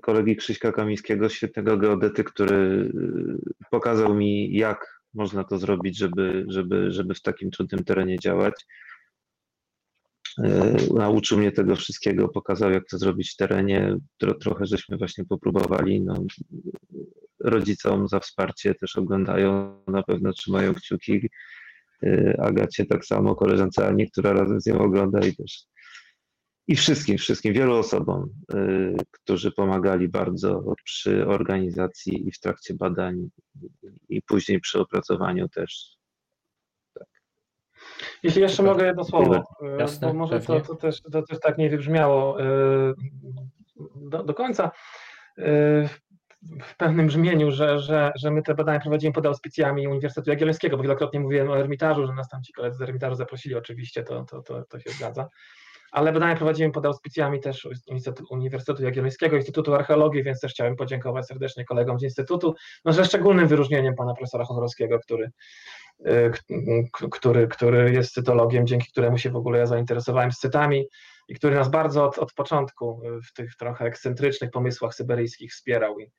kolegi 0.00 0.36
Krzyśka 0.36 0.72
Kamińskiego, 0.72 1.28
świetnego 1.28 1.76
geodety, 1.76 2.24
który 2.24 2.56
y, 2.56 3.68
pokazał 3.70 4.14
mi, 4.14 4.56
jak 4.56 5.02
można 5.14 5.44
to 5.44 5.58
zrobić, 5.58 5.98
żeby, 5.98 6.44
żeby, 6.48 6.90
żeby 6.90 7.14
w 7.14 7.22
takim 7.22 7.50
trudnym 7.50 7.84
terenie 7.84 8.18
działać. 8.18 8.54
E, 10.38 10.76
Nauczył 10.94 11.38
mnie 11.38 11.52
tego 11.52 11.76
wszystkiego, 11.76 12.28
pokazał, 12.28 12.70
jak 12.70 12.86
to 12.90 12.98
zrobić 12.98 13.32
w 13.32 13.36
terenie. 13.36 13.96
Tro, 14.18 14.34
trochę 14.34 14.66
żeśmy 14.66 14.96
właśnie 14.96 15.24
popróbowali. 15.24 16.00
No, 16.00 16.24
rodzicom 17.40 18.08
za 18.08 18.20
wsparcie 18.20 18.74
też 18.74 18.96
oglądają, 18.96 19.78
na 19.86 20.02
pewno 20.02 20.32
trzymają 20.32 20.74
kciuki. 20.74 21.30
E, 22.02 22.40
Agacie 22.40 22.86
tak 22.86 23.04
samo, 23.04 23.34
koleżance 23.34 23.86
Ani, 23.86 24.10
która 24.10 24.32
razem 24.32 24.60
z 24.60 24.66
nią 24.66 24.78
ogląda 24.78 25.26
i 25.26 25.36
też 25.36 25.66
i 26.68 26.76
wszystkim, 26.76 27.18
wszystkim, 27.18 27.54
wielu 27.54 27.74
osobom, 27.74 28.30
e, 28.54 28.94
którzy 29.10 29.52
pomagali 29.52 30.08
bardzo 30.08 30.74
przy 30.84 31.26
organizacji 31.26 32.28
i 32.28 32.32
w 32.32 32.40
trakcie 32.40 32.74
badań 32.74 33.28
i 34.08 34.22
później 34.22 34.60
przy 34.60 34.80
opracowaniu 34.80 35.48
też. 35.48 35.96
Jeśli 38.22 38.42
jeszcze 38.42 38.56
Super. 38.56 38.72
mogę 38.72 38.86
jedno 38.86 39.04
słowo, 39.04 39.34
e, 39.34 39.76
Jasne, 39.78 40.08
bo 40.08 40.14
może 40.14 40.40
to, 40.40 40.46
pewnie. 40.46 40.62
to, 40.62 40.74
też, 40.74 41.02
to 41.12 41.22
też 41.22 41.40
tak 41.40 41.58
nie 41.58 41.70
wybrzmiało 41.70 42.40
e, 42.42 42.44
do, 43.96 44.22
do 44.24 44.34
końca 44.34 44.70
e, 45.38 45.42
w 46.62 46.76
pewnym 46.76 47.06
brzmieniu, 47.06 47.50
że, 47.50 47.78
że, 47.80 48.12
że 48.16 48.30
my 48.30 48.42
te 48.42 48.54
badania 48.54 48.80
prowadzimy 48.80 49.12
pod 49.12 49.26
auspicjami 49.26 49.88
Uniwersytetu 49.88 50.30
Jagiellońskiego, 50.30 50.76
bo 50.76 50.82
wielokrotnie 50.82 51.20
mówiłem 51.20 51.50
o 51.50 51.58
Ermitażu, 51.58 52.06
że 52.06 52.12
nas 52.12 52.28
tam 52.28 52.42
ci 52.42 52.52
koledzy 52.52 52.78
z 52.78 52.82
Ermitażu 52.82 53.14
zaprosili, 53.14 53.54
oczywiście 53.54 54.02
to, 54.02 54.24
to, 54.24 54.42
to, 54.42 54.64
to 54.64 54.80
się 54.80 54.90
zgadza. 54.90 55.28
Ale 55.92 56.12
badania 56.12 56.36
prowadzimy 56.36 56.72
pod 56.72 56.86
auspicjami 56.86 57.40
też 57.40 57.68
Uniwersytetu- 57.90 58.24
Uniwersytetu 58.30 58.82
Jagiellońskiego, 58.82 59.36
Instytutu 59.36 59.74
Archeologii, 59.74 60.22
więc 60.22 60.40
też 60.40 60.52
chciałem 60.52 60.76
podziękować 60.76 61.26
serdecznie 61.26 61.64
kolegom 61.64 61.98
z 61.98 62.02
Instytutu, 62.02 62.54
no 62.84 62.92
ze 62.92 63.04
szczególnym 63.04 63.48
wyróżnieniem 63.48 63.94
pana 63.94 64.14
profesora 64.14 64.44
Honorowskiego, 64.44 64.98
który, 64.98 65.30
który, 67.10 67.48
który 67.48 67.92
jest 67.92 68.14
cytologiem, 68.14 68.66
dzięki 68.66 68.92
któremu 68.92 69.18
się 69.18 69.30
w 69.30 69.36
ogóle 69.36 69.58
ja 69.58 69.66
zainteresowałem 69.66 70.32
scytami 70.32 70.84
i 71.28 71.34
który 71.34 71.54
nas 71.54 71.70
bardzo 71.70 72.04
od, 72.04 72.18
od 72.18 72.32
początku 72.32 73.02
y, 73.06 73.22
w 73.22 73.32
tych 73.32 73.56
trochę 73.56 73.84
ekscentrycznych 73.84 74.50
pomysłach 74.50 74.94
syberyjskich 74.94 75.52
wspierał 75.52 76.00
i, 76.00 76.10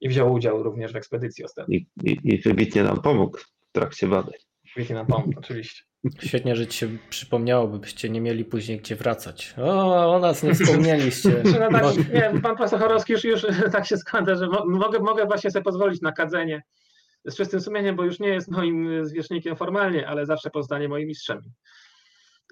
i 0.00 0.08
wziął 0.08 0.32
udział 0.32 0.62
również 0.62 0.92
w 0.92 0.96
ekspedycji 0.96 1.44
ostatniej. 1.44 1.88
I, 2.04 2.10
i, 2.10 2.34
i 2.34 2.42
wybitnie 2.42 2.82
nam 2.82 3.02
pomógł 3.02 3.38
w 3.38 3.72
trakcie 3.72 4.06
badań. 4.06 4.34
Świetnie 4.66 4.94
nam 4.94 5.06
pomógł, 5.06 5.38
oczywiście. 5.44 5.82
Świetnie, 6.20 6.56
że 6.56 6.66
ci 6.66 6.78
się 6.78 6.88
przypomniało, 7.10 7.68
by 7.68 7.78
byście 7.78 8.08
nie 8.08 8.20
mieli 8.20 8.44
później 8.44 8.78
gdzie 8.78 8.96
wracać. 8.96 9.54
O, 9.58 10.14
o 10.14 10.18
nas 10.18 10.42
nie 10.42 10.54
wspomnieliście. 10.54 11.42
No 11.60 11.70
tak, 11.70 12.12
nie, 12.12 12.40
pan 12.42 12.56
profesor 12.56 12.80
Chorowski 12.80 13.12
już, 13.12 13.24
już 13.24 13.42
tak 13.72 13.86
się 13.86 13.96
składa, 13.96 14.34
że 14.34 14.46
mo- 14.46 14.66
mogę, 14.66 14.98
mogę 14.98 15.26
właśnie 15.26 15.50
sobie 15.50 15.62
pozwolić 15.62 16.02
na 16.02 16.12
kadzenie 16.12 16.62
z 17.26 17.36
czystym 17.36 17.60
sumieniem, 17.60 17.96
bo 17.96 18.04
już 18.04 18.20
nie 18.20 18.28
jest 18.28 18.50
moim 18.50 19.06
zwierzchnikiem 19.06 19.56
formalnie, 19.56 20.08
ale 20.08 20.26
zawsze 20.26 20.50
pozostanie 20.50 20.88
moim 20.88 21.08
mistrzem. 21.08 21.40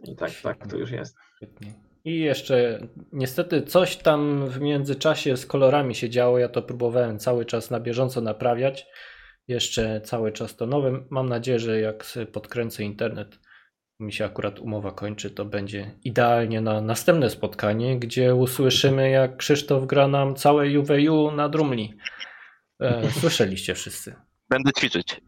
I 0.04 0.16
tak, 0.16 0.30
tak 0.42 0.66
to 0.66 0.76
już 0.76 0.90
jest. 0.90 1.16
Świetnie. 1.36 1.72
I 2.04 2.18
jeszcze 2.18 2.88
niestety 3.12 3.62
coś 3.62 3.96
tam 3.96 4.48
w 4.48 4.60
międzyczasie 4.60 5.36
z 5.36 5.46
kolorami 5.46 5.94
się 5.94 6.10
działo. 6.10 6.38
Ja 6.38 6.48
to 6.48 6.62
próbowałem 6.62 7.18
cały 7.18 7.44
czas 7.44 7.70
na 7.70 7.80
bieżąco 7.80 8.20
naprawiać. 8.20 8.86
Jeszcze 9.48 10.00
cały 10.00 10.32
czas 10.32 10.56
to 10.56 10.66
nowe. 10.66 11.04
Mam 11.10 11.28
nadzieję, 11.28 11.58
że 11.58 11.80
jak 11.80 12.04
podkręcę 12.32 12.84
internet, 12.84 13.38
mi 14.00 14.12
się 14.12 14.24
akurat 14.24 14.58
umowa 14.58 14.92
kończy, 14.92 15.30
to 15.30 15.44
będzie 15.44 15.98
idealnie 16.04 16.60
na 16.60 16.80
następne 16.80 17.30
spotkanie, 17.30 17.98
gdzie 17.98 18.34
usłyszymy, 18.34 19.10
jak 19.10 19.36
Krzysztof 19.36 19.86
gra 19.86 20.08
nam 20.08 20.34
całe 20.34 20.80
UWU 20.80 21.30
na 21.30 21.48
drumli. 21.48 21.94
E, 22.80 23.10
słyszeliście 23.10 23.74
wszyscy. 23.74 24.14
Będę 24.54 24.72
ćwiczyć. 24.72 25.20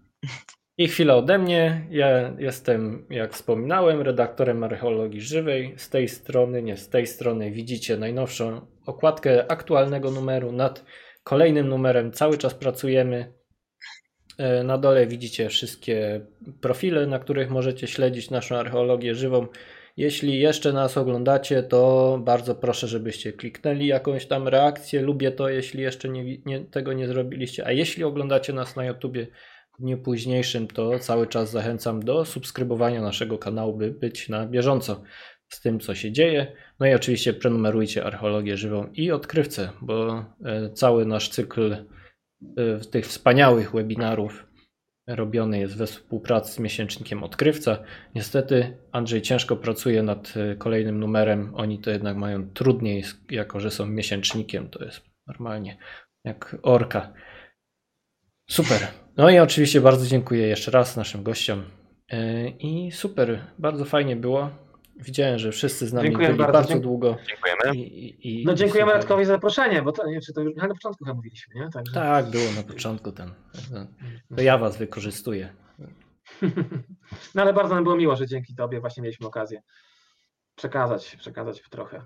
I 0.78 0.89
chwila 0.89 1.15
ode 1.15 1.39
mnie. 1.39 1.86
Ja 1.90 2.35
jestem, 2.39 3.07
jak 3.11 3.32
wspominałem, 3.32 4.01
redaktorem 4.01 4.65
archeologii 4.65 5.20
żywej. 5.20 5.74
Z 5.77 5.90
tej 5.90 6.09
strony, 6.09 6.62
nie 6.62 6.77
z 6.77 6.89
tej 6.89 7.07
strony, 7.07 7.51
widzicie 7.51 7.97
najnowszą 7.97 8.66
okładkę 8.86 9.51
aktualnego 9.51 10.11
numeru. 10.11 10.53
Nad 10.53 10.85
kolejnym 11.24 11.69
numerem 11.69 12.12
cały 12.12 12.39
czas 12.39 12.55
pracujemy. 12.55 13.32
E, 14.39 14.62
Na 14.65 14.78
dole 14.78 15.07
widzicie 15.07 15.48
wszystkie 15.48 16.20
profile, 16.61 17.07
na 17.07 17.19
których 17.19 17.51
możecie 17.51 17.86
śledzić 17.86 18.31
naszą 18.31 18.57
archeologię 18.57 19.15
żywą. 19.15 19.47
Jeśli 19.97 20.40
jeszcze 20.40 20.73
nas 20.73 20.97
oglądacie, 20.97 21.62
to 21.62 22.20
bardzo 22.24 22.55
proszę, 22.55 22.89
żebyście 22.89 23.32
kliknęli 23.32 23.86
jakąś 23.86 24.27
tam 24.27 24.48
reakcję. 24.48 25.02
Lubię 25.02 25.32
to, 25.32 25.48
jeśli 25.48 25.82
jeszcze 25.82 26.09
nie, 26.09 26.39
nie, 26.44 26.60
tego 26.60 26.93
nie 26.93 27.09
zrobiliście. 27.09 27.66
A 27.66 27.73
jeśli 27.73 28.05
oglądacie 28.05 28.52
nas 28.52 28.77
na 28.77 28.85
YouTubie, 28.85 29.27
w 29.78 29.82
dniu 29.82 29.98
późniejszym, 29.98 30.68
to 30.68 30.98
cały 30.98 31.27
czas 31.27 31.51
zachęcam 31.51 32.02
do 32.02 32.24
subskrybowania 32.24 33.02
naszego 33.02 33.39
kanału, 33.39 33.77
by 33.77 33.90
być 33.90 34.28
na 34.28 34.47
bieżąco 34.47 35.02
z 35.48 35.60
tym, 35.60 35.81
co 35.81 35.94
się 35.94 36.12
dzieje. 36.12 36.52
No 36.81 36.86
i 36.86 36.94
oczywiście 36.94 37.32
prenumerujcie 37.32 38.05
Archeologię 38.05 38.56
Żywą 38.56 38.89
i 38.93 39.12
Odkrywcę, 39.12 39.70
bo 39.82 40.24
e, 40.44 40.70
cały 40.70 41.06
nasz 41.06 41.28
cykl 41.28 41.73
e, 41.73 41.85
tych 42.90 43.06
wspaniałych 43.06 43.73
webinarów 43.73 44.45
robiony 45.06 45.58
jest 45.58 45.76
we 45.76 45.86
współpracy 45.86 46.52
z 46.52 46.58
miesięcznikiem 46.58 47.24
Odkrywca. 47.24 47.78
Niestety 48.14 48.76
Andrzej 48.92 49.22
ciężko 49.22 49.56
pracuje 49.56 50.02
nad 50.02 50.34
e, 50.36 50.56
kolejnym 50.56 51.00
numerem. 51.00 51.54
Oni 51.54 51.78
to 51.78 51.90
jednak 51.90 52.16
mają 52.16 52.50
trudniej, 52.50 53.04
jako 53.30 53.60
że 53.60 53.70
są 53.70 53.86
miesięcznikiem. 53.86 54.68
To 54.68 54.84
jest 54.84 55.02
normalnie 55.26 55.76
jak 56.24 56.56
orka. 56.62 57.12
Super. 58.50 58.80
No 59.16 59.30
i 59.30 59.38
oczywiście 59.38 59.80
bardzo 59.80 60.06
dziękuję 60.06 60.46
jeszcze 60.46 60.70
raz 60.70 60.96
naszym 60.96 61.22
gościom. 61.22 61.62
Yy, 62.12 62.48
I 62.50 62.90
super, 62.92 63.40
bardzo 63.58 63.84
fajnie 63.84 64.16
było. 64.16 64.50
Widziałem, 64.98 65.39
że 65.39 65.52
wszyscy 65.52 65.86
z 65.86 65.93
nami 65.93 66.09
Dziękuję 66.09 66.28
byli 66.28 66.39
bardzo, 66.39 66.52
bardzo, 66.52 66.78
długo. 66.81 67.16
Dziękujemy. 67.28 67.77
I, 67.77 68.06
i, 68.28 68.43
i 68.43 68.44
No 68.44 68.55
dziękujemy 68.55 68.90
super. 68.90 69.01
Radkowi 69.01 69.24
za 69.24 69.32
zaproszenie, 69.32 69.82
bo 69.82 69.93
to 69.93 70.06
nie 70.06 70.12
wiem, 70.12 70.20
czy 70.20 70.32
to 70.32 70.40
już 70.40 70.55
na 70.55 70.68
początku 70.68 71.05
chyba 71.05 71.14
mówiliśmy, 71.14 71.55
nie? 71.55 71.70
Także... 71.70 71.94
Tak, 71.94 72.31
było 72.31 72.52
na 72.56 72.62
początku 72.62 73.12
ten. 73.12 73.35
To 74.36 74.43
ja 74.43 74.59
was 74.59 74.77
wykorzystuję. 74.77 75.55
No 77.35 77.43
ale 77.43 77.52
bardzo 77.52 77.74
nam 77.74 77.85
było 77.85 77.97
miło, 77.97 78.16
że 78.16 78.27
dzięki 78.27 78.55
Tobie 78.55 78.81
właśnie 78.81 79.02
mieliśmy 79.02 79.27
okazję 79.27 79.62
przekazać, 80.55 81.16
przekazać 81.16 81.62
trochę 81.70 82.02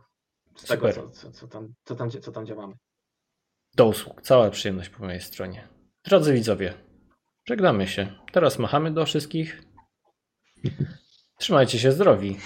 z 0.57 0.65
tego, 0.65 0.93
Super. 0.93 1.11
co, 1.11 1.31
co, 1.33 1.49
tam, 1.49 1.75
co, 1.85 1.95
tam, 1.95 2.11
co 2.11 2.33
tam 2.33 2.47
działamy. 2.47 2.75
Do 3.75 3.87
usług. 3.87 4.23
Cała 4.23 4.51
przyjemność 4.51 4.91
po 4.91 5.05
mojej 5.05 5.21
stronie. 5.21 5.69
Drodzy 6.05 6.33
widzowie, 6.33 6.75
żegnamy 7.45 7.89
się. 7.89 8.13
Teraz 8.33 8.59
machamy 8.59 8.91
do 8.91 9.07
wszystkich. 9.07 9.63
Trzymajcie 11.39 11.79
się 11.79 11.93
zdrowi. 11.93 12.39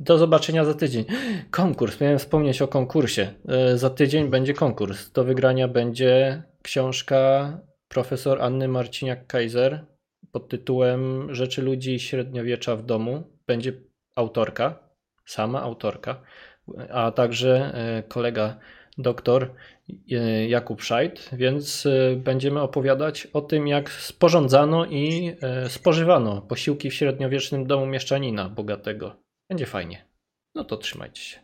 Do 0.00 0.18
zobaczenia 0.18 0.64
za 0.64 0.74
tydzień. 0.74 1.04
Konkurs. 1.50 2.00
Miałem 2.00 2.18
wspomnieć 2.18 2.62
o 2.62 2.68
konkursie. 2.68 3.32
E, 3.48 3.78
Za 3.78 3.90
tydzień 3.90 4.28
będzie 4.28 4.54
konkurs. 4.54 5.12
Do 5.12 5.24
wygrania 5.24 5.68
będzie 5.68 6.42
książka 6.62 7.52
profesor 7.88 8.42
Anny 8.42 8.68
Marciniak-Kaiser 8.68 9.78
pod 10.32 10.48
tytułem 10.48 11.34
Rzeczy 11.34 11.62
ludzi 11.62 12.00
średniowiecza 12.00 12.76
w 12.76 12.82
domu. 12.82 13.22
Będzie 13.46 13.72
autorka, 14.16 14.78
sama 15.24 15.62
autorka, 15.62 16.20
a 16.90 17.10
także 17.10 17.72
e, 17.74 18.02
kolega 18.02 18.58
doktor 18.98 19.50
e, 20.10 20.48
Jakub 20.48 20.82
Szajt, 20.82 21.30
więc 21.32 21.88
będziemy 22.16 22.60
opowiadać 22.60 23.26
o 23.26 23.40
tym, 23.40 23.68
jak 23.68 23.90
sporządzano 23.90 24.86
i 24.86 25.36
spożywano 25.68 26.42
posiłki 26.42 26.90
w 26.90 26.94
średniowiecznym 26.94 27.66
domu 27.66 27.86
mieszczanina 27.86 28.48
bogatego. 28.48 29.29
Będzie 29.50 29.66
fajnie. 29.66 30.04
No 30.54 30.64
to 30.64 30.76
trzymajcie 30.76 31.22
się. 31.22 31.40